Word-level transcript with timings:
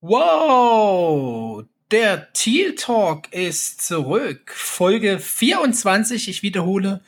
Wow, 0.00 1.64
der 1.90 2.32
Teal 2.32 2.76
Talk 2.76 3.32
ist 3.32 3.82
zurück. 3.82 4.52
Folge 4.54 5.18
24, 5.18 6.28
ich 6.28 6.44
wiederhole, 6.44 7.00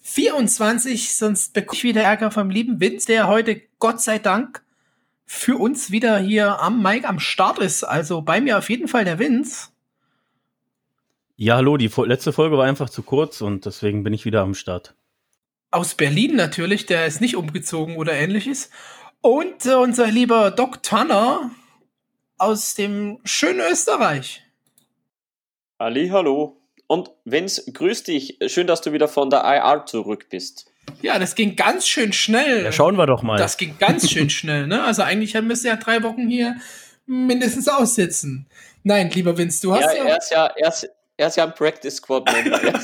24, 0.00 1.14
sonst 1.14 1.54
bekomme 1.54 1.76
ich 1.76 1.84
wieder 1.84 2.02
Ärger 2.02 2.32
vom 2.32 2.50
lieben 2.50 2.80
Vince, 2.80 3.06
der 3.06 3.28
heute 3.28 3.62
Gott 3.78 4.00
sei 4.00 4.18
Dank 4.18 4.64
für 5.24 5.56
uns 5.58 5.92
wieder 5.92 6.18
hier 6.18 6.60
am 6.60 6.82
Mike 6.82 7.08
am 7.08 7.20
Start 7.20 7.60
ist. 7.60 7.84
Also 7.84 8.20
bei 8.20 8.40
mir 8.40 8.58
auf 8.58 8.68
jeden 8.68 8.88
Fall 8.88 9.04
der 9.04 9.20
Vince. 9.20 9.68
Ja, 11.36 11.54
hallo, 11.54 11.76
die 11.76 11.90
letzte 12.04 12.32
Folge 12.32 12.58
war 12.58 12.64
einfach 12.64 12.90
zu 12.90 13.04
kurz 13.04 13.42
und 13.42 13.64
deswegen 13.64 14.02
bin 14.02 14.12
ich 14.12 14.24
wieder 14.24 14.42
am 14.42 14.54
Start. 14.54 14.96
Aus 15.70 15.94
Berlin 15.94 16.34
natürlich, 16.34 16.86
der 16.86 17.06
ist 17.06 17.20
nicht 17.20 17.36
umgezogen 17.36 17.94
oder 17.94 18.12
ähnliches. 18.12 18.70
Und 19.20 19.66
äh, 19.66 19.74
unser 19.74 20.08
lieber 20.08 20.50
Doc 20.50 20.82
Tanner 20.82 21.52
aus 22.44 22.74
dem 22.74 23.18
schönen 23.24 23.60
Österreich. 23.60 24.42
Ali, 25.78 26.08
hallo. 26.08 26.60
Und 26.86 27.10
Vince, 27.24 27.72
grüß 27.72 28.04
dich. 28.04 28.38
Schön, 28.46 28.66
dass 28.66 28.82
du 28.82 28.92
wieder 28.92 29.08
von 29.08 29.30
der 29.30 29.40
IR 29.44 29.86
zurück 29.86 30.26
bist. 30.28 30.70
Ja, 31.00 31.18
das 31.18 31.34
ging 31.34 31.56
ganz 31.56 31.88
schön 31.88 32.12
schnell. 32.12 32.64
Ja, 32.64 32.72
schauen 32.72 32.96
wir 32.96 33.06
doch 33.06 33.22
mal. 33.22 33.38
Das 33.38 33.56
ging 33.56 33.76
ganz 33.78 34.10
schön 34.10 34.28
schnell, 34.38 34.66
ne? 34.66 34.84
Also 34.84 35.02
eigentlich 35.02 35.34
müsst 35.40 35.64
ihr 35.64 35.70
ja 35.70 35.76
drei 35.76 36.02
Wochen 36.02 36.28
hier 36.28 36.56
mindestens 37.06 37.68
aussitzen. 37.68 38.46
Nein, 38.82 39.10
lieber 39.10 39.36
Vince, 39.36 39.62
du 39.62 39.74
hast 39.74 39.96
ja. 39.96 40.04
ja 40.04 40.04
er, 40.04 40.18
ist 40.18 40.30
ja 40.30 40.46
er, 40.46 40.68
ist, 40.68 40.90
er 41.16 41.28
ist 41.28 41.36
ja 41.36 41.44
ein 41.44 41.54
Practice 41.54 41.96
Squad 41.96 42.30
Member. 42.30 42.60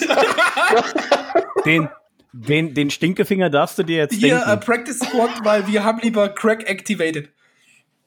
den, 1.67 1.89
den, 2.33 2.73
den 2.73 2.91
Stinkefinger 2.91 3.51
darfst 3.51 3.79
du 3.79 3.83
dir 3.83 3.99
jetzt 3.99 4.15
Hier, 4.15 4.37
denken. 4.37 4.47
Hier, 4.47 4.55
uh, 4.55 4.61
Practice 4.61 4.99
Squad, 5.01 5.45
weil 5.45 5.67
wir 5.67 5.85
haben 5.85 6.01
lieber 6.01 6.31
Crack 6.31 6.67
Activated. 6.69 7.29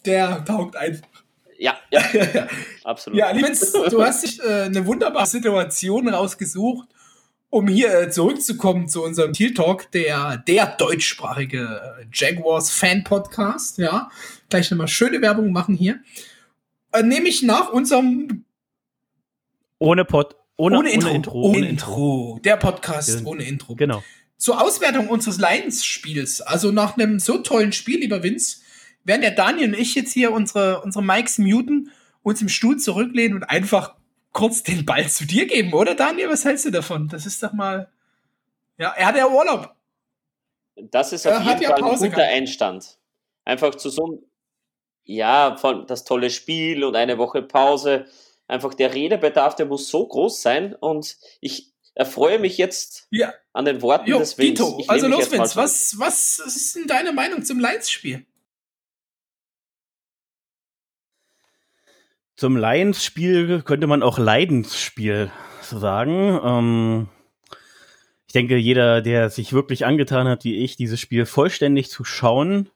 Der 0.05 0.43
taugt 0.43 0.75
einfach. 0.75 1.22
Ja, 1.63 1.77
ja, 1.91 2.03
absolut. 2.83 3.17
Ja, 3.17 3.31
Liebens, 3.31 3.71
du 3.71 4.03
hast 4.03 4.23
dich 4.23 4.43
äh, 4.43 4.63
eine 4.63 4.85
wunderbare 4.85 5.25
Situation 5.25 6.09
rausgesucht, 6.09 6.89
um 7.49 7.69
hier 7.69 8.01
äh, 8.01 8.09
zurückzukommen 8.09 8.89
zu 8.89 9.01
unserem 9.01 9.31
Teal 9.31 9.53
Talk, 9.53 9.89
der, 9.91 10.43
der 10.45 10.75
deutschsprachige 10.77 12.05
Jaguars 12.11 12.69
Fan 12.69 13.05
Podcast. 13.05 13.77
Ja, 13.77 14.11
gleich 14.49 14.71
nochmal 14.71 14.89
schöne 14.89 15.21
Werbung 15.21 15.53
machen 15.53 15.73
hier. 15.73 16.01
Äh, 16.91 17.03
Nämlich 17.03 17.43
nach 17.43 17.71
unserem 17.71 18.43
ohne 19.79 20.03
Pod, 20.03 20.35
ohne, 20.57 20.79
ohne, 20.79 20.91
Intro, 20.91 21.07
ohne 21.07 21.15
Intro, 21.15 21.41
ohne 21.43 21.69
Intro. 21.69 22.39
Der 22.43 22.57
Podcast 22.57 23.21
ja, 23.21 23.25
ohne 23.25 23.43
Intro. 23.43 23.75
Genau. 23.75 24.03
Zur 24.35 24.61
Auswertung 24.61 25.07
unseres 25.07 25.37
Lions-Spiels, 25.37 26.41
also 26.41 26.73
nach 26.73 26.97
einem 26.97 27.19
so 27.19 27.37
tollen 27.37 27.71
Spiel, 27.71 28.01
lieber 28.01 28.21
Vince, 28.21 28.62
werden 29.03 29.21
der 29.21 29.31
Daniel 29.31 29.69
und 29.69 29.79
ich 29.79 29.95
jetzt 29.95 30.13
hier 30.13 30.31
unsere, 30.31 30.81
unsere 30.81 31.03
Mikes 31.03 31.37
muten, 31.37 31.91
uns 32.21 32.41
im 32.41 32.49
Stuhl 32.49 32.77
zurücklehnen 32.77 33.37
und 33.37 33.43
einfach 33.43 33.95
kurz 34.31 34.63
den 34.63 34.85
Ball 34.85 35.07
zu 35.07 35.25
dir 35.25 35.45
geben, 35.45 35.73
oder 35.73 35.95
Daniel? 35.95 36.29
Was 36.29 36.45
hältst 36.45 36.65
du 36.65 36.71
davon? 36.71 37.07
Das 37.07 37.25
ist 37.25 37.41
doch 37.43 37.53
mal. 37.53 37.89
Ja, 38.77 38.93
er 38.97 39.07
hat 39.07 39.15
ja 39.15 39.27
Urlaub. 39.27 39.75
Das 40.75 41.13
ist 41.13 41.27
auf 41.27 41.33
er 41.33 41.41
jeden 41.41 41.61
ja 41.61 41.69
Fall 41.69 41.83
ein 41.83 41.95
guter 41.97 42.09
gehabt. 42.09 42.33
Einstand. 42.33 42.97
Einfach 43.45 43.75
zu 43.75 43.89
so 43.89 44.05
einem, 44.05 44.19
ja, 45.03 45.55
von 45.57 45.85
das 45.85 46.03
tolle 46.03 46.29
Spiel 46.29 46.83
und 46.83 46.95
eine 46.95 47.17
Woche 47.17 47.43
Pause. 47.43 48.05
Einfach 48.47 48.73
der 48.73 48.93
Redebedarf, 48.93 49.55
der 49.55 49.67
muss 49.67 49.87
so 49.87 50.07
groß 50.07 50.41
sein 50.41 50.75
und 50.75 51.17
ich 51.39 51.71
erfreue 51.95 52.39
mich 52.39 52.57
jetzt 52.57 53.07
ja. 53.11 53.33
an 53.53 53.65
den 53.65 53.81
Worten 53.81 54.09
jo, 54.09 54.19
des 54.19 54.37
Vince. 54.37 54.77
Also 54.87 55.07
los, 55.07 55.31
Vince, 55.31 55.55
was, 55.55 55.95
was 55.99 56.39
ist 56.39 56.75
denn 56.75 56.87
deine 56.87 57.13
Meinung 57.13 57.45
zum 57.45 57.59
Lions-Spiel? 57.59 58.25
Zum 62.35 62.57
Lions-Spiel 62.57 63.61
könnte 63.61 63.87
man 63.87 64.01
auch 64.01 64.17
Leidensspiel 64.17 65.31
sagen. 65.61 66.39
Ähm, 66.43 67.07
ich 68.25 68.33
denke, 68.33 68.57
jeder, 68.57 69.01
der 69.01 69.29
sich 69.29 69.53
wirklich 69.53 69.85
angetan 69.85 70.27
hat, 70.27 70.43
wie 70.43 70.57
ich, 70.57 70.75
dieses 70.75 70.99
Spiel 70.99 71.27
vollständig 71.27 71.91
zu 71.91 72.03
schauen, 72.03 72.69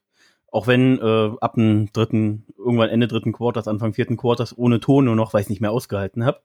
auch 0.51 0.67
wenn 0.67 0.99
äh, 0.99 1.31
ab 1.41 1.55
dem 1.55 1.91
dritten, 1.91 2.45
irgendwann 2.57 2.89
Ende 2.89 3.07
dritten 3.07 3.33
Quarters, 3.33 3.67
Anfang 3.67 3.93
vierten 3.93 4.17
Quarters 4.17 4.55
ohne 4.55 4.79
Ton 4.79 5.05
nur 5.05 5.15
noch, 5.15 5.33
weil 5.33 5.41
ich 5.41 5.49
nicht 5.49 5.61
mehr 5.61 5.71
ausgehalten 5.71 6.23
habe, 6.23 6.41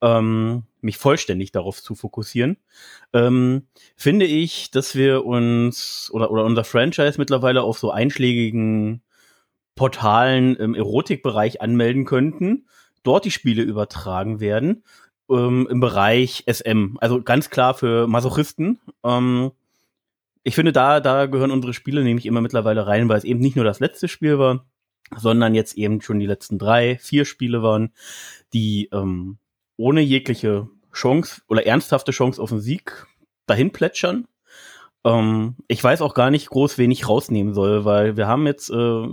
ähm, 0.00 0.62
mich 0.80 0.96
vollständig 0.96 1.52
darauf 1.52 1.82
zu 1.82 1.94
fokussieren, 1.94 2.56
ähm, 3.12 3.66
finde 3.96 4.26
ich, 4.26 4.70
dass 4.70 4.94
wir 4.94 5.26
uns 5.26 6.10
oder, 6.12 6.30
oder 6.30 6.44
unser 6.44 6.64
Franchise 6.64 7.18
mittlerweile 7.18 7.62
auf 7.62 7.78
so 7.78 7.90
einschlägigen 7.90 9.02
Portalen 9.78 10.56
im 10.56 10.74
Erotikbereich 10.74 11.62
anmelden 11.62 12.04
könnten, 12.04 12.66
dort 13.04 13.24
die 13.24 13.30
Spiele 13.30 13.62
übertragen 13.62 14.40
werden, 14.40 14.82
ähm, 15.30 15.68
im 15.70 15.80
Bereich 15.80 16.44
SM. 16.46 16.96
Also 16.98 17.22
ganz 17.22 17.48
klar 17.48 17.74
für 17.74 18.08
Masochisten. 18.08 18.80
Ähm, 19.04 19.52
ich 20.42 20.56
finde, 20.56 20.72
da, 20.72 21.00
da 21.00 21.26
gehören 21.26 21.52
unsere 21.52 21.72
Spiele 21.72 22.02
nämlich 22.02 22.26
immer 22.26 22.40
mittlerweile 22.40 22.86
rein, 22.86 23.08
weil 23.08 23.18
es 23.18 23.24
eben 23.24 23.40
nicht 23.40 23.54
nur 23.54 23.64
das 23.64 23.78
letzte 23.78 24.08
Spiel 24.08 24.38
war, 24.38 24.66
sondern 25.16 25.54
jetzt 25.54 25.78
eben 25.78 26.00
schon 26.00 26.18
die 26.18 26.26
letzten 26.26 26.58
drei, 26.58 26.98
vier 26.98 27.24
Spiele 27.24 27.62
waren, 27.62 27.92
die 28.52 28.88
ähm, 28.92 29.38
ohne 29.76 30.00
jegliche 30.00 30.68
Chance 30.92 31.42
oder 31.48 31.66
ernsthafte 31.66 32.10
Chance 32.10 32.42
auf 32.42 32.50
den 32.50 32.60
Sieg 32.60 33.06
dahin 33.46 33.70
plätschern. 33.70 34.26
Ähm, 35.04 35.54
ich 35.68 35.82
weiß 35.84 36.02
auch 36.02 36.14
gar 36.14 36.30
nicht 36.30 36.50
groß, 36.50 36.78
wen 36.78 36.90
ich 36.90 37.08
rausnehmen 37.08 37.54
soll, 37.54 37.84
weil 37.84 38.16
wir 38.16 38.26
haben 38.26 38.46
jetzt 38.46 38.70
äh, 38.70 39.06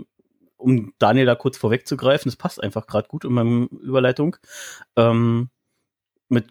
um 0.65 0.93
Daniel 0.97 1.27
da 1.27 1.35
kurz 1.35 1.57
vorwegzugreifen, 1.57 2.29
das 2.29 2.35
passt 2.35 2.61
einfach 2.61 2.87
gerade 2.87 3.07
gut 3.07 3.23
in 3.23 3.33
meiner 3.33 3.67
Überleitung. 3.81 4.35
Ähm, 4.95 5.49
mit 6.27 6.47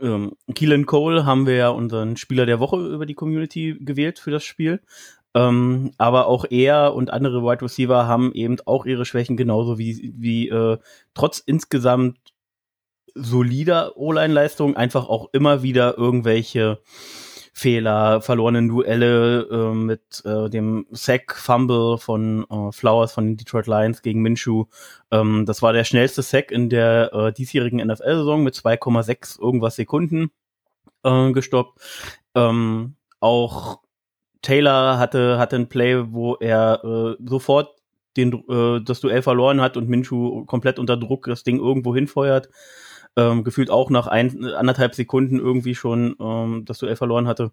ähm, 0.00 0.32
Keelan 0.54 0.86
Cole 0.86 1.26
haben 1.26 1.46
wir 1.46 1.54
ja 1.54 1.68
unseren 1.68 2.16
Spieler 2.16 2.46
der 2.46 2.60
Woche 2.60 2.78
über 2.78 3.04
die 3.04 3.14
Community 3.14 3.76
gewählt 3.78 4.18
für 4.18 4.30
das 4.30 4.42
Spiel. 4.42 4.80
Ähm, 5.34 5.92
aber 5.98 6.26
auch 6.26 6.46
er 6.48 6.94
und 6.94 7.10
andere 7.12 7.42
Wide 7.42 7.62
Receiver 7.62 8.06
haben 8.06 8.32
eben 8.32 8.56
auch 8.64 8.86
ihre 8.86 9.04
Schwächen, 9.04 9.36
genauso 9.36 9.78
wie, 9.78 10.14
wie 10.16 10.48
äh, 10.48 10.78
trotz 11.12 11.38
insgesamt 11.38 12.18
solider 13.14 13.96
O-Line-Leistung 13.98 14.76
einfach 14.76 15.08
auch 15.08 15.28
immer 15.32 15.62
wieder 15.62 15.98
irgendwelche 15.98 16.80
Fehler, 17.58 18.20
verlorenen 18.20 18.68
Duelle 18.68 19.42
äh, 19.50 19.74
mit 19.74 20.22
äh, 20.24 20.48
dem 20.48 20.86
Sack 20.92 21.34
Fumble 21.34 21.98
von 21.98 22.46
äh, 22.48 22.70
Flowers 22.70 23.12
von 23.12 23.26
den 23.26 23.36
Detroit 23.36 23.66
Lions 23.66 24.02
gegen 24.02 24.22
Minshew. 24.22 24.66
Ähm, 25.10 25.44
das 25.44 25.60
war 25.60 25.72
der 25.72 25.82
schnellste 25.82 26.22
Sack 26.22 26.52
in 26.52 26.70
der 26.70 27.12
äh, 27.12 27.32
diesjährigen 27.32 27.84
NFL-Saison 27.84 28.44
mit 28.44 28.54
2,6 28.54 29.40
irgendwas 29.40 29.74
Sekunden 29.74 30.30
äh, 31.02 31.32
gestoppt. 31.32 31.80
Ähm, 32.36 32.94
auch 33.18 33.80
Taylor 34.40 35.00
hatte 35.00 35.38
hatte 35.38 35.56
ein 35.56 35.68
Play, 35.68 36.12
wo 36.12 36.36
er 36.36 36.84
äh, 36.84 37.22
sofort 37.28 37.74
den, 38.16 38.42
das 38.84 39.00
Duell 39.00 39.22
verloren 39.22 39.60
hat 39.60 39.76
und 39.76 39.88
Minshew 39.88 40.44
komplett 40.46 40.80
unter 40.80 40.96
Druck 40.96 41.26
das 41.26 41.44
Ding 41.44 41.58
irgendwo 41.58 41.94
hinfeuert 41.94 42.48
ähm, 43.18 43.44
gefühlt 43.44 43.70
auch 43.70 43.90
nach 43.90 44.06
ein, 44.06 44.44
anderthalb 44.44 44.94
Sekunden 44.94 45.38
irgendwie 45.38 45.74
schon 45.74 46.16
ähm, 46.20 46.64
das 46.64 46.78
Duell 46.78 46.96
verloren 46.96 47.26
hatte. 47.26 47.50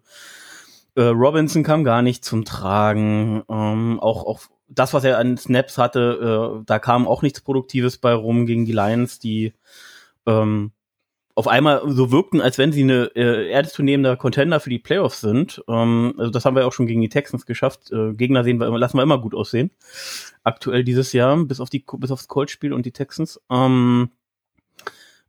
Äh, 0.94 1.02
Robinson 1.02 1.64
kam 1.64 1.82
gar 1.84 2.02
nicht 2.02 2.24
zum 2.24 2.44
Tragen. 2.44 3.42
Ähm, 3.50 3.98
auch, 4.00 4.24
auch 4.24 4.40
das, 4.68 4.94
was 4.94 5.04
er 5.04 5.18
an 5.18 5.36
Snaps 5.36 5.76
hatte, 5.76 6.60
äh, 6.60 6.64
da 6.64 6.78
kam 6.78 7.06
auch 7.06 7.22
nichts 7.22 7.40
Produktives 7.40 7.98
bei 7.98 8.14
rum 8.14 8.46
gegen 8.46 8.64
die 8.64 8.72
Lions, 8.72 9.18
die 9.18 9.54
ähm, 10.24 10.70
auf 11.34 11.48
einmal 11.48 11.82
so 11.86 12.10
wirkten, 12.10 12.40
als 12.40 12.56
wenn 12.56 12.72
sie 12.72 12.82
eine 12.82 13.10
äh, 13.14 13.50
ernstzunehmender 13.50 14.16
Contender 14.16 14.58
für 14.60 14.70
die 14.70 14.78
Playoffs 14.78 15.20
sind. 15.20 15.62
Ähm, 15.68 16.14
also 16.16 16.30
das 16.30 16.44
haben 16.44 16.56
wir 16.56 16.66
auch 16.66 16.72
schon 16.72 16.86
gegen 16.86 17.02
die 17.02 17.10
Texans 17.10 17.44
geschafft. 17.44 17.90
Äh, 17.92 18.14
Gegner 18.14 18.44
sehen 18.44 18.58
wir 18.58 18.68
immer, 18.68 18.78
lassen 18.78 18.96
wir 18.96 19.02
immer 19.02 19.20
gut 19.20 19.34
aussehen. 19.34 19.70
Aktuell 20.44 20.84
dieses 20.84 21.12
Jahr, 21.12 21.36
bis 21.44 21.60
auf 21.60 21.68
die 21.68 21.84
bis 21.98 22.10
aufs 22.10 22.28
Cold-Spiel 22.28 22.72
und 22.72 22.86
die 22.86 22.92
Texans. 22.92 23.40
Ähm, 23.50 24.10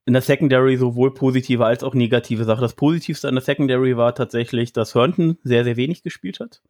in 0.08 0.14
der 0.14 0.22
Secondary 0.22 0.78
sowohl 0.78 1.14
positive 1.14 1.66
als 1.66 1.84
auch 1.84 1.94
negative 1.94 2.46
Sache. 2.46 2.62
Das 2.62 2.76
Positivste 2.76 3.28
an 3.28 3.36
der 3.36 3.44
Secondary 3.44 3.98
war 3.98 4.16
tatsächlich, 4.16 4.72
dass 4.72 4.96
Herndon 4.96 5.38
sehr, 5.44 5.66
sehr 5.66 5.76
wenig 5.76 6.02
gespielt 6.02 6.40
hat. 6.40 6.62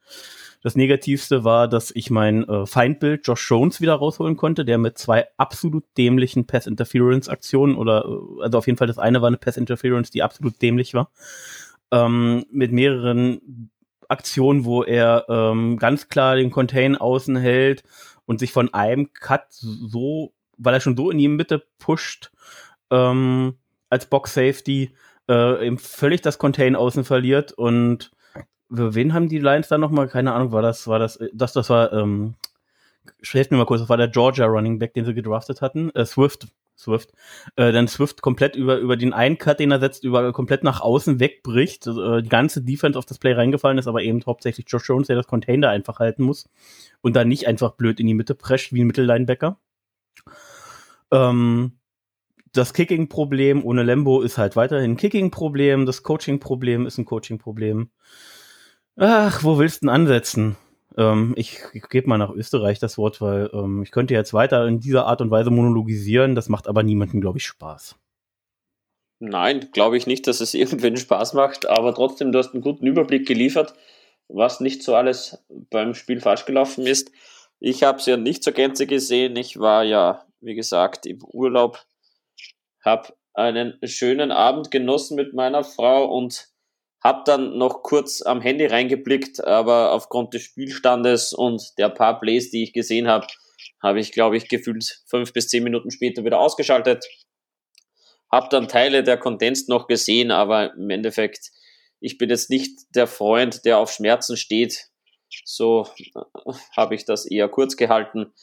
Das 0.64 0.76
Negativste 0.76 1.44
war, 1.44 1.68
dass 1.68 1.92
ich 1.92 2.10
mein 2.10 2.50
äh, 2.50 2.66
Feindbild 2.66 3.28
Josh 3.28 3.48
Jones 3.48 3.80
wieder 3.80 3.94
rausholen 3.94 4.38
konnte, 4.38 4.66
der 4.66 4.80
mit 4.80 4.98
zwei 4.98 5.28
absolut 5.38 5.84
dämlichen 6.00 6.48
Pass-Interference-Aktionen 6.48 7.76
oder, 7.76 8.06
äh, 8.06 8.42
also 8.42 8.58
auf 8.58 8.66
jeden 8.66 8.78
Fall 8.78 8.88
das 8.88 8.98
eine 8.98 9.22
war 9.22 9.28
eine 9.28 9.38
Pass-Interference, 9.38 10.10
die 10.10 10.24
absolut 10.24 10.60
dämlich 10.60 10.96
war, 10.96 11.12
ähm, 11.92 12.44
mit 12.50 12.72
mehreren 12.72 13.70
Aktionen, 14.08 14.66
wo 14.66 14.82
er 14.82 15.26
ähm, 15.30 15.78
ganz 15.78 16.10
klar 16.10 16.38
den 16.38 16.50
Contain 16.50 16.96
außen 16.96 17.36
hält 17.36 17.84
und 18.26 18.40
sich 18.40 18.52
von 18.52 18.74
einem 18.74 19.14
Cut 19.14 19.46
so, 19.52 20.34
weil 20.58 20.74
er 20.74 20.80
schon 20.80 20.98
so 20.98 21.12
in 21.12 21.20
die 21.20 21.28
Mitte 21.28 21.64
pusht, 21.78 22.32
ähm, 22.92 23.56
als 23.90 24.06
Box 24.08 24.34
Safety 24.34 24.94
äh, 25.30 25.68
eben 25.68 25.78
völlig 25.78 26.22
das 26.22 26.38
Contain 26.38 26.76
außen 26.76 27.04
verliert 27.04 27.52
und 27.54 28.12
für 28.70 28.96
wen 28.96 29.14
haben 29.14 29.30
die 29.30 29.40
Lions 29.40 29.70
da 29.70 29.78
nochmal? 29.78 30.08
Keine 30.08 30.34
Ahnung, 30.34 30.52
war 30.52 30.62
das, 30.62 30.88
war 30.88 31.00
das, 31.00 31.20
das, 31.34 31.54
das 31.54 31.70
war 31.70 31.94
ähm, 31.94 32.36
helft 33.24 33.52
mir 33.52 33.58
mal 33.58 33.66
kurz, 33.66 33.82
das 33.82 33.90
war 33.90 33.98
der 33.98 34.08
Georgia 34.08 34.46
Running 34.46 34.80
Back, 34.80 34.94
den 34.94 35.06
sie 35.06 35.14
gedraftet 35.14 35.62
hatten, 35.62 35.90
äh, 35.92 36.06
Swift, 36.06 36.48
Swift, 36.78 37.12
äh, 37.56 37.72
dann 37.72 37.88
Swift 37.88 38.22
komplett 38.22 38.56
über, 38.56 38.78
über 38.78 38.98
den 38.98 39.14
einen 39.14 39.38
Cut, 39.38 39.60
den 39.60 39.72
er 39.72 39.80
setzt, 39.80 40.04
über 40.04 40.32
komplett 40.34 40.64
nach 40.64 40.82
außen 40.82 41.20
wegbricht, 41.20 41.88
äh, 41.88 42.22
die 42.22 42.30
ganze 42.30 42.62
Defense 42.62 42.98
auf 42.98 43.06
das 43.06 43.18
Play 43.18 43.34
reingefallen 43.34 43.78
ist, 43.78 43.88
aber 43.88 44.02
eben 44.04 44.24
hauptsächlich 44.26 44.68
Josh 44.70 44.88
Jones, 44.88 45.08
der 45.08 45.16
das 45.16 45.28
Container 45.28 45.70
einfach 45.70 46.00
halten 46.00 46.24
muss 46.24 46.50
und 47.02 47.16
dann 47.16 47.28
nicht 47.28 47.48
einfach 47.48 47.72
blöd 47.72 48.00
in 48.00 48.08
die 48.08 48.14
Mitte 48.14 48.36
prescht 48.36 48.74
wie 48.74 48.82
ein 48.82 48.88
Mittellinebacker. 48.88 49.58
Ähm, 51.12 51.77
das 52.58 52.74
Kicking-Problem 52.74 53.64
ohne 53.64 53.84
Lembo 53.84 54.22
ist 54.22 54.38
halt 54.38 54.56
weiterhin 54.56 54.92
ein 54.92 54.98
Kicking-Problem, 54.98 55.86
das 55.86 56.04
Coaching-Problem 56.04 56.86
ist 56.86 56.98
ein 56.98 57.06
Coaching-Problem. 57.06 57.90
Ach, 58.96 59.44
wo 59.44 59.60
willst 59.60 59.84
du 59.84 59.86
denn 59.86 59.90
ansetzen? 59.90 60.58
Ähm, 60.98 61.34
ich, 61.38 61.60
ich 61.74 61.88
gebe 61.90 62.10
mal 62.10 62.18
nach 62.18 62.32
Österreich 62.32 62.80
das 62.80 62.98
Wort, 62.98 63.22
weil 63.22 63.50
ähm, 63.54 63.84
ich 63.84 63.92
könnte 63.92 64.16
jetzt 64.16 64.34
weiter 64.34 64.68
in 64.68 64.80
dieser 64.80 65.06
Art 65.06 65.22
und 65.22 65.30
Weise 65.30 65.52
monologisieren, 65.52 66.34
das 66.34 66.50
macht 66.50 66.68
aber 66.68 66.82
niemandem, 66.82 67.22
glaube 67.22 67.38
ich, 67.38 67.46
Spaß. 67.46 67.96
Nein, 69.20 69.70
glaube 69.72 69.98
ich 69.98 70.08
nicht, 70.08 70.26
dass 70.26 70.42
es 70.42 70.54
irgendwen 70.56 70.98
Spaß 70.98 71.34
macht, 71.34 71.68
aber 71.68 71.94
trotzdem, 71.94 72.32
du 72.32 72.40
hast 72.40 72.54
einen 72.54 72.64
guten 72.64 72.88
Überblick 72.88 73.28
geliefert, 73.28 73.76
was 74.28 74.60
nicht 74.60 74.82
so 74.82 74.96
alles 74.96 75.38
beim 75.70 75.94
Spiel 75.94 76.20
falsch 76.20 76.46
gelaufen 76.46 76.86
ist. 76.88 77.12
Ich 77.60 77.84
habe 77.84 78.00
es 78.00 78.06
ja 78.08 78.18
nicht 78.18 78.44
zur 78.44 78.54
Gänze 78.54 78.88
gesehen. 78.88 79.36
Ich 79.36 79.60
war 79.60 79.84
ja, 79.84 80.26
wie 80.42 80.56
gesagt, 80.56 81.06
im 81.06 81.24
Urlaub, 81.24 81.86
habe 82.88 83.14
einen 83.36 83.78
schönen 83.84 84.32
Abend 84.32 84.72
genossen 84.72 85.16
mit 85.16 85.34
meiner 85.36 85.64
Frau 85.64 86.06
und 86.06 86.48
hab 87.04 87.26
dann 87.26 87.58
noch 87.58 87.84
kurz 87.84 88.24
am 88.24 88.42
Handy 88.42 88.66
reingeblickt, 88.66 89.44
aber 89.44 89.92
aufgrund 89.92 90.34
des 90.34 90.42
Spielstandes 90.42 91.34
und 91.34 91.62
der 91.78 91.90
paar 91.90 92.20
Plays, 92.20 92.50
die 92.50 92.64
ich 92.64 92.74
gesehen 92.74 93.08
habe, 93.08 93.28
habe 93.82 94.00
ich, 94.00 94.12
glaube 94.12 94.38
ich, 94.38 94.48
gefühlt 94.48 95.04
fünf 95.06 95.34
bis 95.34 95.50
zehn 95.50 95.64
Minuten 95.64 95.92
später 95.92 96.26
wieder 96.26 96.40
ausgeschaltet. 96.40 97.06
Hab 98.32 98.50
dann 98.50 98.68
Teile 98.68 99.04
der 99.04 99.18
Condensed 99.18 99.70
noch 99.70 99.88
gesehen, 99.88 100.32
aber 100.32 100.74
im 100.74 100.90
Endeffekt, 100.90 101.52
ich 102.00 102.18
bin 102.18 102.30
jetzt 102.30 102.50
nicht 102.50 102.72
der 102.96 103.08
Freund, 103.08 103.64
der 103.66 103.78
auf 103.78 103.92
Schmerzen 103.92 104.36
steht. 104.36 104.90
So 105.46 105.88
äh, 105.98 106.54
habe 106.76 106.96
ich 106.96 107.06
das 107.06 107.26
eher 107.26 107.48
kurz 107.48 107.78
gehalten. 107.78 108.34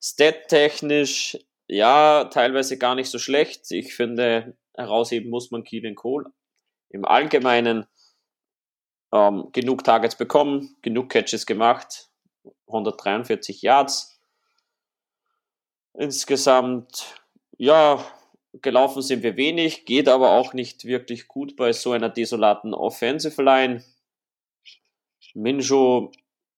Stat-technisch, 0.00 1.36
ja, 1.68 2.24
teilweise 2.24 2.78
gar 2.78 2.94
nicht 2.94 3.10
so 3.10 3.18
schlecht. 3.18 3.70
Ich 3.70 3.94
finde, 3.94 4.56
herausheben 4.74 5.30
muss 5.30 5.50
man 5.50 5.64
Keenan 5.64 5.94
Cole. 5.94 6.32
Im 6.88 7.04
Allgemeinen 7.04 7.86
ähm, 9.12 9.50
genug 9.52 9.84
Targets 9.84 10.16
bekommen, 10.16 10.76
genug 10.82 11.10
Catches 11.10 11.46
gemacht, 11.46 12.08
143 12.66 13.62
Yards. 13.62 14.20
Insgesamt, 15.94 17.14
ja, 17.58 18.02
gelaufen 18.52 19.02
sind 19.02 19.22
wir 19.22 19.36
wenig, 19.36 19.84
geht 19.84 20.08
aber 20.08 20.32
auch 20.32 20.54
nicht 20.54 20.84
wirklich 20.84 21.28
gut 21.28 21.56
bei 21.56 21.72
so 21.72 21.92
einer 21.92 22.08
desolaten 22.08 22.72
Offensive 22.72 23.42
Line. 23.42 23.84
Minjo, 25.34 26.10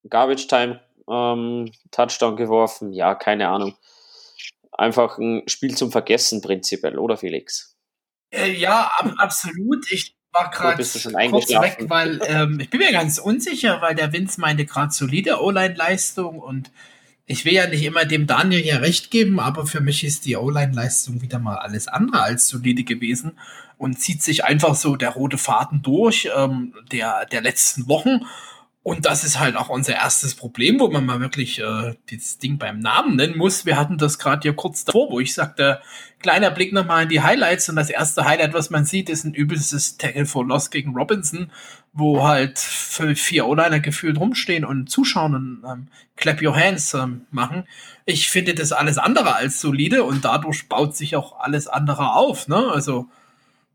Garbage 0.09 0.47
Time 0.47 0.81
ähm, 1.09 1.73
Touchdown 1.91 2.37
geworfen, 2.37 2.93
ja, 2.93 3.15
keine 3.15 3.49
Ahnung. 3.49 3.77
Einfach 4.81 5.19
ein 5.19 5.43
Spiel 5.47 5.77
zum 5.77 5.93
Vergessen 5.93 6.41
prinzipiell, 6.41 6.99
oder 6.99 7.19
Felix? 7.19 7.77
Äh, 8.31 8.53
ja, 8.53 8.91
ab, 8.97 9.13
absolut. 9.19 9.93
Ich 9.93 10.17
war 10.33 10.51
gerade 10.51 10.83
kurz 11.29 11.51
weg, 11.51 11.85
weil 11.89 12.19
ähm, 12.25 12.61
ich 12.61 12.71
bin 12.71 12.81
mir 12.81 12.91
ganz 12.91 13.19
unsicher, 13.19 13.83
weil 13.83 13.95
der 13.95 14.15
Vince 14.15 14.41
meinte 14.41 14.65
gerade 14.65 14.91
solide 14.91 15.43
O-Line-Leistung 15.43 16.39
und 16.39 16.71
ich 17.27 17.45
will 17.45 17.53
ja 17.53 17.67
nicht 17.67 17.85
immer 17.85 18.07
dem 18.07 18.27
Daniel 18.27 18.65
ja 18.65 18.79
recht 18.79 19.11
geben, 19.11 19.39
aber 19.39 19.67
für 19.67 19.83
mich 19.83 20.03
ist 20.03 20.25
die 20.25 20.37
O-Line-Leistung 20.37 21.21
wieder 21.21 21.39
mal 21.39 21.59
alles 21.59 21.87
andere 21.87 22.23
als 22.23 22.49
solide 22.49 22.83
gewesen 22.83 23.39
und 23.77 24.01
zieht 24.01 24.23
sich 24.23 24.47
einfach 24.47 24.75
so 24.77 24.97
der 24.97 25.11
rote 25.11 25.37
Faden 25.37 25.83
durch 25.83 26.31
ähm, 26.35 26.75
der, 26.91 27.27
der 27.27 27.43
letzten 27.43 27.87
Wochen. 27.87 28.23
Und 28.91 29.07
das 29.07 29.23
ist 29.23 29.39
halt 29.39 29.55
auch 29.55 29.69
unser 29.69 29.95
erstes 29.95 30.35
Problem, 30.35 30.81
wo 30.81 30.89
man 30.89 31.07
mal 31.07 31.21
wirklich 31.21 31.61
äh, 31.61 31.95
das 32.11 32.39
Ding 32.39 32.59
beim 32.59 32.81
Namen 32.81 33.15
nennen 33.15 33.39
muss. 33.39 33.65
Wir 33.65 33.77
hatten 33.77 33.99
das 33.99 34.19
gerade 34.19 34.43
hier 34.43 34.53
kurz 34.53 34.85
davor, 34.85 35.13
wo 35.13 35.21
ich 35.21 35.33
sagte, 35.33 35.81
kleiner 36.19 36.51
Blick 36.51 36.73
nochmal 36.73 37.05
in 37.05 37.09
die 37.09 37.21
Highlights. 37.21 37.69
Und 37.69 37.77
das 37.77 37.89
erste 37.89 38.25
Highlight, 38.25 38.53
was 38.53 38.71
man 38.71 38.85
sieht, 38.85 39.09
ist 39.09 39.23
ein 39.23 39.33
übelstes 39.33 39.97
Tackle 39.97 40.27
for 40.27 40.45
Loss 40.45 40.71
gegen 40.71 40.97
Robinson, 40.97 41.53
wo 41.93 42.27
halt 42.27 42.59
vier 42.59 43.47
O-Liner 43.47 43.79
gefühlt 43.79 44.19
rumstehen 44.19 44.65
und 44.65 44.91
zuschauen 44.91 45.37
und 45.37 45.63
ähm, 45.71 45.87
Clap 46.17 46.43
Your 46.43 46.57
Hands 46.57 46.93
ähm, 46.95 47.27
machen. 47.31 47.69
Ich 48.07 48.29
finde 48.29 48.55
das 48.55 48.73
alles 48.73 48.99
andere 48.99 49.37
als 49.37 49.61
solide 49.61 50.03
und 50.03 50.25
dadurch 50.25 50.69
baut 50.69 50.97
sich 50.97 51.15
auch 51.15 51.39
alles 51.39 51.69
andere 51.69 52.15
auf. 52.15 52.49
Ne? 52.49 52.57
Also 52.57 53.07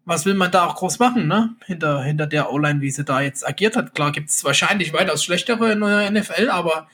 was 0.05 0.25
will 0.25 0.35
man 0.35 0.51
da 0.51 0.65
auch 0.65 0.75
groß 0.75 0.99
machen, 0.99 1.27
ne? 1.27 1.55
Hinter, 1.65 2.03
hinter 2.03 2.27
der 2.27 2.51
O-Line, 2.51 2.81
wie 2.81 2.91
sie 2.91 3.03
da 3.03 3.21
jetzt 3.21 3.47
agiert 3.47 3.75
hat. 3.75 3.95
Klar 3.95 4.11
gibt 4.11 4.29
es 4.29 4.43
wahrscheinlich 4.43 4.93
weitaus 4.93 5.23
schlechtere 5.23 5.71
in 5.71 5.81
der 5.81 6.11
NFL, 6.11 6.49
aber 6.49 6.87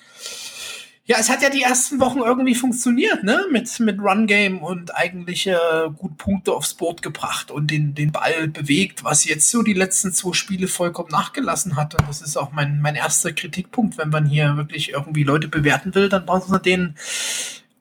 ja, 1.03 1.17
es 1.19 1.29
hat 1.29 1.41
ja 1.41 1.49
die 1.49 1.63
ersten 1.63 1.99
Wochen 1.99 2.19
irgendwie 2.19 2.55
funktioniert, 2.55 3.23
ne? 3.23 3.45
Mit, 3.51 3.79
mit 3.81 3.99
Run-Game 3.99 4.59
und 4.59 4.95
eigentlich 4.95 5.45
äh, 5.45 5.89
gut 5.97 6.17
Punkte 6.17 6.53
aufs 6.53 6.73
Board 6.73 7.01
gebracht 7.01 7.51
und 7.51 7.69
den, 7.69 7.93
den 7.95 8.13
Ball 8.13 8.47
bewegt, 8.47 9.03
was 9.03 9.25
jetzt 9.25 9.49
so 9.49 9.61
die 9.61 9.73
letzten 9.73 10.13
zwei 10.13 10.31
Spiele 10.33 10.67
vollkommen 10.69 11.09
nachgelassen 11.09 11.75
hat. 11.75 11.99
Und 11.99 12.07
das 12.07 12.21
ist 12.21 12.37
auch 12.37 12.53
mein, 12.53 12.79
mein 12.81 12.95
erster 12.95 13.33
Kritikpunkt, 13.33 13.97
wenn 13.97 14.09
man 14.09 14.25
hier 14.25 14.55
wirklich 14.55 14.91
irgendwie 14.91 15.23
Leute 15.23 15.49
bewerten 15.49 15.93
will, 15.95 16.07
dann 16.07 16.25
braucht 16.25 16.47
man 16.49 16.61
denen 16.61 16.95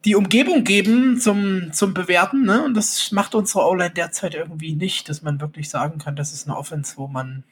die 0.05 0.17
Umgebung 0.17 0.65
geben 0.65 1.21
zum, 1.21 1.73
zum 1.73 1.93
Bewerten, 1.93 2.45
ne? 2.45 2.65
Und 2.65 2.75
das 2.75 3.13
macht 3.13 3.35
unsere 3.35 3.67
O-Line 3.67 3.91
derzeit 3.91 4.35
irgendwie 4.35 4.75
nicht, 4.75 5.09
dass 5.09 5.23
man 5.23 5.41
wirklich 5.41 5.69
sagen 5.69 5.99
kann, 5.99 6.17
das 6.17 6.33
ist 6.33 6.47
eine 6.47 6.57
Offense, 6.57 6.97
wo 6.97 7.07
man, 7.07 7.45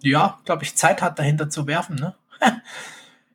ja, 0.00 0.38
glaube 0.44 0.62
ich, 0.64 0.76
Zeit 0.76 1.02
hat, 1.02 1.18
dahinter 1.18 1.50
zu 1.50 1.66
werfen, 1.66 1.96
ne? 1.96 2.14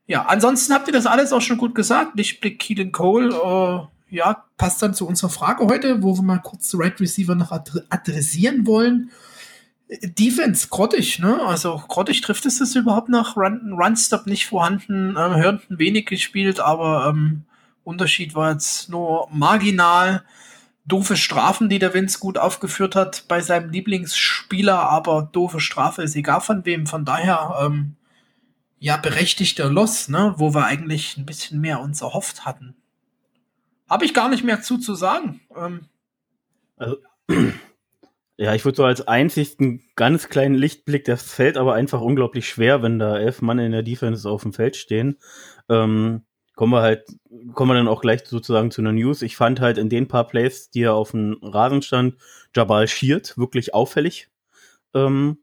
ja, 0.07 0.25
ansonsten 0.25 0.73
habt 0.73 0.87
ihr 0.87 0.93
das 0.93 1.05
alles 1.05 1.33
auch 1.33 1.41
schon 1.41 1.57
gut 1.57 1.75
gesagt. 1.75 2.15
Lichtblick 2.15 2.59
Keelan 2.59 2.91
Cole, 2.93 3.29
äh, 3.29 4.15
ja, 4.15 4.45
passt 4.57 4.81
dann 4.81 4.93
zu 4.93 5.07
unserer 5.07 5.29
Frage 5.29 5.65
heute, 5.65 6.01
wo 6.01 6.17
wir 6.17 6.23
mal 6.23 6.39
kurz 6.39 6.73
Right 6.73 6.99
Receiver 6.99 7.35
noch 7.35 7.51
adressieren 7.51 8.65
wollen. 8.67 9.11
Defense, 10.03 10.67
grottig, 10.69 11.19
ne? 11.19 11.41
Also 11.41 11.81
grottig 11.89 12.21
trifft 12.21 12.45
es 12.45 12.59
das 12.59 12.75
überhaupt 12.75 13.09
noch. 13.09 13.35
Run, 13.35 13.73
Runstop 13.73 14.27
nicht 14.27 14.47
vorhanden, 14.47 15.17
äh, 15.17 15.19
Hörnten 15.19 15.79
wenig 15.79 16.05
gespielt, 16.05 16.61
aber 16.61 17.07
ähm, 17.09 17.43
Unterschied 17.83 18.35
war 18.35 18.51
jetzt 18.51 18.89
nur 18.89 19.27
marginal. 19.31 20.23
Doofe 20.85 21.15
Strafen, 21.15 21.69
die 21.69 21.79
der 21.79 21.93
Vince 21.93 22.19
gut 22.19 22.37
aufgeführt 22.37 22.95
hat 22.95 23.25
bei 23.27 23.39
seinem 23.41 23.69
Lieblingsspieler, 23.69 24.79
aber 24.79 25.29
doofe 25.31 25.59
Strafe 25.59 26.01
ist 26.01 26.15
egal 26.15 26.41
von 26.41 26.65
wem. 26.65 26.87
Von 26.87 27.05
daher, 27.05 27.59
ähm, 27.61 27.95
ja, 28.79 28.97
berechtigter 28.97 29.69
Loss, 29.69 30.09
ne? 30.09 30.33
wo 30.37 30.55
wir 30.55 30.65
eigentlich 30.65 31.17
ein 31.17 31.25
bisschen 31.25 31.61
mehr 31.61 31.81
uns 31.81 32.01
erhofft 32.01 32.45
hatten. 32.45 32.75
Habe 33.89 34.05
ich 34.05 34.13
gar 34.13 34.27
nicht 34.27 34.43
mehr 34.43 34.61
zu 34.61 34.79
zu 34.79 34.95
sagen. 34.95 35.41
Ähm, 35.55 35.85
also, 36.77 36.97
ja, 38.37 38.55
ich 38.55 38.65
würde 38.65 38.77
so 38.77 38.83
als 38.83 39.07
einzigen 39.07 39.83
ganz 39.95 40.29
kleinen 40.29 40.55
Lichtblick, 40.55 41.05
das 41.05 41.21
fällt 41.21 41.57
aber 41.57 41.75
einfach 41.75 42.01
unglaublich 42.01 42.49
schwer, 42.49 42.81
wenn 42.81 42.97
da 42.97 43.19
elf 43.19 43.43
Mann 43.43 43.59
in 43.59 43.71
der 43.71 43.83
Defense 43.83 44.27
auf 44.27 44.41
dem 44.41 44.53
Feld 44.53 44.75
stehen. 44.75 45.19
Ähm, 45.69 46.23
kommen 46.55 46.73
wir 46.73 46.81
halt, 46.81 47.05
kommen 47.53 47.71
wir 47.71 47.75
dann 47.75 47.87
auch 47.87 48.01
gleich 48.01 48.25
sozusagen 48.25 48.71
zu 48.71 48.81
einer 48.81 48.91
News. 48.91 49.21
Ich 49.21 49.35
fand 49.35 49.59
halt 49.59 49.77
in 49.77 49.89
den 49.89 50.07
paar 50.07 50.27
Plays, 50.27 50.69
die 50.69 50.83
er 50.83 50.93
auf 50.93 51.11
dem 51.11 51.37
Rasen 51.41 51.81
stand, 51.81 52.15
Jabal 52.55 52.87
Sheard 52.87 53.37
wirklich 53.37 53.73
auffällig. 53.73 54.27
Ähm, 54.93 55.37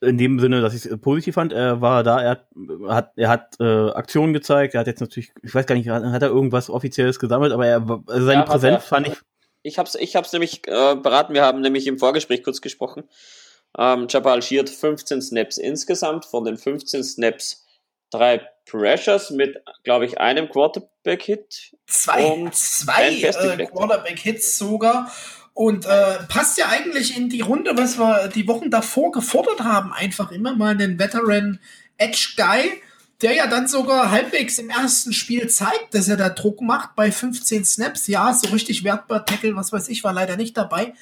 in 0.00 0.18
dem 0.18 0.38
Sinne, 0.38 0.60
dass 0.60 0.74
ich 0.74 0.84
es 0.84 1.00
positiv 1.00 1.34
fand. 1.34 1.52
Er 1.52 1.80
war 1.80 2.02
da, 2.02 2.20
er 2.20 2.30
hat, 2.30 2.48
hat 2.88 3.12
er 3.16 3.28
hat 3.28 3.56
äh, 3.60 3.90
Aktionen 3.90 4.32
gezeigt. 4.32 4.74
Er 4.74 4.80
hat 4.80 4.86
jetzt 4.86 5.00
natürlich, 5.00 5.32
ich 5.42 5.54
weiß 5.54 5.66
gar 5.66 5.74
nicht, 5.74 5.88
hat 5.88 6.22
er 6.22 6.28
irgendwas 6.28 6.70
offizielles 6.70 7.18
gesammelt, 7.18 7.52
aber 7.52 7.66
er, 7.66 7.82
also 8.06 8.26
seine 8.26 8.40
ja, 8.40 8.42
Präsenz 8.42 8.84
fand 8.84 9.08
ich. 9.08 9.14
Ich 9.62 9.78
hab's, 9.78 9.94
ich 9.94 10.14
hab's 10.14 10.32
nämlich 10.32 10.66
äh, 10.66 10.94
beraten. 10.96 11.32
Wir 11.32 11.42
haben 11.42 11.62
nämlich 11.62 11.86
im 11.86 11.98
Vorgespräch 11.98 12.42
kurz 12.42 12.60
gesprochen. 12.60 13.04
Ähm, 13.78 14.06
Jabal 14.10 14.42
Sheard 14.42 14.68
15 14.68 15.22
Snaps 15.22 15.56
insgesamt. 15.56 16.26
Von 16.26 16.44
den 16.44 16.58
15 16.58 17.02
Snaps 17.02 17.63
drei 18.14 18.40
Pressures 18.66 19.30
mit, 19.30 19.56
glaube 19.82 20.06
ich, 20.06 20.18
einem 20.18 20.48
Quarterback-Hit. 20.48 21.74
Zwei, 21.86 22.48
zwei 22.52 23.20
äh, 23.20 23.66
Quarterback-Hits 23.66 24.56
sogar. 24.56 25.10
Und 25.52 25.86
äh, 25.86 26.18
passt 26.28 26.58
ja 26.58 26.68
eigentlich 26.68 27.16
in 27.16 27.28
die 27.28 27.42
Runde, 27.42 27.76
was 27.76 27.98
wir 27.98 28.28
die 28.28 28.48
Wochen 28.48 28.70
davor 28.70 29.12
gefordert 29.12 29.60
haben. 29.60 29.92
Einfach 29.92 30.32
immer 30.32 30.56
mal 30.56 30.72
einen 30.72 30.98
Veteran 30.98 31.60
Edge 31.96 32.34
Guy, 32.36 32.82
der 33.22 33.34
ja 33.34 33.46
dann 33.46 33.68
sogar 33.68 34.10
halbwegs 34.10 34.58
im 34.58 34.70
ersten 34.70 35.12
Spiel 35.12 35.48
zeigt, 35.48 35.94
dass 35.94 36.08
er 36.08 36.16
da 36.16 36.28
Druck 36.28 36.60
macht 36.60 36.96
bei 36.96 37.12
15 37.12 37.64
Snaps. 37.64 38.08
Ja, 38.08 38.34
so 38.34 38.48
richtig 38.48 38.82
wertbar 38.82 39.24
Tackle, 39.24 39.54
was 39.54 39.72
weiß 39.72 39.88
ich, 39.90 40.02
war 40.02 40.12
leider 40.12 40.36
nicht 40.36 40.56
dabei. 40.56 40.94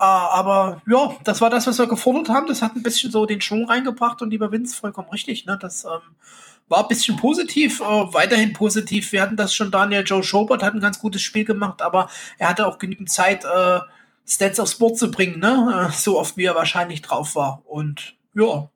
Uh, 0.00 0.04
aber 0.04 0.82
ja, 0.88 1.14
das 1.22 1.40
war 1.40 1.50
das, 1.50 1.66
was 1.68 1.78
wir 1.78 1.86
gefordert 1.86 2.28
haben. 2.28 2.48
Das 2.48 2.62
hat 2.62 2.74
ein 2.74 2.82
bisschen 2.82 3.12
so 3.12 3.26
den 3.26 3.40
Schwung 3.40 3.68
reingebracht 3.68 4.22
und 4.22 4.30
lieber 4.30 4.50
Vince 4.50 4.74
vollkommen 4.74 5.08
richtig. 5.10 5.46
Ne? 5.46 5.56
Das 5.60 5.84
ähm, 5.84 6.00
war 6.68 6.82
ein 6.82 6.88
bisschen 6.88 7.16
positiv, 7.16 7.80
äh, 7.80 7.84
weiterhin 7.84 8.52
positiv. 8.52 9.12
Wir 9.12 9.22
hatten 9.22 9.36
das 9.36 9.54
schon, 9.54 9.70
Daniel 9.70 10.02
Joe 10.04 10.24
Schobert 10.24 10.62
hat 10.62 10.74
ein 10.74 10.80
ganz 10.80 10.98
gutes 10.98 11.22
Spiel 11.22 11.44
gemacht, 11.44 11.80
aber 11.80 12.10
er 12.38 12.48
hatte 12.48 12.66
auch 12.66 12.78
genügend 12.78 13.10
Zeit, 13.10 13.44
äh, 13.44 13.80
Stats 14.26 14.58
aufs 14.58 14.76
Board 14.76 14.98
zu 14.98 15.10
bringen, 15.10 15.38
ne? 15.38 15.88
Äh, 15.88 15.92
so 15.92 16.18
oft 16.18 16.36
wie 16.36 16.44
er 16.44 16.54
wahrscheinlich 16.54 17.02
drauf 17.02 17.36
war. 17.36 17.62
Und 17.66 18.16
ja. 18.34 18.70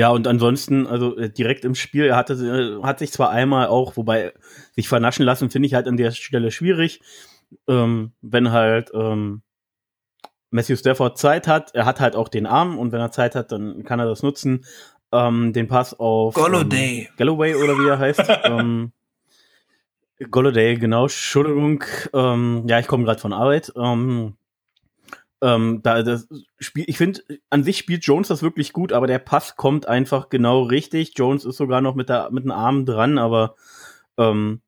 Ja, 0.00 0.08
und 0.08 0.26
ansonsten, 0.26 0.86
also 0.86 1.14
äh, 1.18 1.28
direkt 1.28 1.66
im 1.66 1.74
Spiel, 1.74 2.06
er 2.06 2.16
hatte, 2.16 2.32
äh, 2.32 2.82
hat 2.82 3.00
sich 3.00 3.12
zwar 3.12 3.28
einmal 3.28 3.66
auch, 3.66 3.98
wobei 3.98 4.32
sich 4.74 4.88
vernaschen 4.88 5.26
lassen, 5.26 5.50
finde 5.50 5.66
ich 5.66 5.74
halt 5.74 5.86
an 5.86 5.98
der 5.98 6.10
Stelle 6.12 6.50
schwierig. 6.50 7.02
Ähm, 7.68 8.12
wenn 8.22 8.50
halt 8.50 8.92
ähm, 8.94 9.42
Matthew 10.48 10.76
Stafford 10.76 11.18
Zeit 11.18 11.46
hat, 11.46 11.74
er 11.74 11.84
hat 11.84 12.00
halt 12.00 12.16
auch 12.16 12.28
den 12.28 12.46
Arm 12.46 12.78
und 12.78 12.92
wenn 12.92 13.00
er 13.00 13.10
Zeit 13.10 13.34
hat, 13.34 13.52
dann 13.52 13.84
kann 13.84 14.00
er 14.00 14.06
das 14.06 14.22
nutzen. 14.22 14.64
Ähm, 15.12 15.52
den 15.52 15.68
Pass 15.68 15.92
auf 15.92 16.32
Golladay. 16.32 17.00
Ähm, 17.00 17.08
Galloway 17.18 17.54
oder 17.56 17.76
wie 17.76 17.88
er 17.88 17.98
heißt. 17.98 18.24
ähm, 18.44 18.92
Golladay, 20.30 20.76
genau, 20.76 21.02
Entschuldigung. 21.02 21.84
Ähm, 22.14 22.64
ja, 22.66 22.78
ich 22.78 22.86
komme 22.86 23.04
gerade 23.04 23.20
von 23.20 23.34
Arbeit. 23.34 23.70
Ähm, 23.76 24.38
ähm, 25.42 25.80
da 25.82 26.02
das 26.02 26.28
Spiel, 26.58 26.84
ich 26.86 26.98
finde, 26.98 27.22
an 27.48 27.64
sich 27.64 27.78
spielt 27.78 28.04
Jones 28.04 28.28
das 28.28 28.42
wirklich 28.42 28.72
gut, 28.72 28.92
aber 28.92 29.06
der 29.06 29.18
Pass 29.18 29.56
kommt 29.56 29.86
einfach 29.86 30.28
genau 30.28 30.62
richtig. 30.62 31.12
Jones 31.16 31.44
ist 31.44 31.56
sogar 31.56 31.80
noch 31.80 31.94
mit 31.94 32.08
der 32.08 32.30
mit 32.30 32.44
den 32.44 32.50
Armen 32.50 32.86
dran, 32.86 33.18
aber 33.18 33.54
ähm, 34.18 34.60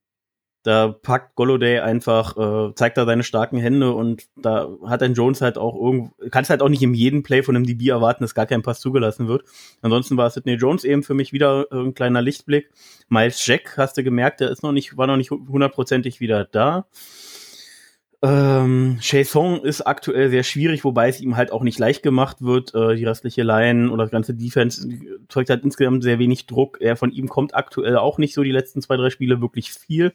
da 0.63 0.89
packt 0.89 1.35
Golloday 1.35 1.81
einfach, 1.81 2.37
äh, 2.37 2.75
zeigt 2.75 2.97
da 2.97 3.05
seine 3.05 3.25
starken 3.25 3.59
Hände 3.59 3.93
und 3.93 4.29
da 4.37 4.69
hat 4.87 5.03
dann 5.03 5.15
Jones 5.15 5.41
halt 5.41 5.59
auch 5.59 5.75
irgendwo, 5.75 6.13
kannst 6.31 6.51
halt 6.51 6.63
auch 6.63 6.69
nicht 6.69 6.83
in 6.83 6.95
jedem 6.95 7.25
Play 7.25 7.43
von 7.43 7.57
einem 7.57 7.67
DB 7.67 7.89
erwarten, 7.89 8.23
dass 8.23 8.35
gar 8.35 8.47
kein 8.47 8.63
Pass 8.63 8.81
zugelassen 8.81 9.27
wird. 9.27 9.45
Ansonsten 9.83 10.17
war 10.17 10.31
Sidney 10.31 10.55
Jones 10.55 10.85
eben 10.85 11.03
für 11.03 11.15
mich 11.15 11.33
wieder 11.33 11.67
äh, 11.73 11.79
ein 11.79 11.95
kleiner 11.95 12.23
Lichtblick. 12.23 12.71
Miles 13.09 13.45
Jack, 13.45 13.77
hast 13.77 13.97
du 13.97 14.05
gemerkt, 14.05 14.41
der 14.41 14.51
ist 14.51 14.63
noch 14.63 14.73
nicht, 14.73 14.97
war 14.97 15.09
noch 15.09 15.17
nicht 15.17 15.33
hundertprozentig 15.33 16.21
wieder 16.21 16.45
da. 16.45 16.87
Ähm, 18.25 18.99
Song 19.01 19.63
ist 19.63 19.81
aktuell 19.81 20.31
sehr 20.31 20.45
schwierig, 20.45 20.85
wobei 20.85 21.09
es 21.09 21.21
ihm 21.21 21.37
halt 21.37 21.51
auch 21.51 21.63
nicht 21.65 21.81
leicht 21.81 22.05
gemacht 22.05 22.41
wird. 22.41 22.73
Äh, 22.73 22.95
die 22.95 23.05
restliche 23.05 23.43
Line 23.43 23.91
oder 23.91 24.05
das 24.05 24.13
ganze 24.13 24.35
Defense 24.35 24.89
zeugt 25.29 25.51
halt 25.51 25.65
insgesamt 25.65 26.05
sehr 26.05 26.21
wenig 26.21 26.47
Druck. 26.47 26.79
Er 26.81 26.97
von 26.97 27.11
ihm 27.11 27.29
kommt 27.29 27.57
aktuell 27.57 27.97
auch 27.97 28.19
nicht 28.19 28.35
so 28.35 28.45
die 28.45 28.53
letzten 28.53 28.81
zwei, 28.81 28.97
drei 28.97 29.11
Spiele 29.11 29.41
wirklich 29.41 29.73
viel. 29.73 30.13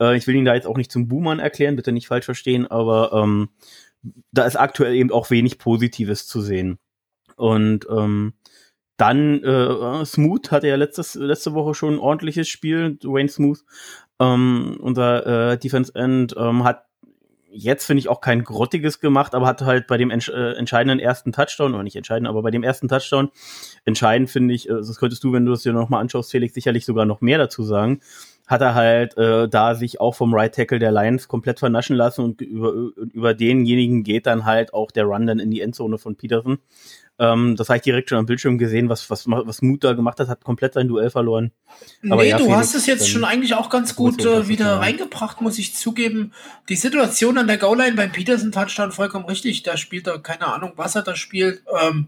Äh, 0.00 0.16
ich 0.16 0.26
will 0.26 0.34
ihn 0.34 0.44
da 0.44 0.54
jetzt 0.54 0.66
auch 0.66 0.76
nicht 0.76 0.90
zum 0.90 1.06
Boomern 1.06 1.38
erklären, 1.38 1.76
bitte 1.76 1.92
nicht 1.92 2.08
falsch 2.08 2.24
verstehen, 2.24 2.66
aber 2.66 3.12
ähm, 3.12 3.50
da 4.32 4.44
ist 4.44 4.56
aktuell 4.56 4.94
eben 4.94 5.12
auch 5.12 5.30
wenig 5.30 5.58
Positives 5.58 6.26
zu 6.26 6.40
sehen. 6.40 6.78
Und 7.36 7.86
ähm, 7.88 8.32
dann 8.96 9.44
äh, 9.44 10.04
Smooth 10.04 10.50
hatte 10.50 10.66
ja 10.66 10.74
letztes, 10.74 11.14
letzte 11.14 11.54
Woche 11.54 11.74
schon 11.74 11.94
ein 11.94 12.00
ordentliches 12.00 12.48
Spiel, 12.48 12.96
Dwayne 12.96 13.28
Smooth. 13.28 13.64
Ähm, 14.18 14.76
unser 14.80 15.52
äh, 15.52 15.58
Defense 15.58 15.94
End 15.94 16.34
ähm, 16.36 16.64
hat 16.64 16.87
jetzt 17.50 17.86
finde 17.86 18.00
ich 18.00 18.08
auch 18.08 18.20
kein 18.20 18.44
grottiges 18.44 19.00
gemacht, 19.00 19.34
aber 19.34 19.46
hat 19.46 19.62
halt 19.62 19.86
bei 19.86 19.96
dem 19.96 20.10
entsch 20.10 20.28
äh, 20.28 20.52
entscheidenden 20.52 20.98
ersten 20.98 21.32
Touchdown, 21.32 21.74
oder 21.74 21.82
nicht 21.82 21.96
entscheidend, 21.96 22.28
aber 22.28 22.42
bei 22.42 22.50
dem 22.50 22.62
ersten 22.62 22.88
Touchdown, 22.88 23.30
entscheidend 23.84 24.30
finde 24.30 24.54
ich, 24.54 24.68
äh, 24.68 24.74
das 24.74 24.98
könntest 24.98 25.24
du, 25.24 25.32
wenn 25.32 25.44
du 25.44 25.52
es 25.52 25.62
dir 25.62 25.72
nochmal 25.72 26.00
anschaust, 26.00 26.30
Felix, 26.30 26.54
sicherlich 26.54 26.84
sogar 26.84 27.04
noch 27.04 27.20
mehr 27.20 27.38
dazu 27.38 27.62
sagen, 27.62 28.00
hat 28.46 28.62
er 28.62 28.74
halt 28.74 29.16
äh, 29.18 29.48
da 29.48 29.74
sich 29.74 30.00
auch 30.00 30.14
vom 30.14 30.34
Right 30.34 30.54
Tackle 30.54 30.78
der 30.78 30.90
Lions 30.90 31.28
komplett 31.28 31.58
vernaschen 31.58 31.96
lassen 31.96 32.24
und 32.24 32.40
über, 32.40 32.72
über 33.12 33.34
denjenigen 33.34 34.04
geht 34.04 34.26
dann 34.26 34.46
halt 34.46 34.72
auch 34.72 34.90
der 34.90 35.04
Run 35.04 35.26
dann 35.26 35.38
in 35.38 35.50
die 35.50 35.60
Endzone 35.60 35.98
von 35.98 36.16
Peterson. 36.16 36.58
Ähm, 37.20 37.56
das 37.56 37.68
habe 37.68 37.78
ich 37.78 37.82
direkt 37.82 38.10
schon 38.10 38.18
am 38.18 38.26
Bildschirm 38.26 38.58
gesehen, 38.58 38.88
was, 38.88 39.10
was, 39.10 39.24
was 39.26 39.60
Mut 39.60 39.82
da 39.82 39.92
gemacht 39.92 40.20
hat, 40.20 40.28
hat 40.28 40.44
komplett 40.44 40.74
sein 40.74 40.86
Duell 40.86 41.10
verloren. 41.10 41.50
Aber 42.08 42.22
nee, 42.22 42.30
ja, 42.30 42.38
du 42.38 42.54
hast 42.54 42.74
es 42.74 42.86
jetzt 42.86 43.08
schon 43.08 43.24
eigentlich 43.24 43.54
auch 43.54 43.70
ganz 43.70 43.96
gut 43.96 44.24
äh, 44.24 44.46
wieder 44.46 44.78
reingebracht, 44.78 45.40
muss 45.40 45.58
ich 45.58 45.74
zugeben. 45.74 46.32
Die 46.68 46.76
Situation 46.76 47.36
an 47.36 47.48
der 47.48 47.58
Goal-Line 47.58 47.96
beim 47.96 48.12
Peterson-Touchdown 48.12 48.92
vollkommen 48.92 49.24
richtig. 49.24 49.64
Da 49.64 49.76
spielt 49.76 50.06
er, 50.06 50.20
keine 50.20 50.46
Ahnung, 50.46 50.72
was 50.76 50.94
er 50.94 51.02
da 51.02 51.16
spielt. 51.16 51.62
Ähm, 51.82 52.06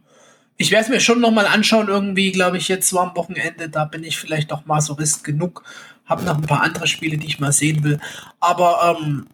ich 0.57 0.71
werde 0.71 0.85
es 0.85 0.91
mir 0.91 1.01
schon 1.01 1.21
nochmal 1.21 1.47
anschauen, 1.47 1.89
irgendwie, 1.89 2.31
glaube 2.33 2.59
ich, 2.59 2.69
jetzt 2.69 2.89
so 2.89 3.01
am 3.01 3.17
Wochenende. 3.17 3.69
Da 3.69 3.87
bin 3.87 4.05
ich 4.05 4.19
vielleicht 4.19 4.53
doch 4.53 4.67
Masochist 4.67 5.25
genug. 5.25 5.65
Hab 6.05 6.25
noch 6.25 6.37
ein 6.37 6.43
paar 6.43 6.63
andere 6.63 6.87
Spiele, 6.87 7.17
die 7.17 7.27
ich 7.27 7.41
mal 7.41 7.51
sehen 7.51 7.83
will. 7.83 7.99
Aber 8.41 8.99
ähm, 9.01 9.27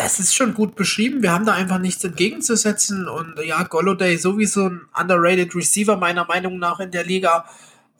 das 0.00 0.18
ist 0.18 0.34
schon 0.34 0.54
gut 0.54 0.76
beschrieben. 0.76 1.22
Wir 1.22 1.32
haben 1.32 1.44
da 1.44 1.52
einfach 1.52 1.78
nichts 1.78 2.02
entgegenzusetzen. 2.04 3.06
Und 3.06 3.34
ja, 3.44 3.62
Golladay 3.64 4.16
sowieso 4.16 4.66
ein 4.66 4.80
underrated 4.98 5.54
Receiver 5.54 5.96
meiner 5.96 6.24
Meinung 6.24 6.58
nach 6.58 6.80
in 6.80 6.90
der 6.90 7.04
Liga. 7.04 7.44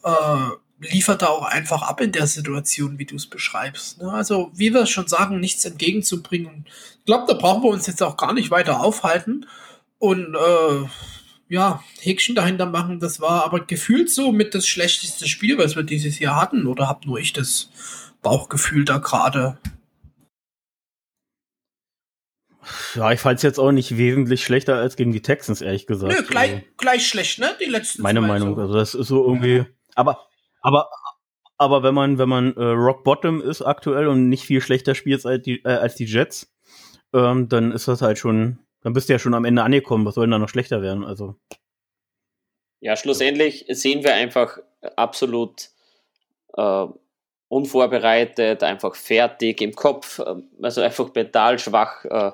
Äh, 0.03 0.09
liefert 0.79 1.21
da 1.21 1.27
auch 1.27 1.45
einfach 1.45 1.83
ab 1.83 2.01
in 2.01 2.11
der 2.11 2.25
Situation, 2.25 2.97
wie 2.97 3.05
du 3.05 3.15
es 3.15 3.27
beschreibst. 3.27 4.01
Ne? 4.01 4.11
Also, 4.11 4.51
wie 4.55 4.73
wir 4.73 4.87
schon 4.87 5.07
sagen, 5.07 5.39
nichts 5.39 5.63
entgegenzubringen. 5.63 6.65
Ich 6.97 7.05
glaube, 7.05 7.25
da 7.27 7.35
brauchen 7.35 7.61
wir 7.61 7.69
uns 7.69 7.85
jetzt 7.85 8.01
auch 8.01 8.17
gar 8.17 8.33
nicht 8.33 8.49
weiter 8.49 8.79
aufhalten. 8.79 9.45
Und 9.99 10.33
äh, 10.33 10.87
ja, 11.49 11.83
Häkchen 11.99 12.33
dahinter 12.33 12.65
machen, 12.65 12.99
das 12.99 13.21
war 13.21 13.45
aber 13.45 13.59
gefühlt 13.59 14.09
so 14.09 14.31
mit 14.31 14.55
das 14.55 14.65
schlechteste 14.65 15.27
Spiel, 15.27 15.59
was 15.59 15.75
wir 15.75 15.83
dieses 15.83 16.17
Jahr 16.17 16.41
hatten. 16.41 16.65
Oder 16.65 16.87
hab 16.87 17.05
nur 17.05 17.19
ich 17.19 17.31
das 17.31 17.69
Bauchgefühl 18.23 18.85
da 18.85 18.97
gerade 18.97 19.59
ja, 22.95 23.11
ich 23.11 23.19
fand 23.19 23.37
es 23.37 23.43
jetzt 23.43 23.59
auch 23.59 23.71
nicht 23.71 23.97
wesentlich 23.97 24.43
schlechter 24.43 24.75
als 24.75 24.95
gegen 24.95 25.11
die 25.11 25.21
Texans, 25.21 25.61
ehrlich 25.61 25.87
gesagt. 25.87 26.13
Nö, 26.13 26.23
gleich, 26.23 26.51
also, 26.51 26.63
gleich 26.77 27.07
schlecht, 27.07 27.39
ne? 27.39 27.55
Die 27.59 27.69
letzten 27.69 28.01
Meine 28.01 28.21
Meinung, 28.21 28.55
so. 28.55 28.61
also 28.61 28.73
das 28.73 28.95
ist 28.95 29.07
so 29.07 29.25
irgendwie. 29.25 29.65
Aber, 29.95 30.27
aber, 30.61 30.89
aber 31.57 31.83
wenn 31.83 31.93
man, 31.93 32.17
wenn 32.17 32.29
man 32.29 32.55
äh, 32.55 32.63
Rock 32.63 33.03
Bottom 33.03 33.41
ist 33.41 33.61
aktuell 33.61 34.07
und 34.07 34.29
nicht 34.29 34.43
viel 34.43 34.61
schlechter 34.61 34.95
spielt 34.95 35.25
als 35.25 35.43
die, 35.43 35.63
äh, 35.63 35.69
als 35.69 35.95
die 35.95 36.05
Jets, 36.05 36.53
ähm, 37.13 37.49
dann 37.49 37.71
ist 37.71 37.87
das 37.87 38.01
halt 38.01 38.17
schon, 38.17 38.59
dann 38.81 38.93
bist 38.93 39.09
du 39.09 39.13
ja 39.13 39.19
schon 39.19 39.33
am 39.33 39.45
Ende 39.45 39.63
angekommen. 39.63 40.05
Was 40.05 40.15
soll 40.15 40.25
denn 40.25 40.31
da 40.31 40.39
noch 40.39 40.49
schlechter 40.49 40.81
werden? 40.81 41.03
Also. 41.03 41.35
Ja, 42.79 42.95
schlussendlich 42.95 43.65
sehen 43.69 44.03
wir 44.03 44.13
einfach 44.13 44.57
absolut 44.95 45.69
äh, 46.57 46.85
unvorbereitet, 47.51 48.63
einfach 48.63 48.95
fertig 48.95 49.59
im 49.59 49.73
Kopf, 49.73 50.21
ähm, 50.25 50.47
also 50.61 50.79
einfach 50.79 51.13
mental 51.13 51.59
schwach, 51.59 52.05
äh, 52.05 52.31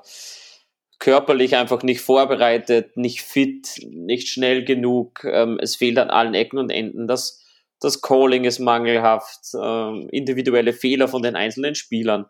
körperlich 1.00 1.56
einfach 1.56 1.82
nicht 1.82 2.02
vorbereitet, 2.02 2.98
nicht 2.98 3.22
fit, 3.22 3.80
nicht 3.90 4.28
schnell 4.30 4.64
genug. 4.64 5.24
Ähm, 5.24 5.58
es 5.60 5.76
fehlt 5.76 5.98
an 5.98 6.12
allen 6.12 6.36
Ecken 6.36 6.60
und 6.60 6.70
Enden. 6.70 7.08
Das, 7.08 7.44
das 7.80 8.02
Calling 8.02 8.44
ist 8.44 8.60
mangelhaft, 8.60 9.40
ähm, 9.60 10.08
individuelle 10.12 10.72
Fehler 10.72 11.08
von 11.08 11.24
den 11.24 11.36
einzelnen 11.36 11.74
Spielern. 11.74 12.28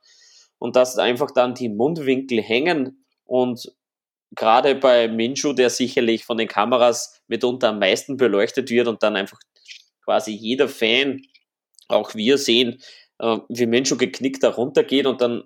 Und 0.58 0.78
dass 0.78 0.98
einfach 0.98 1.32
dann 1.32 1.56
die 1.56 1.70
Mundwinkel 1.70 2.42
hängen 2.42 3.06
und 3.26 3.70
gerade 4.32 4.76
bei 4.76 5.10
Minshu, 5.10 5.52
der 5.52 5.70
sicherlich 5.70 6.24
von 6.24 6.38
den 6.38 6.48
Kameras 6.48 7.22
mitunter 7.28 7.70
am 7.70 7.80
meisten 7.80 8.16
beleuchtet 8.16 8.70
wird 8.70 8.88
und 8.88 9.04
dann 9.04 9.18
einfach 9.18 9.40
quasi 10.06 10.32
jeder 10.32 10.70
Fan 10.70 11.22
auch 11.88 12.16
wir 12.16 12.38
sehen, 12.38 12.82
äh, 13.20 13.38
wie 13.50 13.66
Mensch 13.66 13.96
geknickt 13.98 14.44
da 14.44 14.50
runtergeht 14.50 15.06
und 15.06 15.22
dann 15.22 15.44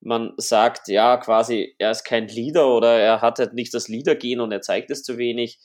man 0.00 0.32
sagt, 0.38 0.88
ja, 0.88 1.18
quasi, 1.18 1.74
er 1.78 1.90
ist 1.90 2.04
kein 2.04 2.26
Leader 2.26 2.74
oder 2.74 2.98
er 2.98 3.20
hat 3.20 3.38
halt 3.38 3.52
nicht 3.52 3.74
das 3.74 3.88
Leadergehen 3.88 4.40
und 4.40 4.50
er 4.50 4.62
zeigt 4.62 4.90
es 4.90 5.02
zu 5.02 5.18
wenig. 5.18 5.58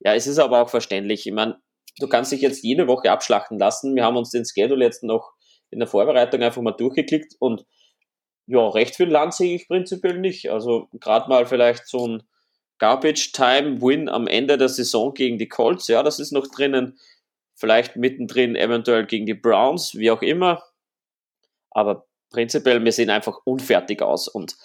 Ja, 0.00 0.14
es 0.14 0.26
ist 0.26 0.38
aber 0.38 0.62
auch 0.62 0.68
verständlich. 0.68 1.26
Ich 1.26 1.32
meine, 1.32 1.56
du 1.98 2.06
kannst 2.06 2.30
dich 2.30 2.42
jetzt 2.42 2.62
jede 2.62 2.86
Woche 2.86 3.10
abschlachten 3.10 3.58
lassen. 3.58 3.94
Wir 3.94 4.04
haben 4.04 4.16
uns 4.16 4.30
den 4.30 4.44
Schedule 4.44 4.84
jetzt 4.84 5.02
noch 5.02 5.32
in 5.70 5.78
der 5.78 5.88
Vorbereitung 5.88 6.42
einfach 6.42 6.62
mal 6.62 6.72
durchgeklickt 6.72 7.34
und 7.38 7.64
ja, 8.46 8.66
recht 8.68 8.96
viel 8.96 9.08
Land 9.08 9.34
sehe 9.34 9.56
ich 9.56 9.68
prinzipiell 9.68 10.18
nicht. 10.18 10.50
Also 10.50 10.88
gerade 10.92 11.28
mal 11.28 11.46
vielleicht 11.46 11.86
so 11.86 12.06
ein 12.06 12.22
Garbage 12.78 13.32
Time 13.32 13.82
Win 13.82 14.08
am 14.08 14.26
Ende 14.26 14.56
der 14.56 14.68
Saison 14.68 15.12
gegen 15.12 15.38
die 15.38 15.48
Colts, 15.48 15.88
ja, 15.88 16.02
das 16.02 16.18
ist 16.18 16.32
noch 16.32 16.46
drinnen 16.46 16.98
vielleicht 17.58 17.96
mittendrin 17.96 18.56
eventuell 18.56 19.04
gegen 19.06 19.26
die 19.26 19.34
Browns, 19.34 19.94
wie 19.94 20.10
auch 20.10 20.22
immer. 20.22 20.62
Aber 21.70 22.06
prinzipiell, 22.30 22.82
wir 22.84 22.92
sehen 22.92 23.10
einfach 23.10 23.38
unfertig 23.44 24.00
aus 24.02 24.28
und 24.28 24.56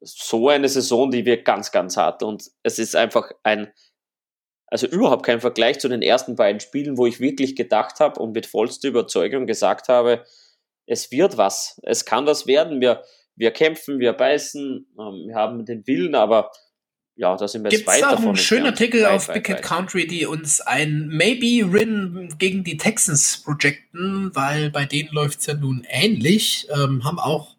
so 0.00 0.48
eine 0.48 0.68
Saison, 0.68 1.10
die 1.10 1.24
wird 1.24 1.44
ganz, 1.44 1.72
ganz 1.72 1.96
hart 1.96 2.22
und 2.22 2.50
es 2.62 2.78
ist 2.78 2.94
einfach 2.94 3.30
ein, 3.42 3.72
also 4.66 4.86
überhaupt 4.86 5.24
kein 5.24 5.40
Vergleich 5.40 5.78
zu 5.78 5.88
den 5.88 6.02
ersten 6.02 6.36
beiden 6.36 6.60
Spielen, 6.60 6.98
wo 6.98 7.06
ich 7.06 7.20
wirklich 7.20 7.56
gedacht 7.56 8.00
habe 8.00 8.20
und 8.20 8.32
mit 8.32 8.46
vollster 8.46 8.88
Überzeugung 8.88 9.46
gesagt 9.46 9.88
habe, 9.88 10.24
es 10.86 11.10
wird 11.10 11.38
was, 11.38 11.80
es 11.84 12.04
kann 12.04 12.26
was 12.26 12.46
werden, 12.46 12.82
wir, 12.82 13.02
wir 13.34 13.50
kämpfen, 13.52 13.98
wir 13.98 14.12
beißen, 14.12 14.86
ähm, 14.98 15.24
wir 15.26 15.34
haben 15.34 15.64
den 15.64 15.86
Willen, 15.86 16.14
aber 16.14 16.50
ja, 17.16 17.36
da 17.36 17.46
sind 17.46 17.62
wir 17.62 17.70
Gibt's 17.70 17.86
jetzt 17.86 18.02
weit 18.02 18.04
auch 18.04 18.16
davon. 18.16 18.30
Ein 18.30 18.36
schöner 18.36 18.66
Artikel 18.66 19.06
auf 19.06 19.28
Big 19.28 19.44
Cat 19.44 19.62
Country, 19.62 20.06
die 20.06 20.26
uns 20.26 20.60
ein 20.60 21.08
Maybe 21.08 21.72
Win 21.72 22.34
gegen 22.38 22.64
die 22.64 22.76
Texans 22.76 23.42
projecten, 23.44 24.30
weil 24.34 24.70
bei 24.70 24.84
denen 24.84 25.10
läuft's 25.12 25.46
ja 25.46 25.54
nun 25.54 25.86
ähnlich. 25.88 26.66
Ähm, 26.74 27.04
haben 27.04 27.18
auch 27.18 27.54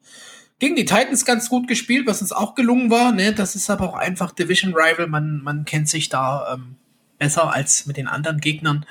gegen 0.60 0.76
die 0.76 0.86
Titans 0.86 1.26
ganz 1.26 1.50
gut 1.50 1.68
gespielt, 1.68 2.08
was 2.08 2.22
uns 2.22 2.32
auch 2.32 2.56
gelungen 2.56 2.90
war. 2.90 3.12
Ne? 3.12 3.34
Das 3.34 3.56
ist 3.56 3.70
aber 3.70 3.90
auch 3.90 3.96
einfach 3.96 4.32
Division 4.32 4.74
Rival. 4.74 5.08
Man, 5.08 5.42
man 5.42 5.66
kennt 5.66 5.90
sich 5.90 6.10
da. 6.10 6.54
Ähm, 6.54 6.76
besser 7.18 7.54
als 7.54 7.86
mit 7.86 7.98
den 7.98 8.08
anderen 8.08 8.40
Gegnern. 8.40 8.86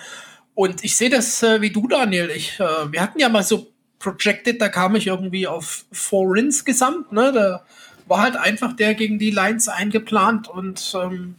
Und 0.55 0.85
ich 0.85 0.97
sehe 0.97 1.11
das 1.11 1.43
äh, 1.43 1.61
wie 1.61 1.71
du, 1.71 1.89
Daniel. 1.89 2.31
Ich, 2.31 2.61
äh, 2.61 2.93
wir 2.93 3.01
hatten 3.01 3.19
ja 3.19 3.29
mal 3.29 3.43
so 3.43 3.73
Projected, 3.99 4.61
da 4.61 4.69
kam 4.69 4.97
ich 4.97 5.07
irgendwie 5.07 5.47
auf 5.47 5.87
Four 5.91 6.35
Rins 6.35 6.65
gesamt. 6.65 7.13
Ne? 7.13 7.33
Da 7.33 7.65
war 8.07 8.23
halt 8.23 8.37
einfach 8.37 8.75
der 8.75 8.95
gegen 8.95 9.19
die 9.19 9.31
Lions 9.31 9.69
eingeplant 9.69 10.49
und 10.49 10.95
ähm, 11.01 11.37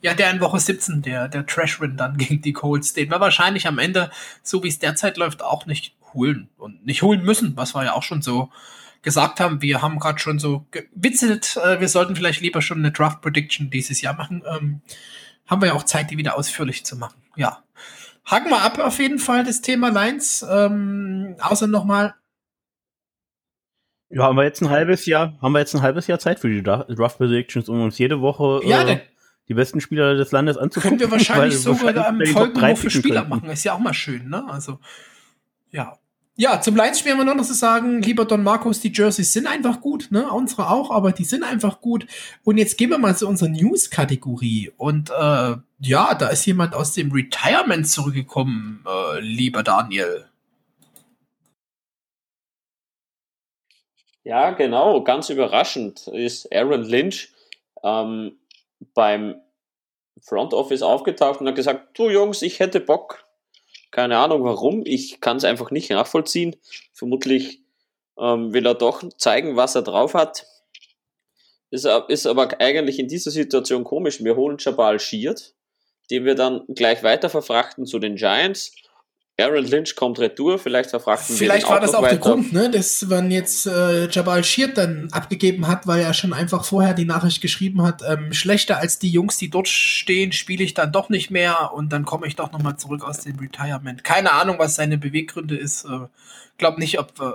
ja, 0.00 0.14
der 0.14 0.30
in 0.30 0.40
Woche 0.40 0.60
17, 0.60 1.02
der, 1.02 1.28
der 1.28 1.46
Trash-Win 1.46 1.96
dann 1.96 2.16
gegen 2.18 2.42
die 2.42 2.52
Colts, 2.52 2.92
den 2.92 3.10
wir 3.10 3.20
wahrscheinlich 3.20 3.66
am 3.66 3.78
Ende, 3.78 4.10
so 4.42 4.62
wie 4.62 4.68
es 4.68 4.78
derzeit 4.78 5.16
läuft, 5.16 5.42
auch 5.42 5.66
nicht 5.66 5.94
holen 6.14 6.48
und 6.56 6.86
nicht 6.86 7.02
holen 7.02 7.22
müssen, 7.22 7.56
was 7.56 7.74
wir 7.74 7.84
ja 7.84 7.92
auch 7.92 8.02
schon 8.02 8.22
so 8.22 8.50
gesagt 9.02 9.40
haben. 9.40 9.62
Wir 9.62 9.82
haben 9.82 9.98
gerade 9.98 10.18
schon 10.18 10.38
so 10.38 10.66
gewitzelt, 10.70 11.56
äh, 11.56 11.80
wir 11.80 11.88
sollten 11.88 12.16
vielleicht 12.16 12.40
lieber 12.40 12.62
schon 12.62 12.78
eine 12.78 12.92
Draft 12.92 13.20
Prediction 13.20 13.70
dieses 13.70 14.00
Jahr 14.00 14.14
machen. 14.14 14.42
Ähm, 14.46 14.80
haben 15.46 15.62
wir 15.62 15.68
ja 15.68 15.74
auch 15.74 15.84
Zeit, 15.84 16.10
die 16.10 16.18
wieder 16.18 16.36
ausführlich 16.36 16.84
zu 16.84 16.96
machen. 16.96 17.16
Ja. 17.36 17.62
Haken 18.24 18.50
wir 18.50 18.60
ab 18.60 18.78
auf 18.78 18.98
jeden 18.98 19.18
Fall 19.18 19.44
das 19.44 19.62
Thema 19.62 19.88
Lines. 19.88 20.44
Ähm, 20.48 21.36
außer 21.40 21.66
nochmal. 21.66 22.14
Ja, 24.10 24.24
haben 24.24 24.36
wir 24.36 24.44
jetzt 24.44 24.62
ein 24.62 24.70
halbes 24.70 25.04
Jahr, 25.06 25.38
haben 25.42 25.52
wir 25.52 25.58
jetzt 25.58 25.74
ein 25.74 25.82
halbes 25.82 26.06
Jahr 26.06 26.18
Zeit 26.18 26.40
für 26.40 26.48
die 26.48 26.62
Draft 26.62 27.18
Predictions, 27.18 27.68
um 27.68 27.82
uns 27.82 27.98
jede 27.98 28.20
Woche 28.20 28.60
ja, 28.64 28.82
äh, 28.82 29.00
die 29.48 29.54
besten 29.54 29.80
Spieler 29.80 30.14
des 30.14 30.32
Landes 30.32 30.56
anzugucken. 30.56 30.98
Können 30.98 31.10
wir 31.10 31.10
wahrscheinlich 31.10 31.58
sogar 31.58 32.06
am 32.06 32.20
Folgen 32.24 32.60
nur 32.60 32.76
für 32.76 32.90
Spieler 32.90 33.20
könnten. 33.22 33.36
machen. 33.36 33.50
Ist 33.50 33.64
ja 33.64 33.74
auch 33.74 33.78
mal 33.78 33.94
schön, 33.94 34.28
ne? 34.28 34.44
Also, 34.48 34.78
ja. 35.70 35.98
Ja, 36.40 36.60
zum 36.60 36.76
Lions-Spiel 36.76 37.12
haben 37.12 37.18
wir 37.18 37.24
noch 37.24 37.36
was 37.36 37.48
zu 37.48 37.54
sagen. 37.54 38.00
Lieber 38.00 38.24
Don 38.24 38.44
Marcos, 38.44 38.78
die 38.78 38.92
Jerseys 38.94 39.32
sind 39.32 39.48
einfach 39.48 39.80
gut, 39.80 40.08
ne? 40.10 40.30
Unsere 40.30 40.70
auch, 40.70 40.92
aber 40.92 41.10
die 41.10 41.24
sind 41.24 41.42
einfach 41.42 41.80
gut. 41.80 42.06
Und 42.44 42.58
jetzt 42.58 42.78
gehen 42.78 42.90
wir 42.90 42.98
mal 42.98 43.16
zu 43.16 43.26
unserer 43.26 43.48
News-Kategorie. 43.48 44.70
Und 44.76 45.10
äh, 45.10 45.56
ja, 45.80 46.14
da 46.14 46.28
ist 46.28 46.46
jemand 46.46 46.74
aus 46.74 46.92
dem 46.92 47.10
Retirement 47.10 47.88
zurückgekommen, 47.88 48.84
äh, 48.86 49.20
lieber 49.20 49.64
Daniel. 49.64 50.27
Ja, 54.28 54.50
genau. 54.50 55.02
Ganz 55.04 55.30
überraschend 55.30 56.06
ist 56.06 56.52
Aaron 56.52 56.82
Lynch 56.82 57.30
ähm, 57.82 58.38
beim 58.92 59.40
Front 60.20 60.52
Office 60.52 60.82
aufgetaucht 60.82 61.40
und 61.40 61.48
hat 61.48 61.54
gesagt, 61.54 61.98
du 61.98 62.10
Jungs, 62.10 62.42
ich 62.42 62.60
hätte 62.60 62.80
Bock, 62.80 63.24
keine 63.90 64.18
Ahnung 64.18 64.44
warum. 64.44 64.82
Ich 64.84 65.22
kann 65.22 65.38
es 65.38 65.44
einfach 65.44 65.70
nicht 65.70 65.88
nachvollziehen. 65.88 66.56
Vermutlich 66.92 67.62
ähm, 68.18 68.52
will 68.52 68.66
er 68.66 68.74
doch 68.74 69.02
zeigen, 69.16 69.56
was 69.56 69.74
er 69.74 69.80
drauf 69.80 70.12
hat. 70.12 70.44
Ist, 71.70 71.86
ist 72.08 72.26
aber 72.26 72.60
eigentlich 72.60 72.98
in 72.98 73.08
dieser 73.08 73.30
Situation 73.30 73.82
komisch. 73.82 74.22
Wir 74.22 74.36
holen 74.36 74.58
Jabal 74.60 75.00
Sheard, 75.00 75.54
den 76.10 76.26
wir 76.26 76.34
dann 76.34 76.66
gleich 76.68 77.02
weiter 77.02 77.30
verfrachten 77.30 77.86
zu 77.86 77.98
den 77.98 78.16
Giants 78.16 78.74
Aaron 79.40 79.64
Lynch 79.64 79.94
kommt 79.94 80.18
retour, 80.18 80.58
vielleicht 80.58 80.90
verfragten 80.90 81.36
Vielleicht 81.36 81.68
war 81.68 81.78
das 81.78 81.94
auch 81.94 82.02
weiter. 82.02 82.16
der 82.16 82.18
Grund, 82.18 82.52
ne, 82.52 82.70
dass 82.70 83.02
man 83.02 83.30
jetzt 83.30 83.66
äh, 83.66 84.08
Jabal 84.08 84.42
Sheard 84.42 84.76
dann 84.76 85.08
abgegeben 85.12 85.68
hat, 85.68 85.86
weil 85.86 86.00
er 86.00 86.12
schon 86.12 86.32
einfach 86.32 86.64
vorher 86.64 86.92
die 86.92 87.04
Nachricht 87.04 87.40
geschrieben 87.40 87.82
hat, 87.82 88.02
ähm, 88.08 88.32
schlechter 88.32 88.78
als 88.78 88.98
die 88.98 89.10
Jungs, 89.10 89.36
die 89.36 89.48
dort 89.48 89.68
stehen, 89.68 90.32
spiele 90.32 90.64
ich 90.64 90.74
dann 90.74 90.90
doch 90.90 91.08
nicht 91.08 91.30
mehr 91.30 91.72
und 91.72 91.92
dann 91.92 92.04
komme 92.04 92.26
ich 92.26 92.34
doch 92.34 92.50
nochmal 92.50 92.78
zurück 92.78 93.04
aus 93.04 93.20
dem 93.20 93.38
Retirement. 93.38 94.02
Keine 94.02 94.32
Ahnung, 94.32 94.58
was 94.58 94.74
seine 94.74 94.98
Beweggründe 94.98 95.56
ist. 95.56 95.84
Äh, 95.84 96.08
glaub 96.58 96.78
nicht, 96.78 96.98
ob 96.98 97.12
äh, 97.20 97.32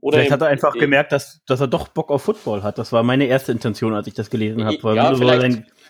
oder 0.00 0.18
Vielleicht 0.18 0.32
hat 0.32 0.42
er 0.42 0.48
einfach 0.48 0.74
gemerkt, 0.74 1.12
dass, 1.12 1.40
dass 1.46 1.60
er 1.60 1.66
doch 1.66 1.88
Bock 1.88 2.10
auf 2.10 2.24
Football 2.24 2.62
hat. 2.62 2.76
Das 2.76 2.92
war 2.92 3.02
meine 3.02 3.24
erste 3.24 3.52
Intention, 3.52 3.94
als 3.94 4.06
ich 4.06 4.12
das 4.12 4.28
gelesen 4.28 4.62
habe. 4.62 4.94
Ja, 4.94 5.14
so 5.14 5.24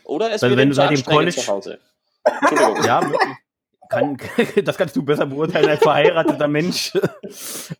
oder 0.04 0.30
es 0.30 0.42
wird 0.42 0.56
wenn 0.56 0.68
du 0.68 0.74
seit 0.76 0.92
dem 0.92 1.04
College 1.04 1.34
zu 1.34 1.48
Hause. 1.48 1.78
Entschuldigung. 2.24 2.84
ja, 2.84 3.02
wirklich 3.02 3.43
kann, 3.94 4.18
das 4.64 4.76
kannst 4.76 4.96
du 4.96 5.02
besser 5.02 5.26
beurteilen 5.26 5.68
als 5.68 5.80
verheirateter 5.80 6.48
Mensch. 6.48 6.92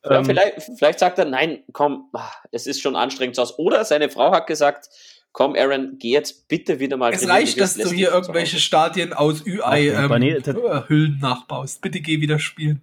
Ja, 0.05 0.19
ähm, 0.19 0.25
vielleicht, 0.25 0.63
vielleicht 0.77 0.99
sagt 0.99 1.19
er, 1.19 1.25
nein, 1.25 1.63
komm, 1.73 2.09
ah, 2.13 2.31
es 2.51 2.67
ist 2.67 2.81
schon 2.81 2.97
anstrengend 2.97 3.37
zu 3.37 3.43
Hause. 3.43 3.55
Oder 3.59 3.85
seine 3.85 4.09
Frau 4.09 4.33
hat 4.33 4.47
gesagt, 4.47 4.89
komm 5.33 5.55
Aaron, 5.55 5.97
geh 5.99 6.11
jetzt 6.11 6.49
bitte 6.49 6.81
wieder 6.81 6.97
mal. 6.97 7.13
Es 7.13 7.29
reicht, 7.29 7.61
dass 7.61 7.75
du 7.75 7.91
hier 7.91 8.11
irgendwelche 8.11 8.59
Stadien 8.59 9.13
aus 9.13 9.45
Ü-Ei-Hüllen 9.47 10.89
ähm, 10.91 11.19
nachbaust. 11.21 11.83
Bitte 11.83 12.01
geh 12.01 12.21
wieder 12.21 12.39
spielen. 12.39 12.83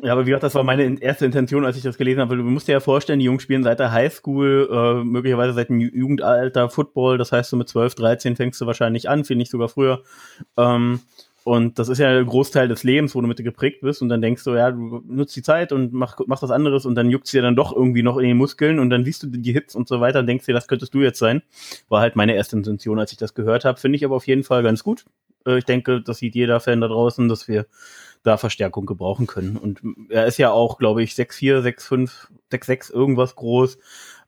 Ja, 0.00 0.12
aber 0.12 0.26
wie 0.26 0.30
gesagt, 0.30 0.44
das 0.44 0.54
war 0.54 0.62
meine 0.62 1.00
erste 1.00 1.26
Intention, 1.26 1.64
als 1.64 1.76
ich 1.76 1.82
das 1.82 1.98
gelesen 1.98 2.20
habe. 2.20 2.36
Du 2.36 2.44
musst 2.44 2.68
dir 2.68 2.72
ja 2.72 2.80
vorstellen, 2.80 3.18
die 3.18 3.24
Jungs 3.24 3.42
spielen 3.42 3.64
seit 3.64 3.80
der 3.80 3.90
Highschool, 3.90 4.68
äh, 4.70 5.04
möglicherweise 5.04 5.54
seit 5.54 5.70
dem 5.70 5.80
Jugendalter 5.80 6.70
Football. 6.70 7.18
Das 7.18 7.32
heißt, 7.32 7.50
so 7.50 7.56
mit 7.56 7.68
12, 7.68 7.96
13 7.96 8.36
fängst 8.36 8.60
du 8.60 8.66
wahrscheinlich 8.66 9.08
an, 9.08 9.24
finde 9.24 9.42
ich 9.42 9.50
sogar 9.50 9.68
früher. 9.68 10.04
Ähm, 10.56 11.00
und 11.42 11.80
das 11.80 11.88
ist 11.88 11.98
ja 11.98 12.10
ein 12.10 12.26
Großteil 12.26 12.68
des 12.68 12.84
Lebens, 12.84 13.16
wo 13.16 13.20
du 13.22 13.26
mit 13.26 13.42
geprägt 13.42 13.80
bist. 13.80 14.00
Und 14.00 14.08
dann 14.08 14.22
denkst 14.22 14.44
du, 14.44 14.54
ja, 14.54 14.70
du 14.70 15.02
nutzt 15.08 15.34
die 15.34 15.42
Zeit 15.42 15.72
und 15.72 15.92
mach, 15.92 16.16
mach 16.26 16.42
was 16.42 16.50
anderes. 16.52 16.86
Und 16.86 16.94
dann 16.94 17.10
juckt 17.10 17.24
es 17.24 17.32
dir 17.32 17.42
dann 17.42 17.56
doch 17.56 17.74
irgendwie 17.74 18.04
noch 18.04 18.18
in 18.18 18.28
den 18.28 18.36
Muskeln. 18.36 18.78
Und 18.78 18.90
dann 18.90 19.04
siehst 19.04 19.24
du 19.24 19.26
die 19.26 19.52
Hits 19.52 19.74
und 19.74 19.88
so 19.88 20.00
weiter 20.00 20.20
und 20.20 20.26
denkst 20.26 20.46
dir, 20.46 20.52
das 20.52 20.68
könntest 20.68 20.94
du 20.94 21.00
jetzt 21.00 21.18
sein. 21.18 21.42
War 21.88 22.02
halt 22.02 22.14
meine 22.14 22.34
erste 22.34 22.56
Intention, 22.56 23.00
als 23.00 23.10
ich 23.10 23.18
das 23.18 23.34
gehört 23.34 23.64
habe. 23.64 23.80
Finde 23.80 23.96
ich 23.96 24.04
aber 24.04 24.14
auf 24.14 24.28
jeden 24.28 24.44
Fall 24.44 24.62
ganz 24.62 24.84
gut. 24.84 25.06
Äh, 25.46 25.58
ich 25.58 25.64
denke, 25.64 26.02
das 26.02 26.18
sieht 26.18 26.34
jeder 26.34 26.60
Fan 26.60 26.80
da 26.80 26.88
draußen, 26.88 27.28
dass 27.28 27.48
wir 27.48 27.66
da 28.22 28.36
Verstärkung 28.36 28.86
gebrauchen 28.86 29.26
können. 29.26 29.56
Und 29.56 29.80
er 30.10 30.26
ist 30.26 30.38
ja 30.38 30.50
auch, 30.50 30.78
glaube 30.78 31.02
ich, 31.02 31.12
6'4, 31.12 31.62
6'5, 31.62 32.28
6'6 32.50 32.92
irgendwas 32.92 33.34
groß. 33.36 33.78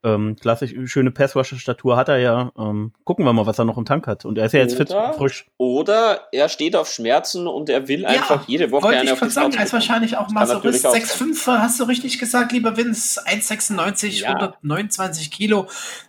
Ähm, 0.03 0.37
klassisch 0.41 0.73
schöne 0.87 1.11
Passrusher-Statur 1.11 1.95
hat 1.95 2.09
er 2.09 2.19
ja. 2.19 2.53
Ähm, 2.59 2.93
gucken 3.05 3.27
wir 3.27 3.35
mal, 3.35 3.45
was 3.45 3.59
er 3.59 3.67
noch 3.67 3.77
im 3.77 3.85
Tank 3.85 4.07
hat. 4.07 4.25
Und 4.25 4.39
er 4.39 4.47
ist 4.47 4.53
ja 4.53 4.61
jetzt 4.61 4.81
oder, 4.81 5.09
fit, 5.09 5.17
frisch. 5.17 5.47
Oder 5.59 6.29
er 6.33 6.49
steht 6.49 6.75
auf 6.75 6.91
Schmerzen 6.91 7.47
und 7.47 7.69
er 7.69 7.87
will 7.87 8.03
ja, 8.03 8.09
einfach 8.09 8.49
jede 8.49 8.71
Woche 8.71 8.89
eine 8.89 9.05
ich 9.05 9.13
auf 9.13 9.31
sagen, 9.31 9.53
er 9.53 9.65
ist 9.65 9.75
wahrscheinlich 9.75 10.17
auch 10.17 10.31
mal 10.31 10.47
so 10.47 10.55
6,5, 10.55 11.47
hast 11.47 11.79
du 11.81 11.85
richtig 11.85 12.19
gesagt, 12.19 12.53
lieber 12.53 12.79
Vince, 12.79 13.21
1,96, 13.27 14.23
ja. 14.23 14.29
129 14.29 15.31
Kilo. 15.31 15.67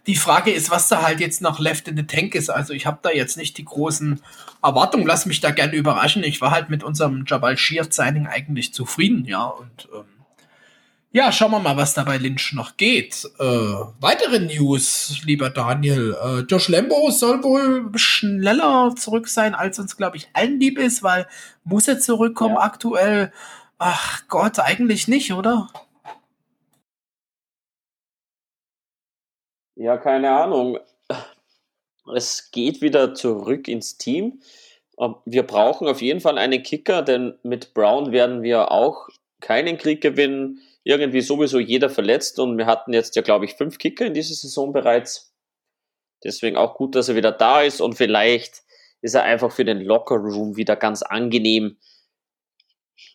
Die 0.08 0.16
Frage 0.16 0.52
ist, 0.52 0.72
was 0.72 0.88
da 0.88 1.02
halt 1.02 1.20
jetzt 1.20 1.42
noch 1.42 1.60
left 1.60 1.90
in 1.90 1.98
the 1.98 2.04
tank 2.04 2.34
ist. 2.34 2.50
Also 2.50 2.74
ich 2.74 2.86
habe 2.86 3.00
da 3.02 3.12
jetzt 3.12 3.36
nicht 3.36 3.58
die 3.58 3.66
großen 3.66 4.22
Erwartungen, 4.64 5.06
lass 5.06 5.26
mich 5.26 5.42
da 5.42 5.52
gerne 5.52 5.76
überraschen. 5.76 6.24
Ich 6.24 6.40
war 6.40 6.52
halt 6.52 6.70
mit 6.70 6.84
unserem 6.84 7.26
Jabal 7.28 7.58
Shear-Signing 7.58 8.28
eigentlich 8.28 8.74
zufrieden, 8.74 9.26
ja, 9.26 9.46
und 9.48 9.90
ähm, 9.94 10.06
ja, 11.14 11.30
schauen 11.34 11.52
wir 11.52 11.60
mal, 11.60 11.76
was 11.76 11.94
da 11.94 12.06
bei 12.06 12.18
Lynch 12.18 12.54
noch 12.54 12.78
geht. 12.78 13.26
Äh, 13.38 13.44
weitere 13.44 14.40
News, 14.40 15.22
lieber 15.26 15.50
Daniel. 15.50 16.16
Äh, 16.24 16.40
Josh 16.42 16.70
Lambo 16.70 17.12
soll 17.12 17.44
wohl 17.44 17.92
schneller 17.98 18.94
zurück 18.96 19.28
sein, 19.28 19.54
als 19.54 19.78
uns, 19.78 19.98
glaube 19.98 20.16
ich, 20.16 20.30
allen 20.32 20.58
lieb 20.60 20.80
ist, 20.80 21.04
weil 21.04 21.28
muss 21.66 21.90
er 21.90 22.00
zurückkommen 22.00 22.56
ja. 22.56 22.62
aktuell? 22.62 23.34
Ach 23.78 24.26
Gott, 24.30 24.60
eigentlich 24.60 25.10
nicht, 25.10 25.34
oder? 25.34 25.70
Ja, 29.76 29.98
keine 29.98 30.32
Ahnung. 30.32 30.78
Es 32.16 32.52
geht 32.52 32.82
wieder 32.82 33.14
zurück 33.16 33.68
ins 33.68 33.98
Team. 33.98 34.42
Ähm, 34.98 35.16
wir 35.26 35.44
brauchen 35.44 35.90
auf 35.90 36.02
jeden 36.02 36.22
Fall 36.22 36.38
einen 36.38 36.64
Kicker, 36.64 37.02
denn 37.02 37.38
mit 37.44 37.74
Brown 37.74 38.14
werden 38.14 38.44
wir 38.44 38.72
auch 38.72 39.10
keinen 39.42 39.78
Krieg 39.78 40.00
gewinnen 40.00 40.62
irgendwie 40.84 41.22
sowieso 41.22 41.60
jeder 41.60 41.90
verletzt 41.90 42.40
und 42.40 42.58
wir 42.58 42.66
hatten 42.66 42.94
jetzt 42.94 43.16
ja, 43.16 43.22
glaube 43.22 43.46
ich, 43.46 43.54
fünf 43.54 43.78
Kicker 43.78 44.06
in 44.06 44.14
dieser 44.14 44.34
Saison 44.34 44.74
bereits. 44.74 45.34
Deswegen 46.24 46.58
auch 46.58 46.76
gut, 46.76 46.96
dass 46.96 47.10
er 47.10 47.16
wieder 47.16 47.32
da 47.32 47.62
ist 47.62 47.82
und 47.82 47.96
vielleicht 47.96 48.64
ist 49.02 49.16
er 49.16 49.24
einfach 49.24 49.52
für 49.52 49.66
den 49.66 49.82
Locker 49.82 50.16
Room 50.16 50.56
wieder 50.56 50.76
ganz 50.76 51.02
angenehm, 51.02 51.78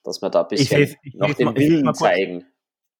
dass 0.05 0.21
wir 0.21 0.31
da 0.31 0.43
ein 0.43 0.49
bisschen 0.49 0.83
ich 0.83 0.97
ich 1.03 1.15
noch 1.15 1.35
den 1.35 1.47
mal, 1.47 1.57
Willen 1.57 1.95
zeigen. 1.95 2.45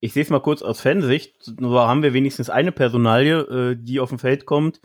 Ich 0.01 0.13
sehe 0.13 0.23
es 0.23 0.31
mal 0.31 0.41
kurz 0.41 0.63
aus 0.63 0.81
Fansicht. 0.81 1.35
So 1.41 1.81
haben 1.81 2.03
wir 2.03 2.13
wenigstens 2.13 2.51
eine 2.51 2.71
Personalie, 2.71 3.41
äh, 3.41 3.77
die 3.79 3.99
auf 3.99 4.11
dem 4.11 4.19
Feld 4.19 4.47
kommt, 4.47 4.81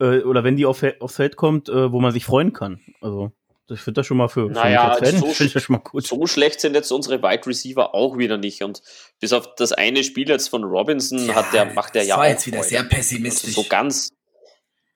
äh, 0.00 0.22
oder 0.22 0.42
wenn 0.42 0.56
die 0.56 0.66
auf, 0.66 0.82
aufs 1.00 1.16
Feld 1.16 1.36
kommt, 1.36 1.68
äh, 1.68 1.92
wo 1.92 2.00
man 2.00 2.12
sich 2.12 2.24
freuen 2.24 2.52
kann. 2.52 2.80
Also 3.00 3.32
ich 3.70 3.80
finde 3.80 4.00
das 4.00 4.06
schon 4.06 4.18
mal 4.18 4.28
für, 4.28 4.50
naja, 4.50 4.96
für 4.96 5.06
so, 5.06 5.32
sch 5.32 6.06
so, 6.06 6.26
schlecht 6.26 6.60
sind 6.60 6.74
jetzt 6.74 6.90
unsere 6.90 7.22
Wide 7.22 7.46
Receiver 7.46 7.94
auch 7.94 8.18
wieder 8.18 8.36
nicht. 8.36 8.62
Und 8.62 8.82
bis 9.20 9.32
auf 9.32 9.54
das 9.54 9.72
eine 9.72 10.04
Spiel 10.04 10.28
jetzt 10.28 10.48
von 10.48 10.64
Robinson 10.64 11.26
ja, 11.26 11.34
hat 11.34 11.52
der, 11.52 11.72
macht 11.72 11.94
der 11.94 12.02
ja. 12.02 12.16
Das 12.16 12.18
war 12.18 12.28
jetzt 12.28 12.46
wieder 12.46 12.62
sehr 12.62 12.84
pessimistisch. 12.84 13.50
Also 13.50 13.62
so 13.62 13.68
ganz. 13.68 14.10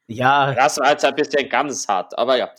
Ja. 0.06 0.54
Das 0.54 0.78
war 0.78 0.90
jetzt 0.90 1.04
ein 1.04 1.14
bisschen 1.14 1.48
ganz 1.48 1.88
hart, 1.88 2.18
aber 2.18 2.36
ja. 2.36 2.50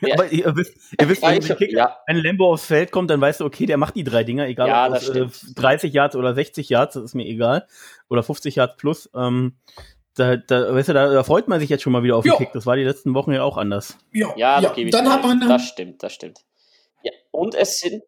aber 0.12 0.30
ihr 0.30 0.54
wisst, 0.54 0.76
ihr 1.00 1.08
wisst 1.08 1.22
wenn, 1.22 1.40
Kick, 1.40 1.72
ja. 1.72 1.98
wenn 2.06 2.16
Lambo 2.16 2.52
aufs 2.52 2.66
Feld 2.66 2.92
kommt, 2.92 3.10
dann 3.10 3.20
weißt 3.20 3.40
du, 3.40 3.44
okay, 3.44 3.66
der 3.66 3.76
macht 3.76 3.96
die 3.96 4.04
drei 4.04 4.22
Dinger, 4.22 4.46
egal 4.46 4.68
ja, 4.68 4.88
ob 4.88 4.94
es 4.94 5.08
äh, 5.08 5.26
30 5.54 5.92
Yards 5.92 6.16
oder 6.16 6.34
60 6.34 6.68
Yards, 6.68 6.94
das 6.94 7.04
ist 7.04 7.14
mir 7.14 7.26
egal. 7.26 7.66
Oder 8.08 8.22
50 8.22 8.54
Yards 8.54 8.76
plus. 8.76 9.10
Ähm, 9.14 9.56
da, 10.20 10.36
da, 10.36 10.74
weißt 10.74 10.90
du, 10.90 10.92
da, 10.92 11.12
da, 11.12 11.24
freut 11.24 11.48
man 11.48 11.60
sich 11.60 11.70
jetzt 11.70 11.82
schon 11.82 11.92
mal 11.92 12.02
wieder 12.02 12.16
auf 12.16 12.24
den 12.24 12.34
Kick. 12.34 12.52
Das 12.52 12.66
war 12.66 12.76
die 12.76 12.84
letzten 12.84 13.14
Wochen 13.14 13.32
ja 13.32 13.42
auch 13.42 13.56
anders. 13.56 13.96
Ja, 14.12 14.28
ja, 14.36 14.60
ja. 14.60 14.72
ich 14.76 14.90
dann 14.90 15.10
hat 15.10 15.22
man 15.22 15.40
das 15.40 15.66
stimmt, 15.66 16.02
das 16.02 16.12
stimmt. 16.12 16.40
Ja, 17.02 17.12
und 17.30 17.54
es 17.54 17.78
sind, 17.78 18.02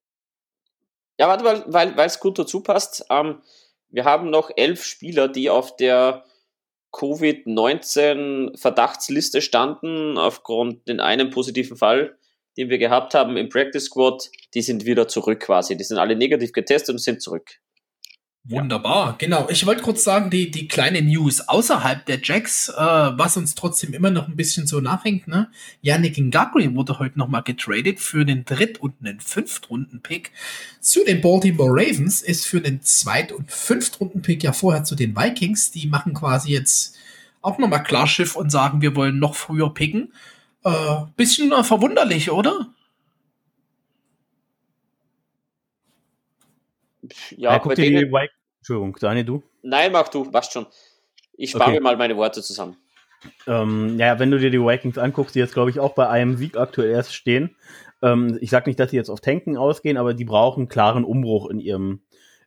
ja, 1.18 1.28
warte 1.28 1.44
mal, 1.44 1.64
weil 1.66 1.96
weil 1.96 2.06
es 2.06 2.20
gut 2.20 2.38
dazu 2.38 2.62
passt. 2.62 3.06
Ähm, 3.10 3.40
wir 3.88 4.04
haben 4.04 4.30
noch 4.30 4.50
elf 4.54 4.84
Spieler, 4.84 5.28
die 5.28 5.50
auf 5.50 5.76
der 5.76 6.24
Covid-19 6.92 8.58
Verdachtsliste 8.58 9.40
standen, 9.40 10.18
aufgrund 10.18 10.86
den 10.88 11.00
einen 11.00 11.30
positiven 11.30 11.76
Fall, 11.76 12.16
den 12.56 12.68
wir 12.68 12.78
gehabt 12.78 13.14
haben 13.14 13.36
im 13.36 13.48
Practice 13.48 13.86
Squad, 13.86 14.30
die 14.54 14.62
sind 14.62 14.84
wieder 14.84 15.08
zurück 15.08 15.40
quasi. 15.40 15.76
Die 15.76 15.84
sind 15.84 15.98
alle 15.98 16.16
negativ 16.16 16.52
getestet 16.52 16.94
und 16.94 16.98
sind 16.98 17.22
zurück. 17.22 17.60
Wunderbar, 18.44 19.14
genau. 19.18 19.48
Ich 19.50 19.64
wollte 19.66 19.82
kurz 19.82 20.02
sagen, 20.02 20.28
die, 20.28 20.50
die 20.50 20.66
kleine 20.66 21.00
News 21.00 21.42
außerhalb 21.42 22.04
der 22.06 22.18
Jacks, 22.20 22.68
äh, 22.70 22.74
was 22.76 23.36
uns 23.36 23.54
trotzdem 23.54 23.94
immer 23.94 24.10
noch 24.10 24.26
ein 24.26 24.34
bisschen 24.34 24.66
so 24.66 24.80
nachhängt, 24.80 25.28
ne? 25.28 25.48
Yannick 25.80 26.18
Ngakri 26.18 26.74
wurde 26.74 26.98
heute 26.98 27.20
nochmal 27.20 27.44
getradet 27.44 28.00
für 28.00 28.24
den 28.24 28.44
Dritt- 28.44 28.80
und 28.80 28.94
den 29.00 29.20
Fünftrunden-Pick 29.20 30.32
zu 30.80 31.04
den 31.04 31.20
Baltimore 31.20 31.70
Ravens, 31.70 32.20
ist 32.20 32.44
für 32.44 32.60
den 32.60 32.82
Zweit- 32.82 33.30
und 33.30 33.48
Fünftrunden-Pick 33.52 34.42
ja 34.42 34.52
vorher 34.52 34.82
zu 34.82 34.96
den 34.96 35.16
Vikings. 35.16 35.70
Die 35.70 35.86
machen 35.86 36.12
quasi 36.12 36.50
jetzt 36.50 36.96
auch 37.42 37.58
nochmal 37.58 37.84
Klarschiff 37.84 38.34
und 38.34 38.50
sagen, 38.50 38.82
wir 38.82 38.96
wollen 38.96 39.20
noch 39.20 39.36
früher 39.36 39.72
picken. 39.72 40.12
Äh, 40.64 40.96
bisschen 41.16 41.52
äh, 41.52 41.62
verwunderlich, 41.62 42.32
oder? 42.32 42.66
Ja, 47.30 47.52
ja 47.52 47.58
guck 47.58 47.74
dir 47.74 47.82
denen, 47.82 48.06
die 48.06 48.12
White. 48.12 48.32
Entschuldigung, 48.58 48.96
Daniel, 49.00 49.24
du? 49.24 49.42
Nein, 49.62 49.92
mach 49.92 50.08
du, 50.08 50.30
passt 50.30 50.52
schon. 50.52 50.66
Ich 51.36 51.50
spare 51.50 51.70
okay. 51.70 51.78
mir 51.78 51.80
mal 51.80 51.96
meine 51.96 52.16
Worte 52.16 52.42
zusammen. 52.42 52.76
Ähm, 53.46 53.98
ja, 53.98 54.18
wenn 54.18 54.30
du 54.30 54.38
dir 54.38 54.50
die 54.50 54.60
Vikings 54.60 54.98
anguckst, 54.98 55.34
die 55.34 55.38
jetzt, 55.38 55.54
glaube 55.54 55.70
ich, 55.70 55.80
auch 55.80 55.94
bei 55.94 56.08
einem 56.08 56.36
Sieg 56.36 56.56
aktuell 56.56 56.90
erst 56.90 57.14
stehen. 57.14 57.56
Ähm, 58.02 58.38
ich 58.40 58.50
sage 58.50 58.68
nicht, 58.68 58.78
dass 58.80 58.90
sie 58.90 58.96
jetzt 58.96 59.10
auf 59.10 59.20
Tanken 59.20 59.56
ausgehen, 59.56 59.96
aber 59.96 60.14
die 60.14 60.24
brauchen 60.24 60.62
einen 60.62 60.68
klaren 60.68 61.04
Umbruch 61.04 61.48
in 61.48 61.60
ihrem, 61.60 62.00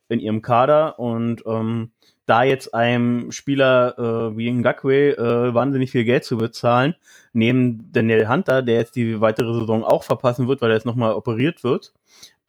in 0.10 0.20
ihrem 0.20 0.42
Kader. 0.42 1.00
Und 1.00 1.44
ähm, 1.46 1.92
da 2.26 2.44
jetzt 2.44 2.74
einem 2.74 3.32
Spieler 3.32 3.98
äh, 3.98 4.38
wie 4.38 4.52
Ngakwe 4.52 5.18
äh, 5.18 5.54
wahnsinnig 5.54 5.92
viel 5.92 6.04
Geld 6.04 6.24
zu 6.24 6.38
bezahlen, 6.38 6.96
neben 7.34 7.92
Daniel 7.92 8.28
Hunter, 8.28 8.62
der 8.62 8.76
jetzt 8.76 8.96
die 8.96 9.22
weitere 9.22 9.54
Saison 9.54 9.84
auch 9.84 10.04
verpassen 10.04 10.48
wird, 10.48 10.62
weil 10.62 10.72
er 10.72 10.76
jetzt 10.76 10.86
nochmal 10.86 11.14
operiert 11.14 11.64
wird, 11.64 11.94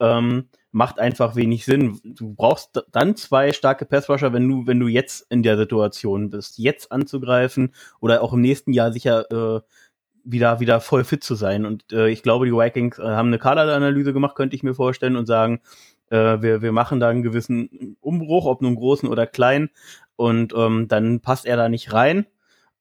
ähm, 0.00 0.48
macht 0.76 0.98
einfach 0.98 1.36
wenig 1.36 1.64
Sinn. 1.64 1.98
Du 2.04 2.34
brauchst 2.34 2.84
dann 2.92 3.16
zwei 3.16 3.54
starke 3.54 3.86
Passrusher, 3.86 4.34
wenn 4.34 4.46
du, 4.46 4.66
wenn 4.66 4.78
du 4.78 4.88
jetzt 4.88 5.26
in 5.30 5.42
der 5.42 5.56
Situation 5.56 6.28
bist, 6.28 6.58
jetzt 6.58 6.92
anzugreifen 6.92 7.72
oder 7.98 8.22
auch 8.22 8.34
im 8.34 8.42
nächsten 8.42 8.74
Jahr 8.74 8.92
sicher 8.92 9.24
äh, 9.30 9.60
wieder, 10.22 10.60
wieder 10.60 10.82
voll 10.82 11.04
fit 11.04 11.24
zu 11.24 11.34
sein. 11.34 11.64
Und 11.64 11.90
äh, 11.94 12.10
ich 12.10 12.22
glaube, 12.22 12.44
die 12.44 12.52
Vikings 12.52 12.98
äh, 12.98 13.04
haben 13.04 13.28
eine 13.28 13.38
Kaderanalyse 13.38 14.12
gemacht, 14.12 14.36
könnte 14.36 14.54
ich 14.54 14.62
mir 14.62 14.74
vorstellen, 14.74 15.16
und 15.16 15.24
sagen, 15.24 15.62
äh, 16.10 16.42
wir, 16.42 16.60
wir 16.60 16.72
machen 16.72 17.00
da 17.00 17.08
einen 17.08 17.22
gewissen 17.22 17.96
Umbruch, 18.02 18.44
ob 18.44 18.60
nun 18.60 18.74
großen 18.74 19.08
oder 19.08 19.26
kleinen, 19.26 19.70
und 20.16 20.52
ähm, 20.54 20.88
dann 20.88 21.20
passt 21.20 21.46
er 21.46 21.56
da 21.56 21.70
nicht 21.70 21.94
rein. 21.94 22.26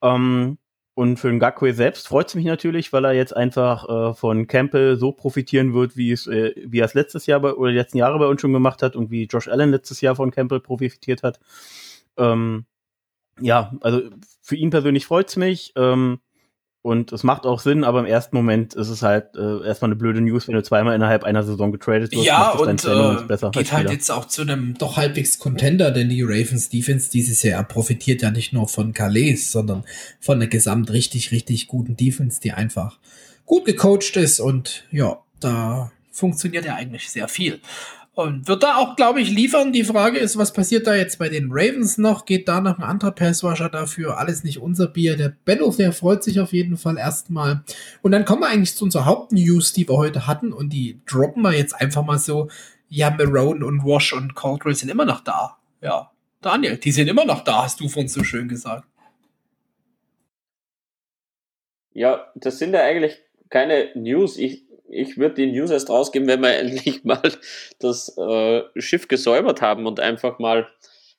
Ähm, 0.01 0.57
und 0.95 1.17
für 1.17 1.27
den 1.27 1.39
Gakwe 1.39 1.73
selbst 1.73 2.07
freut 2.07 2.29
es 2.29 2.35
mich 2.35 2.45
natürlich, 2.45 2.93
weil 2.93 3.03
er 3.03 3.11
jetzt 3.11 3.35
einfach 3.35 3.89
äh, 3.89 4.13
von 4.13 4.47
Campbell 4.47 4.95
so 4.95 5.11
profitieren 5.11 5.73
wird, 5.73 5.97
wie 5.97 6.11
es, 6.11 6.25
äh, 6.25 6.53
wie 6.55 6.79
er 6.79 6.85
es 6.85 6.93
letztes 6.93 7.25
Jahr 7.25 7.41
bei, 7.41 7.53
oder 7.53 7.71
die 7.71 7.77
letzten 7.77 7.97
Jahre 7.97 8.17
bei 8.17 8.27
uns 8.27 8.39
schon 8.39 8.53
gemacht 8.53 8.81
hat 8.81 8.95
und 8.95 9.11
wie 9.11 9.25
Josh 9.25 9.49
Allen 9.49 9.71
letztes 9.71 9.99
Jahr 9.99 10.15
von 10.15 10.31
Campbell 10.31 10.61
profitiert 10.61 11.21
hat. 11.21 11.41
Ähm, 12.15 12.65
ja, 13.41 13.73
also 13.81 14.03
für 14.41 14.55
ihn 14.55 14.69
persönlich 14.69 15.05
freut 15.05 15.27
es 15.27 15.35
mich. 15.35 15.73
Ähm, 15.75 16.19
und 16.85 17.11
es 17.11 17.23
macht 17.23 17.47
auch 17.47 17.59
Sinn, 17.59 17.83
aber 17.83 18.01
im 18.01 18.05
ersten 18.05 18.35
Moment 18.35 18.75
ist 18.75 18.89
es 18.89 19.01
halt 19.01 19.35
äh, 19.35 19.65
erstmal 19.65 19.89
eine 19.89 19.95
blöde 19.95 20.21
News, 20.21 20.47
wenn 20.47 20.53
du 20.53 20.61
zweimal 20.61 20.93
innerhalb 20.93 21.23
einer 21.23 21.41
Saison 21.41 21.71
getradet 21.71 22.11
wirst. 22.11 22.27
Ja, 22.27 22.51
und 22.51 22.85
äh, 22.85 23.23
besser 23.27 23.49
geht 23.49 23.71
halt 23.71 23.89
jetzt 23.89 24.11
auch 24.11 24.25
zu 24.25 24.43
einem 24.43 24.75
doch 24.77 24.95
halbwegs 24.95 25.39
Contender, 25.39 25.89
denn 25.89 26.09
die 26.09 26.21
Ravens 26.21 26.69
Defense 26.69 27.09
dieses 27.09 27.41
Jahr 27.41 27.63
profitiert 27.63 28.21
ja 28.21 28.29
nicht 28.29 28.53
nur 28.53 28.67
von 28.67 28.93
Calais, 28.93 29.51
sondern 29.51 29.83
von 30.19 30.35
einer 30.35 30.45
gesamt 30.45 30.91
richtig, 30.91 31.31
richtig 31.31 31.67
guten 31.67 31.97
Defense, 31.97 32.39
die 32.39 32.51
einfach 32.51 32.99
gut 33.47 33.65
gecoacht 33.65 34.15
ist 34.15 34.39
und 34.39 34.83
ja, 34.91 35.17
da 35.39 35.91
funktioniert 36.11 36.65
ja 36.65 36.75
eigentlich 36.75 37.09
sehr 37.09 37.27
viel. 37.27 37.61
Und 38.15 38.47
wird 38.47 38.63
da 38.63 38.77
auch, 38.77 38.95
glaube 38.95 39.19
ich, 39.19 39.29
liefern. 39.29 39.73
Die 39.73 39.83
Frage 39.83 40.17
ist, 40.17 40.37
was 40.37 40.53
passiert 40.53 40.87
da 40.87 40.95
jetzt 40.95 41.19
bei 41.19 41.27
den 41.27 41.49
Ravens 41.51 41.97
noch? 41.97 42.25
Geht 42.25 42.47
da 42.47 42.61
noch 42.61 42.77
ein 42.77 42.83
anderer 42.83 43.11
Passwasher 43.11 43.67
dafür? 43.67 44.17
Alles 44.17 44.45
nicht 44.45 44.59
unser 44.59 44.87
Bier. 44.87 45.17
Der 45.17 45.33
Benno, 45.43 45.69
der 45.77 45.91
freut 45.91 46.23
sich 46.23 46.39
auf 46.39 46.53
jeden 46.53 46.77
Fall 46.77 46.97
erstmal. 46.97 47.65
Und 48.01 48.13
dann 48.13 48.23
kommen 48.23 48.41
wir 48.43 48.47
eigentlich 48.47 48.73
zu 48.73 48.85
unserer 48.85 49.05
Hauptnews, 49.05 49.73
die 49.73 49.87
wir 49.89 49.97
heute 49.97 50.27
hatten. 50.27 50.53
Und 50.53 50.71
die 50.71 51.01
droppen 51.05 51.41
wir 51.41 51.51
jetzt 51.51 51.73
einfach 51.73 52.05
mal 52.05 52.17
so. 52.17 52.47
Ja, 52.87 53.09
Marone 53.09 53.65
und 53.65 53.83
Wash 53.83 54.13
und 54.13 54.33
Caldwell 54.33 54.75
sind 54.75 54.87
immer 54.87 55.05
noch 55.05 55.19
da. 55.19 55.57
Ja, 55.81 56.11
Daniel, 56.41 56.77
die 56.77 56.93
sind 56.93 57.09
immer 57.09 57.25
noch 57.25 57.43
da, 57.43 57.63
hast 57.63 57.81
du 57.81 57.89
von 57.89 58.07
so 58.07 58.23
schön 58.23 58.47
gesagt. 58.47 58.87
Ja, 61.91 62.31
das 62.35 62.59
sind 62.59 62.73
ja 62.73 62.81
eigentlich 62.81 63.17
keine 63.49 63.89
News. 63.95 64.37
Ich, 64.37 64.64
ich 64.89 65.17
würde 65.17 65.35
die 65.35 65.51
News 65.51 65.71
erst 65.71 65.89
rausgeben, 65.89 66.27
wenn 66.27 66.41
wir 66.41 66.55
endlich 66.57 67.03
mal 67.03 67.21
das 67.79 68.17
äh, 68.17 68.63
Schiff 68.77 69.07
gesäubert 69.07 69.61
haben 69.61 69.85
und 69.85 69.99
einfach 69.99 70.39
mal 70.39 70.67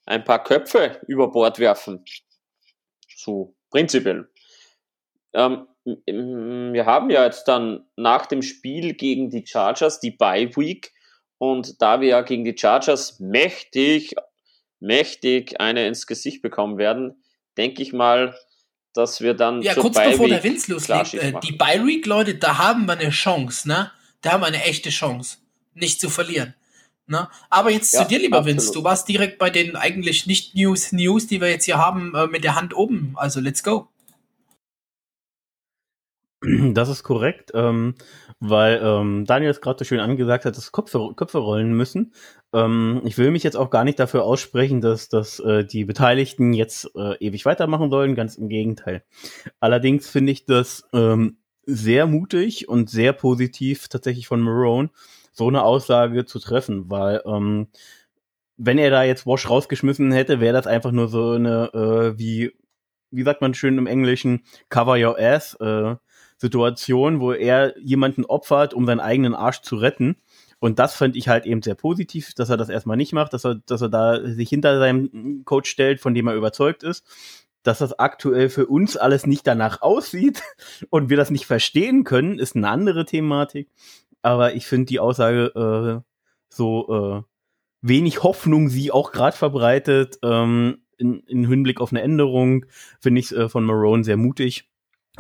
ein 0.05 0.25
paar 0.25 0.43
Köpfe 0.43 1.01
über 1.07 1.31
Bord 1.31 1.59
werfen. 1.59 2.05
So, 3.15 3.55
prinzipiell. 3.71 4.29
Ähm, 5.35 5.67
wir 5.85 6.87
haben 6.87 7.11
ja 7.11 7.25
jetzt 7.25 7.45
dann 7.45 7.87
nach 7.97 8.27
dem 8.27 8.43
Spiel 8.43 8.95
gegen 8.95 9.31
die 9.31 9.47
Chargers 9.47 10.01
die 10.01 10.11
Bye 10.11 10.51
Week 10.57 10.93
und 11.39 11.81
da 11.81 12.01
wir 12.01 12.09
ja 12.09 12.23
gegen 12.23 12.45
die 12.45 12.57
Chargers 12.57 13.21
mächtig, 13.21 14.15
mächtig 14.81 15.61
eine 15.61 15.87
ins 15.87 16.07
Gesicht 16.07 16.43
bekommen 16.43 16.79
werden, 16.79 17.23
denke 17.57 17.83
ich 17.83 17.93
mal, 17.93 18.37
dass 18.97 19.21
wir 19.21 19.35
dann. 19.35 19.63
Ja, 19.63 19.75
kurz 19.75 19.97
bevor 19.97 20.29
der 20.29 20.43
Winz 20.43 20.69
loslegt, 20.69 21.15
äh, 21.15 21.33
die 21.43 21.53
Bi-Week, 21.53 22.07
Leute, 22.07 22.35
da 22.35 22.59
haben 22.59 22.87
wir 22.87 22.95
eine 22.95 23.11
Chance, 23.11 23.69
ne? 23.69 23.91
Da 24.23 24.33
haben 24.33 24.41
wir 24.41 24.47
eine 24.47 24.63
echte 24.65 24.91
Chance, 24.91 25.39
nicht 25.75 26.01
zu 26.01 26.09
verlieren. 26.09 26.55
Ne? 27.09 27.29
Aber 27.51 27.71
jetzt 27.71 27.95
ja, 27.95 28.03
zu 28.03 28.09
dir, 28.09 28.19
lieber 28.19 28.39
absolut. 28.39 28.61
Vince, 28.61 28.73
du 28.73 28.83
warst 28.83 29.09
direkt 29.09 29.39
bei 29.39 29.51
den 29.51 29.77
eigentlich 29.77 30.27
nicht 30.27 30.57
News, 30.57 30.91
News, 30.91 31.29
die 31.29 31.41
wir 31.41 31.49
jetzt 31.49 31.65
hier 31.65 31.79
haben, 31.79 32.13
äh, 32.15 32.27
mit 32.27 32.43
der 32.43 32.57
Hand 32.57 32.75
oben. 32.75 33.13
Also 33.15 33.39
let's 33.39 33.63
go. 33.63 33.89
Das 36.75 36.89
ist 36.89 37.03
korrekt, 37.03 37.51
ähm, 37.55 37.95
weil 38.41 38.81
ähm, 38.83 39.25
Daniel 39.27 39.51
es 39.51 39.61
gerade 39.61 39.79
so 39.79 39.85
schön 39.85 40.01
angesagt 40.01 40.45
hat, 40.45 40.57
dass 40.57 40.73
Köpfe, 40.73 41.13
Köpfe 41.17 41.39
rollen 41.39 41.73
müssen. 41.73 42.13
Ähm, 42.53 43.03
ich 43.05 43.19
will 43.19 43.31
mich 43.31 43.43
jetzt 43.43 43.57
auch 43.57 43.71
gar 43.71 43.85
nicht 43.85 43.99
dafür 43.99 44.25
aussprechen, 44.25 44.81
dass, 44.81 45.09
dass 45.09 45.41
äh, 45.41 45.65
die 45.65 45.85
Beteiligten 45.85 46.53
jetzt 46.53 46.91
äh, 46.97 47.17
ewig 47.19 47.45
weitermachen 47.47 47.91
sollen, 47.91 48.15
ganz 48.15 48.37
im 48.37 48.49
Gegenteil. 48.49 49.03
Allerdings 49.61 50.09
finde 50.09 50.33
ich 50.33 50.45
das 50.45 50.85
ähm, 50.93 51.39
sehr 51.65 52.07
mutig 52.07 52.69
und 52.69 52.91
sehr 52.91 53.13
positiv 53.13 53.89
tatsächlich 53.89 54.29
von 54.29 54.41
Marone, 54.41 54.91
so 55.33 55.49
eine 55.49 55.63
Aussage 55.63 56.25
zu 56.25 56.39
treffen, 56.39 56.89
weil 56.89 57.23
ähm, 57.27 57.69
wenn 58.57 58.79
er 58.79 58.91
da 58.91 59.03
jetzt 59.03 59.27
Wash 59.27 59.51
rausgeschmissen 59.51 60.13
hätte, 60.13 60.41
wäre 60.41 60.55
das 60.55 60.67
einfach 60.67 60.93
nur 60.93 61.09
so 61.09 61.33
eine, 61.33 61.71
äh, 61.75 62.19
wie, 62.19 62.53
wie 63.11 63.23
sagt 63.23 63.43
man 63.43 63.53
schön 63.53 63.77
im 63.77 63.87
Englischen, 63.87 64.45
cover 64.71 64.97
your 64.97 65.19
ass 65.19 65.55
äh, 65.61 65.97
Situation, 66.37 67.21
wo 67.21 67.33
er 67.33 67.79
jemanden 67.79 68.25
opfert, 68.25 68.75
um 68.75 68.87
seinen 68.87 69.01
eigenen 69.01 69.35
Arsch 69.35 69.63
zu 69.63 69.77
retten. 69.77 70.17
Und 70.59 70.79
das 70.79 70.95
fand 70.95 71.17
ich 71.17 71.29
halt 71.29 71.47
eben 71.47 71.63
sehr 71.63 71.75
positiv, 71.75 72.35
dass 72.35 72.51
er 72.51 72.57
das 72.57 72.69
erstmal 72.69 72.97
nicht 72.97 73.13
macht, 73.13 73.33
dass 73.33 73.45
er, 73.45 73.57
dass 73.67 73.83
er 73.83 73.89
da 73.89 74.27
sich 74.27 74.49
hinter 74.49 74.79
seinem 74.79 75.45
Coach 75.45 75.71
stellt, 75.71 76.01
von 76.01 76.15
dem 76.15 76.27
er 76.27 76.35
überzeugt 76.35 76.83
ist, 76.83 77.05
dass 77.63 77.79
das 77.79 77.99
aktuell 77.99 78.49
für 78.49 78.67
uns 78.67 78.97
alles 78.97 79.27
nicht 79.27 79.47
danach 79.47 79.83
aussieht 79.83 80.43
und 80.91 81.11
wir 81.11 81.17
das 81.17 81.31
nicht 81.31 81.47
verstehen 81.47 82.05
können, 82.05 82.39
ist 82.39 82.57
eine 82.57 82.69
andere 82.69 83.05
Thematik. 83.05 83.69
Aber 84.23 84.55
ich 84.55 84.67
finde 84.67 84.87
die 84.87 85.01
Aussage 85.01 86.05
äh, 86.05 86.11
so 86.49 86.89
äh, 86.89 87.23
wenig 87.83 88.23
Hoffnung 88.23 88.69
sie 88.69 88.91
auch 88.91 89.13
gerade 89.13 89.37
verbreitet 89.37 90.19
ähm, 90.23 90.79
in, 90.99 91.21
in 91.21 91.47
Hinblick 91.47 91.81
auf 91.81 91.93
eine 91.93 92.03
Änderung, 92.03 92.67
finde 93.01 93.21
ich 93.21 93.33
äh, 93.37 93.49
von 93.49 93.65
Marone 93.65 94.05
sehr 94.05 94.17
mutig 94.17 94.69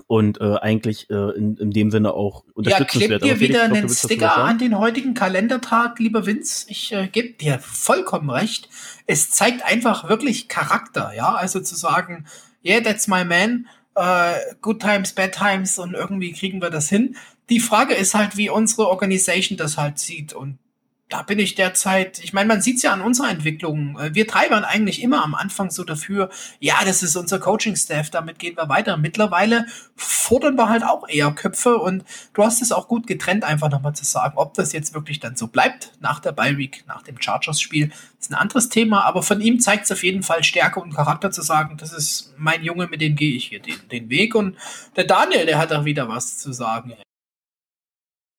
und 0.07 0.41
äh, 0.41 0.57
eigentlich 0.61 1.11
äh, 1.11 1.37
in, 1.37 1.57
in 1.57 1.71
dem 1.71 1.91
Sinne 1.91 2.15
auch 2.15 2.45
unterstützenswert. 2.55 3.23
Ja, 3.23 3.29
klebt 3.29 3.41
dir 3.41 3.49
wieder 3.49 3.63
einen 3.65 3.89
Sticker 3.89 4.37
an 4.37 4.59
den 4.59 4.79
heutigen 4.79 5.15
Kalendertag, 5.15 5.99
lieber 5.99 6.27
Vince. 6.27 6.67
Ich 6.69 6.93
äh, 6.93 7.09
gebe 7.09 7.35
dir 7.35 7.59
vollkommen 7.61 8.31
recht. 8.31 8.69
Es 9.07 9.31
zeigt 9.31 9.65
einfach 9.65 10.09
wirklich 10.09 10.49
Charakter, 10.49 11.13
ja, 11.15 11.35
also 11.35 11.61
zu 11.61 11.75
sagen, 11.75 12.27
yeah, 12.65 12.81
that's 12.81 13.09
my 13.09 13.25
man, 13.25 13.67
uh, 13.99 14.35
good 14.61 14.81
times, 14.81 15.13
bad 15.13 15.33
times 15.33 15.79
und 15.79 15.95
irgendwie 15.95 16.33
kriegen 16.33 16.61
wir 16.61 16.71
das 16.71 16.89
hin. 16.89 17.17
Die 17.49 17.61
Frage 17.61 17.95
ist 17.95 18.15
halt, 18.15 18.37
wie 18.37 18.51
unsere 18.51 18.89
Organisation 18.89 19.57
das 19.57 19.77
halt 19.77 19.99
sieht 19.99 20.33
und 20.33 20.59
da 21.09 21.23
bin 21.23 21.39
ich 21.39 21.55
derzeit, 21.55 22.19
ich 22.19 22.33
meine, 22.33 22.49
man 22.49 22.61
sieht 22.61 22.79
es 22.79 22.83
ja 22.83 22.93
an 22.93 23.01
unserer 23.01 23.31
Entwicklung. 23.31 23.99
Äh, 23.99 24.15
wir 24.15 24.27
treibern 24.27 24.65
eigentlich 24.65 25.03
immer 25.03 25.23
am 25.23 25.37
Anfang 25.37 25.71
so 25.71 25.85
dafür, 25.85 26.31
ja, 26.59 26.75
das 26.85 27.03
ist 27.03 27.15
unser 27.17 27.39
Coaching-Staff, 27.39 28.11
damit 28.11 28.41
gehen 28.41 28.57
wir 28.57 28.69
weiter. 28.69 28.97
Mittlerweile 28.97 29.67
fordern 29.95 30.57
wir 30.57 30.69
halt 30.69 30.83
auch 30.83 31.09
eher 31.09 31.31
Köpfe 31.31 31.79
und 31.79 32.05
du 32.35 32.43
hast 32.43 32.61
es 32.61 32.73
auch 32.73 32.89
gut 32.89 33.07
getrennt, 33.07 33.45
einfach 33.45 33.71
nochmal 33.71 33.95
zu 33.95 34.05
sagen, 34.05 34.37
ob 34.37 34.55
das 34.55 34.73
jetzt 34.73 34.95
wirklich 34.95 35.21
dann 35.21 35.37
so 35.37 35.47
bleibt 35.47 35.93
nach 36.01 36.19
der 36.19 36.33
Bye-Week, 36.33 36.85
nach 36.89 37.03
dem 37.03 37.21
Chargers-Spiel, 37.21 37.93
ist 38.19 38.33
ein 38.33 38.35
anderes 38.35 38.69
Thema, 38.69 39.05
aber 39.05 39.23
von 39.23 39.41
ihm 39.41 39.61
zeigt 39.61 39.85
es 39.85 39.93
auf 39.93 40.03
jeden 40.03 40.25
Fall 40.25 40.43
Stärke 40.43 40.81
und 40.81 40.93
Charakter 40.93 41.31
zu 41.31 41.43
sagen, 41.43 41.77
das 41.77 41.93
ist 41.93 42.35
mein 42.37 42.65
Junge, 42.65 42.89
mit 42.89 43.01
dem 43.01 43.15
gehe 43.15 43.37
ich 43.37 43.47
hier 43.47 43.61
den, 43.61 43.89
den 43.93 44.11
Weg 44.11 44.35
und 44.35 44.57
der 44.97 45.05
Daniel, 45.05 45.47
der 45.47 45.59
hat 45.59 45.73
auch 45.73 45.85
wieder 45.85 46.09
was 46.09 46.39
zu 46.39 46.53
sagen. 46.53 46.95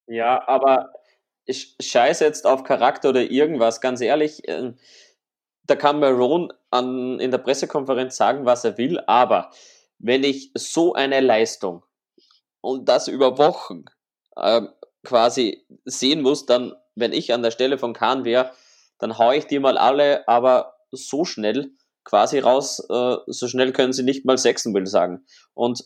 Ja, 0.10 0.46
aber 0.48 0.90
scheiße 1.50 2.24
jetzt 2.26 2.46
auf 2.46 2.64
Charakter 2.64 3.10
oder 3.10 3.30
irgendwas, 3.30 3.82
ganz 3.82 4.02
ehrlich. 4.02 4.48
Äh, 4.48 4.74
da 5.66 5.76
kann 5.76 6.00
Maron 6.00 6.52
an, 6.72 7.20
in 7.20 7.32
der 7.32 7.38
Pressekonferenz 7.40 8.16
sagen, 8.16 8.46
was 8.46 8.64
er 8.64 8.78
will, 8.78 9.00
aber 9.06 9.52
wenn 10.00 10.24
ich 10.24 10.52
so 10.54 10.94
eine 10.94 11.20
Leistung 11.20 11.84
und 12.62 12.88
das 12.88 13.08
über 13.08 13.38
Wochen 13.38 13.86
äh, 14.36 14.62
quasi 15.04 15.66
sehen 15.86 16.22
muss, 16.22 16.46
dann, 16.46 16.74
wenn 16.96 17.14
ich 17.14 17.34
an 17.34 17.44
der 17.44 17.52
Stelle 17.52 17.78
von 17.78 17.94
Kahn 17.94 18.26
wäre, 18.26 18.52
dann 19.00 19.18
hau 19.18 19.32
ich 19.32 19.46
die 19.48 19.60
mal 19.60 19.78
alle, 19.78 20.28
aber 20.28 20.76
so 20.92 21.26
schnell 21.26 21.72
quasi 22.04 22.40
raus, 22.40 22.80
äh, 22.90 23.18
so 23.28 23.48
schnell 23.48 23.74
können 23.74 23.94
sie 23.94 24.04
nicht 24.04 24.26
mal 24.26 24.38
sechsen 24.38 24.74
will 24.74 24.88
sagen. 24.88 25.26
Und 25.54 25.84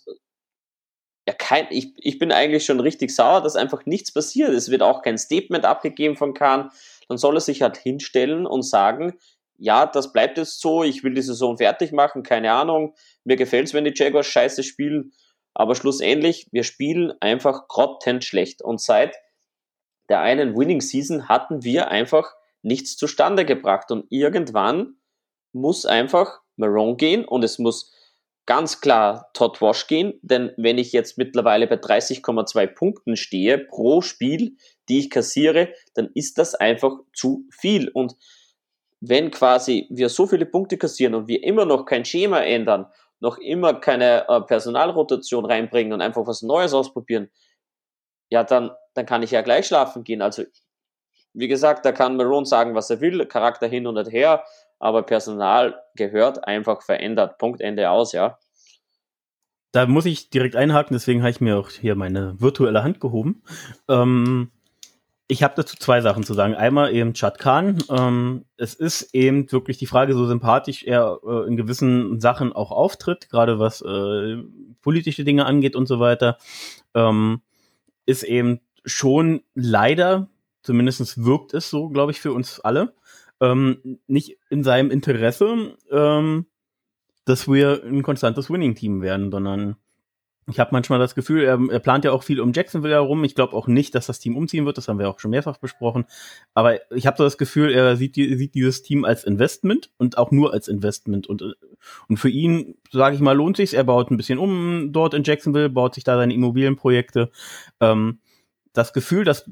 ja, 1.28 1.34
kein, 1.34 1.68
ich, 1.70 1.94
ich 1.98 2.18
bin 2.18 2.32
eigentlich 2.32 2.66
schon 2.66 2.80
richtig 2.80 3.14
sauer, 3.14 3.42
dass 3.42 3.56
einfach 3.56 3.86
nichts 3.86 4.12
passiert. 4.12 4.50
Es 4.50 4.72
wird 4.72 4.82
auch 4.82 5.02
kein 5.04 5.18
Statement 5.18 5.66
abgegeben 5.66 6.16
von 6.16 6.34
Kahn. 6.34 6.72
Dann 7.08 7.18
soll 7.18 7.38
er 7.38 7.42
sich 7.42 7.62
halt 7.62 7.78
hinstellen 7.78 8.48
und 8.48 8.64
sagen, 8.64 9.14
ja, 9.58 9.86
das 9.86 10.12
bleibt 10.12 10.40
jetzt 10.40 10.60
so, 10.60 10.84
ich 10.84 11.04
will 11.04 11.14
die 11.14 11.22
Saison 11.22 11.58
fertig 11.58 11.92
machen, 11.92 12.24
keine 12.24 12.52
Ahnung. 12.52 12.96
Mir 13.24 13.36
gefällt 13.36 13.68
es, 13.68 13.74
wenn 13.76 13.84
die 13.84 13.94
Jaguars 13.96 14.26
scheiße 14.26 14.64
spielen. 14.64 15.14
Aber 15.54 15.76
schlussendlich, 15.76 16.48
wir 16.52 16.64
spielen 16.64 17.14
einfach 17.20 17.68
grottent 17.68 18.24
schlecht. 18.24 18.64
Und 18.64 18.82
seit 18.82 19.16
der 20.10 20.22
einen 20.22 20.58
Winning 20.58 20.82
Season 20.82 21.30
hatten 21.30 21.64
wir 21.64 21.90
einfach 21.90 22.34
nichts 22.64 22.98
zustande 22.98 23.46
gebracht. 23.46 23.92
Und 23.92 24.06
irgendwann 24.10 24.96
muss 25.54 25.86
einfach 25.86 26.42
Maron 26.56 26.98
gehen 26.98 27.26
und 27.26 27.44
es 27.44 27.60
muss 27.60 27.94
ganz 28.46 28.82
klar 28.82 29.30
Todd 29.34 29.62
Wash 29.62 29.88
gehen, 29.88 30.20
denn 30.22 30.52
wenn 30.58 30.78
ich 30.78 30.92
jetzt 30.92 31.18
mittlerweile 31.18 31.68
bei 31.68 31.76
30,2 31.76 32.68
Punkten 32.68 33.16
stehe 33.16 33.58
pro 33.58 34.02
Spiel, 34.02 34.58
die 34.90 35.00
ich 35.00 35.10
kassiere, 35.10 35.74
dann 35.94 36.10
ist 36.16 36.38
das 36.38 36.56
einfach 36.56 36.98
zu 37.14 37.46
viel. 37.52 37.90
Und 37.90 38.16
wenn 39.00 39.32
quasi 39.32 39.88
wir 39.90 40.10
so 40.10 40.28
viele 40.28 40.46
Punkte 40.46 40.78
kassieren 40.78 41.16
und 41.16 41.28
wir 41.28 41.44
immer 41.44 41.66
noch 41.66 41.86
kein 41.86 42.06
Schema 42.06 42.42
ändern, 42.42 42.88
noch 43.20 43.38
immer 43.38 43.80
keine 43.80 44.28
äh, 44.28 44.42
Personalrotation 44.42 45.46
reinbringen 45.46 45.94
und 45.94 46.02
einfach 46.02 46.26
was 46.26 46.42
Neues 46.42 46.74
ausprobieren, 46.74 47.30
ja, 48.30 48.44
dann, 48.44 48.72
dann 48.94 49.06
kann 49.06 49.24
ich 49.24 49.32
ja 49.32 49.42
gleich 49.42 49.68
schlafen 49.68 50.04
gehen. 50.04 50.22
Also, 50.22 50.44
wie 51.34 51.48
gesagt, 51.48 51.86
da 51.86 51.92
kann 51.92 52.18
Maroon 52.18 52.46
sagen, 52.46 52.76
was 52.76 52.90
er 52.90 53.02
will, 53.02 53.26
Charakter 53.26 53.68
hin 53.68 53.88
und 53.88 54.12
her, 54.12 54.44
aber 54.82 55.04
Personal 55.04 55.82
gehört 55.96 56.46
einfach 56.46 56.82
verändert. 56.82 57.38
Punkt, 57.38 57.62
Ende 57.62 57.90
aus, 57.90 58.12
ja. 58.12 58.38
Da 59.72 59.86
muss 59.86 60.06
ich 60.06 60.30
direkt 60.30 60.56
einhaken, 60.56 60.94
deswegen 60.94 61.22
habe 61.22 61.32
ich 61.32 61.40
mir 61.40 61.58
auch 61.58 61.70
hier 61.70 61.96
meine 61.96 62.40
virtuelle 62.42 62.84
Hand 62.84 63.00
gehoben. 63.00 63.44
Ähm, 63.88 64.52
ich 65.32 65.44
habe 65.44 65.54
dazu 65.56 65.78
zwei 65.78 66.02
Sachen 66.02 66.24
zu 66.24 66.34
sagen. 66.34 66.56
Einmal 66.56 66.94
eben 66.94 67.14
Chad 67.14 67.40
Khan. 67.40 67.82
Ähm, 67.90 68.44
es 68.58 68.74
ist 68.74 69.14
eben 69.14 69.50
wirklich 69.50 69.78
die 69.78 69.86
Frage, 69.86 70.14
so 70.14 70.26
sympathisch 70.26 70.84
er 70.84 71.20
äh, 71.26 71.48
in 71.48 71.56
gewissen 71.56 72.20
Sachen 72.20 72.52
auch 72.52 72.72
auftritt, 72.72 73.30
gerade 73.30 73.58
was 73.58 73.82
äh, 73.82 74.44
politische 74.82 75.24
Dinge 75.24 75.46
angeht 75.46 75.78
und 75.78 75.88
so 75.88 76.02
weiter, 76.02 76.38
ähm, 76.96 77.42
ist 78.06 78.24
eben 78.24 78.60
schon 78.84 79.42
leider, 79.54 80.28
zumindest 80.64 81.24
wirkt 81.24 81.54
es 81.54 81.70
so, 81.70 81.88
glaube 81.88 82.12
ich, 82.12 82.20
für 82.20 82.34
uns 82.34 82.60
alle, 82.60 82.94
ähm, 83.42 84.00
nicht 84.08 84.38
in 84.50 84.64
seinem 84.64 84.92
Interesse, 84.92 85.76
ähm, 85.92 86.46
dass 87.26 87.48
wir 87.48 87.84
ein 87.84 88.04
konstantes 88.04 88.50
Winning-Team 88.50 89.02
werden, 89.02 89.32
sondern 89.32 89.76
ich 90.48 90.60
habe 90.60 90.72
manchmal 90.74 91.00
das 91.00 91.16
Gefühl, 91.16 91.44
er, 91.44 91.60
er, 91.70 91.80
plant 91.80 92.04
ja 92.04 92.12
auch 92.12 92.24
viel 92.24 92.42
um 92.42 92.52
Jacksonville 92.52 92.94
herum. 92.94 93.24
Ich 93.24 93.36
glaube 93.36 93.56
auch 93.56 93.68
nicht, 93.68 93.94
dass 93.94 94.08
das 94.08 94.20
Team 94.20 94.36
umziehen 94.36 94.66
wird. 94.66 94.78
Das 94.78 94.88
haben 94.88 94.98
wir 94.98 95.08
auch 95.08 95.20
schon 95.20 95.32
mehrfach 95.32 95.58
besprochen. 95.58 96.06
Aber 96.54 96.80
ich 96.92 97.06
habe 97.06 97.18
so 97.18 97.24
das 97.24 97.38
Gefühl, 97.38 97.72
er 97.72 97.96
sieht, 97.96 98.16
sieht 98.16 98.56
dieses 98.56 98.82
Team 98.82 99.06
als 99.06 99.24
Investment 99.24 99.92
und 99.98 100.18
auch 100.18 100.32
nur 100.32 100.52
als 100.52 100.68
Investment. 100.68 101.28
Und, 101.28 101.44
und 102.08 102.18
für 102.18 102.30
ihn, 102.30 102.76
sage 102.92 103.16
ich 103.16 103.22
mal, 103.22 103.36
lohnt 103.36 103.58
sich's. 103.58 103.74
Er 103.74 103.84
baut 103.84 104.10
ein 104.10 104.18
bisschen 104.18 104.40
um 104.40 104.92
dort 104.92 105.14
in 105.14 105.24
Jacksonville, 105.24 105.70
baut 105.70 105.94
sich 105.94 106.04
da 106.04 106.18
seine 106.18 106.34
Immobilienprojekte. 106.34 107.32
Ähm, 107.80 108.20
das 108.74 108.94
Gefühl, 108.94 109.24
dass, 109.24 109.50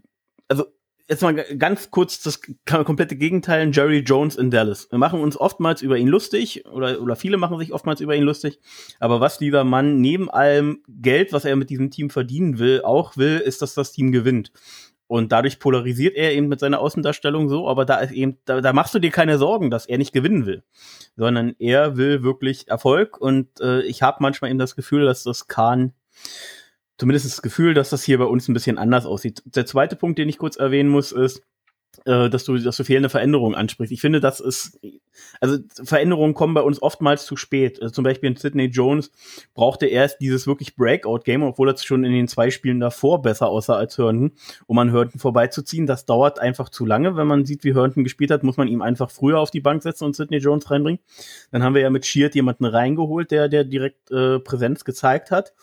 also 0.48 0.66
jetzt 1.10 1.24
mal 1.24 1.34
ganz 1.34 1.90
kurz 1.90 2.22
das 2.22 2.40
komplette 2.66 3.16
Gegenteil, 3.16 3.72
Jerry 3.74 4.00
Jones 4.00 4.36
in 4.36 4.52
Dallas. 4.52 4.88
Wir 4.92 5.00
machen 5.00 5.20
uns 5.22 5.36
oftmals 5.36 5.82
über 5.82 5.98
ihn 5.98 6.08
lustig 6.08 6.66
oder, 6.68 7.02
oder 7.02 7.16
viele 7.16 7.38
machen 7.38 7.58
sich 7.58 7.74
oftmals 7.74 8.00
über 8.00 8.16
ihn 8.16 8.24
lustig. 8.24 8.60
Aber 9.00 9.20
was 9.20 9.40
dieser 9.40 9.64
Mann 9.64 10.00
neben 10.00 10.30
allem 10.30 10.84
Geld, 10.88 11.34
was 11.34 11.46
er 11.46 11.56
mit 11.56 11.72
diesem 11.72 11.90
Team 11.90 12.12
verdienen 12.12 12.60
will, 12.60 12.84
auch 12.84 13.18
will, 13.18 13.40
ist, 13.40 13.62
dass 13.62 13.74
das 13.74 13.92
Team 13.92 14.12
gewinnt. 14.12 14.52
Und 15.08 15.32
dadurch 15.32 15.58
polarisiert 15.58 16.16
er 16.16 16.34
eben 16.34 16.48
mit 16.48 16.60
seiner 16.60 16.80
Außendarstellung 16.80 17.50
so, 17.50 17.68
aber 17.68 17.84
da 17.84 17.98
ist 17.98 18.12
eben, 18.12 18.38
da, 18.46 18.62
da 18.62 18.74
machst 18.74 18.94
du 18.94 19.00
dir 19.00 19.10
keine 19.10 19.40
Sorgen, 19.40 19.72
dass 19.72 19.88
er 19.88 19.98
nicht 19.98 20.14
gewinnen 20.14 20.46
will, 20.46 20.62
sondern 21.16 21.56
er 21.58 21.98
will 21.98 22.22
wirklich 22.22 22.68
Erfolg 22.68 23.20
und 23.20 23.60
äh, 23.60 23.82
ich 23.82 24.04
habe 24.04 24.20
manchmal 24.22 24.52
eben 24.52 24.60
das 24.60 24.76
Gefühl, 24.76 25.06
dass 25.06 25.24
das 25.24 25.48
Kahn 25.48 25.94
zumindest 27.00 27.26
das 27.26 27.42
Gefühl, 27.42 27.74
dass 27.74 27.90
das 27.90 28.04
hier 28.04 28.20
bei 28.20 28.26
uns 28.26 28.48
ein 28.48 28.54
bisschen 28.54 28.78
anders 28.78 29.06
aussieht. 29.06 29.42
Der 29.46 29.66
zweite 29.66 29.96
Punkt, 29.96 30.20
den 30.20 30.30
ich 30.30 30.38
kurz 30.38 30.58
erwähnen 30.58 30.90
muss, 30.90 31.12
ist, 31.12 31.42
äh, 32.06 32.30
dass 32.30 32.44
du, 32.44 32.58
dass 32.58 32.78
du 32.78 32.84
fehlende 32.84 33.10
Veränderungen 33.10 33.56
ansprichst. 33.56 33.92
Ich 33.92 34.02
finde, 34.02 34.20
das 34.20 34.40
ist, 34.42 34.80
also 35.40 35.58
Veränderungen 35.84 36.34
kommen 36.34 36.54
bei 36.54 36.62
uns 36.62 36.82
oftmals 36.82 37.26
zu 37.26 37.36
spät. 37.38 37.82
Also 37.82 37.94
zum 37.94 38.04
Beispiel 38.04 38.30
in 38.30 38.36
Sidney 38.36 38.66
Jones 38.66 39.12
brauchte 39.54 39.88
erst 39.88 40.20
dieses 40.22 40.46
wirklich 40.46 40.76
Breakout-Game, 40.76 41.42
obwohl 41.42 41.70
er 41.70 41.78
schon 41.78 42.04
in 42.04 42.12
den 42.12 42.28
zwei 42.28 42.52
Spielen 42.52 42.80
davor 42.80 43.22
besser 43.22 43.48
aussah 43.48 43.76
als 43.76 43.98
Herndon, 43.98 44.34
um 44.68 44.78
an 44.78 44.92
Herndon 44.92 45.20
vorbeizuziehen. 45.20 45.88
Das 45.88 46.06
dauert 46.06 46.40
einfach 46.40 46.70
zu 46.70 46.86
lange. 46.86 47.16
Wenn 47.16 47.28
man 47.28 47.46
sieht, 47.46 47.64
wie 47.64 47.74
Herndon 47.74 48.04
gespielt 48.04 48.32
hat, 48.32 48.44
muss 48.44 48.58
man 48.58 48.68
ihm 48.68 48.82
einfach 48.82 49.10
früher 49.10 49.40
auf 49.40 49.52
die 49.52 49.62
Bank 49.62 49.84
setzen 49.84 50.04
und 50.04 50.16
Sidney 50.16 50.38
Jones 50.38 50.70
reinbringen. 50.70 51.00
Dann 51.52 51.64
haben 51.64 51.76
wir 51.76 51.82
ja 51.82 51.90
mit 51.90 52.06
Sheard 52.06 52.36
jemanden 52.36 52.66
reingeholt, 52.66 53.32
der, 53.32 53.48
der 53.48 53.64
direkt 53.64 54.12
äh, 54.12 54.40
Präsenz 54.40 54.84
gezeigt 54.84 55.32
hat. 55.32 55.54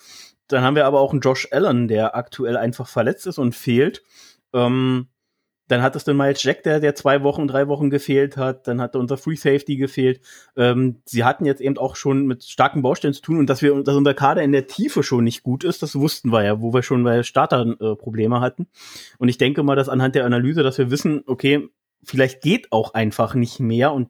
Dann 0.48 0.62
haben 0.62 0.76
wir 0.76 0.86
aber 0.86 1.00
auch 1.00 1.12
einen 1.12 1.20
Josh 1.20 1.48
Allen, 1.50 1.88
der 1.88 2.14
aktuell 2.14 2.56
einfach 2.56 2.88
verletzt 2.88 3.26
ist 3.26 3.38
und 3.38 3.54
fehlt. 3.54 4.02
Ähm, 4.52 5.08
dann 5.68 5.82
hat 5.82 5.96
es 5.96 6.04
den 6.04 6.16
Miles 6.16 6.42
Jack, 6.42 6.62
der, 6.62 6.78
der 6.78 6.94
zwei 6.94 7.22
Wochen, 7.22 7.48
drei 7.48 7.66
Wochen 7.66 7.90
gefehlt 7.90 8.36
hat. 8.36 8.68
Dann 8.68 8.80
hatte 8.80 8.98
unser 8.98 9.16
Free 9.16 9.34
Safety 9.34 9.76
gefehlt. 9.76 10.20
Ähm, 10.56 11.02
sie 11.04 11.24
hatten 11.24 11.44
jetzt 11.44 11.60
eben 11.60 11.76
auch 11.76 11.96
schon 11.96 12.26
mit 12.26 12.44
starken 12.44 12.82
Baustellen 12.82 13.14
zu 13.14 13.22
tun 13.22 13.38
und 13.38 13.50
dass 13.50 13.62
wir, 13.62 13.82
dass 13.82 13.96
unser 13.96 14.14
Kader 14.14 14.42
in 14.42 14.52
der 14.52 14.68
Tiefe 14.68 15.02
schon 15.02 15.24
nicht 15.24 15.42
gut 15.42 15.64
ist, 15.64 15.82
das 15.82 15.96
wussten 15.96 16.30
wir 16.30 16.44
ja, 16.44 16.60
wo 16.60 16.72
wir 16.72 16.82
schon 16.82 17.02
bei 17.02 17.22
Starter 17.24 17.66
äh, 17.80 17.96
Probleme 17.96 18.40
hatten. 18.40 18.68
Und 19.18 19.28
ich 19.28 19.38
denke 19.38 19.62
mal, 19.64 19.76
dass 19.76 19.88
anhand 19.88 20.14
der 20.14 20.24
Analyse, 20.24 20.62
dass 20.62 20.78
wir 20.78 20.90
wissen, 20.90 21.24
okay, 21.26 21.68
vielleicht 22.04 22.42
geht 22.42 22.70
auch 22.70 22.94
einfach 22.94 23.34
nicht 23.34 23.58
mehr 23.58 23.92
und 23.92 24.08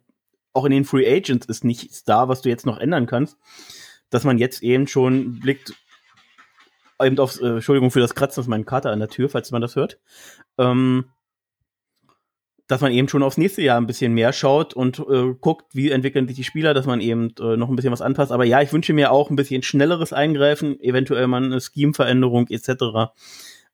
auch 0.53 0.67
in 0.67 0.73
den 0.73 0.85
Free 0.85 1.07
Agents 1.07 1.47
ist 1.47 1.65
nichts 1.65 2.05
da, 2.05 2.29
was 2.29 2.43
du 2.43 2.49
jetzt 2.49 2.67
noch 2.67 2.79
ändern 2.79 3.07
kannst, 3.07 3.39
dass 4.11 4.25
man 4.25 4.39
jetzt 4.39 4.63
eben 4.63 4.87
schon 4.87 5.41
blickt, 5.41 5.75
eben 7.03 7.19
auf, 7.19 7.41
äh, 7.41 7.57
Entschuldigung 7.57 7.91
für 7.91 8.01
das 8.01 8.15
Kratzen 8.15 8.41
auf 8.41 8.47
meinem 8.47 8.67
Kater 8.67 8.91
an 8.91 9.01
der 9.01 9.09
Tür, 9.09 9.29
falls 9.29 9.51
man 9.51 9.63
das 9.63 9.77
hört. 9.77 9.99
Ähm, 10.59 11.07
dass 12.69 12.81
man 12.81 12.93
eben 12.93 13.09
schon 13.09 13.23
aufs 13.23 13.37
nächste 13.37 13.63
Jahr 13.63 13.81
ein 13.81 13.87
bisschen 13.87 14.13
mehr 14.13 14.33
schaut 14.33 14.75
und 14.75 14.99
äh, 14.99 15.35
guckt, 15.41 15.67
wie 15.73 15.91
entwickeln 15.91 16.27
sich 16.27 16.37
die 16.37 16.45
Spieler, 16.45 16.75
dass 16.75 16.87
man 16.87 17.01
eben 17.01 17.33
äh, 17.39 17.57
noch 17.57 17.69
ein 17.69 17.77
bisschen 17.77 17.93
was 17.93 18.03
anpasst. 18.03 18.33
Aber 18.33 18.45
ja, 18.45 18.61
ich 18.61 18.73
wünsche 18.73 18.93
mir 18.93 19.13
auch 19.13 19.31
ein 19.31 19.37
bisschen 19.37 19.63
schnelleres 19.63 20.13
Eingreifen, 20.13 20.81
eventuell 20.81 21.29
mal 21.29 21.45
eine 21.45 21.61
Scheme-Veränderung 21.61 22.49
etc. 22.49 23.13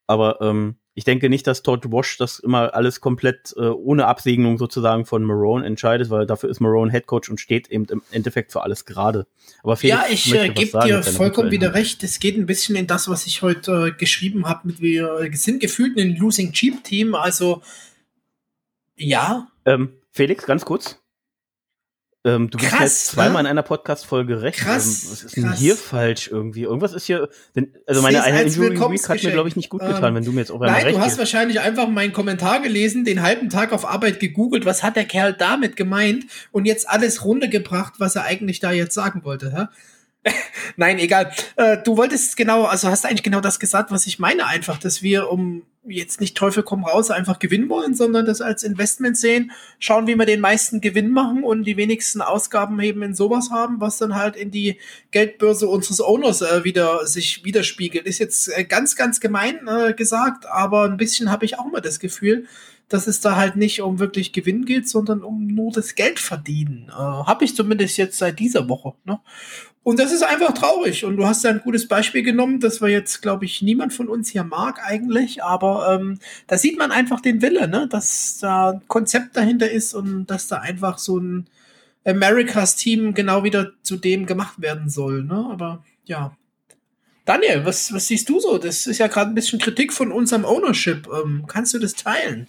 Aber 0.07 0.41
ähm, 0.41 0.77
ich 0.95 1.05
denke 1.05 1.31
nicht, 1.31 1.47
dass 1.47 1.63
Todd 1.63 1.91
Wash 1.91 2.19
das 2.19 2.39
immer 2.39 2.75
alles 2.75 3.01
komplett 3.01 3.55
äh, 3.57 3.63
ohne 3.63 4.07
Absegnung 4.07 4.59
sozusagen 4.59 5.07
von 5.07 5.23
Marone 5.25 5.65
entscheidet, 5.65 6.11
weil 6.11 6.27
dafür 6.27 6.51
ist 6.51 6.61
Marone 6.61 6.93
Headcoach 6.93 7.31
und 7.31 7.41
steht 7.41 7.69
eben 7.69 7.87
im 7.87 8.03
Endeffekt 8.11 8.53
für 8.53 8.63
alles 8.63 8.85
gerade. 8.85 9.27
Aber 9.63 9.77
Felix, 9.77 9.99
ja, 9.99 10.13
ich 10.13 10.35
äh, 10.35 10.49
gebe 10.51 10.79
dir 10.85 11.03
vollkommen 11.03 11.51
wieder 11.51 11.73
recht. 11.73 12.03
Es 12.03 12.21
geht 12.21 12.37
ein 12.37 12.47
bisschen 12.47 12.77
in 12.77 12.87
das, 12.87 13.09
was 13.09 13.27
ich 13.27 13.41
heute 13.41 13.89
äh, 13.89 13.91
geschrieben 13.93 14.47
habe. 14.47 14.69
Mit 14.69 14.83
wir 14.83 15.31
sind 15.33 15.61
gefühlt 15.61 15.97
ein 15.99 16.17
Losing 16.17 16.53
Cheap 16.53 16.85
Team. 16.85 17.15
Also 17.15 17.63
ja. 18.97 19.49
Ähm, 19.65 19.95
Felix, 20.11 20.45
ganz 20.45 20.65
kurz. 20.65 21.02
Ähm, 22.25 22.51
du 22.51 22.59
bist 22.59 22.73
jetzt 22.79 23.07
zweimal 23.09 23.43
ne? 23.43 23.49
in 23.49 23.51
einer 23.51 23.65
Podcast-Folge 23.65 24.43
recht. 24.43 24.61
Krass, 24.61 25.05
ähm, 25.05 25.11
was 25.11 25.23
ist 25.25 25.37
denn 25.37 25.45
krass. 25.45 25.59
hier 25.59 25.77
falsch 25.77 26.29
irgendwie? 26.31 26.63
Irgendwas 26.63 26.93
ist 26.93 27.07
hier. 27.07 27.29
Denn, 27.57 27.75
also 27.85 28.01
meine 28.01 28.23
eine 28.23 28.43
Injury 28.43 28.79
Week 28.79 29.09
hat 29.09 29.23
mir, 29.25 29.33
glaube 29.33 29.49
ich, 29.49 29.57
nicht 29.57 29.71
gut 29.71 29.81
getan, 29.81 30.05
ähm, 30.05 30.15
wenn 30.15 30.25
du 30.25 30.31
mir 30.31 30.41
jetzt 30.41 30.51
auch 30.51 30.61
einmal 30.61 30.71
Nein, 30.71 30.85
recht 30.85 30.97
du 30.97 31.01
hast 31.01 31.07
gibst. 31.07 31.19
wahrscheinlich 31.19 31.61
einfach 31.61 31.89
meinen 31.89 32.13
Kommentar 32.13 32.61
gelesen, 32.61 33.05
den 33.05 33.23
halben 33.23 33.51
Tag 33.51 33.73
auf 33.73 33.85
Arbeit 33.85 34.21
gegoogelt, 34.21 34.65
was 34.65 34.85
hat 34.85 34.95
der 34.95 35.05
Kerl 35.05 35.33
damit 35.33 35.75
gemeint 35.75 36.25
und 36.53 36.65
jetzt 36.65 36.89
alles 36.89 37.25
runtergebracht, 37.25 37.95
was 37.99 38.15
er 38.15 38.23
eigentlich 38.23 38.61
da 38.61 38.71
jetzt 38.71 38.95
sagen 38.95 39.25
wollte. 39.25 39.53
Hä? 39.53 39.67
Nein, 40.77 40.99
egal. 40.99 41.33
Äh, 41.57 41.79
du 41.83 41.97
wolltest 41.97 42.37
genau, 42.37 42.65
also 42.65 42.89
hast 42.89 43.05
eigentlich 43.07 43.23
genau 43.23 43.41
das 43.41 43.59
gesagt, 43.59 43.91
was 43.91 44.07
ich 44.07 44.19
meine, 44.19 44.47
einfach, 44.47 44.79
dass 44.79 45.03
wir 45.03 45.31
um 45.31 45.63
jetzt 45.85 46.21
nicht 46.21 46.37
Teufel 46.37 46.63
komm 46.63 46.85
raus 46.85 47.11
einfach 47.11 47.41
gewinnen 47.41 47.69
wollen, 47.69 47.95
sondern 47.95 48.25
das 48.25 48.41
als 48.41 48.63
Investment 48.63 49.17
sehen, 49.17 49.51
schauen, 49.81 50.07
wie 50.07 50.15
wir 50.15 50.27
den 50.27 50.41
meisten 50.41 50.81
Gewinn 50.81 51.11
machen 51.11 51.43
und 51.43 51.65
die 51.65 51.77
wenigsten 51.77 52.21
Ausgaben 52.21 52.79
eben 52.81 53.03
in 53.03 53.15
sowas 53.15 53.51
haben, 53.51 53.81
was 53.81 53.99
dann 53.99 54.15
halt 54.15 54.37
in 54.37 54.53
die 54.53 54.79
Geldbörse 55.11 55.67
unseres 55.69 56.01
Owners 56.01 56.43
äh, 56.43 56.63
wieder 56.63 57.05
sich 57.07 57.45
widerspiegelt. 57.45 58.07
Ist 58.07 58.21
jetzt 58.21 58.49
äh, 58.57 58.65
ganz, 58.65 58.95
ganz 58.95 59.19
gemein 59.19 59.67
äh, 59.67 59.93
gesagt, 59.93 60.47
aber 60.47 60.85
ein 60.85 60.97
bisschen 60.97 61.33
habe 61.33 61.45
ich 61.45 61.59
auch 61.59 61.67
mal 61.67 61.81
das 61.81 61.99
Gefühl, 61.99 62.47
dass 62.89 63.07
es 63.07 63.21
da 63.21 63.37
halt 63.37 63.57
nicht 63.57 63.81
um 63.81 63.99
wirklich 63.99 64.33
Gewinn 64.33 64.65
geht, 64.67 64.89
sondern 64.89 65.23
um 65.23 65.47
nur 65.47 65.73
das 65.73 65.95
Geld 65.95 66.21
verdienen. 66.21 66.91
Äh, 66.91 66.93
habe 66.93 67.45
ich 67.45 67.57
zumindest 67.57 67.97
jetzt 67.97 68.19
seit 68.19 68.39
dieser 68.39 68.69
Woche. 68.69 68.95
Ne? 69.05 69.19
Und 69.85 69.99
das 69.99 70.13
ist 70.13 70.23
einfach 70.23 70.55
traurig. 70.55 71.05
Und 71.05 71.17
du 71.17 71.27
hast 71.27 71.43
ja 71.43 71.51
ein 71.51 71.61
gutes 71.61 71.89
Beispiel 71.89 72.23
genommen, 72.23 72.61
das 72.61 72.81
wir 72.81 72.89
jetzt, 72.89 73.21
glaube 73.21 73.45
ich, 73.45 73.63
niemand 73.63 73.93
von 73.93 74.09
uns 74.09 74.31
hier 74.31 74.45
mag 74.45 74.79
eigentlich. 74.85 75.43
Aber 75.43 75.99
ähm, 75.99 76.21
da 76.47 76.57
sieht 76.57 76.79
man 76.79 76.93
einfach 76.93 77.21
den 77.21 77.43
Wille, 77.43 77.67
ne? 77.67 77.89
dass 77.89 78.39
da 78.39 78.71
ein 78.71 78.83
Konzept 78.87 79.37
dahinter 79.37 79.71
ist 79.71 79.95
und 79.95 80.27
dass 80.27 80.47
da 80.47 80.59
einfach 80.59 80.99
so 80.99 81.19
ein 81.19 81.49
Americas 82.05 82.77
Team 82.77 83.13
genau 83.15 83.43
wieder 83.43 83.73
zu 83.83 83.97
dem 83.97 84.27
gemacht 84.27 84.63
werden 84.63 84.89
soll. 84.89 85.25
Ne? 85.25 85.49
Aber 85.51 85.85
ja. 86.05 86.37
Daniel, 87.25 87.65
was, 87.65 87.93
was 87.93 88.07
siehst 88.07 88.29
du 88.29 88.39
so? 88.39 88.59
Das 88.59 88.87
ist 88.87 88.99
ja 88.99 89.09
gerade 89.09 89.31
ein 89.31 89.35
bisschen 89.35 89.59
Kritik 89.59 89.93
von 89.93 90.13
unserem 90.13 90.45
Ownership. 90.45 91.09
Ähm, 91.09 91.45
kannst 91.49 91.75
du 91.75 91.81
das 91.81 91.95
teilen? 91.95 92.47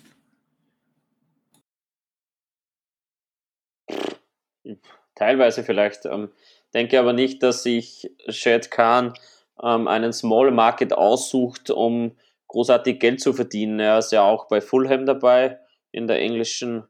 Teilweise 5.15 5.63
vielleicht. 5.63 6.05
Ähm, 6.05 6.29
denke 6.73 6.99
aber 6.99 7.13
nicht, 7.13 7.43
dass 7.43 7.63
sich 7.63 8.11
Shad 8.29 8.71
Khan 8.71 9.13
ähm, 9.61 9.87
einen 9.87 10.13
Small 10.13 10.51
Market 10.51 10.93
aussucht, 10.93 11.69
um 11.69 12.17
großartig 12.47 12.99
Geld 12.99 13.21
zu 13.21 13.33
verdienen. 13.33 13.79
Er 13.79 13.97
ist 13.97 14.11
ja 14.11 14.23
auch 14.23 14.47
bei 14.47 14.61
Fulham 14.61 15.05
dabei 15.05 15.59
in 15.91 16.07
der 16.07 16.19
englischen, 16.19 16.83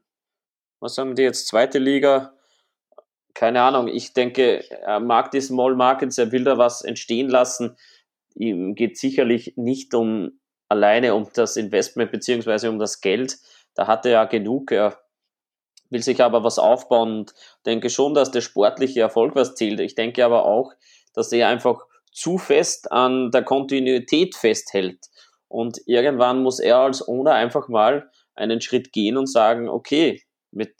was 0.80 0.94
sagen 0.94 1.14
die 1.14 1.22
jetzt, 1.22 1.46
zweite 1.46 1.78
Liga. 1.78 2.34
Keine 3.34 3.62
Ahnung, 3.62 3.88
ich 3.88 4.12
denke, 4.12 4.68
er 4.70 5.00
mag 5.00 5.30
die 5.30 5.40
Small 5.40 5.74
Markets, 5.74 6.18
er 6.18 6.32
will 6.32 6.44
da 6.44 6.58
was 6.58 6.82
entstehen 6.82 7.28
lassen. 7.28 7.76
Ihm 8.34 8.74
geht 8.74 8.98
sicherlich 8.98 9.54
nicht 9.56 9.94
um 9.94 10.38
alleine 10.68 11.14
um 11.14 11.28
das 11.34 11.56
Investment 11.56 12.10
beziehungsweise 12.10 12.70
um 12.70 12.78
das 12.78 13.00
Geld. 13.00 13.38
Da 13.74 13.86
hat 13.86 14.06
er 14.06 14.12
ja 14.12 14.24
genug. 14.24 14.70
Er 14.70 14.98
will 15.94 16.02
sich 16.02 16.20
aber 16.20 16.42
was 16.42 16.58
aufbauen 16.58 17.20
und 17.20 17.34
denke 17.64 17.88
schon, 17.88 18.14
dass 18.14 18.32
der 18.32 18.40
sportliche 18.40 19.00
Erfolg 19.00 19.36
was 19.36 19.54
zählt. 19.54 19.78
Ich 19.78 19.94
denke 19.94 20.24
aber 20.24 20.44
auch, 20.44 20.72
dass 21.14 21.32
er 21.32 21.48
einfach 21.48 21.86
zu 22.10 22.36
fest 22.36 22.90
an 22.90 23.30
der 23.30 23.44
Kontinuität 23.44 24.34
festhält. 24.34 25.06
Und 25.46 25.80
irgendwann 25.86 26.42
muss 26.42 26.58
er 26.58 26.78
als 26.78 27.06
Owner 27.06 27.34
einfach 27.34 27.68
mal 27.68 28.10
einen 28.34 28.60
Schritt 28.60 28.92
gehen 28.92 29.16
und 29.16 29.30
sagen, 29.30 29.68
okay, 29.68 30.20
mit 30.50 30.74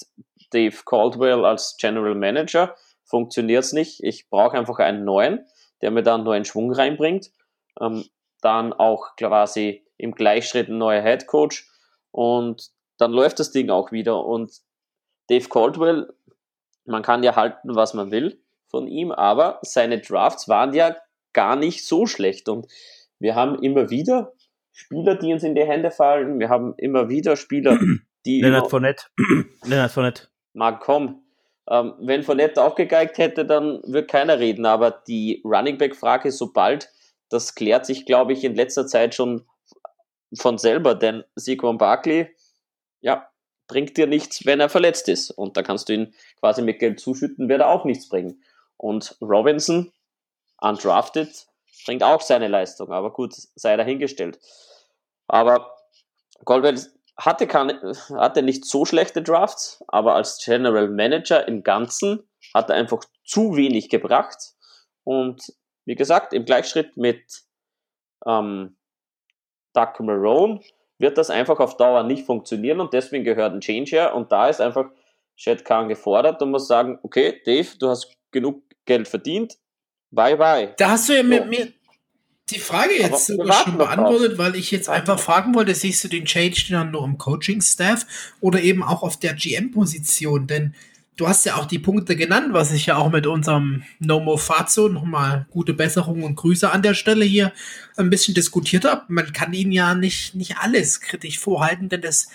Dave 0.50 0.76
Caldwell 0.84 1.44
als 1.44 1.76
General 1.78 2.16
Manager 2.16 2.74
funktioniert 3.04 3.62
es 3.62 3.72
nicht. 3.72 4.02
Ich 4.02 4.28
brauche 4.28 4.58
einfach 4.58 4.80
einen 4.80 5.04
neuen, 5.04 5.46
der 5.80 5.92
mir 5.92 6.02
da 6.02 6.16
einen 6.16 6.24
neuen 6.24 6.44
Schwung 6.44 6.72
reinbringt. 6.72 7.30
Ähm, 7.80 8.04
dann 8.40 8.72
auch 8.72 9.14
quasi 9.16 9.84
im 9.96 10.12
Gleichschritt 10.12 10.68
ein 10.68 10.78
neuer 10.78 11.02
Head 11.02 11.28
Coach 11.28 11.70
und 12.10 12.70
dann 12.98 13.12
läuft 13.12 13.38
das 13.38 13.52
Ding 13.52 13.70
auch 13.70 13.92
wieder. 13.92 14.24
Und 14.24 14.60
Dave 15.28 15.48
Caldwell, 15.48 16.12
man 16.84 17.02
kann 17.02 17.22
ja 17.22 17.36
halten, 17.36 17.74
was 17.74 17.94
man 17.94 18.10
will 18.10 18.40
von 18.68 18.86
ihm, 18.86 19.10
aber 19.12 19.58
seine 19.62 20.00
Drafts 20.00 20.48
waren 20.48 20.74
ja 20.74 20.96
gar 21.32 21.56
nicht 21.56 21.86
so 21.86 22.06
schlecht 22.06 22.48
und 22.48 22.66
wir 23.18 23.34
haben 23.34 23.62
immer 23.62 23.90
wieder 23.90 24.32
Spieler, 24.74 25.14
die 25.14 25.32
uns 25.32 25.44
in 25.44 25.54
die 25.54 25.64
Hände 25.64 25.90
fallen. 25.90 26.40
Wir 26.40 26.48
haben 26.48 26.74
immer 26.76 27.08
wieder 27.08 27.36
Spieler, 27.36 27.78
die. 28.26 28.40
Leonard 28.40 28.68
Fournette. 28.68 29.04
Leonard 29.64 29.90
Fournette. 29.90 30.28
Mag 30.52 30.80
kommen. 30.80 31.22
Ähm, 31.70 31.94
wenn 32.00 32.22
Fournette 32.22 32.62
aufgegeigt 32.62 33.18
hätte, 33.18 33.46
dann 33.46 33.80
würde 33.84 34.06
keiner 34.06 34.38
reden. 34.38 34.66
Aber 34.66 34.90
die 34.90 35.40
Running 35.44 35.78
Back 35.78 35.96
Frage, 35.96 36.30
sobald, 36.32 36.90
das 37.30 37.54
klärt 37.54 37.86
sich, 37.86 38.04
glaube 38.04 38.32
ich, 38.32 38.44
in 38.44 38.54
letzter 38.56 38.86
Zeit 38.86 39.14
schon 39.14 39.46
von 40.36 40.58
selber. 40.58 40.94
Denn 40.94 41.24
Saquon 41.36 41.78
Barkley, 41.78 42.28
ja, 43.00 43.28
bringt 43.66 43.96
dir 43.96 44.06
nichts, 44.06 44.44
wenn 44.46 44.60
er 44.60 44.68
verletzt 44.68 45.08
ist. 45.08 45.30
Und 45.30 45.56
da 45.56 45.62
kannst 45.62 45.88
du 45.88 45.94
ihn 45.94 46.14
quasi 46.40 46.62
mit 46.62 46.78
Geld 46.78 47.00
zuschütten, 47.00 47.48
wird 47.48 47.60
er 47.60 47.68
auch 47.68 47.84
nichts 47.84 48.08
bringen. 48.08 48.42
Und 48.76 49.16
Robinson, 49.20 49.92
undrafted, 50.60 51.46
bringt 51.86 52.02
auch 52.02 52.20
seine 52.20 52.48
Leistung. 52.48 52.92
Aber 52.92 53.12
gut, 53.12 53.34
sei 53.54 53.76
dahingestellt. 53.76 54.38
Aber 55.26 55.76
Goldwell 56.44 56.80
hatte, 57.16 57.46
keine, 57.46 57.80
hatte 58.16 58.42
nicht 58.42 58.64
so 58.64 58.84
schlechte 58.84 59.22
Drafts, 59.22 59.82
aber 59.88 60.14
als 60.14 60.38
General 60.44 60.88
Manager 60.88 61.46
im 61.46 61.62
Ganzen 61.62 62.28
hat 62.52 62.70
er 62.70 62.76
einfach 62.76 63.04
zu 63.24 63.56
wenig 63.56 63.88
gebracht. 63.88 64.54
Und 65.04 65.42
wie 65.84 65.94
gesagt, 65.94 66.32
im 66.32 66.44
Gleichschritt 66.44 66.96
mit 66.96 67.22
ähm, 68.26 68.76
Doug 69.74 70.00
Marone 70.00 70.60
wird 71.04 71.18
das 71.18 71.28
einfach 71.28 71.60
auf 71.60 71.76
Dauer 71.76 72.02
nicht 72.02 72.24
funktionieren 72.24 72.80
und 72.80 72.94
deswegen 72.94 73.24
gehört 73.24 73.52
ein 73.52 73.60
Change 73.60 73.90
her 73.90 74.14
und 74.14 74.32
da 74.32 74.48
ist 74.48 74.62
einfach 74.62 74.86
Shad 75.36 75.62
Khan 75.62 75.88
gefordert 75.88 76.40
und 76.40 76.50
muss 76.50 76.66
sagen, 76.66 76.98
okay, 77.02 77.42
Dave, 77.44 77.68
du 77.78 77.90
hast 77.90 78.16
genug 78.30 78.62
Geld 78.86 79.06
verdient, 79.06 79.58
bye 80.10 80.36
bye. 80.36 80.72
Da 80.78 80.92
hast 80.92 81.10
du 81.10 81.12
ja 81.12 81.22
so. 81.22 81.28
mit 81.28 81.46
mir 81.48 81.68
die 82.48 82.58
Frage 82.58 82.94
jetzt 82.98 83.26
schon 83.26 83.78
beantwortet, 83.78 84.38
weil 84.38 84.56
ich 84.56 84.70
jetzt 84.70 84.88
einfach 84.88 85.18
fragen 85.18 85.54
wollte, 85.54 85.74
siehst 85.74 86.04
du 86.04 86.08
den 86.08 86.24
Change 86.24 86.66
dann 86.70 86.90
nur 86.90 87.04
im 87.04 87.18
Coaching-Staff 87.18 88.06
oder 88.40 88.62
eben 88.62 88.82
auch 88.82 89.02
auf 89.02 89.18
der 89.18 89.34
GM-Position? 89.34 90.46
Denn 90.46 90.74
du 91.16 91.28
hast 91.28 91.44
ja 91.44 91.56
auch 91.56 91.66
die 91.66 91.78
Punkte 91.78 92.16
genannt, 92.16 92.52
was 92.52 92.72
ich 92.72 92.86
ja 92.86 92.96
auch 92.96 93.10
mit 93.10 93.26
unserem 93.26 93.82
No 94.00 94.20
More 94.20 94.38
Fazo 94.38 94.88
nochmal 94.88 95.46
gute 95.50 95.74
Besserung 95.74 96.22
und 96.22 96.36
Grüße 96.36 96.70
an 96.70 96.82
der 96.82 96.94
Stelle 96.94 97.24
hier 97.24 97.52
ein 97.96 98.10
bisschen 98.10 98.34
diskutiert 98.34 98.84
habe. 98.84 99.04
Man 99.08 99.32
kann 99.32 99.52
ihn 99.52 99.72
ja 99.72 99.94
nicht, 99.94 100.34
nicht 100.34 100.58
alles 100.58 101.00
kritisch 101.00 101.38
vorhalten, 101.38 101.88
denn 101.88 102.00
das 102.00 102.28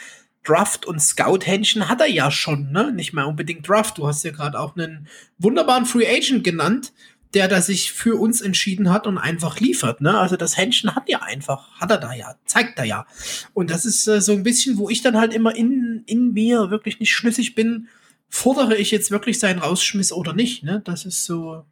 Draft- 0.44 0.86
und 0.86 1.02
Scout-Händchen 1.02 1.90
hat 1.90 2.00
er 2.02 2.10
ja 2.10 2.32
schon, 2.32 2.72
ne? 2.72 2.92
Nicht 2.94 3.14
mehr 3.14 3.28
unbedingt 3.28 3.68
Draft. 3.68 3.98
Du 3.98 4.08
hast 4.08 4.24
ja 4.24 4.32
gerade 4.32 4.60
auch 4.60 4.76
einen 4.76 5.08
wunderbaren 5.38 5.86
Free 5.86 6.08
Agent 6.08 6.44
genannt, 6.44 6.94
der 7.34 7.48
da 7.48 7.62
sich 7.62 7.92
für 7.92 8.16
uns 8.20 8.42
entschieden 8.42 8.90
hat 8.90 9.06
und 9.06 9.18
einfach 9.18 9.60
liefert, 9.60 10.02
ne? 10.02 10.18
Also 10.18 10.38
das 10.38 10.58
Händchen 10.58 10.96
hat 10.96 11.10
ja 11.10 11.22
einfach, 11.22 11.80
hat 11.80 11.92
er 11.92 11.98
da 11.98 12.14
ja, 12.14 12.36
zeigt 12.46 12.80
er 12.80 12.86
ja. 12.86 13.06
Und 13.54 13.70
das 13.70 13.86
ist 13.86 14.08
äh, 14.08 14.22
so 14.22 14.32
ein 14.32 14.44
bisschen, 14.44 14.78
wo 14.78 14.90
ich 14.90 15.02
dann 15.02 15.18
halt 15.18 15.34
immer 15.34 15.56
in, 15.56 16.04
in 16.08 16.34
mir 16.34 16.72
wirklich 16.72 17.00
nicht 17.00 17.12
schlüssig 17.12 17.54
bin, 17.54 17.90
fordere 18.30 18.76
ich 18.76 18.92
jetzt 18.92 19.12
wirklich 19.12 19.40
seinen 19.40 19.60
Rausschmiss 19.60 20.12
oder 20.12 20.34
nicht? 20.34 20.64
Ne? 20.64 20.82
Das 20.86 21.06
ist 21.06 21.26
so, 21.26 21.66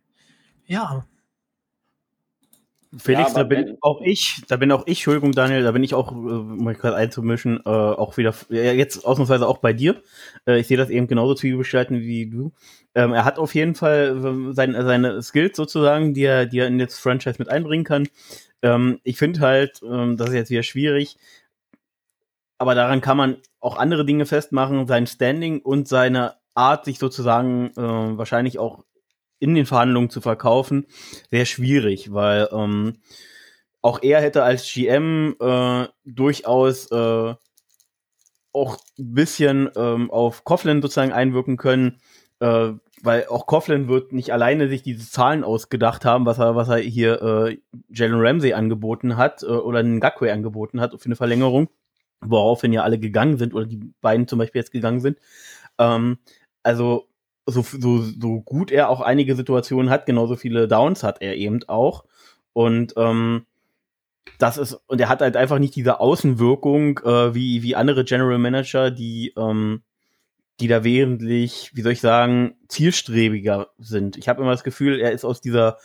ja. 0.65 1.05
Felix, 2.97 3.33
ja, 3.33 3.35
da 3.39 3.43
bin 3.43 3.77
auch 3.81 4.01
ich, 4.01 4.41
da 4.47 4.55
bin 4.55 4.71
auch 4.71 4.83
ich, 4.87 4.99
Entschuldigung, 4.99 5.33
Daniel, 5.33 5.61
da 5.61 5.71
bin 5.71 5.83
ich 5.83 5.93
auch, 5.93 6.11
äh, 6.11 6.15
um 6.15 6.63
mich 6.63 6.77
gerade 6.77 6.95
einzumischen, 6.95 7.59
äh, 7.65 7.69
auch 7.69 8.15
wieder, 8.17 8.33
ja, 8.49 8.71
jetzt 8.71 9.05
ausnahmsweise 9.05 9.45
auch 9.47 9.57
bei 9.57 9.73
dir. 9.73 10.01
Äh, 10.47 10.59
ich 10.59 10.67
sehe 10.67 10.77
das 10.77 10.89
eben 10.89 11.07
genauso 11.07 11.35
zwiebelgestalten 11.35 11.99
wie 11.99 12.29
du. 12.29 12.53
Ähm, 12.95 13.13
er 13.13 13.25
hat 13.25 13.39
auf 13.39 13.53
jeden 13.55 13.75
Fall 13.75 14.49
äh, 14.49 14.53
seine, 14.53 14.83
seine 14.85 15.21
Skills 15.21 15.57
sozusagen, 15.57 16.13
die 16.13 16.23
er, 16.23 16.45
die 16.45 16.59
er 16.59 16.67
in 16.67 16.79
das 16.79 16.97
Franchise 16.97 17.35
mit 17.39 17.49
einbringen 17.49 17.83
kann. 17.83 18.07
Ähm, 18.61 18.99
ich 19.03 19.17
finde 19.17 19.41
halt, 19.41 19.81
ähm, 19.83 20.15
das 20.15 20.29
ist 20.29 20.35
jetzt 20.35 20.49
wieder 20.49 20.63
schwierig, 20.63 21.17
aber 22.57 22.73
daran 22.73 23.01
kann 23.01 23.17
man 23.17 23.37
auch 23.59 23.77
andere 23.77 24.05
Dinge 24.05 24.25
festmachen, 24.25 24.87
sein 24.87 25.07
Standing 25.07 25.59
und 25.59 25.87
seine 25.87 26.35
Art, 26.57 26.85
sich 26.85 26.99
sozusagen 26.99 27.71
äh, 27.77 28.17
wahrscheinlich 28.17 28.59
auch 28.59 28.83
in 29.39 29.55
den 29.55 29.65
Verhandlungen 29.65 30.09
zu 30.09 30.21
verkaufen, 30.21 30.87
sehr 31.29 31.45
schwierig, 31.45 32.11
weil 32.11 32.49
ähm, 32.51 32.97
auch 33.81 34.01
er 34.01 34.21
hätte 34.21 34.43
als 34.43 34.71
GM 34.71 35.35
äh, 35.39 35.87
durchaus 36.03 36.91
äh, 36.91 37.35
auch 38.53 38.77
ein 38.97 39.13
bisschen 39.13 39.69
ähm, 39.75 40.09
auf 40.09 40.43
Coughlin 40.43 40.81
sozusagen 40.81 41.11
einwirken 41.11 41.57
können, 41.57 41.99
äh, 42.39 42.71
weil 43.03 43.27
auch 43.27 43.45
Coughlin 43.45 43.87
wird 43.87 44.11
nicht 44.11 44.33
alleine 44.33 44.67
sich 44.69 44.81
diese 44.81 45.09
Zahlen 45.09 45.43
ausgedacht 45.43 46.05
haben, 46.05 46.25
was 46.25 46.39
er, 46.39 46.55
was 46.55 46.69
er 46.69 46.77
hier 46.77 47.21
äh, 47.21 47.57
Jalen 47.89 48.19
Ramsey 48.19 48.53
angeboten 48.53 49.17
hat 49.17 49.43
äh, 49.43 49.47
oder 49.47 49.83
Ngakwe 49.83 50.33
angeboten 50.33 50.81
hat 50.81 50.99
für 50.99 51.05
eine 51.05 51.15
Verlängerung, 51.15 51.69
woraufhin 52.21 52.73
ja 52.73 52.81
alle 52.81 52.97
gegangen 52.97 53.37
sind 53.37 53.53
oder 53.53 53.67
die 53.67 53.93
beiden 54.01 54.27
zum 54.27 54.39
Beispiel 54.39 54.61
jetzt 54.61 54.71
gegangen 54.71 55.01
sind. 55.01 55.19
Ähm, 55.77 56.17
also 56.67 57.07
so, 57.45 57.61
so, 57.61 58.01
so 58.01 58.41
gut 58.41 58.71
er 58.71 58.89
auch 58.89 58.99
einige 58.99 59.35
Situationen 59.35 59.89
hat, 59.89 60.05
genauso 60.05 60.35
viele 60.35 60.67
Downs 60.67 61.01
hat 61.01 61.21
er 61.21 61.37
eben 61.37 61.63
auch. 61.67 62.03
Und 62.51 62.93
ähm, 62.97 63.45
das 64.37 64.57
ist, 64.57 64.73
und 64.87 64.99
er 64.99 65.07
hat 65.07 65.21
halt 65.21 65.37
einfach 65.37 65.57
nicht 65.57 65.75
diese 65.75 66.01
Außenwirkung 66.01 66.99
äh, 66.99 67.33
wie, 67.33 67.63
wie 67.63 67.75
andere 67.75 68.03
General 68.03 68.37
Manager, 68.37 68.91
die, 68.91 69.33
ähm, 69.37 69.81
die 70.59 70.67
da 70.67 70.83
wesentlich, 70.83 71.71
wie 71.73 71.81
soll 71.81 71.93
ich 71.93 72.01
sagen, 72.01 72.55
zielstrebiger 72.67 73.69
sind. 73.77 74.17
Ich 74.17 74.27
habe 74.27 74.41
immer 74.41 74.51
das 74.51 74.65
Gefühl, 74.65 74.99
er 74.99 75.13
ist 75.13 75.23
aus 75.23 75.39
dieser 75.39 75.77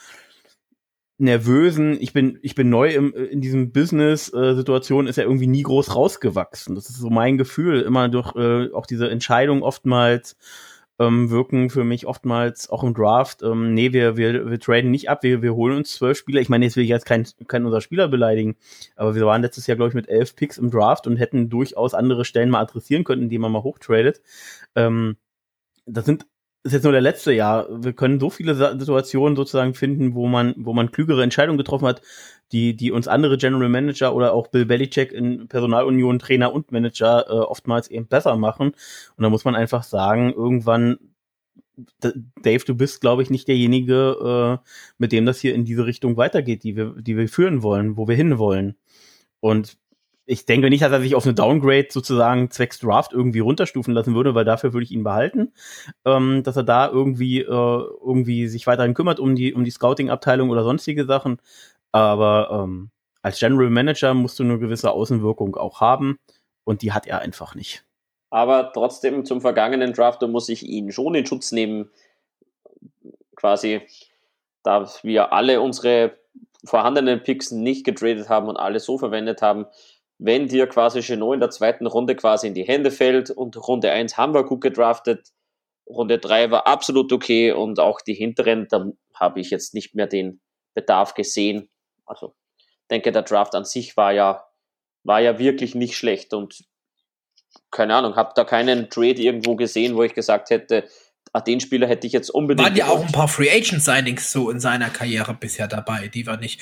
nervösen, 1.18 1.96
ich 2.00 2.12
bin, 2.12 2.40
ich 2.42 2.56
bin 2.56 2.68
neu 2.68 2.88
im, 2.88 3.14
in 3.14 3.40
diesem 3.40 3.70
Business-Situation, 3.70 5.06
äh, 5.06 5.10
ist 5.10 5.18
er 5.18 5.24
irgendwie 5.24 5.46
nie 5.46 5.62
groß 5.62 5.94
rausgewachsen. 5.94 6.74
Das 6.74 6.90
ist 6.90 6.98
so 6.98 7.10
mein 7.10 7.38
Gefühl, 7.38 7.82
immer 7.82 8.08
durch 8.08 8.34
äh, 8.34 8.72
auch 8.72 8.86
diese 8.86 9.08
Entscheidung 9.08 9.62
oftmals 9.62 10.36
ähm, 11.02 11.30
wirken 11.30 11.68
für 11.68 11.84
mich 11.84 12.06
oftmals 12.06 12.70
auch 12.70 12.84
im 12.84 12.94
Draft, 12.94 13.42
ähm, 13.42 13.74
nee, 13.74 13.92
wir, 13.92 14.16
wir, 14.16 14.50
wir 14.50 14.60
traden 14.60 14.90
nicht 14.90 15.10
ab, 15.10 15.22
wir, 15.22 15.42
wir 15.42 15.54
holen 15.54 15.76
uns 15.76 15.94
zwölf 15.94 16.16
Spieler. 16.16 16.40
Ich 16.40 16.48
meine, 16.48 16.64
jetzt 16.64 16.76
will 16.76 16.84
ich 16.84 16.90
jetzt 16.90 17.06
keinen 17.06 17.26
kein 17.48 17.64
unserer 17.64 17.80
Spieler 17.80 18.08
beleidigen, 18.08 18.56
aber 18.96 19.14
wir 19.14 19.26
waren 19.26 19.42
letztes 19.42 19.66
Jahr, 19.66 19.76
glaube 19.76 19.88
ich, 19.88 19.94
mit 19.94 20.08
elf 20.08 20.36
Picks 20.36 20.58
im 20.58 20.70
Draft 20.70 21.06
und 21.06 21.16
hätten 21.16 21.48
durchaus 21.48 21.94
andere 21.94 22.24
Stellen 22.24 22.50
mal 22.50 22.60
adressieren 22.60 23.04
können, 23.04 23.22
indem 23.22 23.42
man 23.42 23.52
mal 23.52 23.62
hochtradet. 23.62 24.22
Ähm, 24.76 25.16
das 25.86 26.04
sind 26.06 26.26
ist 26.64 26.72
jetzt 26.74 26.84
nur 26.84 26.92
der 26.92 27.00
letzte 27.00 27.32
Jahr. 27.32 27.66
Wir 27.82 27.92
können 27.92 28.20
so 28.20 28.30
viele 28.30 28.54
Situationen 28.54 29.34
sozusagen 29.34 29.74
finden, 29.74 30.14
wo 30.14 30.28
man, 30.28 30.54
wo 30.56 30.72
man 30.72 30.92
klügere 30.92 31.24
Entscheidungen 31.24 31.58
getroffen 31.58 31.88
hat, 31.88 32.02
die, 32.52 32.76
die 32.76 32.92
uns 32.92 33.08
andere 33.08 33.38
General 33.38 33.68
Manager 33.68 34.14
oder 34.14 34.32
auch 34.32 34.48
Bill 34.48 34.66
Belichick 34.66 35.12
in 35.12 35.48
Personalunion, 35.48 36.18
Trainer 36.18 36.52
und 36.52 36.70
Manager 36.70 37.26
äh, 37.28 37.32
oftmals 37.32 37.88
eben 37.88 38.06
besser 38.06 38.36
machen. 38.36 38.72
Und 39.16 39.22
da 39.22 39.30
muss 39.30 39.44
man 39.44 39.54
einfach 39.54 39.82
sagen, 39.82 40.32
irgendwann, 40.32 40.98
Dave, 42.42 42.64
du 42.64 42.74
bist, 42.74 43.00
glaube 43.00 43.22
ich, 43.22 43.30
nicht 43.30 43.48
derjenige, 43.48 44.60
äh, 44.62 44.68
mit 44.98 45.12
dem 45.12 45.26
das 45.26 45.40
hier 45.40 45.54
in 45.54 45.64
diese 45.64 45.86
Richtung 45.86 46.16
weitergeht, 46.16 46.64
die 46.64 46.76
wir, 46.76 46.94
die 47.00 47.16
wir 47.16 47.28
führen 47.28 47.62
wollen, 47.62 47.96
wo 47.96 48.06
wir 48.06 48.16
hinwollen. 48.16 48.76
Und 49.40 49.78
ich 50.24 50.46
denke 50.46 50.70
nicht, 50.70 50.82
dass 50.82 50.92
er 50.92 51.00
sich 51.00 51.14
auf 51.14 51.24
eine 51.24 51.34
Downgrade 51.34 51.88
sozusagen 51.90 52.50
zwecks 52.50 52.78
Draft 52.78 53.12
irgendwie 53.12 53.40
runterstufen 53.40 53.92
lassen 53.92 54.14
würde, 54.14 54.34
weil 54.34 54.44
dafür 54.44 54.72
würde 54.72 54.84
ich 54.84 54.92
ihn 54.92 55.02
behalten, 55.02 55.52
ähm, 56.04 56.42
dass 56.44 56.56
er 56.56 56.62
da 56.62 56.88
irgendwie 56.88 57.40
äh, 57.40 57.46
irgendwie 57.46 58.46
sich 58.46 58.66
weiterhin 58.66 58.94
kümmert 58.94 59.18
um 59.18 59.34
die 59.34 59.52
um 59.52 59.64
die 59.64 59.70
Scouting-Abteilung 59.70 60.50
oder 60.50 60.62
sonstige 60.62 61.06
Sachen. 61.06 61.38
Aber 61.92 62.48
ähm, 62.50 62.90
als 63.22 63.38
General 63.38 63.70
Manager 63.70 64.14
musst 64.14 64.38
du 64.38 64.42
eine 64.42 64.58
gewisse 64.58 64.90
Außenwirkung 64.90 65.56
auch 65.56 65.80
haben 65.80 66.18
und 66.64 66.82
die 66.82 66.92
hat 66.92 67.06
er 67.06 67.20
einfach 67.20 67.54
nicht. 67.54 67.84
Aber 68.30 68.72
trotzdem 68.72 69.24
zum 69.24 69.40
vergangenen 69.40 69.92
Draft, 69.92 70.22
muss 70.22 70.48
ich 70.48 70.62
ihn 70.62 70.90
schon 70.90 71.14
in 71.14 71.26
Schutz 71.26 71.52
nehmen, 71.52 71.90
quasi, 73.36 73.82
da 74.62 74.88
wir 75.02 75.32
alle 75.32 75.60
unsere 75.60 76.18
vorhandenen 76.64 77.22
Picks 77.22 77.50
nicht 77.50 77.84
getradet 77.84 78.28
haben 78.28 78.48
und 78.48 78.56
alle 78.56 78.80
so 78.80 78.96
verwendet 78.96 79.42
haben, 79.42 79.66
wenn 80.18 80.46
dir 80.46 80.66
quasi 80.66 81.00
Genot 81.00 81.34
in 81.34 81.40
der 81.40 81.50
zweiten 81.50 81.86
Runde 81.86 82.14
quasi 82.14 82.46
in 82.46 82.54
die 82.54 82.62
Hände 82.62 82.90
fällt 82.90 83.30
und 83.30 83.56
Runde 83.56 83.90
1 83.90 84.16
haben 84.16 84.34
wir 84.34 84.44
gut 84.44 84.60
gedraftet, 84.60 85.28
Runde 85.88 86.18
3 86.18 86.50
war 86.50 86.66
absolut 86.66 87.12
okay 87.12 87.52
und 87.52 87.80
auch 87.80 88.00
die 88.00 88.14
hinteren, 88.14 88.66
da 88.70 88.86
habe 89.14 89.40
ich 89.40 89.50
jetzt 89.50 89.74
nicht 89.74 89.94
mehr 89.94 90.06
den 90.06 90.40
Bedarf 90.74 91.14
gesehen, 91.14 91.68
also 92.06 92.34
denke, 92.90 93.12
der 93.12 93.22
Draft 93.22 93.54
an 93.54 93.64
sich 93.64 93.96
war 93.96 94.12
ja, 94.12 94.44
war 95.04 95.20
ja 95.20 95.38
wirklich 95.38 95.74
nicht 95.74 95.96
schlecht 95.96 96.34
und 96.34 96.64
keine 97.70 97.94
Ahnung, 97.94 98.16
habe 98.16 98.32
da 98.34 98.44
keinen 98.44 98.88
Trade 98.90 99.20
irgendwo 99.20 99.56
gesehen, 99.56 99.96
wo 99.96 100.02
ich 100.02 100.14
gesagt 100.14 100.50
hätte, 100.50 100.88
ah, 101.32 101.40
den 101.40 101.60
Spieler 101.60 101.86
hätte 101.86 102.06
ich 102.06 102.12
jetzt 102.12 102.30
unbedingt. 102.30 102.68
Waren 102.68 102.76
ja 102.76 102.88
auch 102.88 103.04
ein 103.04 103.12
paar 103.12 103.28
Free 103.28 103.50
Agent 103.50 103.82
Signings 103.82 104.30
so 104.30 104.50
in 104.50 104.60
seiner 104.60 104.90
Karriere 104.90 105.34
bisher 105.34 105.68
dabei, 105.68 106.08
die 106.08 106.26
war 106.26 106.36
nicht. 106.36 106.60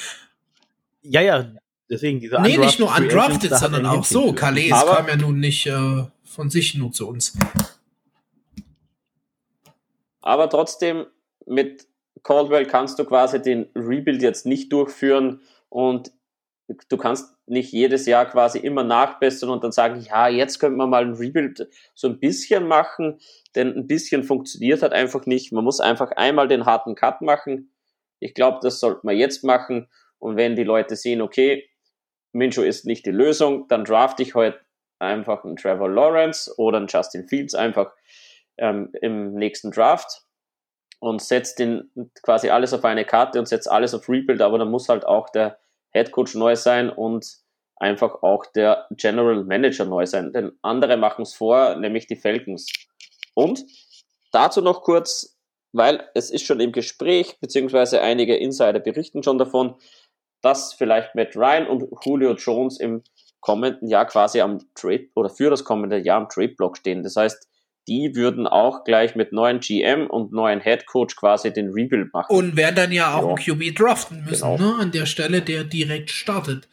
Ja, 1.03 1.21
ja, 1.21 1.51
deswegen 1.89 2.21
diese 2.21 2.41
Nee, 2.41 2.57
nicht 2.57 2.79
nur 2.79 2.95
undrafted, 2.95 3.55
sondern 3.57 3.87
auch 3.87 4.05
so. 4.05 4.33
Calais 4.33 4.71
kam 4.71 5.09
ja 5.09 5.17
nun 5.17 5.41
nicht 5.41 5.67
äh, 5.67 6.05
von 6.25 6.51
sich 6.51 6.75
nur 6.75 6.93
zu 6.93 7.09
uns. 7.09 7.37
Aber 10.23 10.51
trotzdem, 10.51 11.07
mit 11.47 11.87
Caldwell 12.23 12.67
kannst 12.67 12.99
du 12.99 13.05
quasi 13.05 13.41
den 13.41 13.69
Rebuild 13.75 14.23
jetzt 14.23 14.47
nicht 14.47 14.73
durchführen 14.73 15.41
und 15.69 16.13
du 16.89 16.97
kannst 16.97 17.35
nicht 17.47 17.73
jedes 17.73 18.07
Jahr 18.07 18.27
quasi 18.27 18.59
immer 18.59 18.85
nachbessern 18.85 19.51
und 19.51 19.65
dann 19.65 19.73
sagen, 19.73 20.01
ja, 20.01 20.29
jetzt 20.29 20.59
könnte 20.59 20.77
man 20.77 20.91
mal 20.91 21.05
ein 21.05 21.15
Rebuild 21.15 21.69
so 21.95 22.09
ein 22.09 22.21
bisschen 22.21 22.67
machen, 22.69 23.19
denn 23.55 23.75
ein 23.77 23.87
bisschen 23.87 24.23
funktioniert 24.23 24.83
halt 24.83 24.93
einfach 24.93 25.27
nicht. 25.27 25.53
Man 25.53 25.65
muss 25.65 25.81
einfach 25.81 26.13
einmal 26.13 26.49
den 26.49 26.67
harten 26.67 26.95
Cut 26.95 27.23
machen. 27.23 27.73
Ich 28.21 28.35
glaube, 28.35 28.59
das 28.63 28.79
sollte 28.81 29.01
man 29.05 29.17
jetzt 29.17 29.43
machen. 29.43 29.89
Und 30.19 30.37
wenn 30.37 30.55
die 30.55 30.65
Leute 30.65 30.97
sehen, 30.97 31.23
okay, 31.23 31.69
Minshew 32.33 32.63
ist 32.63 32.87
nicht 32.87 33.07
die 33.07 33.11
Lösung, 33.11 33.67
dann 33.69 33.85
draft 33.85 34.21
ich 34.21 34.35
heute 34.35 34.61
einfach 35.01 35.45
einen 35.45 35.57
Trevor 35.57 35.89
Lawrence 35.89 36.53
oder 36.57 36.77
einen 36.77 36.87
Justin 36.87 37.27
Fields 37.27 37.55
einfach 37.55 37.93
ähm, 38.59 38.93
im 39.01 39.35
nächsten 39.35 39.73
Draft 39.73 40.23
und 41.01 41.21
setzt 41.21 41.59
den 41.59 41.91
quasi 42.23 42.51
alles 42.51 42.73
auf 42.73 42.85
eine 42.85 43.05
Karte 43.05 43.39
und 43.39 43.47
setzt 43.47 43.71
alles 43.71 43.95
auf 43.95 44.09
Rebuild, 44.09 44.41
aber 44.41 44.59
dann 44.59 44.71
muss 44.71 44.89
halt 44.89 45.05
auch 45.05 45.31
der 45.31 45.59
Head 45.93 46.13
Coach 46.13 46.35
neu 46.35 46.55
sein 46.55 46.91
und 46.91 47.27
einfach 47.77 48.23
auch 48.23 48.45
der 48.47 48.87
General 48.91 49.43
Manager 49.43 49.87
neu 49.87 50.07
sein. 50.07 50.33
Denn 50.33 50.53
andere 50.63 50.97
machen 50.97 51.23
es 51.23 51.35
vor, 51.35 51.77
nämlich 51.77 52.07
die 52.07 52.17
Falcons. 52.17 52.71
Und 53.35 53.65
dazu 54.33 54.61
noch 54.61 54.83
kurz, 54.83 55.39
weil 55.73 56.07
es 56.15 56.31
ist 56.31 56.45
schon 56.45 56.61
im 56.61 56.73
Gespräch, 56.73 57.39
beziehungsweise 57.41 58.03
einige 58.03 58.37
Insider 58.37 58.81
berichten 58.81 59.23
schon 59.23 59.39
davon, 59.39 59.77
dass 60.43 60.75
vielleicht 60.75 61.15
Matt 61.15 61.37
Ryan 61.37 61.67
und 61.67 61.85
Julio 62.05 62.35
Jones 62.35 62.79
im 62.79 63.03
kommenden 63.41 63.89
Jahr 63.89 64.07
quasi 64.07 64.41
am 64.41 64.59
Trade 64.75 65.09
oder 65.15 65.31
für 65.31 65.49
das 65.49 65.65
kommende 65.65 65.99
Jahr 65.99 66.19
am 66.19 66.29
Trade 66.29 66.55
Block 66.57 66.77
stehen. 66.77 67.03
Das 67.03 67.17
heißt, 67.17 67.49
die 67.89 68.15
würden 68.15 68.47
auch 68.47 68.85
gleich 68.85 69.15
mit 69.17 69.33
neuen 69.33 69.61
GM 69.61 70.07
und 70.07 70.33
neuen 70.33 70.61
Head 70.61 70.87
Coach 70.87 71.17
quasi 71.17 71.53
den 71.53 71.71
Rebuild 71.71 72.13
machen. 72.13 72.35
Und 72.35 72.57
werden 72.57 72.77
dann 72.77 72.93
ja 72.93 73.15
auch 73.15 73.23
ja. 73.23 73.53
einen 73.53 73.59
QB 73.61 73.77
draften 73.77 74.25
müssen, 74.25 74.57
genau. 74.57 74.75
ne? 74.75 74.79
An 74.79 74.91
der 74.93 75.07
Stelle, 75.07 75.43
der 75.43 75.65
direkt 75.65 76.11
startet. 76.11 76.69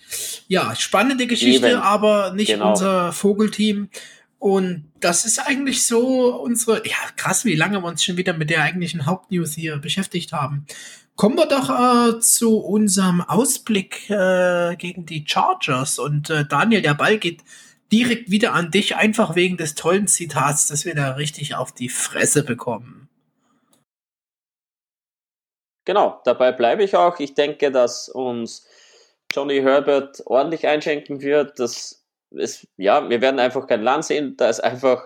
Ja, 0.48 0.76
spannende 0.76 1.28
Geschichte, 1.28 1.70
Eben. 1.70 1.80
aber 1.80 2.34
nicht 2.34 2.50
genau. 2.50 2.72
unser 2.72 3.12
Vogelteam. 3.14 3.90
Und 4.40 4.92
das 5.00 5.26
ist 5.26 5.40
eigentlich 5.40 5.86
so 5.86 6.36
unsere, 6.36 6.88
ja, 6.88 6.96
krass, 7.16 7.46
wie 7.46 7.56
lange 7.56 7.82
wir 7.82 7.88
uns 7.88 8.04
schon 8.04 8.18
wieder 8.18 8.34
mit 8.34 8.50
der 8.50 8.62
eigentlichen 8.62 9.06
Hauptnews 9.06 9.54
hier 9.54 9.78
beschäftigt 9.78 10.32
haben. 10.32 10.68
Kommen 11.16 11.36
wir 11.36 11.48
doch 11.48 11.70
äh, 11.70 12.20
zu 12.20 12.60
unserem 12.60 13.22
Ausblick 13.22 14.08
äh, 14.12 14.76
gegen 14.76 15.08
die 15.08 15.26
Chargers. 15.28 15.98
Und 15.98 16.30
äh, 16.30 16.46
Daniel, 16.46 16.84
der 16.84 16.94
Ball 16.94 17.18
geht 17.18 17.42
direkt 17.92 18.30
wieder 18.32 18.54
an 18.54 18.72
dich, 18.72 18.96
einfach 18.96 19.36
wegen 19.36 19.58
des 19.58 19.76
tollen 19.76 20.08
Zitats, 20.08 20.68
dass 20.68 20.86
wir 20.86 20.96
da 20.96 21.12
richtig 21.12 21.56
auf 21.56 21.72
die 21.72 21.90
Fresse 21.90 22.44
bekommen. 22.44 23.10
Genau, 25.86 26.22
dabei 26.26 26.52
bleibe 26.52 26.84
ich 26.84 26.96
auch. 26.96 27.20
Ich 27.20 27.34
denke, 27.34 27.72
dass 27.72 28.10
uns 28.10 28.68
Johnny 29.32 29.62
Herbert 29.62 30.22
ordentlich 30.26 30.68
einschenken 30.68 31.22
wird. 31.22 31.60
Das 31.60 32.06
ist, 32.32 32.68
ja, 32.76 33.10
wir 33.10 33.22
werden 33.22 33.40
einfach 33.40 33.68
kein 33.68 33.84
Land 33.84 34.04
sehen. 34.04 34.36
Da 34.36 34.50
ist 34.50 34.60
einfach 34.60 35.06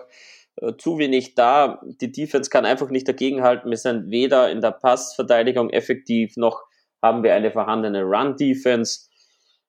äh, 0.56 0.72
zu 0.76 0.98
wenig 0.98 1.34
da. 1.36 1.80
Die 1.84 2.10
Defense 2.10 2.50
kann 2.50 2.66
einfach 2.66 2.90
nicht 2.90 3.06
dagegenhalten. 3.06 3.70
Wir 3.70 3.78
sind 3.78 4.10
weder 4.10 4.50
in 4.50 4.60
der 4.60 4.72
Passverteidigung 4.72 5.70
effektiv, 5.70 6.36
noch 6.36 6.64
haben 7.00 7.22
wir 7.22 7.34
eine 7.34 7.50
vorhandene 7.50 8.02
Run-Defense. 8.02 9.08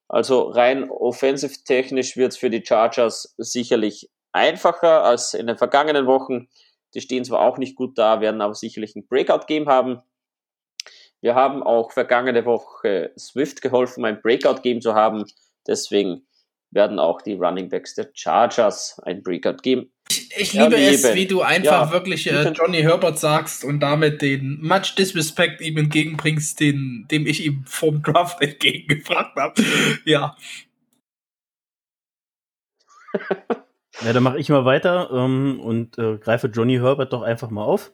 Also 0.07 0.49
rein 0.49 0.89
offensiv-technisch 0.89 2.17
wird 2.17 2.33
es 2.33 2.37
für 2.37 2.49
die 2.49 2.63
Chargers 2.65 3.33
sicherlich 3.37 4.09
einfacher 4.31 5.03
als 5.03 5.33
in 5.33 5.47
den 5.47 5.57
vergangenen 5.57 6.07
Wochen. 6.07 6.49
Die 6.93 7.01
stehen 7.01 7.25
zwar 7.25 7.41
auch 7.41 7.57
nicht 7.57 7.75
gut 7.75 7.97
da, 7.97 8.21
werden 8.21 8.41
aber 8.41 8.53
sicherlich 8.53 8.95
ein 8.95 9.07
Breakout-Game 9.07 9.67
haben. 9.67 10.01
Wir 11.21 11.35
haben 11.35 11.63
auch 11.63 11.91
vergangene 11.91 12.45
Woche 12.45 13.13
Swift 13.17 13.61
geholfen, 13.61 14.03
ein 14.03 14.21
Breakout-Game 14.21 14.81
zu 14.81 14.93
haben. 14.93 15.23
Deswegen 15.65 16.27
werden 16.71 16.99
auch 16.99 17.21
die 17.21 17.35
Running 17.35 17.69
Backs 17.69 17.95
der 17.95 18.09
Chargers 18.13 18.99
ein 19.03 19.23
Breakout 19.23 19.61
geben. 19.61 19.92
Ich, 20.13 20.37
ich 20.37 20.53
liebe 20.53 20.75
erleben. 20.75 20.93
es, 20.93 21.15
wie 21.15 21.25
du 21.25 21.41
einfach 21.41 21.87
ja, 21.87 21.91
wirklich 21.91 22.31
äh, 22.31 22.49
Johnny 22.49 22.81
Herbert 22.81 23.19
sagst 23.19 23.63
und 23.63 23.79
damit 23.79 24.21
den 24.21 24.59
much 24.61 24.95
Disrespect 24.95 25.61
ihm 25.61 25.77
entgegenbringst, 25.77 26.59
den, 26.59 27.07
dem 27.09 27.25
ich 27.25 27.45
ihm 27.45 27.63
vom 27.65 28.01
Draft 28.01 28.41
entgegengefragt 28.41 29.35
habe. 29.37 29.63
ja. 30.05 30.35
Ja, 34.01 34.11
dann 34.11 34.23
mache 34.23 34.39
ich 34.39 34.49
mal 34.49 34.65
weiter 34.65 35.09
ähm, 35.13 35.59
und 35.59 35.97
äh, 35.97 36.17
greife 36.17 36.47
Johnny 36.47 36.77
Herbert 36.77 37.13
doch 37.13 37.21
einfach 37.21 37.49
mal 37.49 37.63
auf 37.63 37.91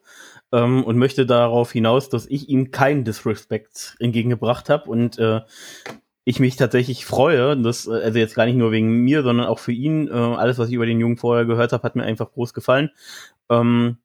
ähm, 0.52 0.84
und 0.84 0.98
möchte 0.98 1.26
darauf 1.26 1.72
hinaus, 1.72 2.10
dass 2.10 2.26
ich 2.26 2.50
ihm 2.50 2.72
keinen 2.72 3.04
Disrespect 3.04 3.98
entgegengebracht 4.00 4.70
habe 4.70 4.90
und 4.90 5.20
äh, 5.20 5.42
ich 6.30 6.40
mich 6.40 6.56
tatsächlich 6.56 7.06
freue, 7.06 7.58
dass, 7.58 7.88
äh, 7.88 7.92
also 7.92 8.20
jetzt 8.20 8.36
gar 8.36 8.46
nicht 8.46 8.58
nur 8.58 8.72
wegen 8.72 8.90
mir, 9.04 9.24
sondern 9.24 9.48
auch 9.48 9.60
für 9.60 9.72
ihn, 9.74 10.08
äh, 10.08 10.12
alles, 10.14 10.58
was 10.60 10.70
ich 10.70 10.76
über 10.76 10.86
den 10.86 11.00
Jungen 11.00 11.18
vorher 11.18 11.46
gehört 11.46 11.74
habe, 11.74 11.84
hat 11.84 11.96
mir 11.96 12.04
einfach 12.04 12.32
groß 12.32 12.54
gefallen. 12.54 12.92
Ähm, 13.50 13.98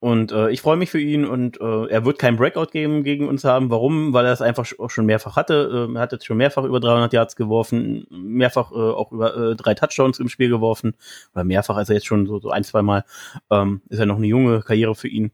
Und 0.00 0.30
äh, 0.30 0.50
ich 0.50 0.60
freue 0.60 0.76
mich 0.76 0.90
für 0.90 1.00
ihn 1.00 1.24
und 1.24 1.60
äh, 1.60 1.86
er 1.88 2.04
wird 2.04 2.20
keinen 2.20 2.36
Breakout 2.36 2.66
geben 2.70 3.02
gegen 3.02 3.26
uns 3.26 3.42
haben. 3.42 3.68
Warum? 3.68 4.12
Weil 4.12 4.26
er 4.26 4.32
es 4.32 4.40
einfach 4.40 4.64
auch 4.78 4.90
schon 4.90 5.06
mehrfach 5.06 5.34
hatte. 5.34 5.88
Äh, 5.90 5.94
er 5.96 6.00
hat 6.00 6.12
jetzt 6.12 6.24
schon 6.24 6.36
mehrfach 6.36 6.62
über 6.62 6.78
300 6.78 7.12
Yards 7.12 7.34
geworfen, 7.34 8.06
mehrfach 8.08 8.70
äh, 8.70 8.76
auch 8.76 9.10
über 9.10 9.36
äh, 9.36 9.56
drei 9.56 9.74
Touchdowns 9.74 10.20
im 10.20 10.28
Spiel 10.28 10.50
geworfen. 10.50 10.94
Oder 11.34 11.42
mehrfach, 11.42 11.76
also 11.76 11.94
jetzt 11.94 12.06
schon 12.06 12.26
so, 12.28 12.38
so 12.38 12.50
ein, 12.50 12.62
zwei 12.62 12.82
Mal. 12.82 13.04
Ähm, 13.50 13.82
ist 13.88 13.98
ja 13.98 14.06
noch 14.06 14.18
eine 14.18 14.28
junge 14.28 14.60
Karriere 14.62 14.94
für 14.94 15.08
ihn. 15.08 15.32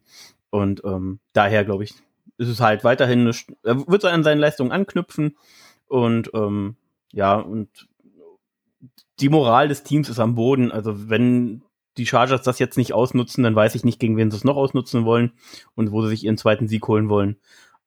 Und 0.48 0.82
ähm, 0.84 1.18
daher, 1.34 1.66
glaube 1.66 1.84
ich, 1.84 1.92
ist 2.38 2.48
es 2.48 2.60
halt 2.60 2.84
weiterhin, 2.84 3.20
eine, 3.20 3.32
er 3.64 3.86
wird 3.86 4.06
an 4.06 4.24
seinen 4.24 4.38
Leistungen 4.38 4.72
anknüpfen. 4.72 5.36
Und 5.88 6.30
ähm, 6.34 6.76
ja, 7.12 7.36
und 7.36 7.88
die 9.20 9.28
Moral 9.28 9.68
des 9.68 9.82
Teams 9.82 10.08
ist 10.08 10.18
am 10.18 10.34
Boden. 10.34 10.72
Also 10.72 11.08
wenn 11.08 11.62
die 11.96 12.06
Chargers 12.06 12.42
das 12.42 12.58
jetzt 12.58 12.76
nicht 12.76 12.92
ausnutzen, 12.92 13.44
dann 13.44 13.54
weiß 13.54 13.74
ich 13.74 13.84
nicht, 13.84 14.00
gegen 14.00 14.16
wen 14.16 14.30
sie 14.30 14.36
es 14.36 14.44
noch 14.44 14.56
ausnutzen 14.56 15.04
wollen 15.04 15.32
und 15.74 15.92
wo 15.92 16.02
sie 16.02 16.08
sich 16.08 16.24
ihren 16.24 16.38
zweiten 16.38 16.66
Sieg 16.66 16.86
holen 16.88 17.08
wollen. 17.08 17.36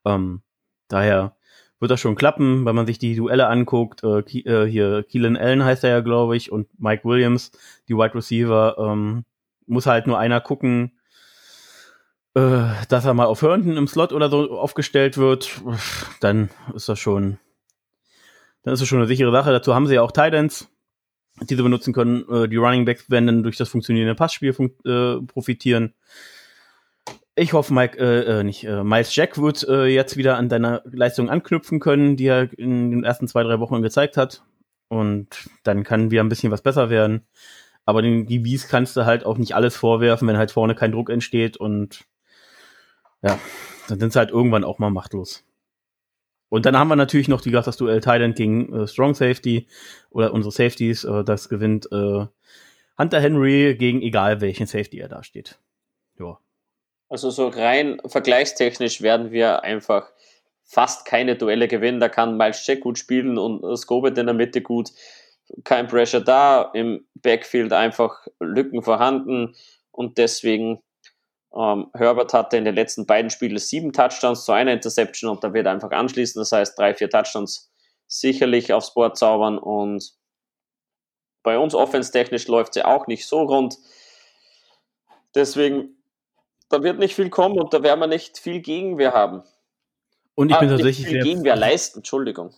Ähm, 0.05 0.41
daher 0.87 1.35
wird 1.79 1.91
das 1.91 1.99
schon 1.99 2.15
klappen, 2.15 2.65
wenn 2.65 2.75
man 2.75 2.87
sich 2.87 2.99
die 2.99 3.15
Duelle 3.15 3.47
anguckt. 3.47 4.03
Äh, 4.03 4.19
äh, 4.19 4.69
hier 4.69 5.03
Keelan 5.03 5.37
Allen 5.37 5.63
heißt 5.63 5.83
er 5.83 5.89
ja, 5.89 5.99
glaube 5.99 6.37
ich, 6.37 6.51
und 6.51 6.67
Mike 6.79 7.03
Williams, 7.03 7.51
die 7.87 7.95
Wide 7.95 8.15
Receiver. 8.15 8.77
Ähm, 8.79 9.25
muss 9.67 9.85
halt 9.85 10.07
nur 10.07 10.17
einer 10.17 10.39
gucken, 10.39 10.93
äh, 12.33 12.69
dass 12.89 13.05
er 13.05 13.13
mal 13.13 13.25
auf 13.25 13.41
Herndon 13.41 13.77
im 13.77 13.87
Slot 13.87 14.13
oder 14.13 14.29
so 14.29 14.57
aufgestellt 14.57 15.17
wird. 15.17 15.61
Dann 16.21 16.49
ist 16.73 16.89
das 16.89 16.99
schon, 16.99 17.37
dann 18.67 18.73
ist 18.73 18.81
das 18.81 18.89
schon 18.89 18.99
eine 18.99 19.07
sichere 19.07 19.31
Sache. 19.31 19.51
Dazu 19.51 19.73
haben 19.73 19.87
sie 19.87 19.95
ja 19.95 20.01
auch 20.01 20.11
Titans 20.11 20.67
die 21.41 21.55
sie 21.55 21.63
benutzen 21.63 21.93
können. 21.93 22.27
Äh, 22.29 22.47
die 22.47 22.57
Running 22.57 22.85
Backs 22.85 23.09
werden 23.09 23.27
dann 23.27 23.43
durch 23.43 23.57
das 23.57 23.69
funktionierende 23.69 24.15
Passspiel 24.15 24.55
äh, 24.85 25.25
profitieren. 25.25 25.93
Ich 27.35 27.53
hoffe, 27.53 27.73
Mike, 27.73 27.97
äh, 27.99 28.39
äh, 28.39 28.43
nicht, 28.43 28.63
äh, 28.63 28.83
Miles 28.83 29.15
Jack 29.15 29.39
wird 29.39 29.67
äh, 29.67 29.85
jetzt 29.85 30.17
wieder 30.17 30.37
an 30.37 30.49
deiner 30.49 30.81
Leistung 30.85 31.29
anknüpfen 31.29 31.79
können, 31.79 32.17
die 32.17 32.25
er 32.25 32.51
in 32.57 32.89
den 32.89 33.03
ersten 33.03 33.27
zwei, 33.27 33.43
drei 33.43 33.59
Wochen 33.59 33.81
gezeigt 33.81 34.17
hat. 34.17 34.43
Und 34.87 35.49
dann 35.63 35.83
kann 35.83 36.09
wieder 36.09 36.23
ein 36.23 36.29
bisschen 36.29 36.51
was 36.51 36.61
besser 36.61 36.89
werden. 36.89 37.27
Aber 37.85 38.01
den 38.01 38.25
DBs 38.25 38.67
kannst 38.67 38.97
du 38.97 39.05
halt 39.05 39.25
auch 39.25 39.37
nicht 39.37 39.53
alles 39.53 39.75
vorwerfen, 39.75 40.27
wenn 40.27 40.37
halt 40.37 40.51
vorne 40.51 40.75
kein 40.75 40.91
Druck 40.91 41.09
entsteht 41.09 41.57
und 41.57 42.05
ja, 43.21 43.39
dann 43.87 43.99
sind 43.99 44.13
sie 44.13 44.19
halt 44.19 44.31
irgendwann 44.31 44.63
auch 44.63 44.79
mal 44.79 44.89
machtlos. 44.89 45.46
Und 46.49 46.65
dann 46.65 46.77
haben 46.77 46.87
wir 46.87 46.95
natürlich 46.95 47.27
noch 47.27 47.41
die 47.41 47.51
das 47.51 47.77
Duell 47.77 47.99
Thailand 47.99 48.35
gegen 48.35 48.73
äh, 48.73 48.87
Strong 48.87 49.15
Safety 49.15 49.67
oder 50.09 50.33
unsere 50.33 50.51
Safeties. 50.51 51.03
Äh, 51.03 51.23
das 51.23 51.49
gewinnt 51.49 51.87
äh, 51.91 52.25
Hunter 52.97 53.19
Henry 53.19 53.75
gegen 53.77 54.01
egal 54.01 54.41
welchen 54.41 54.65
Safety 54.65 54.99
er 54.99 55.09
da 55.09 55.23
steht. 55.23 55.59
Ja. 56.19 56.39
Also 57.09 57.29
so 57.29 57.47
rein 57.47 58.01
vergleichstechnisch 58.05 59.01
werden 59.01 59.31
wir 59.31 59.63
einfach 59.63 60.09
fast 60.63 61.05
keine 61.05 61.35
Duelle 61.35 61.67
gewinnen. 61.67 61.99
Da 61.99 62.09
kann 62.09 62.37
Miles 62.37 62.65
Jack 62.65 62.81
gut 62.81 62.97
spielen 62.97 63.37
und 63.37 63.63
äh, 63.63 63.75
Scobet 63.75 64.17
in 64.17 64.25
der 64.25 64.35
Mitte 64.35 64.61
gut. 64.61 64.91
Kein 65.63 65.87
Pressure 65.87 66.21
da, 66.21 66.71
im 66.73 67.05
Backfield 67.15 67.71
einfach 67.71 68.27
Lücken 68.39 68.81
vorhanden 68.81 69.55
und 69.91 70.17
deswegen 70.17 70.79
ähm, 71.55 71.87
Herbert 71.93 72.33
hatte 72.33 72.57
in 72.57 72.65
den 72.65 72.75
letzten 72.75 73.05
beiden 73.05 73.29
Spielen 73.29 73.57
sieben 73.57 73.93
Touchdowns 73.93 74.45
zu 74.45 74.51
einer 74.51 74.73
Interception 74.73 75.29
und 75.29 75.43
da 75.43 75.53
wird 75.53 75.65
er 75.65 75.71
einfach 75.71 75.91
anschließen. 75.91 76.39
Das 76.39 76.51
heißt, 76.51 76.77
drei, 76.77 76.93
vier 76.93 77.09
Touchdowns 77.09 77.71
sicherlich 78.07 78.73
aufs 78.73 78.93
Board 78.93 79.17
zaubern 79.17 79.57
und 79.57 80.13
bei 81.43 81.57
uns 81.57 81.73
offense-technisch 81.75 82.47
läuft 82.47 82.73
sie 82.73 82.83
auch 82.83 83.07
nicht 83.07 83.25
so 83.25 83.41
rund. 83.41 83.77
Deswegen, 85.33 85.95
da 86.69 86.83
wird 86.83 86.99
nicht 86.99 87.15
viel 87.15 87.29
kommen 87.29 87.59
und 87.59 87.73
da 87.73 87.83
werden 87.83 87.99
wir 87.99 88.07
nicht 88.07 88.37
viel 88.37 88.61
Gegenwehr 88.61 89.13
haben. 89.13 89.43
Und 90.35 90.51
ich 90.51 90.59
bin 90.59 90.69
ah, 90.69 90.71
tatsächlich 90.73 91.07
viel 91.07 91.23
Gegenwehr 91.23 91.55
leisten, 91.55 91.99
Entschuldigung. 91.99 92.53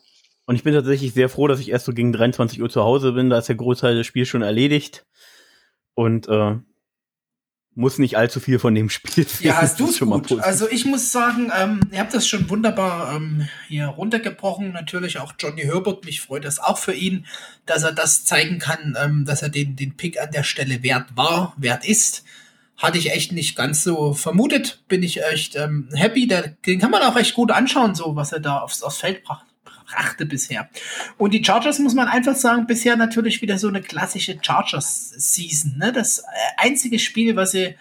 Und 0.45 0.55
ich 0.55 0.63
bin 0.63 0.73
tatsächlich 0.73 1.13
sehr 1.13 1.29
froh, 1.29 1.47
dass 1.47 1.59
ich 1.59 1.69
erst 1.69 1.85
so 1.85 1.93
gegen 1.93 2.11
23 2.11 2.61
Uhr 2.61 2.69
zu 2.69 2.83
Hause 2.83 3.11
bin. 3.13 3.29
Da 3.29 3.37
ist 3.37 3.47
der 3.47 3.55
Großteil 3.55 3.95
des 3.95 4.07
Spiels 4.07 4.27
schon 4.27 4.41
erledigt. 4.41 5.05
Und 5.93 6.27
äh, 6.27 6.55
muss 7.79 7.97
nicht 7.97 8.17
allzu 8.17 8.41
viel 8.41 8.59
von 8.59 8.75
dem 8.75 8.89
Spiel. 8.89 9.25
Ja, 9.39 9.61
hast 9.61 9.79
du 9.79 9.91
schon 9.91 10.09
gut. 10.09 10.31
Mal 10.31 10.41
also 10.41 10.69
ich 10.69 10.85
muss 10.85 11.11
sagen, 11.11 11.49
ähm, 11.57 11.79
ihr 11.91 11.99
habt 11.99 12.13
das 12.13 12.27
schon 12.27 12.49
wunderbar 12.49 13.15
ähm, 13.15 13.47
hier 13.69 13.87
runtergebrochen. 13.87 14.73
Natürlich 14.73 15.17
auch 15.17 15.33
Johnny 15.39 15.61
Herbert. 15.61 16.03
Mich 16.03 16.19
freut 16.19 16.43
das 16.43 16.59
auch 16.59 16.77
für 16.77 16.93
ihn, 16.93 17.25
dass 17.65 17.83
er 17.83 17.93
das 17.93 18.25
zeigen 18.25 18.59
kann, 18.59 18.97
ähm, 19.01 19.23
dass 19.25 19.41
er 19.41 19.49
den, 19.49 19.77
den 19.77 19.95
Pick 19.95 20.21
an 20.21 20.31
der 20.31 20.43
Stelle 20.43 20.83
wert 20.83 21.15
war, 21.15 21.53
wert 21.57 21.87
ist. 21.87 22.25
Hatte 22.75 22.97
ich 22.97 23.11
echt 23.11 23.31
nicht 23.31 23.55
ganz 23.55 23.83
so 23.83 24.13
vermutet. 24.13 24.83
Bin 24.89 25.01
ich 25.01 25.23
echt 25.23 25.55
ähm, 25.55 25.87
happy. 25.93 26.27
Den 26.27 26.79
kann 26.79 26.91
man 26.91 27.01
auch 27.01 27.15
echt 27.15 27.33
gut 27.33 27.51
anschauen, 27.51 27.95
so 27.95 28.15
was 28.15 28.33
er 28.33 28.41
da 28.41 28.59
aufs, 28.59 28.83
aufs 28.83 28.97
Feld 28.97 29.23
brachte 29.23 29.48
brachte 29.89 30.25
bisher. 30.25 30.69
Und 31.17 31.33
die 31.33 31.43
Chargers 31.43 31.79
muss 31.79 31.93
man 31.93 32.07
einfach 32.07 32.35
sagen, 32.35 32.67
bisher 32.67 32.95
natürlich 32.95 33.41
wieder 33.41 33.57
so 33.57 33.67
eine 33.67 33.81
klassische 33.81 34.37
Chargers-Season. 34.41 35.77
Ne? 35.77 35.91
Das 35.91 36.19
äh, 36.19 36.23
einzige 36.57 36.99
Spiel, 36.99 37.35
was 37.35 37.51
sie 37.51 37.75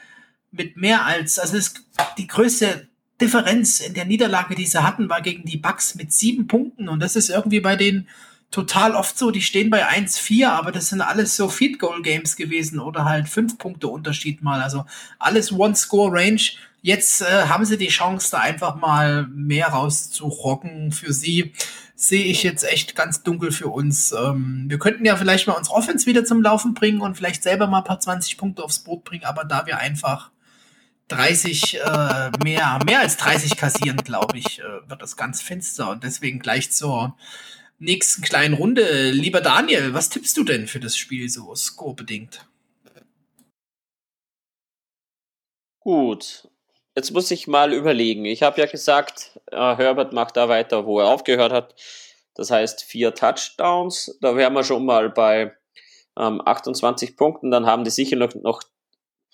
mit 0.50 0.76
mehr 0.76 1.04
als, 1.04 1.38
also 1.38 1.56
das, 1.56 1.74
die 2.16 2.26
größte 2.26 2.88
Differenz 3.20 3.80
in 3.80 3.94
der 3.94 4.04
Niederlage, 4.04 4.54
die 4.54 4.66
sie 4.66 4.82
hatten, 4.82 5.08
war 5.08 5.20
gegen 5.20 5.44
die 5.44 5.56
Bucks 5.56 5.94
mit 5.94 6.12
sieben 6.12 6.46
Punkten. 6.46 6.88
Und 6.88 7.00
das 7.00 7.16
ist 7.16 7.30
irgendwie 7.30 7.60
bei 7.60 7.76
denen 7.76 8.08
total 8.50 8.94
oft 8.94 9.18
so, 9.18 9.30
die 9.30 9.42
stehen 9.42 9.70
bei 9.70 9.86
1-4, 9.86 10.48
aber 10.48 10.72
das 10.72 10.88
sind 10.88 11.02
alles 11.02 11.36
so 11.36 11.48
Feed 11.48 11.78
Goal 11.78 12.00
Games 12.02 12.36
gewesen 12.36 12.78
oder 12.78 13.04
halt 13.04 13.28
fünf 13.28 13.58
Punkte 13.58 13.88
Unterschied 13.88 14.42
mal. 14.42 14.62
Also 14.62 14.86
alles 15.18 15.52
One-Score-Range. 15.52 16.40
Jetzt 16.80 17.20
äh, 17.20 17.46
haben 17.48 17.64
sie 17.64 17.76
die 17.76 17.88
Chance, 17.88 18.30
da 18.30 18.38
einfach 18.38 18.76
mal 18.76 19.26
mehr 19.26 19.68
rauszurocken 19.68 20.92
für 20.92 21.12
sie 21.12 21.52
sehe 22.00 22.26
ich 22.26 22.44
jetzt 22.44 22.62
echt 22.62 22.94
ganz 22.94 23.24
dunkel 23.24 23.50
für 23.50 23.66
uns. 23.66 24.12
Ähm, 24.12 24.66
wir 24.68 24.78
könnten 24.78 25.04
ja 25.04 25.16
vielleicht 25.16 25.48
mal 25.48 25.54
unsere 25.54 25.74
Offense 25.74 26.06
wieder 26.06 26.24
zum 26.24 26.40
Laufen 26.40 26.72
bringen 26.72 27.00
und 27.00 27.16
vielleicht 27.16 27.42
selber 27.42 27.66
mal 27.66 27.78
ein 27.78 27.84
paar 27.84 27.98
20 27.98 28.38
Punkte 28.38 28.62
aufs 28.62 28.78
Boot 28.78 29.02
bringen, 29.02 29.24
aber 29.24 29.44
da 29.44 29.66
wir 29.66 29.78
einfach 29.78 30.30
30 31.08 31.80
äh, 31.80 32.30
mehr, 32.44 32.78
mehr 32.86 33.00
als 33.00 33.16
30 33.16 33.56
kassieren, 33.56 33.96
glaube 33.96 34.38
ich, 34.38 34.60
äh, 34.60 34.88
wird 34.88 35.02
das 35.02 35.16
ganz 35.16 35.42
finster 35.42 35.90
und 35.90 36.04
deswegen 36.04 36.38
gleich 36.38 36.70
zur 36.70 37.16
nächsten 37.80 38.22
kleinen 38.22 38.54
Runde. 38.54 39.10
Lieber 39.10 39.40
Daniel, 39.40 39.92
was 39.92 40.08
tippst 40.08 40.36
du 40.36 40.44
denn 40.44 40.68
für 40.68 40.80
das 40.80 40.96
Spiel 40.96 41.28
so 41.28 41.52
score-bedingt? 41.52 42.46
Gut, 45.80 46.48
Jetzt 46.98 47.12
muss 47.12 47.30
ich 47.30 47.46
mal 47.46 47.72
überlegen. 47.72 48.24
Ich 48.24 48.42
habe 48.42 48.60
ja 48.60 48.66
gesagt, 48.66 49.38
äh, 49.52 49.76
Herbert 49.76 50.12
macht 50.12 50.36
da 50.36 50.48
weiter, 50.48 50.84
wo 50.84 50.98
er 50.98 51.06
aufgehört 51.06 51.52
hat. 51.52 51.76
Das 52.34 52.50
heißt 52.50 52.82
vier 52.82 53.14
Touchdowns. 53.14 54.18
Da 54.20 54.34
wären 54.34 54.52
wir 54.54 54.64
schon 54.64 54.84
mal 54.84 55.08
bei 55.08 55.56
ähm, 56.18 56.42
28 56.44 57.16
Punkten. 57.16 57.52
Dann 57.52 57.66
haben 57.66 57.84
die 57.84 57.90
sicher 57.90 58.16
noch, 58.16 58.34
noch 58.34 58.64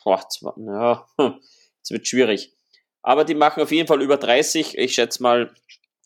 boah, 0.04 0.28
zwar, 0.28 0.54
ja, 0.58 1.06
jetzt 1.78 1.90
wird 1.90 2.06
schwierig. 2.06 2.52
Aber 3.00 3.24
die 3.24 3.34
machen 3.34 3.62
auf 3.62 3.72
jeden 3.72 3.88
Fall 3.88 4.02
über 4.02 4.18
30. 4.18 4.76
Ich 4.76 4.94
schätze 4.94 5.22
mal 5.22 5.50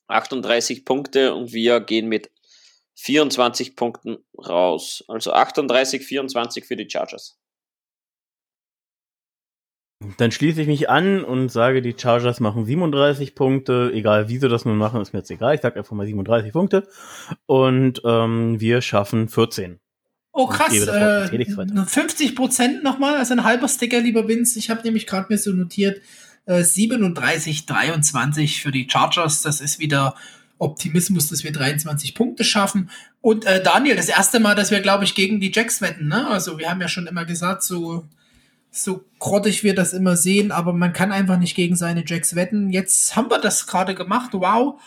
38 0.07 0.85
Punkte 0.85 1.35
und 1.35 1.53
wir 1.53 1.81
gehen 1.81 2.07
mit 2.07 2.31
24 2.95 3.75
Punkten 3.75 4.19
raus. 4.39 5.03
Also 5.09 5.33
38, 5.33 6.07
24 6.07 6.65
für 6.65 6.77
die 6.77 6.89
Chargers. 6.89 7.37
Dann 10.17 10.31
schließe 10.31 10.63
ich 10.63 10.69
mich 10.69 10.89
an 10.89 11.25
und 11.25 11.51
sage, 11.51 11.83
die 11.83 11.95
Chargers 11.99 12.39
machen 12.39 12.65
37 12.65 13.35
Punkte. 13.35 13.91
Egal 13.93 14.29
wie 14.29 14.39
sie 14.39 14.49
das 14.49 14.65
nun 14.65 14.77
machen, 14.77 15.01
ist 15.01 15.13
mir 15.13 15.19
jetzt 15.19 15.31
egal. 15.31 15.57
Ich 15.57 15.61
sage 15.61 15.77
einfach 15.77 15.93
mal 15.93 16.07
37 16.07 16.53
Punkte. 16.53 16.87
Und 17.47 18.01
ähm, 18.05 18.61
wir 18.61 18.81
schaffen 18.81 19.29
14. 19.29 19.81
Oh 20.33 20.47
krass, 20.47 20.73
äh, 20.73 21.85
50 21.85 22.37
Prozent 22.37 22.85
nochmal, 22.85 23.17
also 23.17 23.35
ein 23.35 23.43
halber 23.43 23.67
Sticker, 23.67 23.99
lieber 23.99 24.29
Vince. 24.29 24.57
Ich 24.61 24.71
habe 24.71 24.83
nämlich 24.83 25.09
gerade 25.09 25.27
mir 25.31 25.39
so 25.39 25.51
notiert, 25.51 26.01
äh, 26.47 26.63
37, 26.63 27.67
23 27.67 28.63
für 28.63 28.71
die 28.71 28.89
Chargers. 28.89 29.43
Das 29.43 29.61
ist 29.61 29.81
wieder 29.81 30.15
Optimismus, 30.59 31.29
dass 31.29 31.43
wir 31.43 31.51
23 31.51 32.15
Punkte 32.15 32.45
schaffen. 32.45 32.89
Und 33.21 33.47
äh, 33.47 33.61
Daniel, 33.61 33.97
das 33.97 34.09
erste 34.09 34.39
Mal, 34.39 34.55
dass 34.55 34.71
wir, 34.71 34.81
glaube 34.81 35.03
ich, 35.03 35.17
gegen 35.17 35.41
die 35.41 35.51
Jacks 35.53 35.81
wetten. 35.81 36.07
Ne? 36.07 36.29
Also 36.29 36.57
wir 36.57 36.71
haben 36.71 36.81
ja 36.81 36.89
schon 36.89 37.09
immer 37.09 37.25
gesagt, 37.25 37.65
so 37.65 38.05
so 38.71 39.05
grottig 39.19 39.65
wir 39.65 39.75
das 39.75 39.93
immer 39.93 40.17
sehen, 40.17 40.53
aber 40.53 40.73
man 40.73 40.93
kann 40.93 41.13
einfach 41.13 41.39
nicht 41.39 41.55
gegen 41.55 41.77
seine 41.77 42.05
Jacks 42.07 42.35
wetten. 42.35 42.71
Jetzt 42.71 43.17
haben 43.17 43.31
wir 43.31 43.39
das 43.39 43.67
gerade 43.67 43.95
gemacht. 43.95 44.31
Wow. 44.33 44.81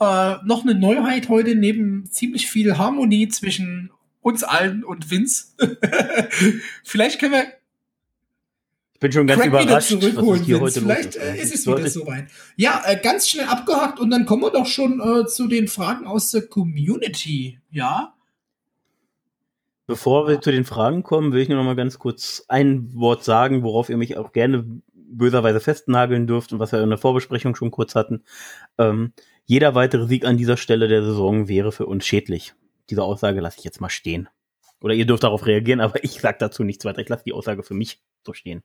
Äh, 0.00 0.36
noch 0.44 0.62
eine 0.62 0.74
Neuheit 0.74 1.28
heute 1.28 1.54
neben 1.54 2.06
ziemlich 2.10 2.50
viel 2.50 2.76
Harmonie 2.76 3.28
zwischen 3.28 3.90
uns 4.20 4.42
allen 4.42 4.84
und 4.84 5.10
Vince. 5.10 5.46
Vielleicht 6.84 7.20
können 7.20 7.32
wir. 7.32 7.44
Ich 8.94 9.00
bin 9.00 9.12
schon 9.12 9.26
ganz 9.26 9.42
Craig 9.42 9.48
überrascht, 9.48 9.92
was 9.92 10.40
hier 10.40 10.60
heute 10.60 10.80
Vielleicht 10.80 11.16
äh, 11.16 11.36
ist 11.36 11.54
es 11.54 11.66
wieder 11.66 11.88
soweit. 11.88 12.28
Ja, 12.56 12.82
äh, 12.86 12.98
ganz 13.00 13.28
schnell 13.28 13.46
abgehakt 13.46 14.00
und 14.00 14.10
dann 14.10 14.24
kommen 14.24 14.42
wir 14.42 14.50
doch 14.50 14.66
schon 14.66 15.00
äh, 15.00 15.26
zu 15.26 15.46
den 15.48 15.68
Fragen 15.68 16.06
aus 16.06 16.30
der 16.30 16.46
Community. 16.46 17.60
Ja. 17.70 18.15
Bevor 19.86 20.26
wir 20.26 20.40
zu 20.40 20.50
den 20.50 20.64
Fragen 20.64 21.02
kommen, 21.02 21.32
will 21.32 21.42
ich 21.42 21.48
nur 21.48 21.58
noch 21.58 21.64
mal 21.64 21.76
ganz 21.76 21.98
kurz 21.98 22.44
ein 22.48 22.92
Wort 22.94 23.22
sagen, 23.22 23.62
worauf 23.62 23.88
ihr 23.88 23.96
mich 23.96 24.16
auch 24.16 24.32
gerne 24.32 24.64
böserweise 24.94 25.60
festnageln 25.60 26.26
dürfte, 26.26 26.58
was 26.58 26.72
wir 26.72 26.82
in 26.82 26.88
der 26.88 26.98
Vorbesprechung 26.98 27.54
schon 27.54 27.70
kurz 27.70 27.94
hatten. 27.94 28.24
Ähm, 28.78 29.12
jeder 29.44 29.76
weitere 29.76 30.06
Sieg 30.06 30.24
an 30.24 30.36
dieser 30.36 30.56
Stelle 30.56 30.88
der 30.88 31.04
Saison 31.04 31.46
wäre 31.46 31.70
für 31.70 31.86
uns 31.86 32.04
schädlich. 32.04 32.54
Diese 32.90 33.04
Aussage 33.04 33.40
lasse 33.40 33.58
ich 33.58 33.64
jetzt 33.64 33.80
mal 33.80 33.88
stehen. 33.88 34.28
Oder 34.80 34.94
ihr 34.94 35.06
dürft 35.06 35.22
darauf 35.22 35.46
reagieren, 35.46 35.80
aber 35.80 36.02
ich 36.04 36.20
sage 36.20 36.38
dazu 36.40 36.64
nichts 36.64 36.84
weiter. 36.84 37.00
Ich 37.00 37.08
lasse 37.08 37.24
die 37.24 37.32
Aussage 37.32 37.62
für 37.62 37.74
mich 37.74 38.02
so 38.24 38.32
stehen. 38.32 38.62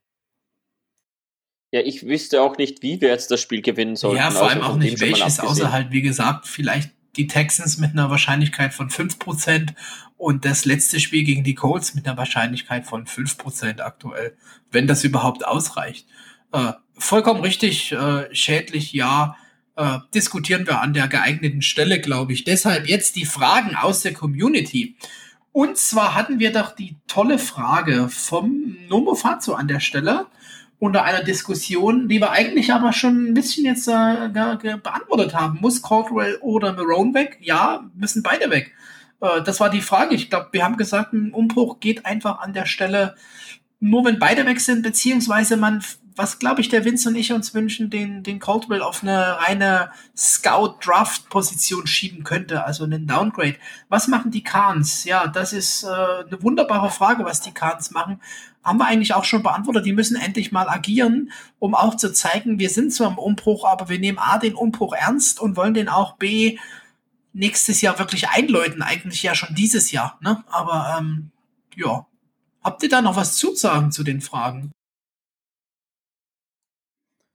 Ja, 1.72 1.82
ich 1.82 2.06
wüsste 2.06 2.42
auch 2.42 2.58
nicht, 2.58 2.82
wie 2.82 3.00
wir 3.00 3.10
jetzt 3.10 3.32
das 3.32 3.40
Spiel 3.40 3.62
gewinnen 3.62 3.96
sollten. 3.96 4.18
Ja, 4.18 4.32
vor 4.32 4.50
allem 4.50 4.62
auch 4.62 4.76
nicht 4.76 5.00
welches, 5.00 5.40
außer 5.40 5.72
halt, 5.72 5.92
wie 5.92 6.02
gesagt, 6.02 6.48
vielleicht 6.48 6.92
die 7.16 7.28
Texans 7.28 7.78
mit 7.78 7.92
einer 7.92 8.10
Wahrscheinlichkeit 8.10 8.74
von 8.74 8.90
5% 8.90 9.74
und 10.18 10.46
das 10.46 10.66
letzte 10.66 11.00
Spiel 11.00 11.24
gegen 11.24 11.44
die 11.44 11.56
Colts 11.56 11.94
mit 11.96 12.08
einer 12.08 12.18
Wahrscheinlichkeit 12.18 12.86
von 12.86 13.06
5% 13.06 13.82
aktuell, 13.82 14.36
wenn 14.72 14.88
das 14.88 15.04
überhaupt 15.04 15.46
ausreicht. 15.46 16.08
Äh, 16.52 16.74
vollkommen 16.94 17.42
richtig, 17.42 17.92
äh, 17.92 18.34
schädlich, 18.34 18.94
ja, 18.94 19.36
äh, 19.76 20.00
diskutieren 20.14 20.68
wir 20.68 20.82
an 20.82 20.94
der 20.94 21.08
geeigneten 21.08 21.62
Stelle, 21.62 22.00
glaube 22.00 22.34
ich. 22.34 22.44
Deshalb 22.44 22.88
jetzt 22.88 23.16
die 23.16 23.26
Fragen 23.26 23.76
aus 23.76 24.02
der 24.02 24.14
Community. 24.14 24.96
Und 25.54 25.78
zwar 25.78 26.16
hatten 26.16 26.40
wir 26.40 26.54
doch 26.54 26.76
die 26.76 26.98
tolle 27.08 27.40
Frage 27.40 28.08
vom 28.10 28.78
Nomo 28.88 29.16
Fazio 29.16 29.54
an 29.54 29.68
der 29.68 29.80
Stelle 29.80 30.28
unter 30.82 31.04
einer 31.04 31.24
Diskussion, 31.24 32.10
die 32.10 32.20
wir 32.20 32.32
eigentlich 32.32 32.74
aber 32.74 32.92
schon 32.92 33.28
ein 33.28 33.34
bisschen 33.36 33.66
jetzt 33.66 33.88
äh, 33.88 34.30
beantwortet 34.82 35.36
haben. 35.36 35.60
Muss 35.62 35.84
Caldwell 35.84 36.40
oder 36.42 36.74
Marone 36.74 37.14
weg? 37.14 37.38
Ja, 37.40 37.86
müssen 37.94 38.24
beide 38.24 38.50
weg. 38.50 38.74
Äh, 39.22 39.44
das 39.44 39.60
war 39.60 39.70
die 39.70 39.82
Frage. 39.82 40.16
Ich 40.16 40.32
glaube, 40.32 40.48
wir 40.54 40.64
haben 40.64 40.78
gesagt, 40.78 41.14
ein 41.14 41.34
Umbruch 41.34 41.80
geht 41.80 42.08
einfach 42.08 42.40
an 42.40 42.54
der 42.54 42.66
Stelle 42.66 43.16
nur, 43.80 44.06
wenn 44.06 44.18
beide 44.18 44.44
weg 44.48 44.60
sind, 44.60 44.82
beziehungsweise 44.82 45.56
man 45.56 45.84
was 46.16 46.40
glaube 46.40 46.62
ich 46.62 46.70
der 46.70 46.86
Vince 46.86 47.10
und 47.10 47.16
ich 47.16 47.32
uns 47.32 47.54
wünschen, 47.54 47.90
den, 47.90 48.24
den 48.24 48.40
Caldwell 48.40 48.82
auf 48.82 49.02
eine 49.02 49.38
reine 49.40 49.92
Scout-Draft-Position 50.16 51.88
schieben 51.88 52.24
könnte, 52.24 52.66
also 52.66 52.84
einen 52.84 53.08
Downgrade. 53.08 53.56
Was 53.90 54.08
machen 54.08 54.32
die 54.32 54.44
Khans? 54.44 55.06
Ja, 55.06 55.28
das 55.28 55.54
ist 55.54 55.84
äh, 55.84 55.88
eine 55.88 56.42
wunderbare 56.42 56.90
Frage, 56.90 57.24
was 57.24 57.42
die 57.42 57.54
Khans 57.54 57.92
machen. 57.92 58.20
Haben 58.64 58.78
wir 58.78 58.86
eigentlich 58.86 59.14
auch 59.14 59.24
schon 59.24 59.44
beantwortet. 59.44 59.86
Die 59.86 59.94
müssen 59.94 60.16
endlich 60.16 60.52
mal 60.52 60.70
agieren, 60.70 61.32
um 61.60 61.74
auch 61.74 61.96
zu 61.96 62.14
zeigen, 62.14 62.60
wir 62.60 62.70
sind 62.70 62.94
zwar 62.94 63.10
im 63.10 63.18
Umbruch, 63.18 63.66
aber 63.66 63.90
wir 63.90 64.00
nehmen 64.00 64.20
A, 64.20 64.38
den 64.38 64.54
Umbruch 64.54 64.94
ernst 64.94 65.40
und 65.40 65.58
wollen 65.58 65.74
den 65.74 65.90
auch 65.90 66.18
B, 66.18 66.58
nächstes 67.34 67.82
Jahr 67.82 67.98
wirklich 67.98 68.30
einläuten. 68.30 68.82
Eigentlich 68.82 69.24
ja 69.24 69.36
schon 69.36 69.56
dieses 69.56 69.92
Jahr. 69.92 70.20
Ne? 70.22 70.44
Aber 70.48 70.98
ähm, 71.00 71.32
ja, 71.76 72.06
habt 72.64 72.84
ihr 72.84 72.90
da 72.90 73.02
noch 73.02 73.16
was 73.16 73.36
zu 73.36 73.56
sagen 73.56 73.92
zu 73.92 74.04
den 74.04 74.22
Fragen? 74.22 74.72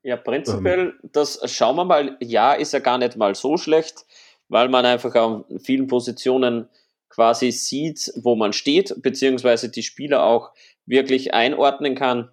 Ja, 0.06 0.16
prinzipiell, 0.16 0.94
das 1.02 1.40
schauen 1.52 1.74
wir 1.74 1.84
mal. 1.84 2.16
Ja, 2.20 2.52
ist 2.52 2.72
ja 2.72 2.78
gar 2.78 2.96
nicht 2.96 3.16
mal 3.16 3.34
so 3.34 3.56
schlecht, 3.56 4.06
weil 4.48 4.68
man 4.68 4.86
einfach 4.86 5.12
an 5.16 5.44
vielen 5.58 5.88
Positionen 5.88 6.68
quasi 7.08 7.50
sieht, 7.50 8.12
wo 8.14 8.36
man 8.36 8.52
steht, 8.52 8.94
beziehungsweise 9.02 9.68
die 9.68 9.82
Spieler 9.82 10.22
auch 10.22 10.52
wirklich 10.87 11.34
einordnen 11.34 11.95
kann. 11.95 12.30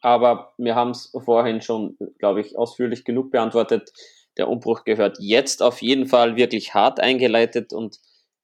Aber 0.00 0.52
wir 0.56 0.74
haben 0.74 0.90
es 0.90 1.12
vorhin 1.24 1.60
schon, 1.60 1.98
glaube 2.18 2.40
ich, 2.40 2.56
ausführlich 2.56 3.04
genug 3.04 3.30
beantwortet. 3.30 3.92
Der 4.36 4.48
Umbruch 4.48 4.84
gehört 4.84 5.18
jetzt 5.20 5.62
auf 5.62 5.82
jeden 5.82 6.06
Fall 6.06 6.36
wirklich 6.36 6.74
hart 6.74 7.00
eingeleitet 7.00 7.72
und 7.72 7.98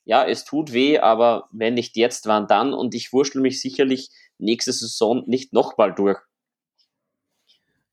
ja, 0.04 0.24
es 0.24 0.44
tut 0.44 0.72
weh, 0.72 0.98
aber 0.98 1.48
wenn 1.52 1.74
nicht 1.74 1.96
jetzt, 1.96 2.26
wann 2.26 2.46
dann? 2.46 2.72
Und 2.72 2.94
ich 2.94 3.12
wurschtel 3.12 3.40
mich 3.40 3.60
sicherlich 3.60 4.10
nächste 4.38 4.72
Saison 4.72 5.24
nicht 5.26 5.52
nochmal 5.52 5.94
durch. 5.94 6.18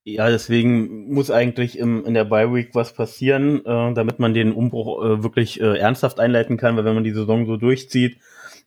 Ja, 0.06 0.30
deswegen 0.30 1.14
muss 1.14 1.32
eigentlich 1.32 1.80
im, 1.80 2.06
in 2.06 2.14
der 2.14 2.26
Bye 2.26 2.54
Week 2.54 2.76
was 2.76 2.94
passieren, 2.94 3.66
äh, 3.66 3.94
damit 3.94 4.20
man 4.20 4.34
den 4.34 4.52
Umbruch 4.52 5.02
äh, 5.02 5.24
wirklich 5.24 5.62
äh, 5.62 5.78
ernsthaft 5.78 6.20
einleiten 6.20 6.58
kann, 6.58 6.76
weil 6.76 6.84
wenn 6.84 6.96
man 6.96 7.06
die 7.06 7.14
Saison 7.14 7.46
so 7.46 7.56
durchzieht, 7.56 8.18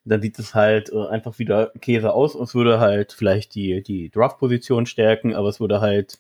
dann 0.07 0.23
sieht 0.23 0.39
es 0.39 0.55
halt 0.55 0.91
äh, 0.93 1.07
einfach 1.09 1.39
wieder 1.39 1.73
Käse 1.81 2.13
aus. 2.13 2.35
Es 2.35 2.55
würde 2.55 2.81
halt 2.81 3.13
vielleicht 3.13 3.55
die, 3.55 3.83
die 3.83 4.11
Draft-Position 4.11 4.87
stärken, 4.87 5.35
aber 5.35 5.49
es 5.49 5.61
würde 5.61 5.81
halt 5.81 6.19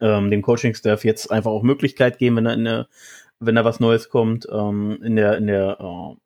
ähm, 0.00 0.30
dem 0.30 0.42
Coaching-Staff 0.42 1.04
jetzt 1.04 1.30
einfach 1.30 1.50
auch 1.50 1.62
Möglichkeit 1.62 2.18
geben, 2.18 2.36
wenn 2.36 2.44
da, 2.44 2.52
in 2.52 2.64
der, 2.64 2.88
wenn 3.40 3.56
da 3.56 3.64
was 3.64 3.80
Neues 3.80 4.08
kommt 4.08 4.46
ähm, 4.50 4.98
in 5.02 5.16
der, 5.16 5.36
in 5.36 5.48
der 5.48 5.78
äh, 5.80 6.16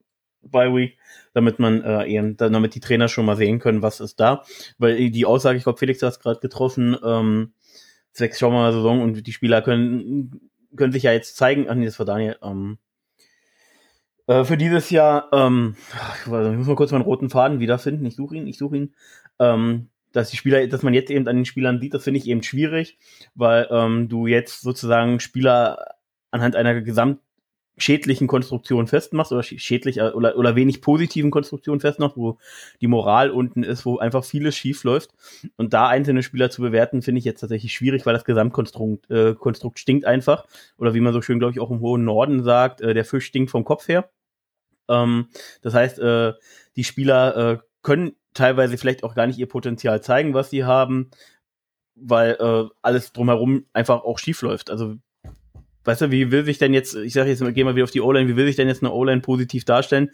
Bye 0.49 0.75
Week, 0.75 0.99
damit 1.35 1.59
man 1.59 1.83
äh, 1.83 2.07
eben, 2.07 2.37
damit 2.37 2.75
die 2.75 2.81
Trainer 2.81 3.09
schon 3.09 3.25
mal 3.25 3.37
sehen 3.37 3.59
können, 3.59 3.83
was 3.83 4.01
ist 4.01 4.21
da. 4.21 4.43
Weil 4.79 5.11
die 5.11 5.25
Aussage, 5.25 5.57
ich 5.57 5.65
glaube, 5.65 5.79
Felix 5.79 6.03
hat 6.03 6.13
es 6.13 6.21
gerade 6.21 6.41
getroffen, 6.41 6.97
ähm, 7.05 7.53
sechs 8.13 8.39
schauen 8.39 8.53
wir 8.53 8.61
mal 8.61 8.73
Saison 8.73 9.01
und 9.01 9.27
die 9.27 9.33
Spieler 9.33 9.63
können, 9.63 10.51
können 10.77 10.93
sich 10.93 11.05
ja 11.05 11.13
jetzt 11.13 11.37
zeigen. 11.37 11.67
Ach 11.69 11.75
nee, 11.75 11.87
das 11.87 11.99
war 11.99 12.07
Daniel. 12.07 12.37
Ähm, 12.43 12.79
äh, 14.27 14.45
für 14.45 14.57
dieses 14.57 14.91
Jahr, 14.91 15.29
ähm, 15.33 15.77
ich 16.25 16.27
muss 16.27 16.67
mal 16.67 16.77
kurz 16.77 16.93
meinen 16.93 17.03
roten 17.03 17.31
Faden 17.31 17.61
wiederfinden. 17.61 18.07
Ich 18.07 18.17
suche 18.17 18.37
ihn, 18.37 18.47
ich 18.47 18.59
suche 18.59 18.77
ihn. 18.77 18.95
Ähm, 19.39 19.89
dass 20.13 20.31
die 20.31 20.37
Spieler, 20.37 20.67
dass 20.67 20.83
man 20.83 20.95
jetzt 20.95 21.11
eben 21.11 21.27
an 21.27 21.37
den 21.37 21.45
Spielern 21.45 21.81
sieht, 21.81 21.95
das 21.95 22.05
finde 22.05 22.19
ich 22.19 22.29
eben 22.29 22.43
schwierig, 22.43 22.99
weil 23.35 23.67
ähm, 23.71 24.09
du 24.09 24.27
jetzt 24.27 24.61
sozusagen 24.61 25.21
Spieler 25.21 25.97
anhand 26.31 26.55
einer 26.55 26.81
Gesamt 26.83 27.21
schädlichen 27.79 28.27
Konstruktionen 28.27 28.87
festmachst 28.87 29.33
oder 29.33 29.43
schädlich 29.43 29.99
äh, 29.99 30.11
oder, 30.11 30.37
oder 30.37 30.57
wenig 30.57 30.83
positiven 30.83 31.31
Konstruktionen 31.31 31.81
festmachst, 31.81 32.17
wo 32.17 32.39
die 32.81 32.87
Moral 32.87 33.31
unten 33.31 33.63
ist, 33.63 33.87
wo 33.87 33.99
einfach 33.99 34.25
vieles 34.25 34.57
schief 34.57 34.85
läuft. 34.85 35.11
Und 35.57 35.73
da 35.73 35.89
einzelne 35.89 36.23
Spieler 36.23 36.51
zu 36.51 36.63
bewerten, 36.63 37.03
finde 37.03 37.19
ich 37.19 37.25
jetzt 37.25 37.41
tatsächlich 37.41 37.73
schwierig, 37.73 38.05
weil 38.05 38.15
das 38.15 38.25
Gesamtkonstrukt 38.25 39.11
äh, 39.11 39.35
Konstrukt 39.35 39.79
stinkt 39.79 40.05
einfach. 40.05 40.47
Oder 40.77 40.95
wie 40.95 41.01
man 41.01 41.13
so 41.13 41.23
schön, 41.23 41.39
glaube 41.39 41.53
ich, 41.53 41.61
auch 41.61 41.71
im 41.71 41.81
hohen 41.81 42.05
Norden 42.05 42.45
sagt, 42.45 42.81
äh, 42.81 42.95
der 42.95 43.05
Fisch 43.05 43.27
stinkt 43.27 43.51
vom 43.51 43.65
Kopf 43.65 43.89
her. 43.89 44.11
Ähm, 44.89 45.29
das 45.63 45.75
heißt, 45.75 45.99
äh, 45.99 46.33
die 46.77 46.85
Spieler 46.85 47.37
äh, 47.37 47.59
können 47.83 48.13
teilweise 48.35 48.79
vielleicht 48.79 49.05
auch 49.05 49.15
gar 49.15 49.27
nicht 49.27 49.39
ihr 49.39 49.49
Potenzial 49.49 50.03
zeigen, 50.03 50.35
was 50.35 50.51
sie 50.51 50.65
haben, 50.65 51.11
weil 51.95 52.37
äh, 52.39 52.69
alles 52.83 53.13
drumherum 53.13 53.67
einfach 53.73 54.05
auch 54.05 54.19
schief 54.19 54.43
läuft. 54.43 54.71
Also 54.71 54.97
weißt 55.85 56.03
du, 56.03 56.11
wie 56.11 56.31
will 56.31 56.45
sich 56.45 56.59
denn 56.59 56.75
jetzt, 56.75 56.95
ich 56.95 57.13
sage 57.13 57.31
jetzt, 57.31 57.41
gehen 57.41 57.67
wir 57.67 57.75
wieder 57.75 57.85
auf 57.85 57.91
die 57.91 58.01
O-Line, 58.01 58.29
wie 58.29 58.37
will 58.37 58.47
sich 58.47 58.57
denn 58.57 58.69
jetzt 58.69 58.83
eine 58.83 58.93
O-Line 58.93 59.21
positiv 59.21 59.65
darstellen, 59.65 60.11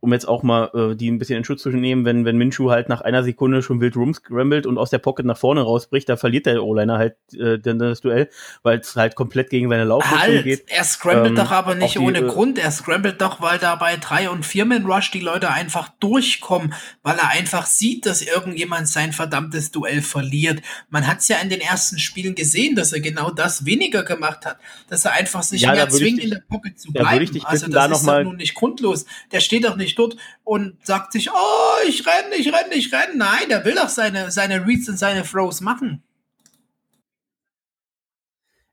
um 0.00 0.12
jetzt 0.12 0.28
auch 0.28 0.42
mal 0.42 0.70
äh, 0.74 0.94
die 0.94 1.10
ein 1.10 1.18
bisschen 1.18 1.38
in 1.38 1.44
Schutz 1.44 1.62
zu 1.62 1.70
nehmen, 1.70 2.04
wenn, 2.04 2.24
wenn 2.24 2.36
Minshu 2.36 2.70
halt 2.70 2.88
nach 2.88 3.00
einer 3.00 3.24
Sekunde 3.24 3.62
schon 3.62 3.80
wild 3.80 3.96
rumscrambled 3.96 4.66
und 4.66 4.78
aus 4.78 4.90
der 4.90 4.98
Pocket 4.98 5.26
nach 5.26 5.36
vorne 5.36 5.62
rausbricht, 5.62 6.08
da 6.08 6.16
verliert 6.16 6.46
der 6.46 6.62
O-Liner 6.62 6.98
halt 6.98 7.16
äh, 7.34 7.58
dann 7.58 7.78
das 7.78 8.00
Duell, 8.00 8.28
weil 8.62 8.78
es 8.78 8.94
halt 8.94 9.16
komplett 9.16 9.50
gegen 9.50 9.68
seine 9.68 9.84
Laufrichtung 9.84 10.20
halt, 10.20 10.44
geht. 10.44 10.64
Er 10.68 10.84
scrambled 10.84 11.30
ähm, 11.30 11.34
doch 11.36 11.50
aber 11.50 11.74
nicht 11.74 11.96
die, 11.96 11.98
ohne 11.98 12.18
äh, 12.18 12.26
Grund, 12.26 12.58
er 12.58 12.70
scrambled 12.70 13.20
doch, 13.20 13.40
weil 13.40 13.58
da 13.58 13.74
bei 13.74 13.96
drei 13.96 14.30
und 14.30 14.46
vier 14.46 14.64
Man 14.64 14.86
Rush 14.86 15.10
die 15.10 15.20
Leute 15.20 15.50
einfach 15.50 15.88
durchkommen, 16.00 16.74
weil 17.02 17.16
er 17.16 17.30
einfach 17.30 17.66
sieht, 17.66 18.06
dass 18.06 18.22
irgendjemand 18.22 18.88
sein 18.88 19.12
verdammtes 19.12 19.72
Duell 19.72 20.02
verliert. 20.02 20.62
Man 20.90 21.06
hat 21.06 21.18
es 21.18 21.28
ja 21.28 21.38
in 21.38 21.50
den 21.50 21.60
ersten 21.60 21.98
Spielen 21.98 22.36
gesehen, 22.36 22.76
dass 22.76 22.92
er 22.92 23.00
genau 23.00 23.30
das 23.30 23.64
weniger 23.64 24.04
gemacht 24.04 24.46
hat, 24.46 24.58
dass 24.88 25.07
er 25.08 25.14
einfach 25.14 25.42
sich 25.42 25.62
ja, 25.62 25.72
mehr 25.72 25.88
zwingt, 25.88 26.18
dich, 26.18 26.24
in 26.24 26.30
der 26.30 26.42
Pocket 26.48 26.78
zu 26.78 26.92
bleiben. 26.92 27.40
also 27.44 27.66
das 27.66 27.74
da 27.74 27.86
ist 27.86 28.06
doch 28.06 28.22
nun 28.22 28.36
nicht 28.36 28.54
grundlos. 28.54 29.06
Der 29.32 29.40
steht 29.40 29.64
doch 29.64 29.76
nicht 29.76 29.98
dort 29.98 30.16
und 30.44 30.84
sagt 30.86 31.12
sich, 31.12 31.30
oh, 31.30 31.88
ich 31.88 32.04
renne, 32.06 32.36
ich 32.36 32.46
renne, 32.52 32.74
ich 32.74 32.92
renne. 32.92 33.16
Nein, 33.16 33.48
der 33.48 33.64
will 33.64 33.74
doch 33.74 33.88
seine, 33.88 34.30
seine 34.30 34.66
Reads 34.66 34.88
und 34.88 34.98
seine 34.98 35.24
Throws 35.24 35.60
machen. 35.60 36.02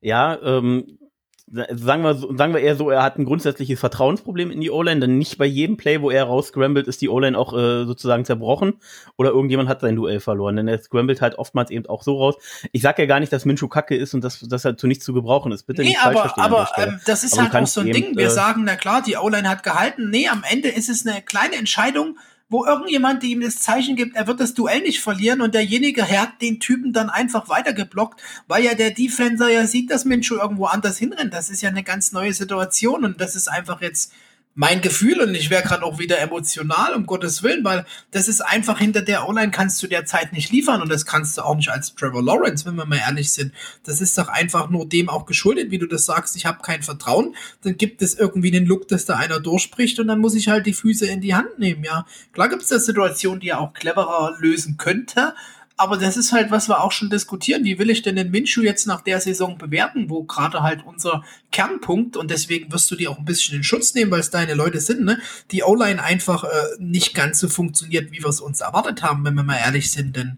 Ja, 0.01 0.39
ähm, 0.41 0.99
sagen 1.47 2.03
wir, 2.03 2.15
sagen 2.15 2.53
wir 2.53 2.61
eher 2.61 2.75
so, 2.75 2.89
er 2.89 3.03
hat 3.03 3.19
ein 3.19 3.25
grundsätzliches 3.25 3.79
Vertrauensproblem 3.79 4.49
in 4.49 4.61
die 4.61 4.71
O-Line, 4.71 4.99
denn 4.99 5.17
nicht 5.19 5.37
bei 5.37 5.45
jedem 5.45 5.77
Play, 5.77 6.01
wo 6.01 6.09
er 6.09 6.23
rausscrambled, 6.23 6.87
ist 6.87 7.01
die 7.01 7.09
O-Line 7.09 7.37
auch 7.37 7.53
äh, 7.53 7.85
sozusagen 7.85 8.25
zerbrochen 8.25 8.73
oder 9.15 9.29
irgendjemand 9.29 9.69
hat 9.69 9.81
sein 9.81 9.95
Duell 9.95 10.19
verloren, 10.19 10.55
denn 10.55 10.67
er 10.67 10.81
scrambled 10.81 11.21
halt 11.21 11.37
oftmals 11.37 11.69
eben 11.69 11.85
auch 11.85 12.01
so 12.01 12.17
raus. 12.17 12.35
Ich 12.71 12.81
sag 12.81 12.97
ja 12.97 13.05
gar 13.05 13.19
nicht, 13.19 13.31
dass 13.31 13.45
Minshu 13.45 13.67
kacke 13.67 13.95
ist 13.95 14.15
und 14.15 14.23
dass, 14.23 14.39
dass 14.39 14.65
er 14.65 14.75
zu 14.75 14.87
nichts 14.87 15.05
zu 15.05 15.13
gebrauchen 15.13 15.51
ist. 15.51 15.63
Bitte 15.63 15.83
nee, 15.83 15.89
nicht 15.89 15.99
aber, 16.03 16.19
falsch 16.19 16.33
verstehen. 16.33 16.43
Aber 16.43 16.69
ähm, 16.77 16.99
das 17.05 17.23
ist 17.23 17.33
aber 17.37 17.53
halt 17.53 17.63
auch 17.63 17.67
so 17.67 17.81
ein 17.81 17.87
eben, 17.87 17.93
Ding. 17.93 18.17
Wir 18.17 18.27
äh, 18.27 18.31
sagen, 18.31 18.63
na 18.65 18.75
klar, 18.75 19.03
die 19.03 19.15
O-Line 19.15 19.47
hat 19.47 19.61
gehalten. 19.61 20.09
Nee, 20.09 20.27
am 20.27 20.43
Ende 20.49 20.69
ist 20.69 20.89
es 20.89 21.05
eine 21.05 21.21
kleine 21.21 21.55
Entscheidung, 21.57 22.17
wo 22.47 22.65
irgendjemand 22.65 23.23
ihm 23.23 23.41
das 23.41 23.59
Zeichen 23.59 23.95
gibt, 23.95 24.15
er 24.15 24.27
wird 24.27 24.39
das 24.39 24.53
Duell 24.53 24.81
nicht 24.81 25.01
verlieren 25.01 25.41
und 25.41 25.55
derjenige 25.55 26.07
hat 26.09 26.41
den 26.41 26.59
Typen 26.59 26.93
dann 26.93 27.09
einfach 27.09 27.49
weitergeblockt, 27.49 28.21
weil 28.47 28.63
ja 28.63 28.75
der 28.75 28.91
Defenser 28.91 29.49
ja 29.49 29.65
sieht, 29.65 29.89
dass 29.89 30.05
Minshew 30.05 30.35
irgendwo 30.35 30.65
anders 30.65 30.97
hinrennt. 30.97 31.33
Das 31.33 31.49
ist 31.49 31.61
ja 31.61 31.69
eine 31.69 31.83
ganz 31.83 32.11
neue 32.11 32.33
Situation 32.33 33.03
und 33.03 33.19
das 33.19 33.35
ist 33.35 33.47
einfach 33.47 33.81
jetzt 33.81 34.11
mein 34.57 34.79
Gefühl 34.79 35.19
und 35.19 35.35
ich 35.35 35.49
wäre 35.49 35.63
gerade 35.63 35.83
auch 35.83 35.99
wieder 35.99 36.17
emotional, 36.19 36.93
um 36.93 37.05
Gottes 37.05 37.43
Willen, 37.43 37.65
weil 37.65 37.85
das 38.11 38.29
ist 38.29 38.39
einfach 38.39 38.79
hinter 38.79 39.01
der 39.01 39.27
Online 39.27 39.51
kannst 39.51 39.83
du 39.83 39.87
der 39.87 40.05
Zeit 40.05 40.31
nicht 40.31 40.49
liefern 40.49 40.81
und 40.81 40.89
das 40.89 41.05
kannst 41.05 41.37
du 41.37 41.41
auch 41.41 41.55
nicht 41.55 41.69
als 41.69 41.93
Trevor 41.93 42.23
Lawrence, 42.23 42.65
wenn 42.65 42.75
wir 42.75 42.85
mal 42.85 42.97
ehrlich 42.97 43.33
sind. 43.33 43.53
Das 43.83 43.99
ist 43.99 44.17
doch 44.17 44.29
einfach 44.29 44.69
nur 44.69 44.87
dem 44.87 45.09
auch 45.09 45.25
geschuldet, 45.25 45.71
wie 45.71 45.77
du 45.77 45.87
das 45.87 46.05
sagst, 46.05 46.37
ich 46.37 46.45
habe 46.45 46.61
kein 46.61 46.83
Vertrauen, 46.83 47.35
dann 47.63 47.75
gibt 47.75 48.01
es 48.01 48.15
irgendwie 48.15 48.49
den 48.49 48.65
Look, 48.65 48.87
dass 48.87 49.05
da 49.05 49.17
einer 49.17 49.41
durchspricht 49.41 49.99
und 49.99 50.07
dann 50.07 50.19
muss 50.19 50.35
ich 50.35 50.47
halt 50.47 50.65
die 50.65 50.73
Füße 50.73 51.05
in 51.05 51.19
die 51.19 51.35
Hand 51.35 51.59
nehmen, 51.59 51.83
ja. 51.83 52.05
Klar 52.31 52.47
gibt 52.47 52.61
es 52.61 52.69
da 52.69 52.79
Situationen, 52.79 53.41
die 53.41 53.49
er 53.49 53.59
auch 53.59 53.73
cleverer 53.73 54.37
lösen 54.39 54.77
könnte, 54.77 55.33
Aber 55.77 55.97
das 55.97 56.15
ist 56.15 56.31
halt, 56.31 56.51
was 56.51 56.69
wir 56.69 56.81
auch 56.81 56.93
schon 56.93 57.09
diskutieren. 57.09 57.65
Wie 57.65 57.77
will 57.77 57.89
ich 57.89 58.01
denn 58.01 58.15
den 58.15 58.31
Minshu 58.31 58.61
jetzt 58.61 58.87
nach 58.87 59.01
der 59.01 59.19
Saison 59.19 59.57
bewerten, 59.57 60.09
wo 60.09 60.23
gerade 60.23 60.63
halt 60.63 60.85
unser 60.85 61.23
Kernpunkt 61.51 62.15
und 62.15 62.31
deswegen 62.31 62.71
wirst 62.71 62.89
du 62.91 62.95
die 62.95 63.09
auch 63.09 63.17
ein 63.17 63.25
bisschen 63.25 63.57
in 63.57 63.63
Schutz 63.63 63.93
nehmen, 63.93 64.09
weil 64.11 64.21
es 64.21 64.29
deine 64.29 64.53
Leute 64.53 64.79
sind, 64.79 65.03
ne? 65.03 65.19
Die 65.51 65.63
O-Line 65.63 66.01
einfach 66.01 66.45
äh, 66.45 66.47
nicht 66.79 67.13
ganz 67.13 67.39
so 67.39 67.49
funktioniert, 67.49 68.11
wie 68.11 68.19
wir 68.19 68.29
es 68.29 68.39
uns 68.39 68.61
erwartet 68.61 69.03
haben, 69.03 69.25
wenn 69.25 69.33
wir 69.33 69.43
mal 69.43 69.57
ehrlich 69.57 69.91
sind. 69.91 70.15
Denn 70.15 70.37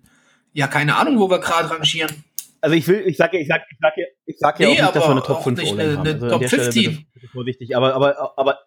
ja, 0.54 0.68
keine 0.68 0.96
Ahnung, 0.96 1.20
wo 1.20 1.30
wir 1.30 1.40
gerade 1.40 1.70
rangieren. 1.70 2.24
Also 2.60 2.76
ich 2.76 2.88
will, 2.88 3.04
ich 3.06 3.18
sage, 3.18 3.38
ich 3.38 3.48
sage, 3.48 3.64
ich 3.70 3.78
sage, 3.80 4.08
ich 4.26 4.40
sage 4.40 4.64
ja 4.64 4.70
nee, 4.70 4.82
auch 4.82 4.86
nicht, 4.86 4.96
dass 4.96 5.04
wir 5.04 5.12
eine 5.12 5.22
Top 5.22 5.44
5 5.44 5.62
O-Line 5.62 5.98
haben. 5.98 6.08
Also 6.08 6.30
Top 6.30 6.50
15. 6.50 7.06
Vorsichtig, 7.32 7.78
aber, 7.78 7.94
aber, 7.94 8.34
aber 8.38 8.60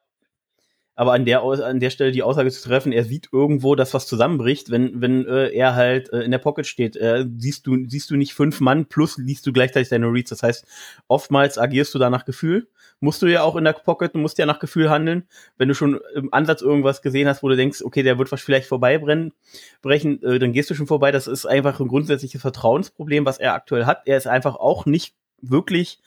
aber 1.00 1.14
an 1.14 1.24
der, 1.24 1.42
an 1.42 1.80
der 1.80 1.88
Stelle 1.88 2.12
die 2.12 2.22
Aussage 2.22 2.50
zu 2.50 2.62
treffen, 2.62 2.92
er 2.92 3.04
sieht 3.04 3.30
irgendwo, 3.32 3.74
dass 3.74 3.94
was 3.94 4.06
zusammenbricht, 4.06 4.70
wenn, 4.70 5.00
wenn 5.00 5.26
äh, 5.26 5.48
er 5.48 5.74
halt 5.74 6.12
äh, 6.12 6.20
in 6.20 6.30
der 6.30 6.36
Pocket 6.36 6.66
steht. 6.66 6.94
Äh, 6.94 7.24
siehst, 7.38 7.66
du, 7.66 7.88
siehst 7.88 8.10
du 8.10 8.16
nicht 8.16 8.34
fünf 8.34 8.60
Mann 8.60 8.84
plus 8.84 9.16
liest 9.16 9.46
du 9.46 9.52
gleichzeitig 9.54 9.88
deine 9.88 10.08
Reads. 10.12 10.28
Das 10.28 10.42
heißt, 10.42 10.66
oftmals 11.08 11.56
agierst 11.56 11.94
du 11.94 11.98
da 11.98 12.10
nach 12.10 12.26
Gefühl. 12.26 12.68
Musst 13.00 13.22
du 13.22 13.28
ja 13.28 13.44
auch 13.44 13.56
in 13.56 13.64
der 13.64 13.72
Pocket, 13.72 14.14
musst 14.14 14.36
ja 14.36 14.44
nach 14.44 14.58
Gefühl 14.58 14.90
handeln. 14.90 15.26
Wenn 15.56 15.68
du 15.68 15.74
schon 15.74 15.98
im 16.14 16.34
Ansatz 16.34 16.60
irgendwas 16.60 17.00
gesehen 17.00 17.28
hast, 17.28 17.42
wo 17.42 17.48
du 17.48 17.56
denkst, 17.56 17.80
okay, 17.80 18.02
der 18.02 18.18
wird 18.18 18.30
was 18.30 18.42
vielleicht 18.42 18.68
vorbeibrennen, 18.68 19.32
brechen, 19.80 20.22
äh, 20.22 20.38
dann 20.38 20.52
gehst 20.52 20.68
du 20.68 20.74
schon 20.74 20.86
vorbei. 20.86 21.12
Das 21.12 21.28
ist 21.28 21.46
einfach 21.46 21.80
ein 21.80 21.88
grundsätzliches 21.88 22.42
Vertrauensproblem, 22.42 23.24
was 23.24 23.38
er 23.38 23.54
aktuell 23.54 23.86
hat. 23.86 24.02
Er 24.04 24.18
ist 24.18 24.26
einfach 24.26 24.56
auch 24.56 24.84
nicht 24.84 25.14
wirklich 25.40 25.98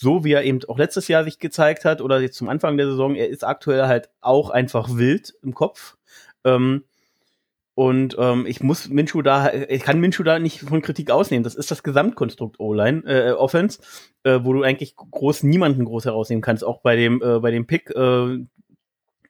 so 0.00 0.24
wie 0.24 0.32
er 0.32 0.44
eben 0.44 0.60
auch 0.66 0.78
letztes 0.78 1.08
Jahr 1.08 1.24
sich 1.24 1.38
gezeigt 1.38 1.84
hat 1.84 2.00
oder 2.00 2.20
jetzt 2.20 2.38
zum 2.38 2.48
Anfang 2.48 2.78
der 2.78 2.86
Saison, 2.86 3.14
er 3.14 3.28
ist 3.28 3.44
aktuell 3.44 3.86
halt 3.86 4.08
auch 4.22 4.48
einfach 4.48 4.96
wild 4.96 5.34
im 5.42 5.52
Kopf. 5.52 5.98
Ähm, 6.42 6.84
und 7.74 8.16
ähm, 8.18 8.46
ich 8.46 8.62
muss 8.62 8.88
Minshu 8.88 9.20
da, 9.20 9.52
ich 9.52 9.82
kann 9.82 10.00
Minshu 10.00 10.22
da 10.22 10.38
nicht 10.38 10.60
von 10.60 10.80
Kritik 10.80 11.10
ausnehmen. 11.10 11.44
Das 11.44 11.54
ist 11.54 11.70
das 11.70 11.82
Gesamtkonstrukt 11.82 12.58
O-Line, 12.58 13.02
äh, 13.04 13.32
Offense, 13.32 13.80
äh, 14.22 14.40
wo 14.42 14.54
du 14.54 14.62
eigentlich 14.62 14.96
groß 14.96 15.42
niemanden 15.42 15.84
groß 15.84 16.06
herausnehmen 16.06 16.40
kannst. 16.40 16.64
Auch 16.64 16.80
bei 16.80 16.96
dem, 16.96 17.22
äh, 17.22 17.38
bei 17.40 17.50
dem 17.50 17.66
Pick, 17.66 17.90
äh, 17.90 18.38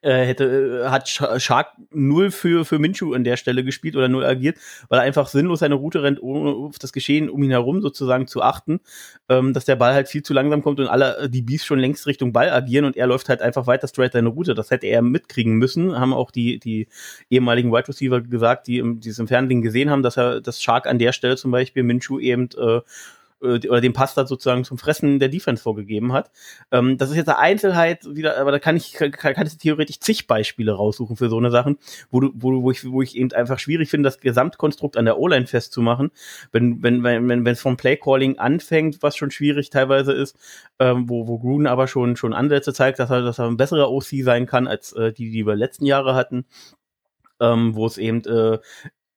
äh, 0.02 0.24
hätte, 0.24 0.84
äh, 0.84 0.88
hat 0.88 1.08
Shark 1.08 1.68
null 1.90 2.30
für, 2.30 2.64
für 2.64 2.78
Minshu 2.78 3.14
an 3.14 3.24
der 3.24 3.36
Stelle 3.36 3.64
gespielt 3.64 3.96
oder 3.96 4.08
null 4.08 4.24
agiert, 4.24 4.58
weil 4.88 4.98
er 4.98 5.04
einfach 5.04 5.28
sinnlos 5.28 5.60
seine 5.60 5.74
Route 5.74 6.02
rennt, 6.02 6.22
ohne 6.22 6.50
auf 6.50 6.78
das 6.78 6.92
Geschehen 6.92 7.28
um 7.28 7.42
ihn 7.42 7.50
herum 7.50 7.82
sozusagen 7.82 8.26
zu 8.26 8.42
achten, 8.42 8.80
ähm, 9.28 9.52
dass 9.52 9.64
der 9.64 9.76
Ball 9.76 9.94
halt 9.94 10.08
viel 10.08 10.22
zu 10.22 10.32
langsam 10.32 10.62
kommt 10.62 10.80
und 10.80 10.86
alle 10.86 11.16
äh, 11.18 11.28
die 11.28 11.42
Bees 11.42 11.64
schon 11.64 11.78
längst 11.78 12.06
Richtung 12.06 12.32
Ball 12.32 12.50
agieren 12.50 12.84
und 12.84 12.96
er 12.96 13.06
läuft 13.06 13.28
halt 13.28 13.42
einfach 13.42 13.66
weiter 13.66 13.88
straight 13.88 14.12
seine 14.12 14.28
Route. 14.28 14.54
Das 14.54 14.70
hätte 14.70 14.86
er 14.86 15.02
mitkriegen 15.02 15.54
müssen, 15.56 15.98
haben 15.98 16.14
auch 16.14 16.30
die, 16.30 16.58
die 16.58 16.88
ehemaligen 17.28 17.72
Wide 17.72 17.88
Receiver 17.88 18.20
gesagt, 18.20 18.66
die, 18.66 18.78
im, 18.78 19.00
die 19.00 19.10
es 19.10 19.18
gesehen 19.18 19.90
haben, 19.90 20.02
dass 20.02 20.16
er, 20.16 20.40
dass 20.40 20.62
Shark 20.62 20.86
an 20.86 20.98
der 20.98 21.12
Stelle 21.12 21.36
zum 21.36 21.50
Beispiel 21.50 21.82
Minshu 21.82 22.18
eben 22.18 22.48
äh, 22.56 22.80
äh, 23.42 23.68
oder 23.68 23.80
den 23.80 23.92
Pass 23.92 24.14
da 24.14 24.26
sozusagen 24.26 24.64
zum 24.64 24.78
Fressen 24.78 25.18
der 25.18 25.28
Defense 25.28 25.62
vorgegeben 25.62 26.12
hat. 26.12 26.30
Ähm, 26.70 26.98
das 26.98 27.10
ist 27.10 27.16
jetzt 27.16 27.28
eine 27.28 27.38
Einzelheit 27.38 28.04
wieder, 28.04 28.38
aber 28.38 28.52
da 28.52 28.58
kann 28.58 28.76
ich, 28.76 28.92
kann, 28.92 29.10
kann 29.12 29.46
ich 29.46 29.58
theoretisch 29.58 30.00
zig 30.00 30.26
Beispiele 30.26 30.72
raussuchen 30.72 31.16
für 31.16 31.28
so 31.28 31.38
eine 31.38 31.50
Sachen, 31.50 31.78
wo 32.10 32.20
du, 32.20 32.30
wo, 32.34 32.62
wo 32.62 32.70
ich, 32.70 32.90
wo 32.90 33.02
ich 33.02 33.16
eben 33.16 33.32
einfach 33.32 33.58
schwierig 33.58 33.90
finde, 33.90 34.06
das 34.08 34.20
Gesamtkonstrukt 34.20 34.96
an 34.96 35.04
der 35.04 35.18
O-Line 35.18 35.46
festzumachen. 35.46 36.10
Wenn, 36.52 36.82
wenn, 36.82 37.02
wenn, 37.02 37.28
wenn 37.28 37.46
es 37.46 37.60
vom 37.60 37.76
Playcalling 37.76 38.38
anfängt, 38.38 39.02
was 39.02 39.16
schon 39.16 39.30
schwierig 39.30 39.70
teilweise 39.70 40.12
ist, 40.12 40.36
ähm, 40.78 41.08
wo, 41.08 41.26
wo 41.26 41.38
Gruden 41.38 41.66
aber 41.66 41.88
schon, 41.88 42.16
schon 42.16 42.32
Ansätze 42.32 42.72
zeigt, 42.72 42.98
dass 42.98 43.10
er, 43.10 43.22
dass 43.22 43.38
er 43.38 43.46
ein 43.46 43.56
besserer 43.56 43.90
OC 43.90 44.22
sein 44.22 44.46
kann 44.46 44.66
als 44.66 44.92
äh, 44.92 45.12
die, 45.12 45.30
die 45.30 45.46
wir 45.46 45.56
letzten 45.56 45.86
Jahre 45.86 46.14
hatten. 46.14 46.44
Ähm, 47.42 47.74
wo 47.74 47.86
es 47.86 47.96
eben 47.96 48.22
äh, 48.26 48.58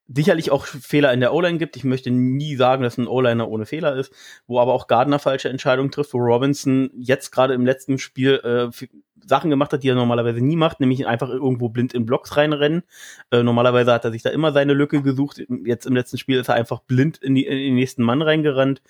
sicherlich 0.08 0.52
auch 0.52 0.66
Fehler 0.66 1.14
in 1.14 1.20
der 1.20 1.34
O-Line 1.34 1.58
gibt. 1.58 1.76
Ich 1.78 1.84
möchte 1.84 2.12
nie 2.12 2.56
sagen, 2.56 2.84
dass 2.84 2.98
ein 2.98 3.08
O-Liner 3.08 3.48
ohne 3.50 3.66
Fehler 3.66 3.96
ist, 3.96 4.14
wo 4.48 4.60
aber 4.60 4.74
auch 4.74 4.88
Gardner 4.88 5.20
falsche 5.20 5.50
Entscheidungen 5.50 5.92
trifft, 5.92 6.14
wo 6.14 6.18
Robinson 6.18 6.90
jetzt 6.96 7.32
gerade 7.32 7.54
im 7.54 7.66
letzten 7.66 7.98
Spiel 7.98 8.36
äh, 8.44 8.86
Sachen 9.26 9.50
gemacht 9.50 9.74
hat, 9.74 9.84
die 9.84 9.90
er 9.90 9.96
normalerweise 9.96 10.42
nie 10.42 10.56
macht, 10.56 10.80
nämlich 10.80 11.08
einfach 11.08 11.30
irgendwo 11.30 11.70
blind 11.70 11.94
in 11.94 12.06
Blocks 12.06 12.36
reinrennen. 12.36 12.84
Äh, 13.32 13.44
normalerweise 13.44 13.94
hat 13.94 14.06
er 14.06 14.12
sich 14.12 14.22
da 14.22 14.30
immer 14.30 14.52
seine 14.52 14.74
Lücke 14.74 15.02
gesucht. 15.02 15.42
Jetzt 15.66 15.86
im 15.86 15.96
letzten 15.96 16.18
Spiel 16.18 16.40
ist 16.40 16.50
er 16.50 16.56
einfach 16.56 16.82
blind 16.82 17.18
in, 17.18 17.36
die, 17.36 17.46
in 17.46 17.58
den 17.58 17.76
nächsten 17.76 18.04
Mann 18.04 18.22
reingerannt, 18.22 18.82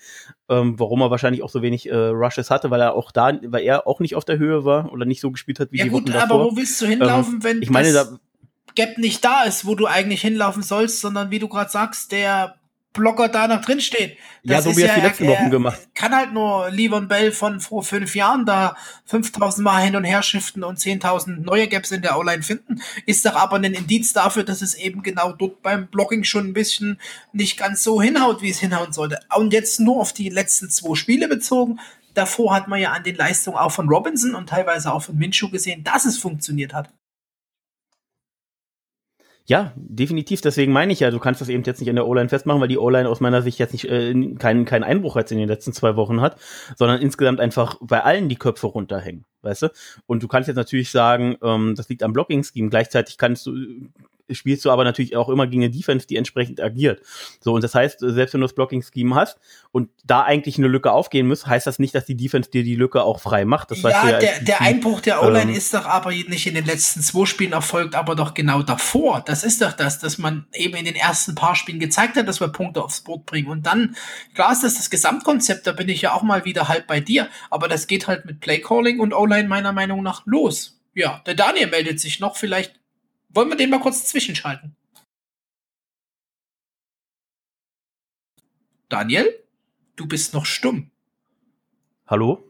ähm, 0.48 0.78
warum 0.78 1.00
er 1.02 1.10
wahrscheinlich 1.10 1.42
auch 1.42 1.50
so 1.50 1.62
wenig 1.62 1.88
äh, 1.88 1.94
Rushes 1.94 2.50
hatte, 2.50 2.70
weil 2.70 2.80
er 2.80 2.94
auch 2.94 3.12
da, 3.12 3.38
weil 3.44 3.62
er 3.62 3.86
auch 3.86 4.00
nicht 4.00 4.16
auf 4.16 4.24
der 4.24 4.38
Höhe 4.38 4.64
war 4.64 4.92
oder 4.92 5.04
nicht 5.04 5.20
so 5.20 5.30
gespielt 5.30 5.60
hat 5.60 5.72
wie 5.72 5.78
ja, 5.78 5.84
die 5.84 5.90
gut, 5.90 6.04
Wochen 6.04 6.12
davor. 6.12 6.40
aber 6.40 6.50
wo 6.50 6.56
willst 6.56 6.80
du 6.80 6.86
hinlaufen, 6.86 7.34
ähm, 7.34 7.44
wenn 7.44 7.62
ich 7.62 7.70
meine, 7.70 7.92
da, 7.92 8.18
Gap 8.74 8.98
nicht 8.98 9.24
da 9.24 9.44
ist, 9.44 9.66
wo 9.66 9.74
du 9.74 9.86
eigentlich 9.86 10.20
hinlaufen 10.20 10.62
sollst, 10.62 11.00
sondern 11.00 11.30
wie 11.30 11.38
du 11.38 11.48
gerade 11.48 11.70
sagst, 11.70 12.12
der 12.12 12.56
Blocker 12.94 13.28
da 13.28 13.48
noch 13.48 13.60
drin 13.60 13.80
steht. 13.80 14.16
Das 14.44 14.64
ja, 14.64 14.70
so 14.70 14.76
wie 14.76 14.82
er 14.82 14.88
ja, 14.88 14.94
die 14.94 15.00
letzten 15.00 15.26
Wochen 15.26 15.50
gemacht. 15.50 15.80
Kann 15.94 16.14
halt 16.14 16.32
nur 16.32 16.70
Livon 16.70 17.08
Bell 17.08 17.32
von 17.32 17.60
vor 17.60 17.82
fünf 17.82 18.14
Jahren 18.14 18.46
da 18.46 18.76
5000 19.06 19.64
Mal 19.64 19.82
hin 19.82 19.96
und 19.96 20.04
her 20.04 20.22
shiften 20.22 20.62
und 20.62 20.78
10.000 20.78 21.42
neue 21.42 21.66
Gaps 21.66 21.90
in 21.90 22.02
der 22.02 22.16
O-Line 22.16 22.44
finden. 22.44 22.80
Ist 23.04 23.26
doch 23.26 23.34
aber 23.34 23.56
ein 23.56 23.64
Indiz 23.64 24.12
dafür, 24.12 24.44
dass 24.44 24.62
es 24.62 24.76
eben 24.76 25.02
genau 25.02 25.32
dort 25.32 25.60
beim 25.60 25.88
Blocking 25.88 26.22
schon 26.22 26.46
ein 26.46 26.52
bisschen 26.52 27.00
nicht 27.32 27.58
ganz 27.58 27.82
so 27.82 28.00
hinhaut, 28.00 28.42
wie 28.42 28.50
es 28.50 28.60
hinhauen 28.60 28.92
sollte. 28.92 29.18
Und 29.36 29.52
jetzt 29.52 29.80
nur 29.80 30.00
auf 30.00 30.12
die 30.12 30.28
letzten 30.28 30.70
zwei 30.70 30.94
Spiele 30.94 31.26
bezogen. 31.26 31.80
Davor 32.14 32.54
hat 32.54 32.68
man 32.68 32.80
ja 32.80 32.92
an 32.92 33.02
den 33.02 33.16
Leistungen 33.16 33.56
auch 33.56 33.72
von 33.72 33.88
Robinson 33.88 34.36
und 34.36 34.48
teilweise 34.48 34.92
auch 34.92 35.02
von 35.02 35.16
Minshew 35.16 35.50
gesehen, 35.50 35.82
dass 35.82 36.04
es 36.04 36.16
funktioniert 36.16 36.72
hat. 36.72 36.90
Ja, 39.46 39.74
definitiv. 39.76 40.40
Deswegen 40.40 40.72
meine 40.72 40.92
ich 40.94 41.00
ja, 41.00 41.10
du 41.10 41.18
kannst 41.18 41.42
das 41.42 41.50
eben 41.50 41.62
jetzt 41.64 41.78
nicht 41.78 41.88
in 41.88 41.96
der 41.96 42.06
O-Line 42.06 42.30
festmachen, 42.30 42.62
weil 42.62 42.68
die 42.68 42.78
O-Line 42.78 43.08
aus 43.08 43.20
meiner 43.20 43.42
Sicht 43.42 43.58
jetzt 43.58 43.72
nicht 43.72 43.84
äh, 43.84 44.14
keinen 44.38 44.64
keinen 44.64 44.84
Einbruch 44.84 45.16
jetzt 45.16 45.32
in 45.32 45.38
den 45.38 45.48
letzten 45.48 45.74
zwei 45.74 45.96
Wochen 45.96 46.22
hat, 46.22 46.40
sondern 46.76 47.02
insgesamt 47.02 47.40
einfach 47.40 47.76
bei 47.82 48.02
allen 48.02 48.30
die 48.30 48.36
Köpfe 48.36 48.68
runterhängen, 48.68 49.26
weißt 49.42 49.62
du? 49.62 49.68
Und 50.06 50.22
du 50.22 50.28
kannst 50.28 50.48
jetzt 50.48 50.56
natürlich 50.56 50.90
sagen, 50.90 51.36
ähm, 51.42 51.74
das 51.76 51.90
liegt 51.90 52.02
am 52.02 52.14
Blocking-Scheme. 52.14 52.70
Gleichzeitig 52.70 53.18
kannst 53.18 53.46
du 53.46 53.52
spielst 54.30 54.64
du 54.64 54.70
aber 54.70 54.84
natürlich 54.84 55.16
auch 55.16 55.28
immer 55.28 55.46
gegen 55.46 55.62
eine 55.62 55.70
Defense, 55.70 56.06
die 56.06 56.16
entsprechend 56.16 56.60
agiert. 56.60 57.02
So, 57.40 57.52
und 57.54 57.64
das 57.64 57.74
heißt, 57.74 58.00
selbst 58.00 58.34
wenn 58.34 58.40
du 58.40 58.46
das 58.46 58.54
Blocking-Scheme 58.54 59.14
hast 59.14 59.38
und 59.72 59.90
da 60.04 60.22
eigentlich 60.22 60.58
eine 60.58 60.68
Lücke 60.68 60.92
aufgehen 60.92 61.26
muss, 61.26 61.46
heißt 61.46 61.66
das 61.66 61.78
nicht, 61.78 61.94
dass 61.94 62.06
die 62.06 62.16
Defense 62.16 62.50
dir 62.50 62.64
die 62.64 62.76
Lücke 62.76 63.02
auch 63.02 63.20
frei 63.20 63.44
macht. 63.44 63.70
Das 63.70 63.82
ja, 63.82 63.84
weißt 63.84 64.04
du 64.04 64.08
ja 64.08 64.18
der, 64.18 64.40
der 64.40 64.60
Einbruch 64.60 65.00
der 65.00 65.22
O-Line 65.22 65.52
ähm, 65.52 65.56
ist 65.56 65.74
doch 65.74 65.86
aber 65.86 66.10
nicht 66.10 66.46
in 66.46 66.54
den 66.54 66.64
letzten 66.64 67.02
zwei 67.02 67.26
Spielen 67.26 67.52
erfolgt, 67.52 67.94
aber 67.94 68.14
doch 68.14 68.34
genau 68.34 68.62
davor. 68.62 69.22
Das 69.24 69.44
ist 69.44 69.60
doch 69.60 69.72
das, 69.72 69.98
dass 69.98 70.18
man 70.18 70.46
eben 70.52 70.74
in 70.74 70.84
den 70.84 70.96
ersten 70.96 71.34
paar 71.34 71.54
Spielen 71.54 71.80
gezeigt 71.80 72.16
hat, 72.16 72.26
dass 72.28 72.40
wir 72.40 72.48
Punkte 72.48 72.82
aufs 72.82 73.02
Board 73.02 73.26
bringen. 73.26 73.48
Und 73.48 73.66
dann, 73.66 73.96
klar 74.34 74.52
ist 74.52 74.64
das 74.64 74.74
das 74.74 74.90
Gesamtkonzept, 74.90 75.66
da 75.66 75.72
bin 75.72 75.88
ich 75.88 76.02
ja 76.02 76.14
auch 76.14 76.22
mal 76.22 76.44
wieder 76.44 76.68
halb 76.68 76.86
bei 76.86 77.00
dir, 77.00 77.28
aber 77.50 77.68
das 77.68 77.86
geht 77.86 78.06
halt 78.06 78.24
mit 78.24 78.40
Playcalling 78.40 79.00
und 79.00 79.12
O-Line 79.12 79.48
meiner 79.48 79.72
Meinung 79.72 80.02
nach 80.02 80.22
los. 80.26 80.80
Ja, 80.94 81.22
der 81.26 81.34
Daniel 81.34 81.68
meldet 81.68 82.00
sich 82.00 82.20
noch, 82.20 82.36
vielleicht 82.36 82.74
wollen 83.34 83.48
wir 83.48 83.56
den 83.56 83.70
mal 83.70 83.80
kurz 83.80 84.06
zwischenschalten? 84.06 84.76
Daniel, 88.88 89.44
du 89.96 90.06
bist 90.06 90.34
noch 90.34 90.46
stumm. 90.46 90.90
Hallo? 92.06 92.44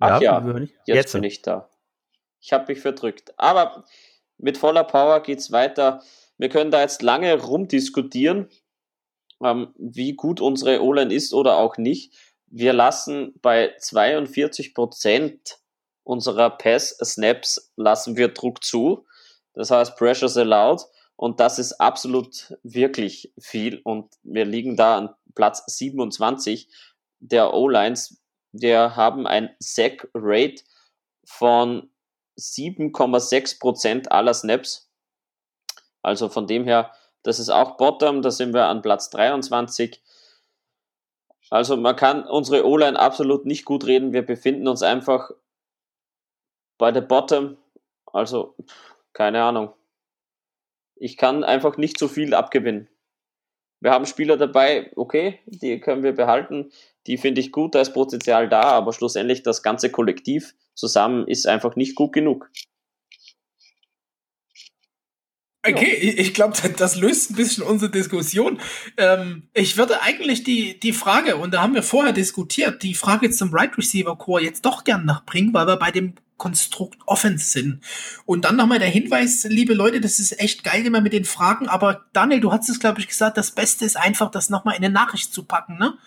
Ach 0.00 0.20
ja, 0.20 0.40
ja 0.40 0.58
jetzt, 0.58 0.72
jetzt, 0.86 1.12
bin 1.12 1.24
ich 1.24 1.42
da. 1.42 1.70
Ich 2.40 2.52
habe 2.52 2.72
mich 2.72 2.80
verdrückt. 2.80 3.32
Aber 3.38 3.84
mit 4.36 4.58
voller 4.58 4.84
Power 4.84 5.22
geht 5.22 5.38
es 5.38 5.50
weiter. 5.50 6.02
Wir 6.36 6.48
können 6.48 6.70
da 6.70 6.82
jetzt 6.82 7.02
lange 7.02 7.40
rumdiskutieren, 7.40 8.48
ähm, 9.42 9.74
wie 9.76 10.14
gut 10.14 10.40
unsere 10.40 10.82
O-Line 10.82 11.12
ist 11.12 11.32
oder 11.32 11.56
auch 11.56 11.76
nicht. 11.78 12.14
Wir 12.46 12.72
lassen 12.72 13.34
bei 13.42 13.74
42 13.78 14.74
Prozent 14.74 15.58
unserer 16.04 16.50
Pass-Snaps 16.50 17.72
lassen 17.76 18.16
wir 18.16 18.28
Druck 18.28 18.64
zu. 18.64 19.06
Das 19.58 19.72
heißt 19.72 19.96
Pressures 19.96 20.36
allowed. 20.36 20.86
Und 21.16 21.40
das 21.40 21.58
ist 21.58 21.80
absolut 21.80 22.56
wirklich 22.62 23.34
viel. 23.40 23.80
Und 23.82 24.14
wir 24.22 24.44
liegen 24.44 24.76
da 24.76 24.96
an 24.96 25.14
Platz 25.34 25.64
27 25.66 26.68
der 27.18 27.52
O-Lines. 27.52 28.22
Wir 28.52 28.94
haben 28.94 29.26
ein 29.26 29.50
Sack-Rate 29.58 30.62
von 31.26 31.90
7,6% 32.38 34.06
aller 34.06 34.32
Snaps. 34.32 34.88
Also 36.02 36.28
von 36.28 36.46
dem 36.46 36.62
her, 36.62 36.92
das 37.24 37.40
ist 37.40 37.48
auch 37.50 37.76
Bottom, 37.78 38.22
da 38.22 38.30
sind 38.30 38.54
wir 38.54 38.66
an 38.66 38.80
Platz 38.80 39.10
23. 39.10 40.00
Also 41.50 41.76
man 41.76 41.96
kann 41.96 42.24
unsere 42.28 42.64
O-Line 42.64 42.96
absolut 42.96 43.44
nicht 43.44 43.64
gut 43.64 43.86
reden. 43.86 44.12
Wir 44.12 44.24
befinden 44.24 44.68
uns 44.68 44.84
einfach 44.84 45.32
bei 46.78 46.92
der 46.92 47.00
Bottom. 47.00 47.56
Also 48.06 48.54
keine 49.18 49.42
Ahnung. 49.42 49.74
Ich 50.94 51.16
kann 51.16 51.42
einfach 51.42 51.76
nicht 51.76 51.98
so 51.98 52.06
viel 52.06 52.34
abgewinnen. 52.34 52.88
Wir 53.80 53.90
haben 53.90 54.06
Spieler 54.06 54.36
dabei, 54.36 54.92
okay, 54.94 55.40
die 55.46 55.80
können 55.80 56.04
wir 56.04 56.12
behalten. 56.12 56.70
Die 57.08 57.18
finde 57.18 57.40
ich 57.40 57.50
gut, 57.50 57.74
da 57.74 57.80
ist 57.80 57.94
Potenzial 57.94 58.48
da, 58.48 58.62
aber 58.62 58.92
schlussendlich 58.92 59.42
das 59.42 59.64
ganze 59.64 59.90
Kollektiv 59.90 60.54
zusammen 60.74 61.26
ist 61.26 61.48
einfach 61.48 61.74
nicht 61.74 61.96
gut 61.96 62.12
genug. 62.12 62.48
Okay, 65.66 65.94
ich 65.94 66.32
glaube, 66.32 66.56
das 66.76 66.94
löst 66.94 67.32
ein 67.32 67.34
bisschen 67.36 67.64
unsere 67.64 67.90
Diskussion. 67.90 68.60
Ähm, 68.96 69.48
ich 69.52 69.76
würde 69.76 70.00
eigentlich 70.00 70.44
die, 70.44 70.78
die 70.78 70.92
Frage, 70.92 71.36
und 71.36 71.52
da 71.52 71.60
haben 71.60 71.74
wir 71.74 71.82
vorher 71.82 72.12
diskutiert, 72.12 72.84
die 72.84 72.94
Frage 72.94 73.30
zum 73.30 73.52
Right 73.52 73.76
Receiver 73.76 74.16
Core 74.16 74.44
jetzt 74.44 74.64
doch 74.64 74.84
gern 74.84 75.04
nachbringen, 75.04 75.52
weil 75.52 75.66
wir 75.66 75.76
bei 75.76 75.90
dem 75.90 76.14
Konstrukt 76.38 76.98
Offense 77.06 77.50
sind. 77.50 77.84
Und 78.24 78.44
dann 78.44 78.56
nochmal 78.56 78.78
der 78.78 78.88
Hinweis, 78.88 79.44
liebe 79.48 79.74
Leute, 79.74 80.00
das 80.00 80.18
ist 80.18 80.40
echt 80.40 80.64
geil 80.64 80.86
immer 80.86 81.00
mit 81.00 81.12
den 81.12 81.24
Fragen, 81.24 81.68
aber 81.68 82.06
Daniel, 82.12 82.40
du 82.40 82.52
hast 82.52 82.68
es, 82.68 82.80
glaube 82.80 83.00
ich, 83.00 83.08
gesagt, 83.08 83.36
das 83.36 83.50
Beste 83.50 83.84
ist 83.84 83.96
einfach, 83.96 84.30
das 84.30 84.48
nochmal 84.48 84.76
in 84.76 84.84
eine 84.84 84.94
Nachricht 84.94 85.34
zu 85.34 85.44
packen, 85.44 85.76
ne? 85.78 85.98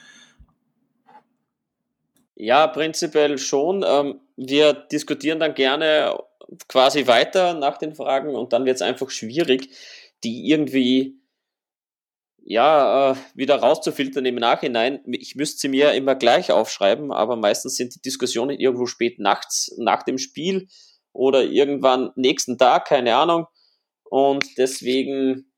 Ja, 2.35 2.65
prinzipiell 2.65 3.37
schon. 3.37 3.85
Ähm, 3.87 4.19
wir 4.35 4.73
diskutieren 4.73 5.39
dann 5.39 5.53
gerne 5.53 6.17
quasi 6.67 7.05
weiter 7.05 7.53
nach 7.53 7.77
den 7.77 7.93
Fragen 7.93 8.33
und 8.33 8.51
dann 8.51 8.65
wird 8.65 8.77
es 8.77 8.81
einfach 8.81 9.11
schwierig, 9.11 9.69
die 10.23 10.49
irgendwie 10.49 11.20
ja, 12.43 13.11
äh, 13.11 13.15
wieder 13.35 13.57
rauszufiltern 13.57 14.25
im 14.25 14.35
Nachhinein. 14.35 15.01
Ich 15.05 15.35
müsste 15.35 15.59
sie 15.59 15.67
mir 15.69 15.93
immer 15.93 16.15
gleich 16.15 16.51
aufschreiben, 16.51 17.11
aber 17.11 17.35
meistens 17.35 17.75
sind 17.75 17.95
die 17.95 18.01
Diskussionen 18.01 18.57
irgendwo 18.57 18.85
spät 18.85 19.19
nachts 19.19 19.73
nach 19.77 20.03
dem 20.03 20.17
Spiel 20.17 20.67
oder 21.13 21.43
irgendwann 21.43 22.11
nächsten 22.15 22.57
Tag, 22.57 22.87
keine 22.87 23.15
Ahnung. 23.15 23.45
Und 24.03 24.45
deswegen 24.57 25.51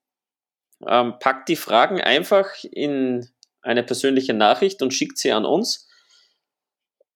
ähm, 0.87 1.15
packt 1.19 1.49
die 1.49 1.55
Fragen 1.55 2.01
einfach 2.01 2.49
in 2.63 3.27
eine 3.61 3.83
persönliche 3.83 4.33
Nachricht 4.33 4.81
und 4.81 4.93
schickt 4.93 5.17
sie 5.17 5.31
an 5.31 5.45
uns. 5.45 5.87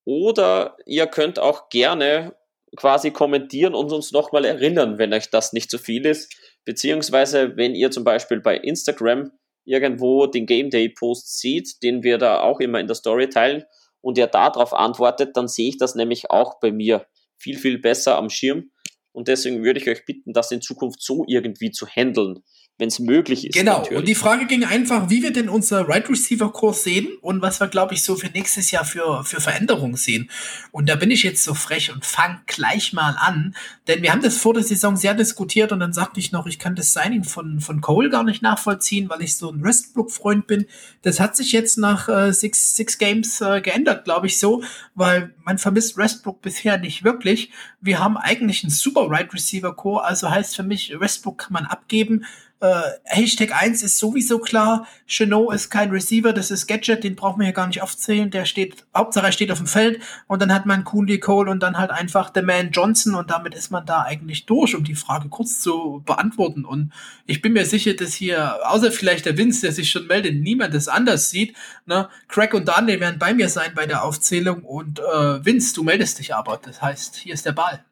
Oder 0.05 0.77
ihr 0.85 1.07
könnt 1.07 1.37
auch 1.39 1.69
gerne 1.69 2.35
quasi 2.77 3.11
kommentieren 3.11 3.75
und 3.75 3.91
uns 3.91 4.11
nochmal 4.11 4.45
erinnern, 4.45 4.97
wenn 4.97 5.13
euch 5.13 5.29
das 5.29 5.51
nicht 5.51 5.69
zu 5.69 5.77
so 5.77 5.83
viel 5.83 6.05
ist. 6.05 6.33
Beziehungsweise, 6.63 7.57
wenn 7.57 7.75
ihr 7.75 7.91
zum 7.91 8.03
Beispiel 8.03 8.39
bei 8.39 8.57
Instagram 8.57 9.31
irgendwo 9.67 10.25
den 10.25 10.45
Game 10.45 10.69
Day 10.69 10.89
Post 10.89 11.39
sieht, 11.39 11.83
den 11.83 12.01
wir 12.01 12.17
da 12.17 12.41
auch 12.41 12.59
immer 12.59 12.79
in 12.79 12.87
der 12.87 12.95
Story 12.95 13.29
teilen 13.29 13.63
und 14.01 14.17
ihr 14.17 14.27
darauf 14.27 14.73
antwortet, 14.73 15.35
dann 15.35 15.47
sehe 15.47 15.69
ich 15.69 15.77
das 15.77 15.95
nämlich 15.95 16.31
auch 16.31 16.59
bei 16.59 16.71
mir 16.71 17.05
viel, 17.37 17.57
viel 17.57 17.77
besser 17.77 18.17
am 18.17 18.29
Schirm. 18.29 18.71
Und 19.11 19.27
deswegen 19.27 19.63
würde 19.63 19.79
ich 19.79 19.89
euch 19.89 20.05
bitten, 20.05 20.31
das 20.33 20.51
in 20.51 20.61
Zukunft 20.61 21.01
so 21.01 21.25
irgendwie 21.27 21.71
zu 21.71 21.87
handeln 21.87 22.43
wenn 22.79 22.89
es 22.89 22.99
möglich 22.99 23.47
ist. 23.47 23.55
Genau. 23.55 23.79
Natürlich. 23.79 23.99
Und 23.99 24.07
die 24.07 24.15
Frage 24.15 24.45
ging 24.45 24.63
einfach, 24.63 25.09
wie 25.09 25.23
wir 25.23 25.33
denn 25.33 25.49
unser 25.49 25.87
Right 25.87 26.07
Receiver 26.09 26.51
Kurs 26.51 26.83
sehen 26.83 27.07
und 27.21 27.41
was 27.41 27.59
wir, 27.59 27.67
glaube 27.67 27.95
ich, 27.95 28.03
so 28.03 28.15
für 28.15 28.27
nächstes 28.27 28.69
Jahr 28.69 28.85
für, 28.85 29.23
für 29.23 29.41
Veränderungen 29.41 29.95
sehen. 29.95 30.29
Und 30.71 30.87
da 30.87 30.95
bin 30.95 31.09
ich 31.09 31.23
jetzt 31.23 31.43
so 31.43 31.55
frech 31.55 31.91
und 31.91 32.05
fang 32.05 32.41
gleich 32.45 32.93
mal 32.93 33.15
an, 33.19 33.55
denn 33.87 34.03
wir 34.03 34.11
haben 34.11 34.21
das 34.21 34.37
vor 34.37 34.53
der 34.53 34.61
Saison 34.61 34.95
sehr 34.95 35.15
diskutiert 35.15 35.71
und 35.71 35.79
dann 35.79 35.91
sagte 35.91 36.19
ich 36.19 36.31
noch, 36.31 36.45
ich 36.45 36.59
kann 36.59 36.75
das 36.75 36.93
Signing 36.93 37.23
von, 37.23 37.61
von 37.61 37.81
Cole 37.81 38.11
gar 38.11 38.23
nicht 38.23 38.43
nachvollziehen, 38.43 39.09
weil 39.09 39.23
ich 39.23 39.37
so 39.37 39.49
ein 39.49 39.63
Westbrook-Freund 39.63 40.45
bin. 40.45 40.67
Das 41.01 41.19
hat 41.19 41.35
sich 41.35 41.53
jetzt 41.53 41.79
nach 41.79 42.07
äh, 42.09 42.31
six, 42.31 42.75
six 42.75 42.99
Games 42.99 43.41
äh, 43.41 43.59
geändert, 43.61 44.05
glaube 44.05 44.27
ich, 44.27 44.37
so, 44.37 44.63
weil 44.93 45.33
man 45.43 45.57
vermisst 45.57 45.97
Westbrook 45.97 46.41
bisher 46.41 46.77
nicht 46.77 47.03
wirklich. 47.03 47.49
Wir 47.81 47.99
haben 47.99 48.17
eigentlich 48.17 48.63
einen 48.63 48.71
super 48.71 49.09
Right 49.09 49.33
Receiver 49.33 49.75
Core, 49.75 50.03
also 50.03 50.29
heißt 50.29 50.55
für 50.55 50.63
mich, 50.63 50.93
Westbrook 50.99 51.39
kann 51.39 51.53
man 51.53 51.65
abgeben. 51.65 52.23
Äh, 52.59 52.81
Hashtag 53.03 53.51
1 53.61 53.83
ist 53.83 53.99
sowieso 53.99 54.39
klar. 54.39 54.87
Chenot 55.05 55.53
ist 55.53 55.69
kein 55.69 55.91
Receiver, 55.91 56.33
das 56.33 56.49
ist 56.49 56.65
Gadget, 56.65 57.03
den 57.03 57.15
brauchen 57.15 57.39
wir 57.39 57.45
hier 57.45 57.53
gar 57.53 57.67
nicht 57.67 57.83
aufzählen. 57.83 58.31
Der 58.31 58.45
steht, 58.45 58.85
Hauptsache 58.95 59.27
er 59.27 59.31
steht 59.31 59.51
auf 59.51 59.59
dem 59.59 59.67
Feld 59.67 60.01
und 60.25 60.41
dann 60.41 60.51
hat 60.51 60.65
man 60.65 60.83
Cooley 60.83 61.19
Cole 61.19 61.51
und 61.51 61.61
dann 61.61 61.77
halt 61.77 61.91
einfach 61.91 62.31
The 62.33 62.41
Man 62.41 62.71
Johnson 62.71 63.13
und 63.13 63.29
damit 63.29 63.53
ist 63.53 63.69
man 63.69 63.85
da 63.85 64.01
eigentlich 64.01 64.47
durch, 64.47 64.75
um 64.75 64.83
die 64.83 64.95
Frage 64.95 65.29
kurz 65.29 65.59
zu 65.61 66.01
beantworten. 66.03 66.65
Und 66.65 66.93
ich 67.27 67.43
bin 67.43 67.53
mir 67.53 67.65
sicher, 67.65 67.93
dass 67.93 68.13
hier, 68.13 68.57
außer 68.67 68.91
vielleicht 68.91 69.27
der 69.27 69.37
Vince, 69.37 69.61
der 69.61 69.71
sich 69.71 69.91
schon 69.91 70.07
meldet, 70.07 70.35
niemand 70.35 70.73
das 70.73 70.87
anders 70.87 71.29
sieht. 71.29 71.55
Ne? 71.85 72.09
Craig 72.27 72.55
und 72.55 72.67
Daniel 72.67 72.99
werden 72.99 73.19
bei 73.19 73.35
mir 73.35 73.49
sein 73.49 73.73
bei 73.75 73.85
der 73.85 74.03
Aufzählung 74.03 74.63
und 74.63 74.99
äh, 74.99 75.45
Vince, 75.45 75.75
du 75.75 75.83
meldest 75.83 76.17
dich 76.17 76.33
aber. 76.33 76.59
Das 76.63 76.81
heißt, 76.81 77.17
hier 77.17 77.35
ist 77.35 77.45
der 77.45 77.51
Ball. 77.51 77.83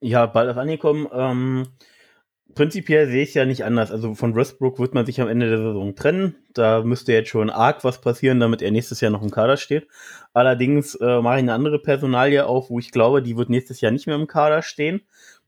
Ja, 0.00 0.26
Ball 0.26 0.48
ist 0.50 0.56
angekommen. 0.56 1.08
Ähm 1.12 1.66
prinzipiell 2.54 3.08
sehe 3.08 3.22
ich 3.22 3.34
ja 3.34 3.44
nicht 3.44 3.64
anders. 3.64 3.90
Also 3.90 4.14
von 4.14 4.34
Westbrook 4.34 4.78
wird 4.78 4.94
man 4.94 5.06
sich 5.06 5.20
am 5.20 5.28
Ende 5.28 5.48
der 5.48 5.58
Saison 5.58 5.94
trennen. 5.94 6.36
Da 6.54 6.82
müsste 6.82 7.12
jetzt 7.12 7.28
schon 7.28 7.50
arg 7.50 7.84
was 7.84 8.00
passieren, 8.00 8.40
damit 8.40 8.62
er 8.62 8.70
nächstes 8.70 9.00
Jahr 9.00 9.10
noch 9.10 9.22
im 9.22 9.30
Kader 9.30 9.56
steht. 9.56 9.86
Allerdings 10.32 10.94
äh, 10.96 11.20
mache 11.20 11.36
ich 11.36 11.42
eine 11.42 11.54
andere 11.54 11.78
Personalie 11.78 12.46
auf, 12.46 12.70
wo 12.70 12.78
ich 12.78 12.90
glaube, 12.90 13.22
die 13.22 13.36
wird 13.36 13.50
nächstes 13.50 13.80
Jahr 13.80 13.92
nicht 13.92 14.06
mehr 14.06 14.16
im 14.16 14.26
Kader 14.26 14.62
stehen. 14.62 15.02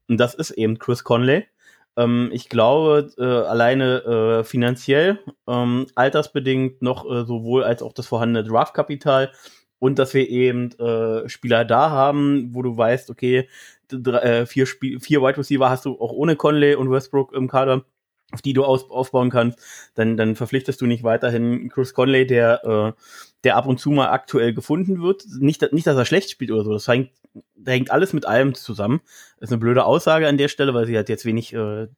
Und 0.08 0.18
das 0.18 0.34
ist 0.34 0.50
eben 0.50 0.78
Chris 0.78 1.04
Conley. 1.04 1.46
Ähm, 1.96 2.30
ich 2.32 2.48
glaube, 2.48 3.10
äh, 3.18 3.24
alleine 3.24 4.40
äh, 4.40 4.44
finanziell, 4.44 5.18
ähm, 5.48 5.86
altersbedingt 5.94 6.82
noch 6.82 7.04
äh, 7.04 7.24
sowohl 7.24 7.64
als 7.64 7.82
auch 7.82 7.92
das 7.92 8.06
vorhandene 8.06 8.46
Draftkapital 8.46 9.32
und 9.78 9.98
dass 9.98 10.14
wir 10.14 10.28
eben 10.28 10.70
äh, 10.78 11.28
Spieler 11.28 11.64
da 11.64 11.90
haben, 11.90 12.54
wo 12.54 12.62
du 12.62 12.76
weißt, 12.76 13.10
okay, 13.10 13.48
drei, 13.90 14.18
äh, 14.18 14.46
vier, 14.46 14.66
Spiel 14.66 15.00
vier 15.00 15.22
Wide 15.22 15.38
Receiver 15.38 15.68
hast 15.70 15.84
du 15.84 16.00
auch 16.00 16.12
ohne 16.12 16.36
Conley 16.36 16.74
und 16.74 16.90
Westbrook 16.90 17.32
im 17.32 17.48
Kader, 17.48 17.84
auf 18.32 18.42
die 18.42 18.52
du 18.52 18.64
aus 18.64 18.90
aufbauen 18.90 19.30
kannst, 19.30 19.58
dann, 19.94 20.16
dann 20.16 20.36
verpflichtest 20.36 20.80
du 20.80 20.86
nicht 20.86 21.02
weiterhin 21.02 21.68
Chris 21.68 21.94
Conley, 21.94 22.26
der, 22.26 22.64
äh, 22.64 23.02
der 23.44 23.56
ab 23.56 23.66
und 23.66 23.80
zu 23.80 23.90
mal 23.90 24.10
aktuell 24.10 24.54
gefunden 24.54 25.02
wird. 25.02 25.24
Nicht, 25.38 25.72
nicht, 25.72 25.86
dass 25.86 25.96
er 25.96 26.04
schlecht 26.04 26.30
spielt 26.30 26.50
oder 26.50 26.64
so, 26.64 26.72
das 26.72 26.86
hängt, 26.86 27.10
da 27.54 27.72
hängt 27.72 27.90
alles 27.90 28.12
mit 28.12 28.26
allem 28.26 28.54
zusammen. 28.54 29.00
Das 29.38 29.48
ist 29.48 29.52
eine 29.52 29.60
blöde 29.60 29.84
Aussage 29.84 30.28
an 30.28 30.38
der 30.38 30.48
Stelle, 30.48 30.74
weil 30.74 30.86
sie 30.86 30.98
hat 30.98 31.08
jetzt 31.08 31.24
wenig 31.24 31.52
äh, 31.52 31.88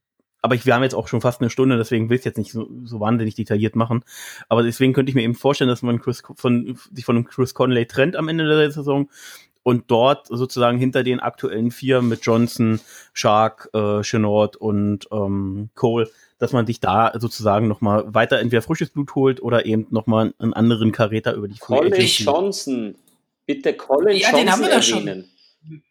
aber 0.42 0.56
ich, 0.56 0.66
wir 0.66 0.74
haben 0.74 0.82
jetzt 0.82 0.96
auch 0.96 1.06
schon 1.06 1.20
fast 1.20 1.40
eine 1.40 1.50
Stunde, 1.50 1.78
deswegen 1.78 2.10
will 2.10 2.18
ich 2.18 2.24
jetzt 2.24 2.36
nicht 2.36 2.50
so, 2.50 2.68
so 2.84 2.98
wahnsinnig 2.98 3.36
detailliert 3.36 3.76
machen. 3.76 4.04
Aber 4.48 4.64
deswegen 4.64 4.92
könnte 4.92 5.08
ich 5.08 5.14
mir 5.14 5.22
eben 5.22 5.36
vorstellen, 5.36 5.70
dass 5.70 5.82
man 5.82 6.00
Chris 6.00 6.22
von, 6.34 6.76
sich 6.92 7.04
von 7.04 7.16
einem 7.16 7.24
Chris 7.26 7.54
Conley 7.54 7.86
trennt 7.86 8.16
am 8.16 8.28
Ende 8.28 8.44
der 8.48 8.70
Saison 8.72 9.08
und 9.62 9.90
dort 9.90 10.26
sozusagen 10.28 10.78
hinter 10.78 11.02
den 11.04 11.20
aktuellen 11.20 11.70
vier 11.70 12.02
mit 12.02 12.24
Johnson, 12.24 12.80
Shark, 13.12 13.68
äh, 13.74 14.02
Chenord 14.02 14.56
und 14.56 15.08
ähm, 15.12 15.70
Cole, 15.74 16.10
dass 16.38 16.52
man 16.52 16.66
sich 16.66 16.80
da 16.80 17.12
sozusagen 17.18 17.68
nochmal 17.68 18.12
weiter 18.12 18.40
entweder 18.40 18.62
frisches 18.62 18.90
Blut 18.90 19.14
holt 19.14 19.42
oder 19.42 19.64
eben 19.66 19.86
nochmal 19.90 20.34
einen 20.38 20.52
anderen 20.54 20.92
Karäter 20.92 21.34
über 21.34 21.48
die 21.48 21.58
Colin 21.58 21.94
Johnson. 21.94 22.96
Bitte 23.46 23.74
Colin 23.74 24.16
ja, 24.16 24.30
Johnson 24.30 24.38
den 24.38 24.52
haben 24.52 24.62
wir 24.62 24.70
da 24.70 24.82
schon. 24.82 25.24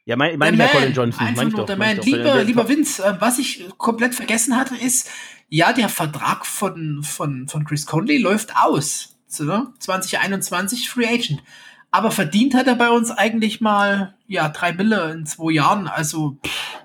Ja, 0.03 0.17
mein, 0.17 0.37
mein 0.37 0.57
ja 0.57 0.67
Colin 0.67 0.93
Johnson. 0.93 1.27
Einfach 1.27 1.49
nur 1.49 1.65
der 1.65 1.77
Man. 1.77 1.97
Lieber, 2.01 2.43
lieber 2.43 2.67
Vince, 2.67 3.03
äh, 3.03 3.15
was 3.19 3.39
ich 3.39 3.65
komplett 3.77 4.13
vergessen 4.13 4.57
hatte, 4.57 4.75
ist, 4.75 5.09
ja, 5.47 5.73
der 5.73 5.89
Vertrag 5.89 6.45
von, 6.45 7.03
von, 7.03 7.47
von 7.47 7.65
Chris 7.65 7.85
Conley 7.85 8.17
läuft 8.17 8.53
aus. 8.55 9.15
So, 9.27 9.67
2021 9.79 10.89
Free 10.89 11.07
Agent. 11.07 11.41
Aber 11.91 12.11
verdient 12.11 12.55
hat 12.55 12.67
er 12.67 12.75
bei 12.75 12.89
uns 12.89 13.11
eigentlich 13.11 13.59
mal, 13.59 14.15
ja, 14.27 14.49
drei 14.49 14.71
Mille 14.71 15.11
in 15.11 15.25
zwei 15.25 15.51
Jahren. 15.51 15.87
Also, 15.87 16.37
pff, 16.45 16.77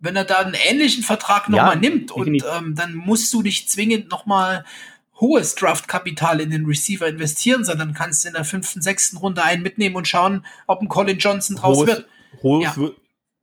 wenn 0.00 0.16
er 0.16 0.24
da 0.24 0.38
einen 0.38 0.54
ähnlichen 0.68 1.02
Vertrag 1.02 1.48
nochmal 1.48 1.74
ja, 1.74 1.80
nimmt 1.80 2.10
und 2.10 2.44
ähm, 2.56 2.74
dann 2.74 2.94
musst 2.94 3.32
du 3.32 3.42
dich 3.42 3.68
zwingend 3.68 4.10
nochmal 4.10 4.64
hohes 5.20 5.54
Draftkapital 5.54 6.40
in 6.40 6.50
den 6.50 6.66
Receiver 6.66 7.06
investieren, 7.06 7.64
sondern 7.64 7.94
kannst 7.94 8.26
in 8.26 8.34
der 8.34 8.44
fünften, 8.44 8.82
sechsten 8.82 9.16
Runde 9.16 9.42
einen 9.42 9.62
mitnehmen 9.62 9.96
und 9.96 10.06
schauen, 10.06 10.44
ob 10.66 10.82
ein 10.82 10.88
Colin 10.88 11.18
Johnson 11.18 11.56
draus 11.56 11.78
hohes, 11.78 11.86
wird. 11.88 12.08
Hohes 12.42 12.76
ja. 12.76 12.90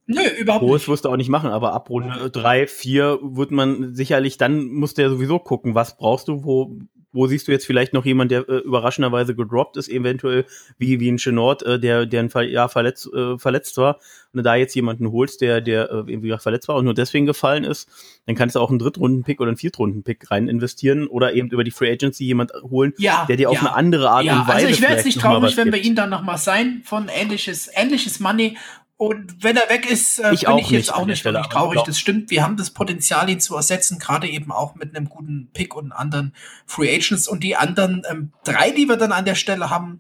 Nö, 0.06 0.22
überhaupt 0.38 0.64
Hohes 0.64 0.82
nicht. 0.82 0.88
wirst 0.90 1.06
du 1.06 1.10
auch 1.10 1.16
nicht 1.18 1.30
machen, 1.30 1.50
aber 1.50 1.74
ab 1.74 1.90
Runde 1.90 2.30
drei, 2.30 2.68
vier 2.68 3.20
wird 3.22 3.52
man 3.52 3.96
sicherlich, 3.96 4.38
dann 4.38 4.68
musst 4.68 4.98
du 4.98 5.02
ja 5.02 5.10
sowieso 5.10 5.40
gucken, 5.40 5.76
was 5.76 5.98
brauchst 5.98 6.28
du, 6.28 6.44
wo, 6.44 6.76
wo 7.14 7.28
siehst 7.28 7.48
du 7.48 7.52
jetzt 7.52 7.66
vielleicht 7.66 7.94
noch 7.94 8.06
jemand, 8.06 8.32
der 8.32 8.50
äh, 8.50 8.58
überraschenderweise 8.58 9.36
gedroppt 9.36 9.78
ist, 9.78 9.88
eventuell 9.88 10.46
wie, 10.78 11.00
wie 11.00 11.10
ein 11.10 11.18
Chenord, 11.18 11.64
äh, 11.64 11.80
der, 11.80 12.06
der 12.06 12.22
ein 12.22 12.30
Fall, 12.30 12.50
ja, 12.50 12.68
verletzt, 12.68 13.10
äh, 13.14 13.38
verletzt 13.38 13.78
war. 13.78 14.00
Und 14.34 14.38
du 14.38 14.44
da 14.44 14.56
jetzt 14.56 14.74
jemanden 14.74 15.12
holst, 15.12 15.42
der, 15.42 15.62
der 15.62 15.92
äh, 15.92 15.96
irgendwie 16.08 16.36
verletzt 16.40 16.68
war 16.68 16.76
und 16.76 16.86
nur 16.86 16.96
deswegen 16.96 17.28
gefallen 17.28 17.64
ist, 17.64 17.88
dann 18.26 18.36
kannst 18.36 18.56
du 18.56 18.60
auch 18.60 18.72
einen 18.72 18.80
Drittrunden-Pick 18.80 19.40
oder 19.40 19.50
einen 19.50 19.58
Viertrunden-Pick 19.58 20.32
rein 20.32 20.48
investieren 20.48 21.08
oder 21.08 21.34
eben 21.34 21.50
über 21.50 21.64
die 21.64 21.72
Free 21.72 21.92
Agency 21.92 22.26
jemand 22.26 22.52
holen, 22.64 22.94
ja, 22.98 23.26
der 23.28 23.38
dir 23.38 23.52
auf 23.52 23.60
eine 23.60 23.76
andere 23.76 24.10
Art 24.10 24.26
ja, 24.26 24.42
und 24.42 24.48
Weise. 24.48 24.66
Also 24.66 24.68
ich 24.70 24.82
wäre 24.82 24.94
jetzt 24.94 25.06
nicht 25.06 25.20
traurig, 25.20 25.56
wenn 25.56 25.72
wir 25.72 25.80
ihn 25.80 25.96
dann 25.96 26.10
nochmal 26.10 26.40
sein 26.40 26.82
von 26.84 27.10
ähnliches, 27.14 27.70
ähnliches 27.76 28.20
Money 28.20 28.58
und 29.04 29.44
wenn 29.44 29.58
er 29.58 29.70
weg 29.70 29.90
ist, 29.90 30.20
äh, 30.20 30.34
ich 30.34 30.46
bin 30.46 30.58
ich 30.60 30.70
jetzt 30.70 30.94
auch 30.94 31.06
nicht 31.06 31.26
wirklich 31.26 31.48
traurig. 31.48 31.82
Das 31.86 32.00
stimmt. 32.00 32.30
Wir 32.30 32.42
haben 32.42 32.56
das 32.56 32.70
Potenzial, 32.70 33.30
ihn 33.30 33.42
zu 33.42 33.54
ersetzen, 33.54 34.00
gerade 34.00 34.30
eben 34.30 34.50
auch 34.50 34.76
mit 34.76 34.96
einem 34.96 35.10
guten 35.10 35.50
Pick 35.54 35.76
und 35.76 35.92
anderen 35.92 36.34
Free 36.66 36.96
Agents. 36.96 37.28
Und 37.28 37.44
die 37.44 37.58
anderen 37.58 38.04
ähm, 38.10 38.32
drei, 38.46 38.72
die 38.72 38.88
wir 38.88 38.96
dann 38.96 39.12
an 39.12 39.26
der 39.26 39.36
Stelle 39.36 39.70
haben, 39.70 40.00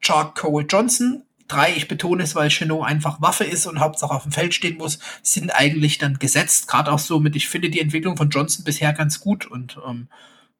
Chark 0.00 0.34
Cole 0.34 0.66
Johnson, 0.68 1.22
drei, 1.46 1.74
ich 1.76 1.86
betone 1.86 2.24
es, 2.24 2.34
weil 2.34 2.48
Chenot 2.48 2.84
einfach 2.84 3.22
Waffe 3.22 3.44
ist 3.44 3.66
und 3.66 3.78
Hauptsache 3.78 4.12
auf 4.12 4.24
dem 4.24 4.32
Feld 4.32 4.52
stehen 4.52 4.78
muss, 4.78 4.98
sind 5.22 5.54
eigentlich 5.54 5.98
dann 5.98 6.18
gesetzt. 6.18 6.66
Gerade 6.66 6.90
auch 6.90 6.98
so 6.98 7.20
mit, 7.20 7.36
ich 7.36 7.48
finde 7.48 7.70
die 7.70 7.80
Entwicklung 7.80 8.16
von 8.16 8.30
Johnson 8.30 8.64
bisher 8.64 8.92
ganz 8.94 9.20
gut 9.20 9.46
und 9.46 9.78
ähm, 9.88 10.08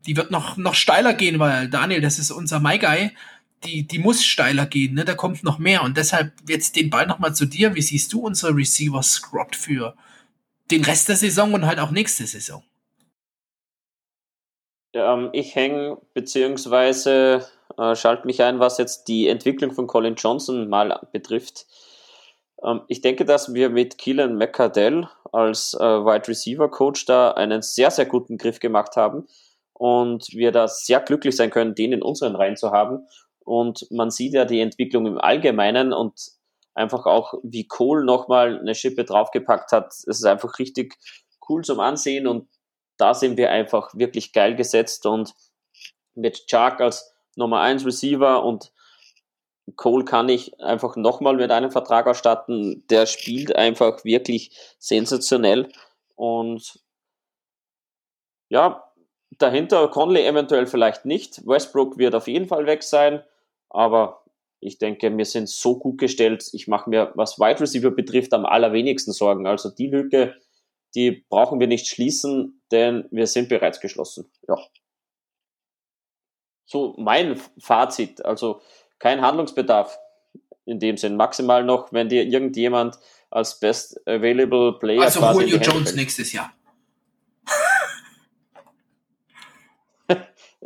die 0.07 0.17
wird 0.17 0.31
noch, 0.31 0.57
noch 0.57 0.75
steiler 0.75 1.15
gehen, 1.15 1.41
weil 1.41 1.69
Daniel, 1.69 2.01
das 2.01 2.21
ist 2.21 2.31
unser 2.31 2.61
My 2.61 2.79
Guy 2.79 3.11
die, 3.65 3.87
die 3.87 3.99
muss 3.99 4.25
steiler 4.25 4.67
gehen, 4.67 4.95
ne? 4.95 5.05
Da 5.05 5.15
kommt 5.15 5.43
noch 5.43 5.59
mehr. 5.59 5.83
Und 5.83 5.97
deshalb 5.97 6.33
jetzt 6.49 6.77
den 6.77 6.91
Ball 6.91 7.07
nochmal 7.07 7.35
zu 7.35 7.47
dir. 7.47 7.75
Wie 7.75 7.83
siehst 7.83 8.13
du 8.13 8.21
unser 8.21 8.55
Receiver 8.55 9.03
Scrot 9.03 9.57
für 9.57 9.95
den 10.71 10.85
Rest 10.85 11.09
der 11.09 11.17
Saison 11.17 11.53
und 11.55 11.67
halt 11.67 11.79
auch 11.79 11.91
nächste 11.91 12.27
Saison. 12.27 12.63
Ähm, 14.93 15.31
ich 15.33 15.55
hänge 15.55 15.99
beziehungsweise 16.15 17.47
äh, 17.77 17.95
schalte 17.95 18.27
mich 18.27 18.43
ein, 18.43 18.61
was 18.61 18.79
jetzt 18.79 19.09
die 19.09 19.29
Entwicklung 19.29 19.73
von 19.73 19.87
Colin 19.87 20.15
Johnson 20.15 20.69
mal 20.69 21.01
betrifft. 21.13 21.67
Ähm, 22.63 22.83
ich 22.89 23.01
denke, 23.01 23.25
dass 23.25 23.53
wir 23.53 23.71
mit 23.71 23.99
Keelan 23.99 24.37
McCardell 24.37 25.09
als 25.33 25.75
äh, 25.75 25.83
Wide 25.83 26.29
Receiver 26.29 26.71
Coach 26.71 27.05
da 27.07 27.33
einen 27.33 27.63
sehr, 27.63 27.91
sehr 27.91 28.07
guten 28.07 28.39
Griff 28.39 28.61
gemacht 28.61 28.97
haben 28.97 29.27
und 29.73 30.29
wir 30.33 30.53
da 30.53 30.69
sehr 30.69 31.01
glücklich 31.01 31.37
sein 31.37 31.51
können, 31.51 31.75
den 31.75 31.93
in 31.93 32.03
unseren 32.03 32.37
Reihen 32.37 32.57
zu 32.57 32.71
haben. 32.71 33.07
Und 33.45 33.87
man 33.91 34.11
sieht 34.11 34.35
ja 34.35 34.45
die 34.45 34.61
Entwicklung 34.61 35.07
im 35.07 35.19
Allgemeinen 35.19 35.93
und 35.93 36.33
einfach 36.75 37.07
auch, 37.07 37.35
wie 37.43 37.69
Cole 37.69 38.05
nochmal 38.05 38.59
eine 38.59 38.75
Schippe 38.75 39.05
draufgepackt 39.05 39.73
hat. 39.73 39.89
Es 39.89 40.05
ist 40.05 40.25
einfach 40.25 40.59
richtig 40.59 40.97
cool 41.49 41.63
zum 41.63 41.81
Ansehen 41.81 42.27
und 42.27 42.49
da 42.97 43.15
sind 43.15 43.37
wir 43.37 43.51
einfach 43.51 43.91
wirklich 43.95 44.33
geil 44.33 44.57
gesetzt 44.57 45.07
und 45.07 45.35
mit 46.15 46.47
Chark 46.49 46.81
als 46.81 47.13
Nummer 47.37 47.61
1 47.61 47.85
Receiver 47.85 48.45
und 48.45 48.73
Cole 49.77 50.05
kann 50.05 50.29
ich 50.29 50.61
einfach 50.61 50.97
nochmal 50.97 51.37
mit 51.37 51.51
einem 51.51 51.71
Vertrag 51.71 52.07
ausstatten. 52.07 52.87
Der 52.91 53.07
spielt 53.07 53.57
einfach 53.57 54.05
wirklich 54.05 54.57
sensationell. 54.79 55.69
Und 56.17 56.81
ja, 58.51 58.93
dahinter 59.39 59.89
Conley 59.89 60.27
eventuell 60.27 60.67
vielleicht 60.67 61.07
nicht. 61.07 61.47
Westbrook 61.47 61.99
wird 61.99 62.15
auf 62.15 62.29
jeden 62.29 62.47
Fall 62.47 62.67
weg 62.67 62.83
sein. 62.83 63.23
Aber 63.75 64.25
ich 64.61 64.79
denke, 64.79 65.15
wir 65.17 65.25
sind 65.25 65.49
so 65.49 65.79
gut 65.79 65.99
gestellt. 65.99 66.49
Ich 66.53 66.69
mache 66.69 66.89
mir, 66.89 67.13
was 67.17 67.39
Wide 67.39 67.61
Receiver 67.61 67.91
betrifft, 67.91 68.33
am 68.33 68.47
allerwenigsten 68.47 69.13
Sorgen. 69.13 69.47
Also 69.47 69.69
die 69.69 69.89
Lücke, 69.89 70.37
die 70.95 71.25
brauchen 71.29 71.61
wir 71.61 71.67
nicht 71.67 71.87
schließen, 71.89 72.63
denn 72.71 73.07
wir 73.11 73.27
sind 73.27 73.49
bereits 73.49 73.81
geschlossen. 73.81 74.31
Ja. 74.49 74.57
So 76.67 76.95
mein 76.99 77.39
Fazit. 77.59 78.25
Also 78.25 78.61
kein 78.99 79.21
Handlungsbedarf 79.21 79.99
in 80.65 80.79
dem 80.79 80.97
Sinn. 80.97 81.17
Maximal 81.17 81.65
noch, 81.65 81.93
wenn 81.93 82.09
dir 82.09 82.25
irgendjemand 82.25 82.99
als 83.31 83.59
Best 83.59 84.01
Available 84.07 84.79
Player. 84.79 85.03
Also 85.03 85.21
Julio 85.21 85.59
Jones 85.59 85.91
fällt. 85.91 85.97
nächstes 85.97 86.33
Jahr. 86.33 86.55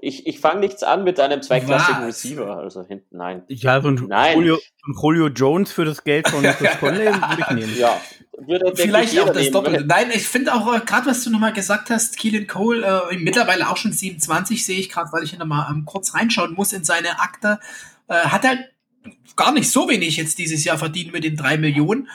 Ich, 0.01 0.27
ich 0.27 0.41
fange 0.41 0.61
nichts 0.61 0.83
an 0.83 1.05
mit 1.05 1.19
einem 1.21 1.43
zweiklassigen 1.43 2.05
Receiver. 2.05 2.57
Also 2.57 2.85
hinten, 2.85 3.17
nein. 3.17 3.43
Ja, 3.49 3.81
so 3.81 3.89
ein, 3.89 4.05
nein. 4.09 4.37
Julio, 4.37 4.59
ein 4.87 4.95
Julio 5.01 5.29
Jones 5.29 5.73
für 5.73 5.85
das 5.85 6.05
Geld 6.05 6.29
von 6.29 6.43
Chris 6.43 6.71
Conley 6.81 7.07
würde 7.07 7.37
ich 7.41 7.51
nehmen. 7.51 7.77
Ja, 7.77 8.01
würde 8.39 8.73
Vielleicht 8.77 9.19
auch 9.21 9.31
das 9.31 9.51
Doppelte. 9.51 9.85
Nein, 9.85 10.11
ich 10.15 10.27
finde 10.27 10.55
auch, 10.55 10.75
äh, 10.75 10.81
gerade 10.81 11.07
was 11.07 11.25
du 11.25 11.31
nochmal 11.31 11.53
gesagt 11.53 11.91
hast, 11.91 12.17
Keelan 12.19 12.47
Cole, 12.47 12.85
äh, 13.11 13.17
mittlerweile 13.17 13.69
auch 13.69 13.77
schon 13.77 13.93
27, 13.93 14.65
sehe 14.65 14.79
ich 14.79 14.89
gerade, 14.89 15.13
weil 15.13 15.25
ich 15.25 15.31
hier 15.31 15.39
nochmal 15.39 15.67
ähm, 15.71 15.85
kurz 15.85 16.15
reinschauen 16.15 16.55
muss 16.55 16.73
in 16.73 16.85
seine 16.85 17.21
Akte 17.21 17.59
äh, 18.09 18.15
hat 18.15 18.47
halt 18.47 18.61
gar 19.37 19.53
nicht 19.53 19.71
so 19.71 19.89
wenig 19.89 20.17
jetzt 20.17 20.39
dieses 20.39 20.65
Jahr 20.65 20.79
verdient 20.79 21.13
mit 21.13 21.25
den 21.25 21.37
drei 21.37 21.57
Millionen. 21.57 22.09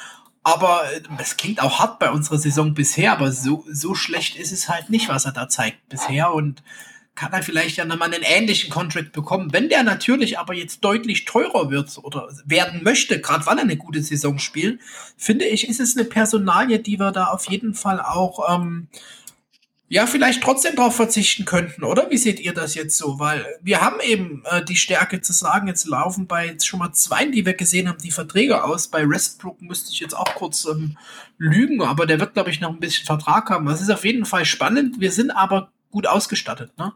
Aber 0.43 0.83
äh, 0.91 1.01
es 1.19 1.37
klingt 1.37 1.61
auch 1.61 1.79
hart 1.79 1.99
bei 1.99 2.11
unserer 2.11 2.37
Saison 2.37 2.73
bisher, 2.73 3.13
aber 3.13 3.31
so, 3.31 3.65
so 3.69 3.95
schlecht 3.95 4.35
ist 4.35 4.51
es 4.51 4.69
halt 4.69 4.89
nicht, 4.89 5.09
was 5.09 5.25
er 5.25 5.31
da 5.31 5.47
zeigt 5.47 5.87
bisher. 5.89 6.33
Und 6.33 6.63
kann 7.15 7.31
er 7.31 7.43
vielleicht 7.43 7.77
ja 7.77 7.85
nochmal 7.85 8.13
einen 8.13 8.23
ähnlichen 8.23 8.69
Contract 8.71 9.11
bekommen. 9.11 9.53
Wenn 9.53 9.69
der 9.69 9.83
natürlich 9.83 10.39
aber 10.39 10.53
jetzt 10.53 10.83
deutlich 10.83 11.25
teurer 11.25 11.69
wird 11.69 11.97
oder 12.01 12.27
werden 12.45 12.83
möchte, 12.83 13.21
gerade 13.21 13.45
weil 13.45 13.57
er 13.57 13.63
eine 13.63 13.77
gute 13.77 14.01
Saison 14.01 14.39
spielt, 14.39 14.79
finde 15.17 15.45
ich, 15.45 15.69
ist 15.69 15.79
es 15.79 15.95
eine 15.95 16.05
Personalie, 16.05 16.79
die 16.79 16.99
wir 16.99 17.11
da 17.11 17.25
auf 17.27 17.49
jeden 17.49 17.75
Fall 17.75 18.01
auch 18.01 18.55
ähm, 18.55 18.87
ja, 19.93 20.07
vielleicht 20.07 20.41
trotzdem 20.41 20.75
darauf 20.75 20.95
verzichten 20.95 21.45
könnten, 21.45 21.83
oder? 21.83 22.09
Wie 22.09 22.17
seht 22.17 22.39
ihr 22.39 22.53
das 22.53 22.73
jetzt 22.73 22.97
so? 22.97 23.19
Weil 23.19 23.45
wir 23.61 23.79
haben 23.79 23.99
eben 24.01 24.41
äh, 24.49 24.65
die 24.65 24.75
Stärke 24.75 25.21
zu 25.21 25.33
sagen, 25.33 25.67
jetzt 25.67 25.85
laufen 25.85 26.25
bei 26.25 26.47
jetzt 26.47 26.65
schon 26.65 26.79
mal 26.79 26.93
zwei, 26.93 27.25
die 27.25 27.45
wir 27.45 27.53
gesehen 27.53 27.87
haben, 27.87 27.99
die 28.01 28.09
Verträge 28.09 28.63
aus. 28.63 28.87
Bei 28.87 29.07
Westbrook 29.07 29.61
müsste 29.61 29.91
ich 29.91 29.99
jetzt 29.99 30.17
auch 30.17 30.33
kurz 30.33 30.65
ähm, 30.65 30.97
lügen, 31.37 31.83
aber 31.83 32.07
der 32.07 32.19
wird, 32.19 32.33
glaube 32.33 32.49
ich, 32.49 32.59
noch 32.59 32.71
ein 32.71 32.79
bisschen 32.79 33.05
Vertrag 33.05 33.51
haben. 33.51 33.67
Das 33.67 33.81
ist 33.81 33.91
auf 33.91 34.03
jeden 34.03 34.25
Fall 34.25 34.45
spannend. 34.45 34.99
Wir 34.99 35.11
sind 35.11 35.29
aber 35.29 35.71
gut 35.93 36.07
ausgestattet, 36.07 36.77
ne? 36.77 36.93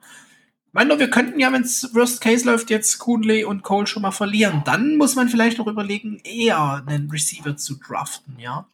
Ich 0.67 0.73
meine, 0.73 0.99
wir 0.99 1.09
könnten 1.09 1.39
ja, 1.39 1.51
wenn 1.53 1.61
es 1.61 1.95
Worst 1.95 2.19
Case 2.19 2.45
läuft, 2.45 2.69
jetzt 2.69 2.99
Coonley 2.99 3.45
und 3.45 3.63
Cole 3.63 3.87
schon 3.87 4.01
mal 4.01 4.11
verlieren. 4.11 4.63
Dann 4.65 4.97
muss 4.97 5.15
man 5.15 5.29
vielleicht 5.29 5.57
noch 5.57 5.65
überlegen, 5.67 6.21
eher 6.23 6.83
einen 6.85 7.09
Receiver 7.09 7.55
zu 7.55 7.79
draften, 7.79 8.37
ja? 8.37 8.67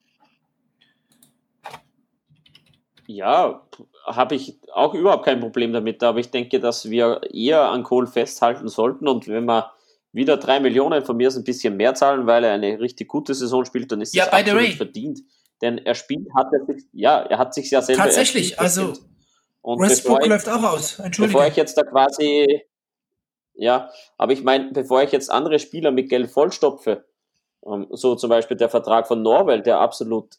Ja, 3.06 3.62
habe 4.06 4.36
ich 4.36 4.60
auch 4.74 4.94
überhaupt 4.94 5.26
kein 5.26 5.40
Problem 5.40 5.72
damit, 5.72 6.02
aber 6.04 6.20
ich 6.20 6.32
denke, 6.32 6.60
dass 6.60 6.90
wir 6.90 7.22
eher 7.32 7.70
an 7.70 7.84
Kohl 7.84 8.08
festhalten 8.08 8.68
sollten 8.68 9.08
und 9.08 9.28
wenn 9.28 9.46
wir 9.46 9.72
wieder 10.14 10.38
drei 10.38 10.60
Millionen 10.60 11.04
von 11.06 11.18
mir 11.18 11.28
ist 11.28 11.38
ein 11.38 11.44
bisschen 11.44 11.78
mehr 11.78 11.96
zahlen, 11.96 12.26
weil 12.28 12.44
er 12.44 12.54
eine 12.54 12.80
richtig 12.80 13.08
gute 13.08 13.34
Saison 13.34 13.66
spielt, 13.66 13.92
dann 13.92 14.02
ist 14.02 14.16
ja, 14.16 14.26
das 14.26 14.34
absolut 14.34 14.74
verdient. 14.74 15.20
Denn 15.62 15.78
er 15.78 15.96
spielt, 15.96 16.28
hat 16.36 16.48
er 16.52 16.66
sich, 16.66 16.84
ja, 16.92 17.22
er 17.22 17.38
hat 17.38 17.54
sich 17.54 17.72
ja 17.72 17.82
selber 17.82 18.04
Tatsächlich, 18.04 18.60
also 18.60 18.94
und 19.64 19.80
Westbrook 19.80 20.26
läuft 20.28 20.50
auch 20.50 20.62
aus. 20.62 21.00
Entschuldigung. 21.00 21.40
Bevor 21.40 21.48
ich 21.48 21.56
jetzt 21.56 21.78
da 21.78 21.84
quasi, 21.84 22.64
ja, 23.56 23.90
aber 24.18 24.34
ich 24.34 24.44
meine, 24.44 24.72
bevor 24.72 25.02
ich 25.04 25.12
jetzt 25.12 25.32
andere 25.32 25.58
Spieler 25.58 25.92
mit 25.92 26.10
Geld 26.10 26.30
vollstopfe, 26.30 27.06
ähm, 27.66 27.88
so 27.92 28.16
zum 28.16 28.30
Beispiel 28.30 28.58
der 28.58 28.70
Vertrag 28.70 29.08
von 29.08 29.22
Norwell, 29.22 29.62
der 29.62 29.80
absolut 29.80 30.36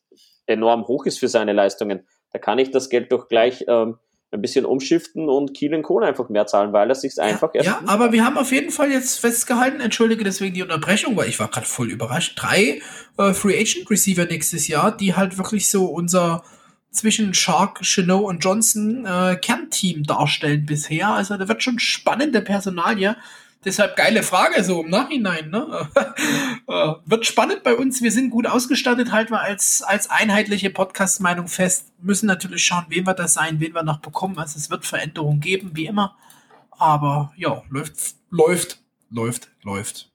enorm 0.46 0.86
hoch 0.86 1.06
ist 1.06 1.18
für 1.18 1.28
seine 1.28 1.54
Leistungen, 1.54 2.06
da 2.32 2.38
kann 2.38 2.58
ich 2.58 2.70
das 2.70 2.90
Geld 2.90 3.10
doch 3.12 3.28
gleich 3.28 3.64
ähm, 3.66 3.98
ein 4.30 4.42
bisschen 4.42 4.66
umschiften 4.66 5.30
und 5.30 5.54
Kiel 5.54 5.74
und 5.74 5.84
Kohn 5.84 6.04
einfach 6.04 6.28
mehr 6.28 6.46
zahlen, 6.46 6.74
weil 6.74 6.90
er 6.90 6.94
sich 6.94 7.18
einfach 7.18 7.54
ja, 7.54 7.62
erst. 7.62 7.66
Ja, 7.68 7.82
aber 7.86 8.12
wir 8.12 8.26
haben 8.26 8.36
auf 8.36 8.52
jeden 8.52 8.70
Fall 8.70 8.90
jetzt 8.90 9.20
festgehalten, 9.20 9.80
entschuldige 9.80 10.22
deswegen 10.22 10.52
die 10.52 10.62
Unterbrechung, 10.62 11.16
weil 11.16 11.30
ich 11.30 11.40
war 11.40 11.48
gerade 11.48 11.66
voll 11.66 11.90
überrascht. 11.90 12.34
Drei 12.36 12.82
äh, 13.16 13.32
Free 13.32 13.58
Agent 13.58 13.90
Receiver 13.90 14.26
nächstes 14.26 14.68
Jahr, 14.68 14.94
die 14.94 15.14
halt 15.14 15.38
wirklich 15.38 15.70
so 15.70 15.86
unser 15.86 16.42
zwischen 16.94 17.34
Shark, 17.34 17.82
Chenot 17.82 18.24
und 18.24 18.44
Johnson 18.44 19.04
äh, 19.04 19.36
Kernteam 19.36 20.04
darstellen 20.04 20.64
bisher. 20.64 21.08
Also 21.08 21.36
da 21.36 21.48
wird 21.48 21.62
schon 21.62 21.78
spannende 21.78 22.40
Personalie. 22.40 23.16
Deshalb 23.64 23.96
geile 23.96 24.22
Frage 24.22 24.62
so 24.62 24.82
im 24.82 24.90
Nachhinein. 24.90 25.50
Ne? 25.50 25.88
Äh, 26.66 26.94
wird 27.04 27.26
spannend 27.26 27.62
bei 27.62 27.74
uns. 27.74 28.00
Wir 28.00 28.10
sind 28.10 28.30
gut 28.30 28.46
ausgestattet, 28.46 29.12
halten 29.12 29.32
wir 29.32 29.42
als, 29.42 29.82
als 29.82 30.08
einheitliche 30.08 30.70
Podcast-Meinung 30.70 31.46
fest. 31.46 31.92
Müssen 32.00 32.24
natürlich 32.24 32.64
schauen, 32.64 32.86
wen 32.88 33.06
wir 33.06 33.12
das 33.12 33.34
sein, 33.34 33.60
wen 33.60 33.74
wir 33.74 33.82
noch 33.82 33.98
bekommen. 33.98 34.38
Also 34.38 34.56
es 34.56 34.70
wird 34.70 34.86
Veränderungen 34.86 35.40
geben, 35.40 35.72
wie 35.74 35.84
immer. 35.84 36.16
Aber 36.70 37.34
ja, 37.36 37.62
läuft, 37.68 38.14
läuft, 38.30 38.80
läuft, 39.10 39.50
läuft. 39.62 40.10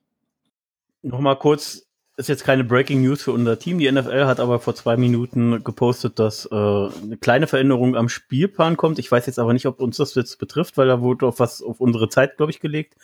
Nochmal 1.02 1.38
kurz 1.38 1.86
ist 2.20 2.28
jetzt 2.28 2.44
keine 2.44 2.64
Breaking 2.64 3.02
News 3.02 3.22
für 3.22 3.32
unser 3.32 3.58
Team. 3.58 3.78
Die 3.78 3.90
NFL 3.90 4.26
hat 4.26 4.40
aber 4.40 4.60
vor 4.60 4.74
zwei 4.74 4.96
Minuten 4.96 5.64
gepostet, 5.64 6.18
dass 6.18 6.46
äh, 6.46 6.54
eine 6.54 7.16
kleine 7.20 7.46
Veränderung 7.46 7.96
am 7.96 8.08
Spielplan 8.08 8.76
kommt. 8.76 8.98
Ich 8.98 9.10
weiß 9.10 9.26
jetzt 9.26 9.38
aber 9.38 9.52
nicht, 9.52 9.66
ob 9.66 9.80
uns 9.80 9.96
das 9.96 10.14
jetzt 10.14 10.38
betrifft, 10.38 10.76
weil 10.76 10.86
da 10.86 11.00
wurde 11.00 11.26
auf 11.26 11.40
was 11.40 11.62
auf 11.62 11.80
unsere 11.80 12.08
Zeit, 12.08 12.36
glaube 12.36 12.52
ich, 12.52 12.60
gelegt. 12.60 12.94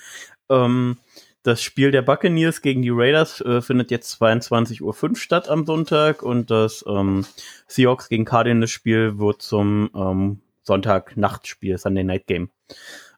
Ähm, 0.51 0.99
das 1.43 1.62
Spiel 1.62 1.93
der 1.93 2.03
Buccaneers 2.03 2.61
gegen 2.61 2.83
die 2.83 2.91
Raiders 2.93 3.41
äh, 3.41 3.62
findet 3.62 3.91
jetzt 3.91 4.21
22.05 4.21 4.83
Uhr 4.83 5.17
statt 5.17 5.49
am 5.49 5.64
Sonntag 5.64 6.23
und 6.23 6.51
das 6.51 6.85
ähm, 6.87 7.25
Seahawks 7.69 8.09
gegen 8.09 8.25
Cardinals 8.25 8.71
Spiel 8.71 9.19
wird 9.19 9.43
zum 9.43 9.91
ähm, 9.95 10.41
Sonntag-Nachtspiel, 10.62 11.79
Sunday 11.79 12.05
Night 12.05 12.27
Game. 12.27 12.51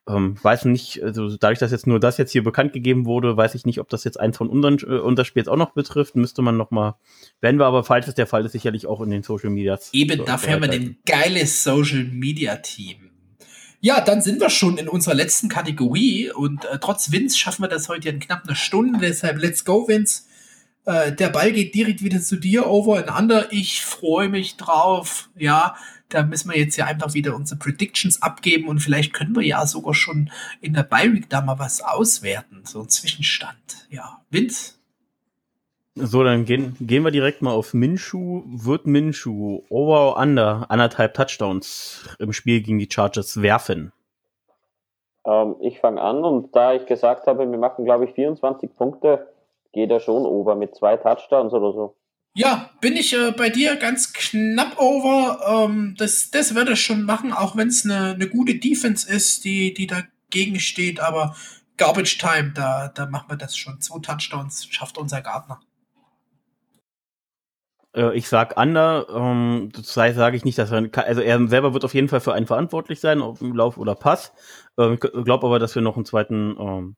Ähm, 0.08 0.36
weiß 0.42 0.64
nicht, 0.64 1.02
also 1.02 1.36
dadurch, 1.36 1.58
dass 1.58 1.70
jetzt 1.70 1.86
nur 1.86 2.00
das 2.00 2.16
jetzt 2.16 2.32
hier 2.32 2.42
bekannt 2.42 2.72
gegeben 2.72 3.04
wurde, 3.04 3.36
weiß 3.36 3.54
ich 3.54 3.66
nicht, 3.66 3.78
ob 3.80 3.88
das 3.88 4.04
jetzt 4.04 4.18
eins 4.18 4.36
von 4.36 4.48
unseren 4.48 4.78
äh, 4.78 4.98
unser 4.98 5.24
Spiels 5.24 5.48
auch 5.48 5.56
noch 5.56 5.72
betrifft. 5.72 6.16
Müsste 6.16 6.40
man 6.42 6.56
noch 6.56 6.70
mal, 6.70 6.96
werden 7.40 7.58
wir 7.58 7.66
aber, 7.66 7.84
falls 7.84 8.08
es 8.08 8.14
der 8.14 8.26
Fall 8.26 8.44
ist, 8.44 8.52
sicherlich 8.52 8.86
auch 8.86 9.00
in 9.00 9.10
den 9.10 9.22
Social 9.22 9.50
Medias. 9.50 9.90
Eben, 9.92 10.24
dafür 10.24 10.54
haben 10.54 10.62
wir 10.62 10.70
ein 10.70 10.96
geiles 11.04 11.62
Social 11.62 12.04
Media 12.04 12.56
Team. 12.56 13.10
Ja, 13.80 14.00
dann 14.00 14.22
sind 14.22 14.40
wir 14.40 14.50
schon 14.50 14.76
in 14.78 14.88
unserer 14.88 15.14
letzten 15.14 15.48
Kategorie 15.48 16.30
und 16.32 16.64
äh, 16.64 16.78
trotz 16.80 17.12
Vince 17.12 17.38
schaffen 17.38 17.62
wir 17.62 17.68
das 17.68 17.88
heute 17.88 18.08
in 18.08 18.18
knapp 18.18 18.44
einer 18.44 18.56
Stunde. 18.56 18.98
Deshalb 19.00 19.38
let's 19.40 19.64
go, 19.64 19.86
Vince. 19.86 20.22
Äh, 20.84 21.12
der 21.12 21.28
Ball 21.28 21.52
geht 21.52 21.74
direkt 21.74 22.02
wieder 22.02 22.20
zu 22.20 22.36
dir, 22.36 22.66
over 22.66 22.98
and 22.98 23.16
under. 23.16 23.52
Ich 23.52 23.84
freue 23.84 24.28
mich 24.28 24.56
drauf. 24.56 25.28
Ja, 25.36 25.76
da 26.10 26.22
müssen 26.22 26.50
wir 26.50 26.58
jetzt 26.58 26.76
ja 26.76 26.86
einfach 26.86 27.14
wieder 27.14 27.34
unsere 27.34 27.58
Predictions 27.58 28.22
abgeben 28.22 28.68
und 28.68 28.80
vielleicht 28.80 29.12
können 29.12 29.34
wir 29.34 29.44
ja 29.44 29.66
sogar 29.66 29.94
schon 29.94 30.30
in 30.60 30.74
der 30.74 30.82
Bi-Week 30.82 31.28
da 31.28 31.40
mal 31.40 31.58
was 31.58 31.82
auswerten. 31.82 32.62
So 32.64 32.80
ein 32.80 32.88
Zwischenstand. 32.88 33.86
Ja, 33.90 34.22
Vince? 34.30 34.74
So, 35.94 36.22
dann 36.22 36.44
gehen, 36.44 36.76
gehen 36.80 37.02
wir 37.02 37.10
direkt 37.10 37.42
mal 37.42 37.52
auf 37.52 37.74
Minshu. 37.74 38.44
Wird 38.46 38.86
Minshu 38.86 39.62
over 39.68 40.10
or 40.10 40.16
under 40.16 40.66
anderthalb 40.68 41.14
Touchdowns 41.14 42.08
im 42.20 42.32
Spiel 42.32 42.60
gegen 42.60 42.78
die 42.78 42.88
Chargers 42.88 43.42
werfen? 43.42 43.92
Ähm, 45.26 45.56
ich 45.60 45.80
fange 45.80 46.00
an 46.00 46.24
und 46.24 46.54
da 46.54 46.74
ich 46.74 46.86
gesagt 46.86 47.26
habe, 47.26 47.50
wir 47.50 47.58
machen 47.58 47.84
glaube 47.84 48.04
ich 48.04 48.12
24 48.12 48.76
Punkte, 48.76 49.28
geht 49.72 49.90
er 49.90 49.98
schon 49.98 50.24
over 50.24 50.54
mit 50.54 50.76
zwei 50.76 50.96
Touchdowns 50.96 51.52
oder 51.52 51.72
so. 51.72 51.94
Ja, 52.34 52.70
bin 52.80 52.96
ich 52.96 53.14
äh, 53.14 53.32
bei 53.32 53.50
dir 53.50 53.76
ganz 53.76 54.12
knapp 54.12 54.78
over. 54.78 55.66
Ähm, 55.66 55.94
das, 55.98 56.30
das 56.30 56.54
würde 56.54 56.72
ich 56.72 56.82
schon 56.82 57.02
machen, 57.02 57.32
auch 57.32 57.56
wenn 57.56 57.68
es 57.68 57.84
eine 57.84 58.16
ne 58.16 58.28
gute 58.28 58.54
Defense 58.54 59.10
ist, 59.10 59.44
die, 59.44 59.74
die 59.74 59.86
dagegen 59.86 60.60
steht. 60.60 61.00
Aber 61.00 61.34
Garbage 61.76 62.18
Time, 62.18 62.52
da, 62.54 62.88
da 62.88 63.06
machen 63.06 63.30
wir 63.30 63.36
das 63.36 63.56
schon. 63.56 63.80
Zwei 63.80 64.00
Touchdowns 64.00 64.66
schafft 64.70 64.98
unser 64.98 65.20
Gartner. 65.20 65.60
Äh, 67.94 68.16
ich 68.16 68.28
sag 68.28 68.56
Under, 68.56 69.06
ähm, 69.10 69.70
das 69.74 69.96
heißt, 69.96 70.16
sage 70.16 70.36
ich 70.36 70.44
nicht, 70.44 70.58
dass 70.58 70.70
er, 70.70 70.88
also 70.94 71.20
er 71.20 71.48
selber 71.48 71.74
wird 71.74 71.84
auf 71.84 71.94
jeden 71.94 72.08
Fall 72.08 72.20
für 72.20 72.34
einen 72.34 72.46
verantwortlich 72.46 73.00
sein, 73.00 73.20
ob 73.20 73.40
im 73.40 73.54
Lauf 73.54 73.78
oder 73.78 73.94
Pass. 73.94 74.32
Ähm, 74.78 74.94
ich 74.94 75.00
glaube 75.00 75.46
aber, 75.46 75.58
dass 75.58 75.74
wir 75.74 75.82
noch 75.82 75.96
einen 75.96 76.04
zweiten, 76.04 76.56
ähm, 76.58 76.96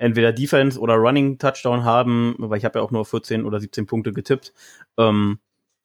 entweder 0.00 0.32
Defense 0.32 0.78
oder 0.78 0.94
Running 0.94 1.38
Touchdown 1.38 1.84
haben, 1.84 2.34
weil 2.38 2.58
ich 2.58 2.64
habe 2.64 2.78
ja 2.78 2.84
auch 2.84 2.90
nur 2.90 3.04
14 3.04 3.44
oder 3.44 3.60
17 3.60 3.86
Punkte 3.86 4.12
getippt. 4.12 4.52
Ähm, 4.98 5.38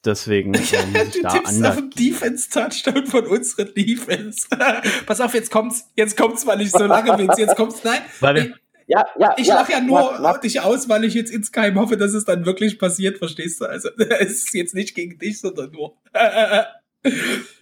deswegen 0.04 0.54
ähm, 0.54 0.62
du 1.12 1.22
da 1.22 1.30
tippst 1.30 1.64
auf 1.64 1.76
einen 1.76 1.90
Defense 1.90 2.50
Touchdown 2.50 3.06
von 3.06 3.26
unserer 3.26 3.66
Defense. 3.66 4.48
Pass 5.04 5.20
auf, 5.20 5.34
jetzt 5.34 5.50
kommt's, 5.50 5.90
jetzt 5.96 6.16
kommt's, 6.16 6.46
weil 6.46 6.62
ich 6.62 6.70
so 6.70 6.84
lange 6.86 7.14
bin. 7.16 7.30
Jetzt 7.36 7.56
kommt's, 7.56 7.84
nein. 7.84 8.00
Weil 8.20 8.34
wir, 8.36 8.54
ja, 8.86 9.04
ja, 9.18 9.34
ich 9.36 9.48
ja, 9.48 9.56
lache 9.56 9.72
ja 9.72 9.80
nur 9.80 10.12
mach, 10.12 10.20
mach. 10.20 10.40
dich 10.40 10.60
aus, 10.60 10.88
weil 10.88 11.04
ich 11.04 11.14
jetzt 11.14 11.30
insgeheim 11.30 11.78
hoffe, 11.78 11.96
dass 11.96 12.14
es 12.14 12.24
dann 12.24 12.46
wirklich 12.46 12.78
passiert, 12.78 13.18
verstehst 13.18 13.60
du? 13.60 13.66
Also 13.66 13.90
es 13.98 14.44
ist 14.44 14.54
jetzt 14.54 14.74
nicht 14.74 14.94
gegen 14.94 15.18
dich, 15.18 15.40
sondern 15.40 15.72
nur. 15.72 15.96
ja, 16.14 16.66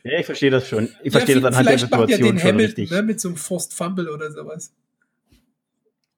ich 0.04 0.26
verstehe 0.26 0.50
das 0.50 0.68
schon. 0.68 0.90
Ich 1.02 1.10
verstehe 1.10 1.36
ja, 1.36 1.40
das 1.40 1.48
anhand 1.48 1.68
der 1.68 1.78
Situation 1.78 2.10
ja 2.10 2.16
den 2.16 2.38
schon 2.38 2.48
Hamilton, 2.48 2.64
richtig. 2.64 2.90
Ne, 2.90 3.02
mit 3.02 3.20
so 3.20 3.28
einem 3.28 3.38
Forced 3.38 3.72
Fumble 3.72 4.08
oder 4.08 4.30
sowas. 4.30 4.72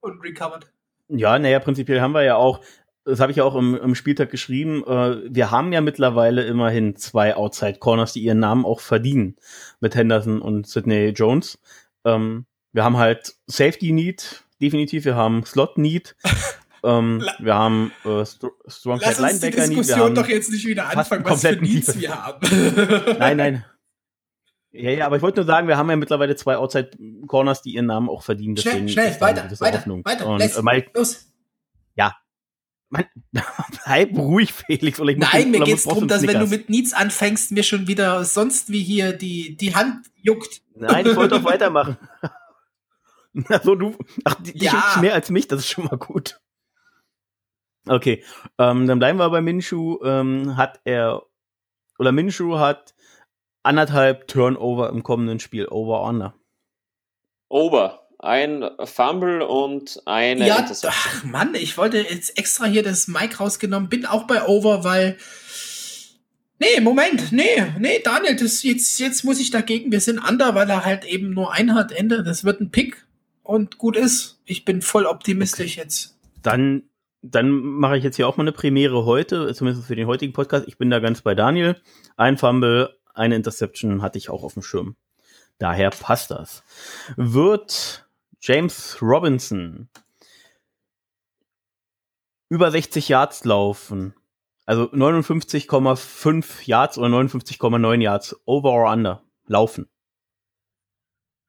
Und 0.06 0.22
recovered. 0.22 0.70
Ja, 1.08 1.38
naja, 1.38 1.58
prinzipiell 1.58 2.00
haben 2.00 2.12
wir 2.12 2.22
ja 2.22 2.36
auch, 2.36 2.60
das 3.04 3.20
habe 3.20 3.32
ich 3.32 3.38
ja 3.38 3.44
auch 3.44 3.56
im, 3.56 3.76
im 3.76 3.94
Spieltag 3.94 4.30
geschrieben, 4.30 4.84
äh, 4.86 5.16
wir 5.28 5.50
haben 5.50 5.72
ja 5.72 5.80
mittlerweile 5.80 6.44
immerhin 6.44 6.96
zwei 6.96 7.34
Outside 7.34 7.78
Corners, 7.78 8.12
die 8.12 8.22
ihren 8.22 8.40
Namen 8.40 8.64
auch 8.64 8.80
verdienen. 8.80 9.36
Mit 9.80 9.94
Henderson 9.94 10.40
und 10.40 10.66
Sidney 10.66 11.08
Jones. 11.08 11.58
Ähm, 12.04 12.46
wir 12.72 12.84
haben 12.84 12.96
halt 12.96 13.34
Safety 13.46 13.92
Need, 13.92 14.44
definitiv. 14.60 15.04
Wir 15.04 15.16
haben 15.16 15.44
Slot 15.44 15.76
Need. 15.78 16.16
ähm, 16.84 17.24
wir 17.38 17.54
haben 17.54 17.92
äh, 18.04 18.24
St 18.24 18.46
Strong 18.68 19.00
Lass 19.00 19.18
uns 19.18 19.40
Linebacker 19.40 19.68
die 19.68 19.74
Diskussion 19.74 20.08
Need. 20.08 20.16
Wir 20.16 20.22
doch 20.22 20.28
jetzt 20.28 20.50
nicht 20.50 20.66
wieder 20.66 20.88
anfangen, 20.88 21.24
was 21.24 21.40
für 21.40 21.56
Needs 21.56 21.98
wir 21.98 22.24
haben. 22.24 23.16
nein, 23.18 23.36
nein. 23.36 23.64
Ja, 24.76 24.90
ja, 24.90 25.06
aber 25.06 25.16
ich 25.16 25.22
wollte 25.22 25.40
nur 25.40 25.46
sagen, 25.46 25.68
wir 25.68 25.76
haben 25.76 25.88
ja 25.90 25.96
mittlerweile 25.96 26.36
zwei 26.36 26.56
Outside 26.56 26.90
Corners, 27.26 27.62
die 27.62 27.74
ihren 27.74 27.86
Namen 27.86 28.08
auch 28.08 28.22
verdienen. 28.22 28.56
Schnell, 28.56 28.88
schnell, 28.88 29.20
weiter, 29.20 29.50
weiter, 29.60 29.78
Hoffnung. 29.78 30.04
weiter. 30.04 30.26
Und, 30.26 30.40
äh, 30.40 30.62
Mike, 30.62 30.90
los. 30.94 31.26
Ja. 31.94 32.16
Man, 32.88 33.04
bleib 33.32 34.10
ruhig, 34.16 34.52
Felix. 34.52 35.00
Oder 35.00 35.10
ich 35.10 35.18
Nein, 35.18 35.50
mir 35.50 35.60
geht's 35.60 35.84
darum, 35.84 36.06
dass 36.08 36.26
wenn 36.26 36.38
du 36.38 36.46
mit 36.46 36.68
Needs 36.68 36.92
anfängst, 36.92 37.52
mir 37.52 37.62
schon 37.62 37.88
wieder 37.88 38.24
sonst 38.24 38.70
wie 38.70 38.82
hier 38.82 39.12
die, 39.12 39.56
die 39.56 39.74
Hand 39.74 40.06
juckt. 40.14 40.62
Nein, 40.74 41.06
ich 41.06 41.16
wollte 41.16 41.36
doch 41.38 41.44
weitermachen. 41.44 41.96
Also 43.50 43.74
du, 43.74 43.94
ach, 44.24 44.36
dich 44.36 44.62
ja. 44.62 44.96
mehr 44.98 45.12
als 45.12 45.28
mich, 45.28 45.46
das 45.46 45.60
ist 45.60 45.68
schon 45.68 45.84
mal 45.84 45.98
gut. 45.98 46.40
Okay, 47.86 48.24
ähm, 48.56 48.86
dann 48.86 48.98
bleiben 48.98 49.18
wir 49.18 49.28
bei 49.28 49.42
Minshu. 49.42 50.02
Ähm, 50.02 50.56
hat 50.56 50.80
er, 50.84 51.22
oder 51.98 52.12
Minshu 52.12 52.58
hat 52.58 52.94
anderthalb 53.66 54.28
Turnover 54.28 54.88
im 54.88 55.02
kommenden 55.02 55.40
Spiel, 55.40 55.66
over 55.68 56.02
under. 56.02 56.34
Over. 57.48 58.02
Ein 58.18 58.64
Fumble 58.84 59.42
und 59.42 60.00
eine 60.06 60.46
ja, 60.46 60.66
Ach 60.86 61.24
Mann, 61.24 61.54
ich 61.54 61.76
wollte 61.76 61.98
jetzt 61.98 62.38
extra 62.38 62.64
hier 62.64 62.82
das 62.82 63.08
Mic 63.08 63.38
rausgenommen, 63.38 63.90
bin 63.90 64.06
auch 64.06 64.24
bei 64.24 64.46
Over, 64.46 64.84
weil 64.84 65.18
Nee, 66.58 66.80
Moment, 66.80 67.32
nee, 67.32 67.62
nee, 67.78 68.00
Daniel, 68.02 68.34
das 68.34 68.62
jetzt, 68.62 68.98
jetzt 68.98 69.24
muss 69.24 69.38
ich 69.38 69.50
dagegen. 69.50 69.92
Wir 69.92 70.00
sind 70.00 70.18
under, 70.18 70.54
weil 70.54 70.70
er 70.70 70.86
halt 70.86 71.04
eben 71.04 71.34
nur 71.34 71.52
ein 71.52 71.74
hat, 71.74 71.92
Ende. 71.92 72.22
Das 72.22 72.44
wird 72.44 72.60
ein 72.60 72.70
Pick 72.70 73.06
und 73.42 73.76
gut 73.76 73.94
ist. 73.96 74.40
Ich 74.46 74.64
bin 74.64 74.80
voll 74.80 75.04
optimistisch 75.04 75.72
okay. 75.72 75.82
jetzt. 75.82 76.18
Dann, 76.42 76.84
dann 77.20 77.50
mache 77.50 77.98
ich 77.98 78.04
jetzt 78.04 78.16
hier 78.16 78.26
auch 78.26 78.38
mal 78.38 78.44
eine 78.44 78.52
Premiere 78.52 79.04
heute, 79.04 79.52
zumindest 79.52 79.86
für 79.86 79.96
den 79.96 80.06
heutigen 80.06 80.32
Podcast. 80.32 80.66
Ich 80.66 80.78
bin 80.78 80.88
da 80.88 80.98
ganz 80.98 81.20
bei 81.20 81.34
Daniel. 81.34 81.76
Ein 82.16 82.38
Fumble, 82.38 82.96
eine 83.16 83.36
Interception 83.36 84.02
hatte 84.02 84.18
ich 84.18 84.30
auch 84.30 84.42
auf 84.42 84.54
dem 84.54 84.62
Schirm. 84.62 84.96
Daher 85.58 85.90
passt 85.90 86.30
das. 86.30 86.62
Wird 87.16 88.06
James 88.40 89.00
Robinson 89.00 89.88
über 92.48 92.70
60 92.70 93.08
Yards 93.08 93.44
laufen, 93.44 94.14
also 94.66 94.84
59,5 94.84 96.66
Yards 96.66 96.98
oder 96.98 97.08
59,9 97.08 98.02
Yards, 98.02 98.36
over 98.44 98.70
or 98.70 98.90
under, 98.90 99.22
laufen. 99.46 99.88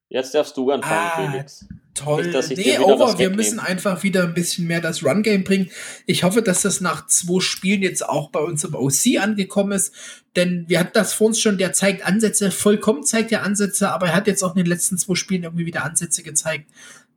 Jetzt 0.09 0.33
darfst 0.33 0.55
du 0.57 0.71
anfangen, 0.71 1.11
ah, 1.13 1.31
Felix. 1.31 1.67
Toll. 1.97 2.27
Nicht, 2.27 2.57
nee, 2.57 2.79
over. 2.79 3.17
Wir 3.17 3.29
müssen 3.29 3.59
einfach 3.59 4.03
wieder 4.03 4.23
ein 4.23 4.33
bisschen 4.33 4.67
mehr 4.67 4.81
das 4.81 5.03
Run-Game 5.03 5.43
bringen. 5.43 5.69
Ich 6.05 6.23
hoffe, 6.23 6.41
dass 6.41 6.61
das 6.61 6.81
nach 6.81 7.07
zwei 7.07 7.39
Spielen 7.39 7.81
jetzt 7.81 8.07
auch 8.07 8.29
bei 8.29 8.39
uns 8.39 8.63
im 8.63 8.75
OC 8.75 9.19
angekommen 9.19 9.73
ist. 9.73 9.93
Denn 10.35 10.65
wir 10.67 10.79
hatten 10.79 10.91
das 10.93 11.13
vor 11.13 11.27
uns 11.27 11.39
schon, 11.39 11.57
der 11.57 11.73
zeigt 11.73 12.05
Ansätze, 12.05 12.51
vollkommen 12.51 13.03
zeigt 13.03 13.31
er 13.31 13.43
Ansätze, 13.43 13.91
aber 13.91 14.07
er 14.07 14.15
hat 14.15 14.27
jetzt 14.27 14.43
auch 14.43 14.55
in 14.55 14.63
den 14.63 14.67
letzten 14.67 14.97
zwei 14.97 15.15
Spielen 15.15 15.43
irgendwie 15.43 15.65
wieder 15.65 15.83
Ansätze 15.83 16.21
gezeigt, 16.21 16.69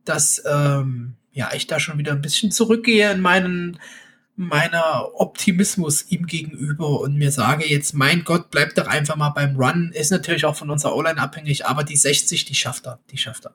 dass 0.05 0.41
ähm, 0.49 1.13
ja 1.31 1.51
ich 1.53 1.67
da 1.67 1.79
schon 1.79 1.99
wieder 1.99 2.13
ein 2.13 2.21
bisschen 2.21 2.51
zurückgehe 2.51 3.11
in 3.11 3.21
meinen 3.21 3.77
meiner 4.35 5.09
Optimismus 5.13 6.05
ihm 6.09 6.25
gegenüber 6.25 7.01
und 7.01 7.15
mir 7.15 7.31
sage 7.31 7.65
jetzt, 7.67 7.93
mein 7.93 8.23
Gott, 8.23 8.49
bleib 8.49 8.73
doch 8.75 8.87
einfach 8.87 9.15
mal 9.15 9.29
beim 9.29 9.55
Run. 9.55 9.91
Ist 9.93 10.09
natürlich 10.09 10.45
auch 10.45 10.55
von 10.55 10.69
unserer 10.69 10.95
O-Line 10.95 11.21
abhängig, 11.21 11.65
aber 11.65 11.83
die 11.83 11.95
60, 11.95 12.45
die 12.45 12.55
schafft 12.55 12.87
er, 12.87 12.99
die 13.11 13.17
schafft 13.17 13.45
er. 13.45 13.53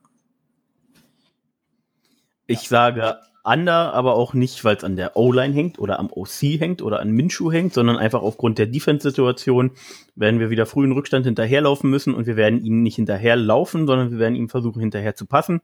Ich 2.47 2.69
sage 2.69 3.19
under, 3.47 3.95
aber 3.95 4.17
auch 4.17 4.35
nicht, 4.35 4.65
weil 4.65 4.77
es 4.77 4.83
an 4.83 4.97
der 4.97 5.17
O-Line 5.17 5.55
hängt 5.55 5.79
oder 5.79 6.01
am 6.01 6.11
OC 6.11 6.59
hängt 6.59 6.83
oder 6.83 6.99
an 6.99 7.13
Minshu 7.13 7.53
hängt, 7.53 7.73
sondern 7.73 7.97
einfach 7.97 8.21
aufgrund 8.23 8.59
der 8.59 8.67
Defense-Situation 8.67 9.71
werden 10.17 10.41
wir 10.41 10.51
wieder 10.51 10.67
früh 10.67 10.85
in 10.85 10.93
Rückstand 10.93 11.27
hinterherlaufen 11.27 11.89
müssen 11.89 12.13
und 12.13 12.27
wir 12.27 12.37
werden 12.37 12.65
ihm 12.65 12.83
nicht 12.83 12.97
hinterherlaufen, 12.97 13.87
sondern 13.87 14.11
wir 14.11 14.19
werden 14.19 14.35
ihm 14.35 14.49
versuchen 14.49 14.81
hinterher 14.81 15.15
zu 15.15 15.27
passen. 15.27 15.61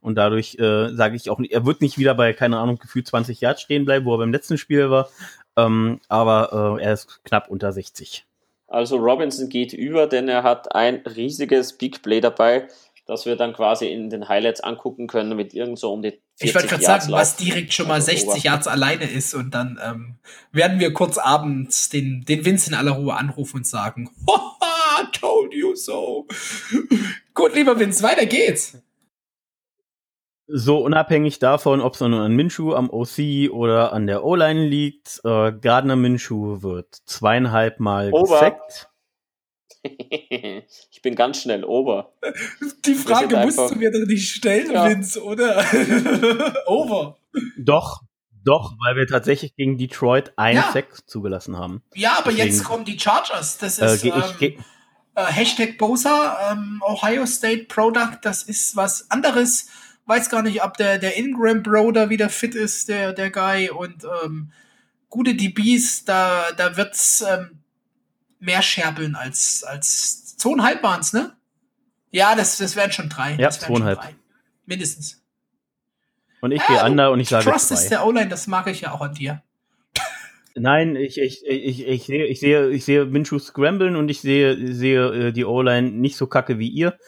Und 0.00 0.16
dadurch 0.16 0.56
äh, 0.58 0.94
sage 0.94 1.16
ich 1.16 1.28
auch, 1.28 1.38
er 1.38 1.66
wird 1.66 1.82
nicht 1.82 1.98
wieder 1.98 2.14
bei, 2.14 2.32
keine 2.32 2.58
Ahnung, 2.58 2.78
gefühlt 2.78 3.06
20 3.06 3.40
Yards 3.42 3.60
stehen 3.60 3.84
bleiben, 3.84 4.06
wo 4.06 4.14
er 4.14 4.18
beim 4.18 4.32
letzten 4.32 4.56
Spiel 4.56 4.88
war, 4.88 5.10
ähm, 5.56 6.00
aber 6.08 6.78
äh, 6.80 6.84
er 6.84 6.94
ist 6.94 7.22
knapp 7.24 7.50
unter 7.50 7.70
60. 7.70 8.24
Also 8.68 8.96
Robinson 8.96 9.48
geht 9.48 9.72
über, 9.72 10.06
denn 10.06 10.28
er 10.28 10.42
hat 10.42 10.74
ein 10.74 10.96
riesiges 11.06 11.74
Big 11.74 12.02
Play 12.02 12.20
dabei 12.20 12.66
dass 13.06 13.24
wir 13.24 13.36
dann 13.36 13.52
quasi 13.52 13.86
in 13.86 14.10
den 14.10 14.28
Highlights 14.28 14.60
angucken 14.60 15.06
können 15.06 15.36
mit 15.36 15.54
irgend 15.54 15.78
so 15.78 15.92
um 15.92 16.02
die 16.02 16.10
40 16.10 16.22
Ich 16.40 16.54
wollte 16.54 16.68
gerade 16.68 16.82
sagen, 16.82 17.12
was 17.12 17.36
direkt 17.36 17.72
schon 17.72 17.88
mal 17.88 18.02
60 18.02 18.28
also 18.28 18.46
Yards 18.46 18.66
alleine 18.66 19.04
ist 19.04 19.34
und 19.34 19.54
dann 19.54 19.80
ähm, 19.82 20.16
werden 20.52 20.80
wir 20.80 20.92
kurz 20.92 21.16
abends 21.16 21.88
den, 21.88 22.24
den 22.24 22.44
Vince 22.44 22.70
in 22.70 22.74
aller 22.74 22.92
Ruhe 22.92 23.14
anrufen 23.14 23.58
und 23.58 23.66
sagen, 23.66 24.10
Haha, 24.28 25.06
told 25.12 25.54
you 25.54 25.74
so. 25.76 26.26
Gut, 27.32 27.54
lieber 27.54 27.78
Vince, 27.78 28.02
weiter 28.02 28.26
geht's. 28.26 28.76
So 30.48 30.78
unabhängig 30.78 31.38
davon, 31.40 31.80
ob 31.80 31.94
es 31.94 32.00
nun 32.00 32.14
an 32.14 32.32
Minshu, 32.32 32.72
am 32.72 32.88
OC 32.88 33.50
oder 33.50 33.92
an 33.92 34.06
der 34.06 34.24
O-Line 34.24 34.64
liegt, 34.64 35.20
äh, 35.24 35.52
Gardner 35.52 35.96
Minshu 35.96 36.62
wird 36.62 36.94
zweieinhalb 37.04 37.80
Mal 37.80 38.12
gesackt. 38.12 38.88
Ich 40.90 41.02
bin 41.02 41.14
ganz 41.14 41.42
schnell 41.42 41.64
Ober. 41.64 42.12
Die 42.84 42.94
Frage 42.94 43.36
musst 43.38 43.58
du 43.58 43.74
mir 43.76 43.90
doch 43.90 44.06
nicht 44.06 44.30
stellen, 44.30 44.72
ja. 44.72 44.88
Vince, 44.88 45.22
oder? 45.22 45.64
over. 46.66 47.18
Doch, 47.58 48.02
doch, 48.44 48.74
weil 48.84 48.96
wir 48.96 49.06
tatsächlich 49.06 49.56
gegen 49.56 49.76
Detroit 49.76 50.32
ein 50.36 50.56
ja. 50.56 50.70
Sack 50.72 51.08
zugelassen 51.08 51.56
haben. 51.58 51.82
Ja, 51.94 52.18
aber 52.18 52.30
Deswegen, 52.30 52.48
jetzt 52.48 52.64
kommen 52.64 52.84
die 52.84 52.98
Chargers. 52.98 53.58
Das 53.58 53.78
äh, 53.78 53.86
ist 53.86 54.04
äh, 54.04 54.08
ich, 54.08 54.42
ähm, 54.42 54.64
äh, 55.16 55.24
Hashtag 55.24 55.78
Bosa, 55.78 56.52
ähm, 56.52 56.80
Ohio 56.86 57.26
State 57.26 57.64
Product. 57.64 58.18
Das 58.22 58.44
ist 58.44 58.76
was 58.76 59.10
anderes. 59.10 59.68
Weiß 60.04 60.30
gar 60.30 60.42
nicht, 60.42 60.62
ob 60.62 60.76
der, 60.76 60.98
der 60.98 61.16
Ingram 61.16 61.64
Bro 61.64 61.90
da 61.90 62.08
wieder 62.08 62.28
fit 62.28 62.54
ist, 62.54 62.88
der, 62.88 63.12
der 63.12 63.30
Guy. 63.30 63.70
Und 63.70 64.06
ähm, 64.24 64.52
gute 65.08 65.34
DBs, 65.34 66.04
da, 66.04 66.52
da 66.56 66.76
wird's 66.76 67.24
ähm, 67.28 67.62
mehr 68.38 68.62
scherbeln 68.62 69.14
als, 69.14 69.64
als 69.64 70.36
zweieinhalb 70.36 70.82
waren 70.82 71.00
es, 71.00 71.12
ne? 71.12 71.36
Ja, 72.10 72.34
das, 72.34 72.58
das 72.58 72.76
wären 72.76 72.92
schon 72.92 73.08
drei. 73.08 73.34
Ja, 73.34 73.50
zweieinhalb. 73.50 74.00
Mindestens. 74.64 75.22
Und 76.40 76.52
ich 76.52 76.64
gehe 76.66 76.82
under 76.84 77.10
und 77.10 77.20
ich 77.20 77.28
sage 77.28 77.50
Trust 77.50 77.68
zwei. 77.68 77.74
ist 77.74 77.88
der 77.90 78.06
O-Line, 78.06 78.28
das 78.28 78.46
mag 78.46 78.66
ich 78.68 78.82
ja 78.82 78.92
auch 78.92 79.00
an 79.00 79.14
dir. 79.14 79.42
Nein, 80.54 80.96
ich, 80.96 81.18
ich, 81.18 81.44
ich, 81.46 81.86
ich, 81.86 82.04
sehe, 82.06 82.26
ich 82.26 82.40
sehe, 82.40 82.70
ich 82.70 82.84
sehe 82.84 83.04
Minshew 83.04 83.38
scramblen 83.38 83.94
und 83.94 84.08
ich 84.08 84.22
sehe, 84.22 84.72
sehe 84.72 85.28
äh, 85.28 85.32
die 85.32 85.44
O-Line 85.44 85.90
nicht 85.90 86.16
so 86.16 86.26
kacke 86.26 86.58
wie 86.58 86.68
ihr. 86.68 86.98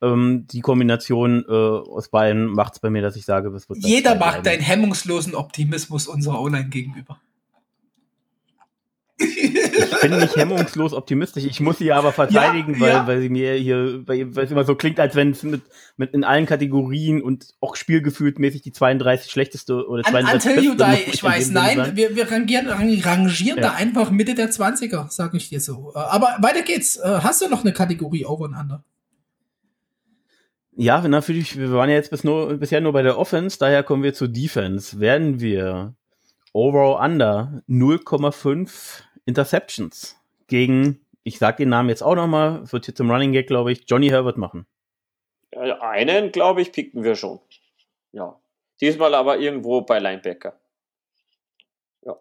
Ähm, 0.00 0.46
die 0.50 0.60
Kombination 0.60 1.44
äh, 1.46 1.52
aus 1.52 2.08
beiden 2.08 2.46
macht 2.46 2.74
es 2.74 2.80
bei 2.80 2.88
mir, 2.90 3.02
dass 3.02 3.16
ich 3.16 3.24
sage, 3.24 3.52
was 3.52 3.68
wird 3.68 3.80
Jeder 3.80 4.14
mag 4.14 4.42
deinen 4.42 4.62
hemmungslosen 4.62 5.34
Optimismus 5.34 6.08
unserer 6.08 6.40
O-Line 6.40 6.68
gegenüber. 6.68 7.20
Ich 9.16 10.00
bin 10.00 10.18
nicht 10.18 10.36
hemmungslos 10.36 10.92
optimistisch. 10.92 11.44
Ich 11.44 11.60
muss 11.60 11.78
sie 11.78 11.92
aber 11.92 12.12
verteidigen, 12.12 12.74
ja, 12.74 12.80
weil, 12.80 12.90
ja. 12.90 13.06
weil 13.06 13.20
sie 13.20 13.28
mir 13.28 13.54
hier, 13.54 14.06
weil, 14.06 14.34
weil 14.34 14.44
es 14.44 14.50
immer 14.50 14.64
so 14.64 14.74
klingt, 14.74 14.98
als 14.98 15.14
wenn 15.14 15.30
es 15.30 15.44
mit, 15.44 15.62
mit 15.96 16.14
in 16.14 16.24
allen 16.24 16.46
Kategorien 16.46 17.22
und 17.22 17.54
auch 17.60 17.76
spielgefühlt 17.76 18.38
mäßig 18.38 18.62
die 18.62 18.72
32 18.72 19.30
schlechteste 19.30 19.86
oder 19.86 20.02
32 20.02 20.50
Until 20.50 20.64
you 20.64 20.74
die, 20.74 21.10
ich 21.12 21.22
weiß, 21.22 21.50
nein, 21.50 21.92
wir, 21.94 22.16
wir 22.16 22.30
rangieren, 22.30 22.68
rangieren 22.68 23.58
ja. 23.58 23.62
da 23.62 23.74
einfach 23.74 24.10
Mitte 24.10 24.34
der 24.34 24.50
20er, 24.50 25.06
sag 25.10 25.34
ich 25.34 25.48
dir 25.48 25.60
so. 25.60 25.92
Aber 25.94 26.36
weiter 26.40 26.62
geht's. 26.62 26.96
Äh, 26.96 27.20
hast 27.22 27.40
du 27.40 27.48
noch 27.48 27.62
eine 27.62 27.72
Kategorie 27.72 28.26
Over 28.26 28.46
and 28.46 28.56
Under? 28.58 28.84
Ja, 30.76 31.06
natürlich, 31.06 31.56
wir 31.56 31.70
waren 31.72 31.88
ja 31.88 31.94
jetzt 31.94 32.10
bis 32.10 32.24
nur, 32.24 32.56
bisher 32.56 32.80
nur 32.80 32.92
bei 32.92 33.02
der 33.02 33.16
Offense, 33.16 33.58
daher 33.60 33.84
kommen 33.84 34.02
wir 34.02 34.12
zur 34.12 34.26
Defense. 34.26 34.98
Werden 34.98 35.40
wir 35.40 35.94
Overall 36.54 37.04
Under 37.04 37.62
0,5 37.68 39.02
Interceptions 39.26 40.16
gegen, 40.46 41.04
ich 41.24 41.38
sag 41.38 41.56
den 41.56 41.68
Namen 41.68 41.88
jetzt 41.88 42.02
auch 42.02 42.14
nochmal, 42.14 42.70
wird 42.70 42.86
jetzt 42.86 43.00
im 43.00 43.10
Running 43.10 43.32
Gag, 43.32 43.48
glaube 43.48 43.72
ich, 43.72 43.84
Johnny 43.88 44.08
Herbert 44.08 44.38
machen. 44.38 44.64
Einen, 45.50 46.30
glaube 46.30 46.62
ich, 46.62 46.70
picken 46.70 47.02
wir 47.02 47.16
schon. 47.16 47.40
Ja. 48.12 48.38
Diesmal 48.80 49.16
aber 49.16 49.38
irgendwo 49.38 49.80
bei 49.80 49.98
Linebacker. 49.98 50.54
Ja. 52.02 52.16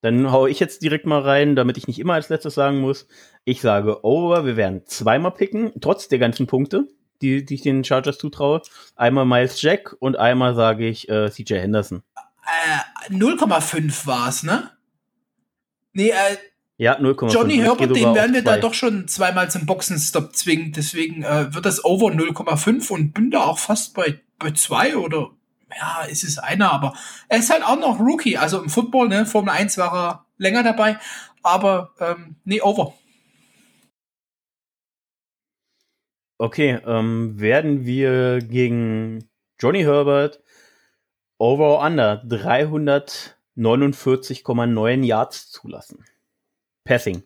Dann 0.00 0.32
haue 0.32 0.48
ich 0.48 0.58
jetzt 0.58 0.82
direkt 0.82 1.04
mal 1.04 1.20
rein, 1.20 1.54
damit 1.54 1.76
ich 1.76 1.86
nicht 1.86 1.98
immer 1.98 2.14
als 2.14 2.30
letztes 2.30 2.54
sagen 2.54 2.80
muss. 2.80 3.08
Ich 3.44 3.60
sage 3.60 4.04
over, 4.04 4.46
wir 4.46 4.56
werden 4.56 4.86
zweimal 4.86 5.32
picken, 5.32 5.72
trotz 5.82 6.08
der 6.08 6.18
ganzen 6.18 6.46
Punkte, 6.46 6.88
die, 7.20 7.44
die 7.44 7.54
ich 7.56 7.62
den 7.62 7.84
Chargers 7.84 8.16
zutraue. 8.16 8.62
Einmal 8.96 9.26
Miles 9.26 9.60
Jack 9.60 9.94
und 9.98 10.16
einmal 10.16 10.54
sage 10.54 10.86
ich 10.86 11.10
äh, 11.10 11.30
CJ 11.30 11.56
Henderson 11.56 12.02
äh, 13.08 13.12
0,5 13.12 14.06
war 14.06 14.28
es, 14.28 14.42
ne? 14.42 14.70
Nee, 15.92 16.10
äh, 16.10 16.36
ja, 16.76 16.98
0,5. 16.98 17.30
Johnny 17.32 17.56
Herbert, 17.56 17.94
den 17.94 18.14
werden 18.14 18.32
wir 18.32 18.42
da 18.42 18.56
doch 18.56 18.72
schon 18.72 19.06
zweimal 19.06 19.50
zum 19.50 19.66
Boxenstopp 19.66 20.34
zwingen. 20.34 20.72
Deswegen 20.72 21.22
äh, 21.22 21.52
wird 21.54 21.66
das 21.66 21.84
Over 21.84 22.06
0,5 22.06 22.90
und 22.90 23.12
bin 23.12 23.30
da 23.30 23.40
auch 23.40 23.58
fast 23.58 23.92
bei, 23.94 24.20
bei 24.38 24.52
zwei 24.52 24.96
oder 24.96 25.30
ja, 25.78 26.04
ist 26.04 26.24
es 26.24 26.38
einer, 26.38 26.72
aber 26.72 26.94
er 27.28 27.38
ist 27.38 27.50
halt 27.50 27.64
auch 27.64 27.78
noch 27.78 28.00
Rookie. 28.00 28.38
Also 28.38 28.62
im 28.62 28.70
Football, 28.70 29.08
ne, 29.08 29.26
Formel 29.26 29.52
1 29.52 29.76
war 29.78 29.92
er 29.94 30.26
länger 30.38 30.62
dabei, 30.62 30.98
aber 31.42 31.92
ähm, 32.00 32.36
nee, 32.44 32.60
Over. 32.60 32.94
Okay, 36.38 36.78
ähm, 36.86 37.38
werden 37.38 37.84
wir 37.84 38.38
gegen 38.38 39.28
Johnny 39.60 39.82
Herbert 39.82 40.40
Over 41.40 41.80
Under 41.80 42.22
349,9 42.28 45.04
Yards 45.04 45.50
zulassen. 45.50 46.04
Passing. 46.84 47.24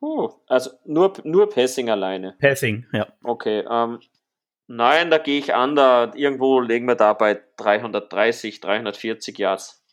Puh, 0.00 0.32
also 0.46 0.70
nur, 0.86 1.12
nur 1.24 1.50
Passing 1.50 1.90
alleine. 1.90 2.36
Passing, 2.38 2.86
ja. 2.92 3.06
Okay, 3.22 3.62
ähm, 3.70 4.00
nein, 4.66 5.10
da 5.10 5.18
gehe 5.18 5.38
ich 5.38 5.52
under. 5.52 6.14
Irgendwo 6.16 6.60
legen 6.60 6.88
wir 6.88 6.94
da 6.94 7.12
bei 7.12 7.38
330, 7.58 8.62
340 8.62 9.38
Yards. 9.38 9.84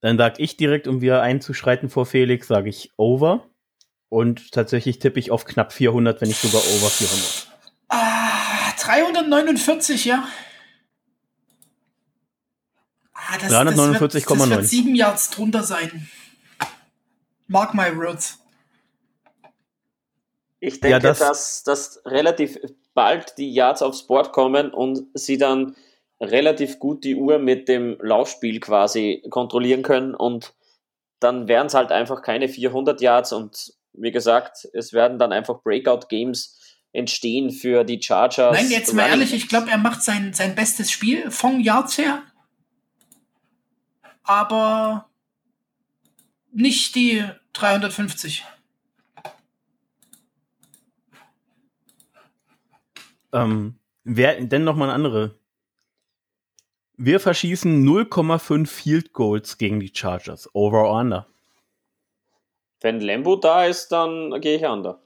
Dann 0.00 0.18
sag 0.18 0.38
ich 0.38 0.56
direkt, 0.56 0.86
um 0.86 1.00
wieder 1.00 1.20
einzuschreiten 1.20 1.88
vor 1.88 2.06
Felix, 2.06 2.46
sage 2.46 2.68
ich 2.68 2.92
over. 2.96 3.44
Und 4.08 4.52
tatsächlich 4.52 5.00
tippe 5.00 5.18
ich 5.18 5.32
auf 5.32 5.44
knapp 5.44 5.72
400, 5.72 6.20
wenn 6.20 6.28
nicht 6.28 6.40
sogar 6.40 6.60
over 6.60 6.90
400. 6.90 7.47
Ah, 8.88 8.94
349, 8.94 10.06
ja. 10.06 10.26
Ah, 13.12 13.36
349,9. 13.36 14.38
Das 14.38 14.50
wird 14.50 14.66
sieben 14.66 14.94
Yards 14.94 15.30
drunter 15.30 15.62
sein. 15.62 16.08
Mark 17.46 17.74
my 17.74 17.94
words. 17.94 18.38
Ich 20.60 20.80
denke, 20.80 20.90
ja, 20.90 20.98
das 20.98 21.18
dass, 21.18 21.62
dass 21.64 22.02
relativ 22.06 22.58
bald 22.94 23.36
die 23.36 23.52
Yards 23.52 23.82
aufs 23.82 24.06
Board 24.06 24.32
kommen 24.32 24.70
und 24.70 25.06
sie 25.14 25.36
dann 25.36 25.76
relativ 26.20 26.78
gut 26.78 27.04
die 27.04 27.14
Uhr 27.14 27.38
mit 27.38 27.68
dem 27.68 27.96
Laufspiel 28.00 28.58
quasi 28.58 29.22
kontrollieren 29.30 29.82
können 29.82 30.14
und 30.14 30.54
dann 31.20 31.46
wären 31.46 31.66
es 31.66 31.74
halt 31.74 31.92
einfach 31.92 32.22
keine 32.22 32.48
400 32.48 33.00
Yards 33.00 33.32
und 33.32 33.74
wie 33.92 34.10
gesagt, 34.10 34.68
es 34.72 34.92
werden 34.92 35.18
dann 35.18 35.32
einfach 35.32 35.62
Breakout-Games 35.62 36.67
entstehen 36.92 37.50
für 37.50 37.84
die 37.84 38.00
Chargers. 38.02 38.56
Nein, 38.56 38.70
jetzt 38.70 38.92
mal 38.94 39.08
ehrlich, 39.08 39.32
ich 39.32 39.48
glaube, 39.48 39.70
er 39.70 39.78
macht 39.78 40.02
sein, 40.02 40.32
sein 40.32 40.54
bestes 40.54 40.90
Spiel 40.90 41.30
von 41.30 41.60
Yards 41.60 41.98
her. 41.98 42.22
Aber 44.22 45.08
nicht 46.52 46.94
die 46.94 47.24
350. 47.52 48.44
Ähm, 53.32 53.78
wer 54.04 54.40
denn 54.40 54.64
noch 54.64 54.76
mal 54.76 54.86
eine 54.86 54.94
andere? 54.94 55.38
Wir 56.96 57.20
verschießen 57.20 57.86
0,5 57.86 58.66
Field 58.66 59.12
Goals 59.12 59.58
gegen 59.58 59.78
die 59.78 59.92
Chargers. 59.94 60.48
Over 60.52 60.88
or 60.88 60.98
under? 60.98 61.26
Wenn 62.80 63.00
Lambo 63.00 63.36
da 63.36 63.64
ist, 63.66 63.88
dann 63.90 64.40
gehe 64.40 64.56
ich 64.56 64.64
under. 64.64 65.00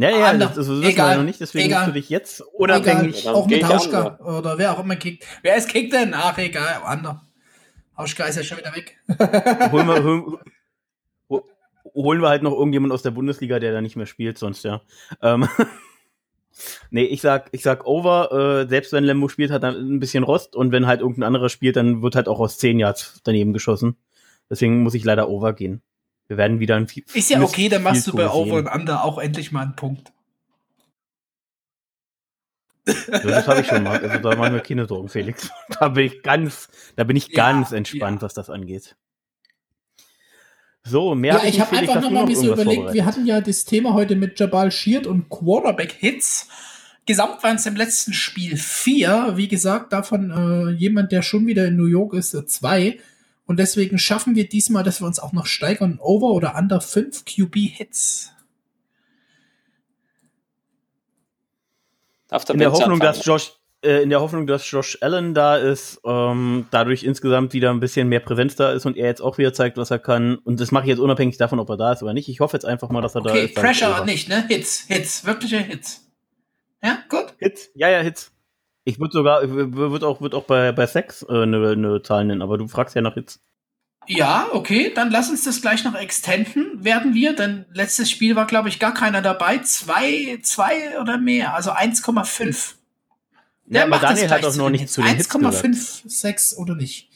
Ja, 0.00 0.10
ja, 0.10 0.34
das, 0.34 0.54
das 0.54 0.68
wissen 0.68 0.82
wir 0.82 1.16
noch 1.16 1.24
nicht, 1.24 1.40
deswegen 1.40 1.66
egal. 1.66 1.80
musst 1.80 1.88
du 1.88 2.00
dich 2.00 2.08
jetzt 2.08 2.40
unabhängig. 2.40 3.20
Egal. 3.20 3.34
Auch 3.34 3.46
mit 3.46 3.68
Hauschka 3.68 4.18
oder 4.20 4.56
wer 4.56 4.72
auch 4.72 4.82
immer 4.82 4.96
kickt. 4.96 5.26
Wer 5.42 5.56
ist 5.56 5.68
kickt 5.68 5.92
denn? 5.92 6.14
Ach, 6.14 6.38
egal, 6.38 6.80
Ander. 6.84 7.20
Hauschka 7.98 8.24
ist 8.24 8.36
ja 8.36 8.42
schon 8.42 8.56
wieder 8.56 8.74
weg. 8.74 8.96
holen, 9.70 9.86
wir, 9.86 10.02
holen, 11.28 11.42
holen 11.94 12.22
wir 12.22 12.30
halt 12.30 12.42
noch 12.42 12.52
irgendjemand 12.52 12.94
aus 12.94 13.02
der 13.02 13.10
Bundesliga, 13.10 13.58
der 13.58 13.72
da 13.72 13.82
nicht 13.82 13.96
mehr 13.96 14.06
spielt, 14.06 14.38
sonst 14.38 14.64
ja. 14.64 14.80
Ähm, 15.20 15.46
nee, 16.90 17.04
ich 17.04 17.20
sag, 17.20 17.50
ich 17.52 17.62
sag 17.62 17.84
over, 17.84 18.62
äh, 18.62 18.68
selbst 18.70 18.94
wenn 18.94 19.04
Lembo 19.04 19.28
spielt, 19.28 19.50
hat 19.50 19.64
er 19.64 19.72
ein 19.72 20.00
bisschen 20.00 20.24
Rost 20.24 20.56
und 20.56 20.72
wenn 20.72 20.86
halt 20.86 21.00
irgendein 21.00 21.24
anderer 21.24 21.50
spielt, 21.50 21.76
dann 21.76 22.00
wird 22.00 22.16
halt 22.16 22.26
auch 22.26 22.40
aus 22.40 22.56
10 22.56 22.78
Yards 22.78 23.20
daneben 23.22 23.52
geschossen. 23.52 23.98
Deswegen 24.48 24.82
muss 24.82 24.94
ich 24.94 25.04
leider 25.04 25.28
over 25.28 25.52
gehen. 25.52 25.82
Wir 26.30 26.36
werden 26.36 26.60
wieder 26.60 26.76
ein 26.76 26.86
viel. 26.86 27.02
Ist 27.12 27.28
ja 27.28 27.42
okay, 27.42 27.68
dann 27.68 27.82
machst 27.82 28.06
du 28.06 28.12
bei 28.12 28.30
Over 28.30 28.58
und 28.58 28.68
Under 28.68 29.02
auch 29.02 29.18
endlich 29.18 29.50
mal 29.50 29.62
einen 29.62 29.74
Punkt. 29.74 30.12
Das 32.84 33.48
habe 33.48 33.62
ich 33.62 33.66
schon 33.66 33.82
mal. 33.82 33.98
Also 33.98 34.18
da 34.18 34.36
machen 34.36 34.54
wir 34.54 34.60
keine 34.60 34.86
Sorgen, 34.86 35.08
Felix. 35.08 35.50
Da 35.80 35.88
bin 35.88 36.06
ich 36.06 36.22
ganz, 36.22 36.68
da 36.94 37.02
bin 37.02 37.16
ich 37.16 37.30
ja, 37.30 37.34
ganz 37.34 37.72
entspannt, 37.72 38.22
ja. 38.22 38.26
was 38.26 38.34
das 38.34 38.48
angeht. 38.48 38.94
So, 40.84 41.16
mehr. 41.16 41.34
Ja, 41.34 41.44
ich 41.48 41.60
habe 41.60 41.76
einfach 41.76 42.00
noch 42.00 42.12
mal 42.12 42.20
ein 42.20 42.26
bisschen 42.26 42.52
überlegt. 42.52 42.92
Wir 42.92 43.06
hatten 43.06 43.26
ja 43.26 43.40
das 43.40 43.64
Thema 43.64 43.94
heute 43.94 44.14
mit 44.14 44.38
Jabal 44.38 44.70
Sheard 44.70 45.08
und 45.08 45.30
Quarterback 45.30 45.96
Hits. 45.98 46.46
Gesamt 47.06 47.42
waren 47.42 47.56
es 47.56 47.66
im 47.66 47.74
letzten 47.74 48.12
Spiel 48.12 48.56
vier. 48.56 49.32
Wie 49.34 49.48
gesagt, 49.48 49.92
davon 49.92 50.30
äh, 50.30 50.70
jemand, 50.78 51.10
der 51.10 51.22
schon 51.22 51.48
wieder 51.48 51.66
in 51.66 51.74
New 51.74 51.86
York 51.86 52.14
ist, 52.14 52.34
äh, 52.34 52.46
zwei. 52.46 53.00
Und 53.50 53.56
deswegen 53.56 53.98
schaffen 53.98 54.36
wir 54.36 54.48
diesmal, 54.48 54.84
dass 54.84 55.02
wir 55.02 55.08
uns 55.08 55.18
auch 55.18 55.32
noch 55.32 55.46
steigern. 55.46 55.98
Over 56.00 56.28
oder 56.28 56.54
under 56.56 56.80
5 56.80 57.24
QB-Hits. 57.24 58.30
in 62.52 62.58
der 62.60 62.70
Hoffnung, 62.70 63.00
dass 63.00 63.24
Josh, 63.24 63.54
äh, 63.84 64.04
in 64.04 64.10
der 64.10 64.20
Hoffnung, 64.20 64.46
dass 64.46 64.70
Josh 64.70 64.98
Allen 65.00 65.34
da 65.34 65.56
ist, 65.56 66.00
ähm, 66.04 66.68
dadurch 66.70 67.02
insgesamt 67.02 67.52
wieder 67.52 67.70
ein 67.70 67.80
bisschen 67.80 68.08
mehr 68.08 68.20
Präsenz 68.20 68.54
da 68.54 68.70
ist 68.70 68.86
und 68.86 68.96
er 68.96 69.08
jetzt 69.08 69.20
auch 69.20 69.36
wieder 69.36 69.52
zeigt, 69.52 69.76
was 69.78 69.90
er 69.90 69.98
kann. 69.98 70.36
Und 70.36 70.60
das 70.60 70.70
mache 70.70 70.84
ich 70.84 70.90
jetzt 70.90 71.00
unabhängig 71.00 71.36
davon, 71.36 71.58
ob 71.58 71.68
er 71.70 71.76
da 71.76 71.92
ist 71.92 72.04
oder 72.04 72.14
nicht. 72.14 72.28
Ich 72.28 72.38
hoffe 72.38 72.56
jetzt 72.56 72.66
einfach 72.66 72.90
mal, 72.90 73.02
dass 73.02 73.16
er 73.16 73.22
okay, 73.22 73.32
da 73.32 73.38
ist. 73.46 73.54
Pressure 73.56 74.04
nicht, 74.04 74.28
ne? 74.28 74.46
Hits, 74.46 74.84
Hits, 74.86 75.26
wirkliche 75.26 75.58
Hits. 75.58 76.08
Ja, 76.84 77.00
gut. 77.08 77.34
Hits, 77.38 77.70
ja, 77.74 77.88
ja, 77.88 77.98
Hits. 77.98 78.30
Ich 78.84 78.98
würde 78.98 79.12
sogar, 79.12 79.42
würde 79.48 80.06
auch, 80.06 80.20
würd 80.20 80.34
auch 80.34 80.44
bei, 80.44 80.72
bei 80.72 80.86
Sex 80.86 81.24
äh, 81.28 81.42
eine, 81.42 81.70
eine 81.70 82.02
Zahl 82.02 82.24
nennen, 82.24 82.42
aber 82.42 82.58
du 82.58 82.66
fragst 82.66 82.94
ja 82.94 83.02
nach 83.02 83.14
Hits. 83.14 83.40
Ja, 84.06 84.48
okay, 84.52 84.92
dann 84.94 85.10
lass 85.10 85.30
uns 85.30 85.44
das 85.44 85.60
gleich 85.60 85.84
noch 85.84 85.94
extenden, 85.94 86.82
werden 86.82 87.14
wir, 87.14 87.34
denn 87.34 87.66
letztes 87.72 88.10
Spiel 88.10 88.34
war, 88.34 88.46
glaube 88.46 88.68
ich, 88.68 88.78
gar 88.78 88.94
keiner 88.94 89.22
dabei. 89.22 89.58
Zwei, 89.58 90.38
zwei 90.42 90.98
oder 91.00 91.18
mehr, 91.18 91.54
also 91.54 91.70
1,5. 91.70 92.74
Ja, 93.66 93.84
aber 93.84 93.98
Daniel 93.98 94.30
hat 94.30 94.42
doch 94.42 94.56
noch 94.56 94.70
nicht 94.70 94.88
zu 94.88 95.02
den 95.02 95.16
1,56 95.16 96.56
oder 96.56 96.74
nicht. 96.74 97.08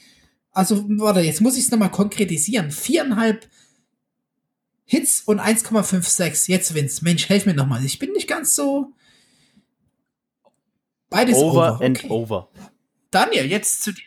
Also, 0.51 0.85
warte, 0.87 1.19
jetzt 1.19 1.41
muss 1.41 1.57
ich 1.57 1.65
es 1.65 1.71
nochmal 1.71 1.91
konkretisieren. 1.91 2.71
Viereinhalb 2.71 3.45
Hits 4.85 5.23
und 5.25 5.41
1,56. 5.41 6.49
Jetzt 6.49 6.73
Vince. 6.73 7.03
Mensch, 7.03 7.27
helf 7.27 7.45
mir 7.45 7.55
nochmal. 7.55 7.83
Ich 7.83 7.99
bin 7.99 8.13
nicht 8.13 8.29
ganz 8.29 8.55
so. 8.55 8.93
Beides 11.09 11.37
over. 11.37 11.75
Over 11.75 11.85
and 11.85 11.97
okay. 11.97 12.09
over. 12.09 12.49
Daniel, 13.11 13.45
jetzt 13.45 13.83
zu 13.83 13.91
dir. 13.91 14.03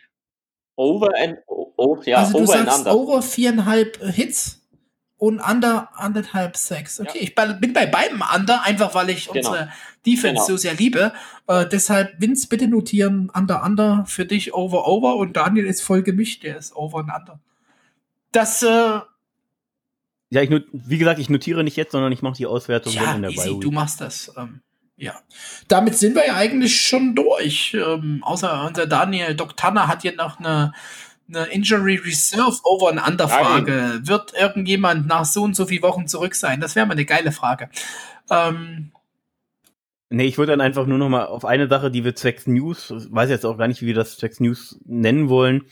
Over 0.77 1.09
and 1.17 1.39
over, 1.77 2.09
ja, 2.09 2.19
also 2.19 2.39
du 2.39 2.45
over 2.45 2.53
sagst 2.53 2.87
over 2.87 3.23
viereinhalb 3.23 3.99
Hits 4.15 4.59
und 5.17 5.41
under 5.41 5.89
anderthalb 5.95 6.57
Sex. 6.57 7.01
Okay, 7.01 7.19
ja. 7.19 7.25
ich 7.25 7.61
bin 7.61 7.73
bei 7.73 7.87
beiden 7.87 8.23
under, 8.23 8.63
einfach 8.63 8.95
weil 8.95 9.11
ich 9.11 9.29
genau. 9.29 9.49
unsere 9.49 9.73
Defense 10.07 10.35
genau. 10.35 10.47
so 10.47 10.57
sehr 10.57 10.75
liebe. 10.75 11.13
Äh, 11.49 11.67
deshalb, 11.67 12.21
Vince, 12.21 12.47
bitte 12.49 12.69
notieren 12.69 13.31
under 13.35 13.65
under 13.65 14.05
für 14.07 14.25
dich 14.25 14.55
over 14.55 14.87
over 14.87 15.17
und 15.17 15.37
Daniel 15.37 15.67
ist 15.67 15.83
voll 15.83 16.03
gemischt, 16.03 16.45
der 16.45 16.57
ist 16.57 16.75
over 16.77 16.99
und 16.99 17.11
under. 17.11 17.41
das, 18.31 18.63
äh, 18.63 19.01
ja, 20.31 20.43
ich 20.43 20.51
wie 20.73 20.99
gesagt, 20.99 21.19
ich 21.19 21.31
notiere 21.31 21.65
nicht 21.65 21.77
jetzt, 21.77 21.93
sondern 21.93 22.13
ich 22.13 22.23
mache 22.23 22.37
die 22.37 22.47
Auswertung 22.47 22.93
ja, 22.93 23.15
in 23.15 23.23
der 23.23 23.31
easy, 23.31 23.59
Du 23.59 23.71
machst 23.71 24.01
das. 24.01 24.33
Ähm, 24.37 24.61
ja. 24.99 25.15
Damit 25.69 25.97
sind 25.97 26.17
wir 26.17 26.27
ja 26.27 26.35
eigentlich 26.35 26.81
schon 26.81 27.15
durch. 27.15 27.75
Ähm, 27.75 28.23
außer 28.23 28.67
unser 28.67 28.87
Daniel 28.87 29.35
Doc 29.35 29.57
Tanner 29.57 29.87
hat 29.87 30.03
hier 30.03 30.15
noch 30.17 30.41
eine, 30.41 30.73
eine 31.29 31.47
Injury 31.47 31.97
Reserve 31.97 32.59
over 32.65 32.91
and 32.91 33.07
under 33.07 33.29
Frage. 33.29 34.01
Wird 34.03 34.35
irgendjemand 34.35 35.07
nach 35.07 35.25
so 35.25 35.45
und 35.45 35.55
so 35.55 35.67
vielen 35.67 35.83
Wochen 35.83 36.09
zurück 36.09 36.35
sein? 36.35 36.61
Das 36.61 36.75
wäre 36.75 36.87
mal 36.87 36.93
eine 36.93 37.05
geile 37.05 37.33
Frage. 37.33 37.71
Ähm, 38.29 38.93
Nee, 40.11 40.25
ich 40.25 40.39
würde 40.39 40.53
dann 40.53 40.63
einfach 40.63 40.87
nur 40.87 40.97
noch 40.97 41.11
mal 41.11 41.27
auf 41.27 41.45
eine 41.45 41.69
Sache, 41.69 41.91
die 41.91 42.03
wir 42.03 42.15
zwecks 42.15 42.47
News, 42.47 42.95
weiß 43.11 43.29
jetzt 43.29 43.45
auch 43.45 43.59
gar 43.59 43.69
nicht, 43.69 43.83
wie 43.83 43.89
wir 43.89 43.95
das 43.95 44.17
zwecks 44.17 44.41
News 44.41 44.81
nennen 44.87 45.29
wollen, 45.29 45.67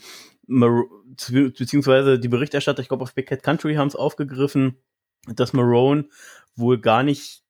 beziehungsweise 0.45 2.19
die 2.19 2.27
Berichterstatter, 2.27 2.83
ich 2.83 2.87
glaube 2.87 3.01
auf 3.01 3.15
Big 3.15 3.25
Cat 3.25 3.41
Country 3.41 3.73
haben 3.73 3.87
es 3.87 3.95
aufgegriffen, 3.95 4.77
dass 5.25 5.53
Marone 5.53 6.05
wohl 6.55 6.79
gar 6.79 7.01
nicht 7.01 7.46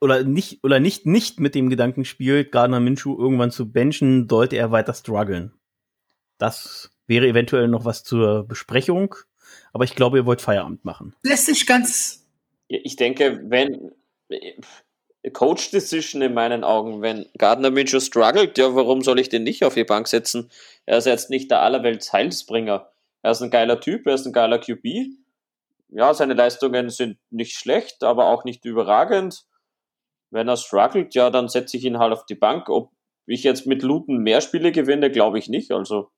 oder 0.00 0.24
nicht 0.24 0.62
oder 0.64 0.80
nicht 0.80 1.06
nicht 1.06 1.40
mit 1.40 1.54
dem 1.54 1.70
Gedanken 1.70 2.04
spielt, 2.04 2.52
Gardner 2.52 2.80
Minshew 2.80 3.18
irgendwann 3.18 3.50
zu 3.50 3.70
benchen, 3.70 4.28
sollte 4.28 4.56
er 4.56 4.70
weiter 4.70 4.94
strugglen. 4.94 5.52
Das 6.38 6.90
wäre 7.06 7.26
eventuell 7.26 7.68
noch 7.68 7.84
was 7.84 8.04
zur 8.04 8.44
Besprechung, 8.46 9.14
aber 9.72 9.84
ich 9.84 9.94
glaube, 9.94 10.18
ihr 10.18 10.26
wollt 10.26 10.40
Feierabend 10.40 10.84
machen. 10.84 11.14
Lässt 11.22 11.46
sich 11.46 11.66
ganz 11.66 12.26
ich 12.68 12.96
denke, 12.96 13.40
wenn 13.44 13.92
Coach 15.32 15.70
Decision 15.70 16.22
in 16.22 16.34
meinen 16.34 16.64
Augen. 16.64 17.02
Wenn 17.02 17.26
Gardner 17.38 17.70
Minshew 17.70 18.00
struggelt, 18.00 18.58
ja, 18.58 18.74
warum 18.74 19.02
soll 19.02 19.18
ich 19.18 19.28
den 19.28 19.42
nicht 19.42 19.64
auf 19.64 19.74
die 19.74 19.84
Bank 19.84 20.08
setzen? 20.08 20.50
Er 20.84 20.98
ist 20.98 21.06
jetzt 21.06 21.30
nicht 21.30 21.50
der 21.50 21.62
allerwelts 21.62 22.12
Heilsbringer. 22.12 22.90
Er 23.22 23.30
ist 23.30 23.42
ein 23.42 23.50
geiler 23.50 23.80
Typ, 23.80 24.06
er 24.06 24.14
ist 24.14 24.26
ein 24.26 24.32
geiler 24.32 24.58
QB. 24.58 24.84
Ja, 25.88 26.14
seine 26.14 26.34
Leistungen 26.34 26.90
sind 26.90 27.18
nicht 27.30 27.56
schlecht, 27.56 28.02
aber 28.02 28.26
auch 28.26 28.44
nicht 28.44 28.64
überragend. 28.64 29.44
Wenn 30.36 30.48
er 30.48 30.58
struggelt, 30.58 31.14
ja, 31.14 31.30
dann 31.30 31.48
setze 31.48 31.78
ich 31.78 31.84
ihn 31.84 31.98
halt 31.98 32.12
auf 32.12 32.26
die 32.26 32.34
Bank. 32.34 32.68
Ob 32.68 32.92
ich 33.26 33.42
jetzt 33.42 33.66
mit 33.66 33.82
Luton 33.82 34.18
mehr 34.18 34.42
Spiele 34.42 34.70
gewinne, 34.70 35.10
glaube 35.10 35.38
ich 35.38 35.48
nicht. 35.48 35.72
Also 35.72 36.10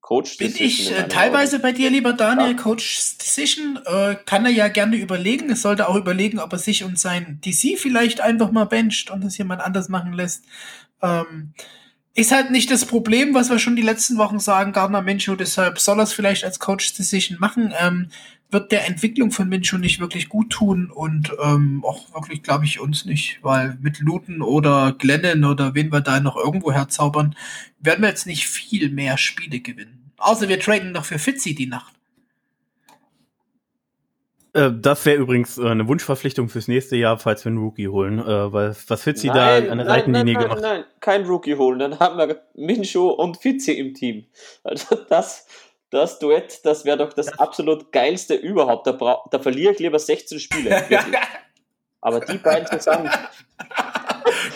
Coach 0.00 0.38
Bin 0.38 0.52
ich 0.56 0.92
äh, 0.92 1.08
teilweise 1.08 1.56
Augen. 1.56 1.62
bei 1.62 1.72
dir, 1.72 1.90
lieber 1.90 2.12
Daniel, 2.12 2.50
ja. 2.50 2.56
Coach 2.56 3.16
Decision. 3.18 3.78
Äh, 3.86 4.16
kann 4.26 4.44
er 4.44 4.50
ja 4.50 4.68
gerne 4.68 4.96
überlegen. 4.96 5.50
Es 5.50 5.62
sollte 5.62 5.88
auch 5.88 5.94
überlegen, 5.94 6.38
ob 6.38 6.52
er 6.52 6.58
sich 6.58 6.84
und 6.84 6.98
sein 6.98 7.40
DC 7.44 7.78
vielleicht 7.78 8.20
einfach 8.20 8.50
mal 8.50 8.66
bencht 8.66 9.10
und 9.10 9.22
das 9.22 9.38
jemand 9.38 9.62
anders 9.62 9.88
machen 9.88 10.12
lässt. 10.12 10.44
Ähm, 11.00 11.54
ist 12.14 12.32
halt 12.32 12.50
nicht 12.50 12.70
das 12.70 12.84
Problem, 12.84 13.34
was 13.34 13.50
wir 13.50 13.58
schon 13.58 13.76
die 13.76 13.82
letzten 13.82 14.16
Wochen 14.16 14.40
sagen, 14.40 14.72
Gardner 14.72 15.02
Minshew, 15.02 15.36
deshalb 15.36 15.78
soll 15.78 16.00
er 16.00 16.04
es 16.04 16.12
vielleicht 16.12 16.44
als 16.44 16.58
Coach 16.58 16.94
Decision 16.94 17.38
machen. 17.38 17.74
Ähm, 17.78 18.08
wird 18.50 18.72
der 18.72 18.86
Entwicklung 18.86 19.30
von 19.30 19.48
Minshew 19.48 19.78
nicht 19.78 20.00
wirklich 20.00 20.28
gut 20.28 20.50
tun 20.50 20.90
und 20.90 21.32
ähm, 21.42 21.84
auch 21.84 22.14
wirklich, 22.14 22.42
glaube 22.42 22.64
ich, 22.64 22.80
uns 22.80 23.04
nicht, 23.04 23.40
weil 23.42 23.76
mit 23.80 23.98
Luton 23.98 24.40
oder 24.40 24.94
Glennon 24.96 25.44
oder 25.44 25.74
wen 25.74 25.92
wir 25.92 26.00
da 26.00 26.20
noch 26.20 26.36
irgendwo 26.36 26.72
herzaubern, 26.72 27.34
werden 27.80 28.02
wir 28.02 28.08
jetzt 28.08 28.26
nicht 28.26 28.46
viel 28.46 28.90
mehr 28.90 29.18
Spiele 29.18 29.60
gewinnen. 29.60 30.12
Außer 30.18 30.48
wir 30.48 30.60
traden 30.60 30.92
noch 30.92 31.04
für 31.04 31.18
Fitzy 31.18 31.54
die 31.54 31.66
Nacht. 31.66 31.96
Äh, 34.56 34.72
das 34.80 35.04
wäre 35.04 35.18
übrigens 35.18 35.58
äh, 35.58 35.66
eine 35.66 35.86
Wunschverpflichtung 35.86 36.48
fürs 36.48 36.66
nächste 36.66 36.96
Jahr, 36.96 37.18
falls 37.18 37.44
wir 37.44 37.50
einen 37.50 37.58
Rookie 37.58 37.88
holen. 37.88 38.18
Äh, 38.18 38.52
weil 38.52 38.74
was 38.86 39.02
Fitzy 39.02 39.26
da 39.28 39.56
an 39.58 39.78
der 39.78 39.86
Seitenlinie 39.86 40.34
nein, 40.34 40.42
gemacht 40.42 40.56
hat. 40.56 40.62
Nein, 40.62 40.84
kein 41.00 41.24
Rookie 41.26 41.56
holen. 41.56 41.78
Dann 41.78 41.98
haben 41.98 42.16
wir 42.16 42.40
Minshew 42.54 43.08
und 43.08 43.36
Fitzy 43.36 43.72
im 43.72 43.92
Team. 43.92 44.24
Also 44.64 44.96
das 45.08 45.46
das 45.90 46.18
Duett, 46.18 46.60
das 46.64 46.84
wäre 46.84 46.98
doch 46.98 47.12
das 47.12 47.38
absolut 47.38 47.92
geilste 47.92 48.34
überhaupt. 48.34 48.86
Da, 48.86 49.22
da 49.30 49.38
verliere 49.38 49.72
ich 49.72 49.78
lieber 49.78 49.98
16 49.98 50.40
Spiele. 50.40 50.84
Aber 52.00 52.20
die 52.20 52.38
beiden 52.38 52.66
zusammen. 52.68 53.10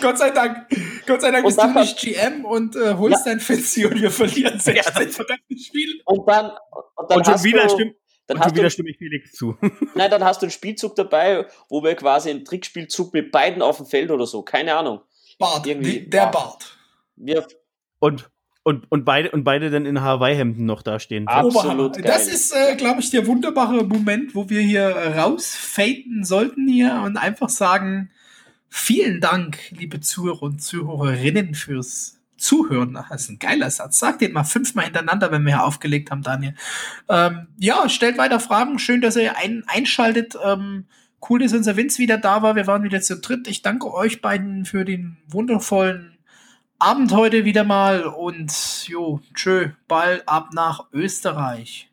Gott 0.01 0.17
sei 0.17 0.31
Dank. 0.31 0.67
Gott 1.05 1.21
sei 1.21 1.31
Dank 1.31 1.45
bist 1.45 1.61
du 1.61 1.67
nicht 1.67 1.99
GM 1.99 2.45
und 2.45 2.75
äh, 2.75 2.95
holst 2.95 3.25
ja. 3.25 3.31
dein 3.31 3.39
Fitzy 3.39 3.85
und 3.85 4.01
wir 4.01 4.11
verlieren 4.11 4.59
16 4.59 5.09
verdammte 5.09 5.57
Spiele. 5.57 6.01
Und 6.05 6.27
dann, 6.27 6.51
und 6.95 7.11
dann 7.11 7.17
und 7.17 7.25
schon 7.25 7.43
wieder 7.43 7.63
du, 7.63 7.69
stimmt. 7.69 7.95
Dann 8.27 8.37
und 8.37 8.43
hast 8.43 8.53
wieder 8.53 8.63
du, 8.63 8.69
stimme 8.69 8.89
ich 8.91 8.97
Felix 8.97 9.31
zu. 9.33 9.57
Nein, 9.95 10.11
dann 10.11 10.23
hast 10.23 10.41
du 10.41 10.45
einen 10.45 10.51
Spielzug 10.51 10.95
dabei, 10.95 11.45
wo 11.69 11.83
wir 11.83 11.95
quasi 11.95 12.29
einen 12.29 12.45
Trickspielzug 12.45 13.13
mit 13.13 13.31
beiden 13.31 13.61
auf 13.61 13.77
dem 13.77 13.85
Feld 13.85 14.11
oder 14.11 14.25
so. 14.25 14.43
Keine 14.43 14.75
Ahnung. 14.75 15.01
Bart, 15.39 15.65
Irgendwie, 15.65 16.07
der 16.07 16.27
Bart. 16.27 16.77
Wir, 17.15 17.45
und 17.99 18.29
und, 18.63 18.91
und 18.91 19.05
beide 19.05 19.31
und 19.31 19.43
beide 19.43 19.69
dann 19.71 19.85
in 19.85 20.01
Hawaii-Hemden 20.01 20.65
noch 20.65 20.83
dastehen. 20.83 21.27
Absolut. 21.27 21.93
Geil. 21.93 22.03
Das 22.03 22.27
ist, 22.27 22.53
äh, 22.53 22.75
glaube 22.75 23.01
ich, 23.01 23.09
der 23.09 23.25
wunderbare 23.25 23.83
Moment, 23.85 24.35
wo 24.35 24.49
wir 24.49 24.61
hier 24.61 24.87
rausfaden 25.17 26.23
sollten 26.23 26.67
hier 26.67 27.01
und 27.03 27.17
einfach 27.17 27.49
sagen, 27.49 28.11
vielen 28.69 29.19
Dank, 29.19 29.57
liebe 29.71 29.99
Zuhörer 29.99 30.43
und 30.43 30.61
Zuhörerinnen, 30.61 31.55
fürs 31.55 32.19
Zuhören. 32.37 32.93
Das 32.93 33.23
ist 33.23 33.29
ein 33.29 33.39
geiler 33.39 33.69
Satz. 33.69 33.99
Sag 33.99 34.19
den 34.19 34.33
mal 34.33 34.43
fünfmal 34.43 34.85
hintereinander, 34.85 35.31
wenn 35.31 35.43
wir 35.43 35.53
hier 35.53 35.63
aufgelegt 35.63 36.11
haben, 36.11 36.23
Daniel. 36.23 36.55
Ähm, 37.09 37.47
ja, 37.57 37.87
stellt 37.89 38.17
weiter 38.17 38.39
Fragen. 38.39 38.79
Schön, 38.79 39.01
dass 39.01 39.15
ihr 39.15 39.37
ein, 39.37 39.63
einschaltet. 39.67 40.35
Ähm, 40.43 40.85
cool, 41.29 41.39
dass 41.39 41.53
unser 41.53 41.77
Vince 41.77 41.99
wieder 41.99 42.17
da 42.17 42.41
war. 42.41 42.55
Wir 42.55 42.67
waren 42.67 42.83
wieder 42.83 43.01
zu 43.01 43.19
dritt. 43.19 43.47
Ich 43.47 43.61
danke 43.61 43.93
euch 43.93 44.21
beiden 44.21 44.65
für 44.65 44.85
den 44.85 45.17
wundervollen 45.27 46.10
Abend 46.83 47.13
heute 47.13 47.45
wieder 47.45 47.63
mal 47.63 48.07
und 48.07 48.87
jo, 48.87 49.19
tschö, 49.35 49.69
Ball 49.87 50.23
ab 50.25 50.49
nach 50.55 50.87
Österreich. 50.91 51.91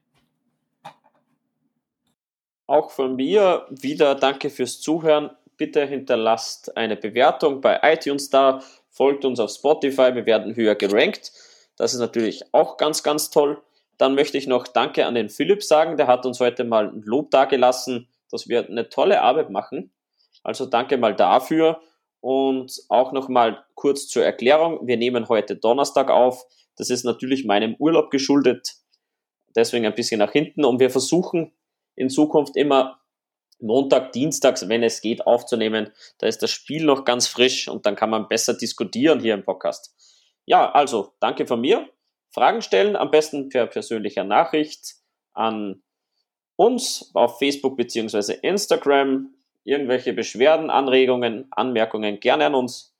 Auch 2.67 2.91
von 2.91 3.15
mir 3.15 3.67
wieder 3.69 4.15
danke 4.15 4.49
fürs 4.49 4.81
Zuhören. 4.81 5.29
Bitte 5.59 5.85
hinterlasst 5.85 6.75
eine 6.75 6.97
Bewertung 6.97 7.61
bei 7.61 7.79
iTunes 7.83 8.31
da, 8.31 8.63
folgt 8.89 9.27
uns 9.27 9.41
auf 9.41 9.51
Spotify, 9.51 10.15
wir 10.15 10.25
werden 10.25 10.57
höher 10.57 10.75
gerankt. 10.75 11.33
Das 11.77 11.93
ist 11.93 12.01
natürlich 12.01 12.45
auch 12.55 12.79
ganz, 12.79 13.03
ganz 13.03 13.29
toll. 13.29 13.61
Dann 13.99 14.15
möchte 14.15 14.39
ich 14.39 14.47
noch 14.47 14.67
Danke 14.67 15.05
an 15.05 15.15
den 15.15 15.29
Philipp 15.29 15.63
sagen, 15.63 15.99
der 15.99 16.07
hat 16.07 16.25
uns 16.25 16.41
heute 16.41 16.65
mal 16.65 16.89
ein 16.89 17.03
Lob 17.03 17.31
dagelassen, 17.31 18.09
dass 18.31 18.49
wir 18.49 18.67
eine 18.67 18.89
tolle 18.89 19.21
Arbeit 19.21 19.51
machen. 19.51 19.91
Also 20.43 20.65
danke 20.65 20.97
mal 20.97 21.15
dafür. 21.15 21.83
Und 22.29 22.83
auch 22.91 23.13
nochmal 23.13 23.65
kurz 23.75 24.07
zur 24.07 24.23
Erklärung. 24.23 24.87
Wir 24.87 24.99
nehmen 24.99 25.31
heute 25.31 25.57
Donnerstag 25.57 26.11
auf. 26.11 26.45
Das 26.77 26.91
ist 26.91 27.07
natürlich 27.07 27.47
meinem 27.47 27.75
Urlaub 27.79 28.11
geschuldet. 28.11 28.75
Deswegen 29.57 29.87
ein 29.87 29.95
bisschen 29.95 30.19
nach 30.19 30.33
hinten. 30.33 30.67
Und 30.67 30.79
wir 30.79 30.91
versuchen 30.91 31.55
in 31.97 32.11
Zukunft 32.11 32.55
immer 32.55 33.01
Montag, 33.61 34.13
Dienstags, 34.13 34.69
wenn 34.69 34.83
es 34.83 35.01
geht, 35.01 35.27
aufzunehmen. 35.27 35.91
Da 36.19 36.27
ist 36.27 36.43
das 36.43 36.51
Spiel 36.51 36.85
noch 36.85 37.07
ganz 37.07 37.29
frisch 37.29 37.67
und 37.67 37.87
dann 37.87 37.97
kann 37.97 38.11
man 38.11 38.29
besser 38.29 38.53
diskutieren 38.53 39.21
hier 39.21 39.33
im 39.33 39.43
Podcast. 39.43 39.95
Ja, 40.45 40.71
also 40.73 41.15
danke 41.21 41.47
von 41.47 41.63
mir. 41.63 41.89
Fragen 42.29 42.61
stellen, 42.61 42.95
am 42.95 43.11
besten 43.11 43.49
per 43.49 43.67
persönlicher 43.69 44.25
Nachricht 44.25 44.97
an 45.33 45.83
uns 46.57 47.11
auf 47.15 47.39
Facebook 47.39 47.79
beziehungsweise 47.79 48.35
Instagram 48.35 49.33
irgendwelche 49.69 50.15
Beschwerden, 50.15 50.71
Anregungen, 50.71 51.47
Anmerkungen 51.51 52.21
gerne 52.21 52.47
an 52.47 52.55
uns. 52.55 52.95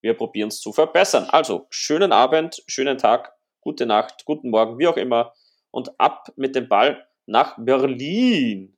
Wir 0.00 0.14
probieren 0.14 0.48
es 0.48 0.60
zu 0.60 0.72
verbessern. 0.72 1.26
Also, 1.28 1.66
schönen 1.70 2.12
Abend, 2.12 2.62
schönen 2.66 2.96
Tag, 2.96 3.32
gute 3.60 3.86
Nacht, 3.86 4.24
guten 4.24 4.50
Morgen, 4.50 4.78
wie 4.78 4.86
auch 4.86 4.96
immer. 4.96 5.32
Und 5.70 5.98
ab 5.98 6.32
mit 6.36 6.54
dem 6.54 6.68
Ball 6.68 7.06
nach 7.26 7.56
Berlin. 7.58 8.76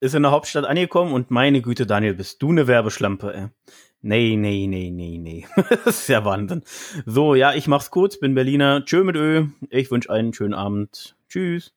Ist 0.00 0.14
in 0.14 0.22
der 0.22 0.32
Hauptstadt 0.32 0.64
angekommen 0.64 1.12
und 1.12 1.30
meine 1.30 1.60
Güte, 1.60 1.86
Daniel, 1.86 2.14
bist 2.14 2.42
du 2.42 2.50
eine 2.50 2.66
Werbeschlampe, 2.66 3.34
ey. 3.34 3.48
Nee, 4.02 4.36
nee, 4.36 4.66
nee, 4.66 4.90
nee, 4.90 5.18
nee. 5.18 5.46
das 5.84 6.00
ist 6.00 6.08
ja 6.08 6.24
Wahnsinn. 6.24 6.62
So, 7.06 7.34
ja, 7.34 7.54
ich 7.54 7.66
mach's 7.66 7.90
kurz, 7.90 8.20
bin 8.20 8.34
Berliner. 8.34 8.84
Tschö 8.84 9.02
mit 9.02 9.16
Ö. 9.16 9.46
Ich 9.70 9.90
wünsche 9.90 10.10
einen 10.10 10.34
schönen 10.34 10.52
Abend. 10.52 11.16
Tschüss. 11.28 11.72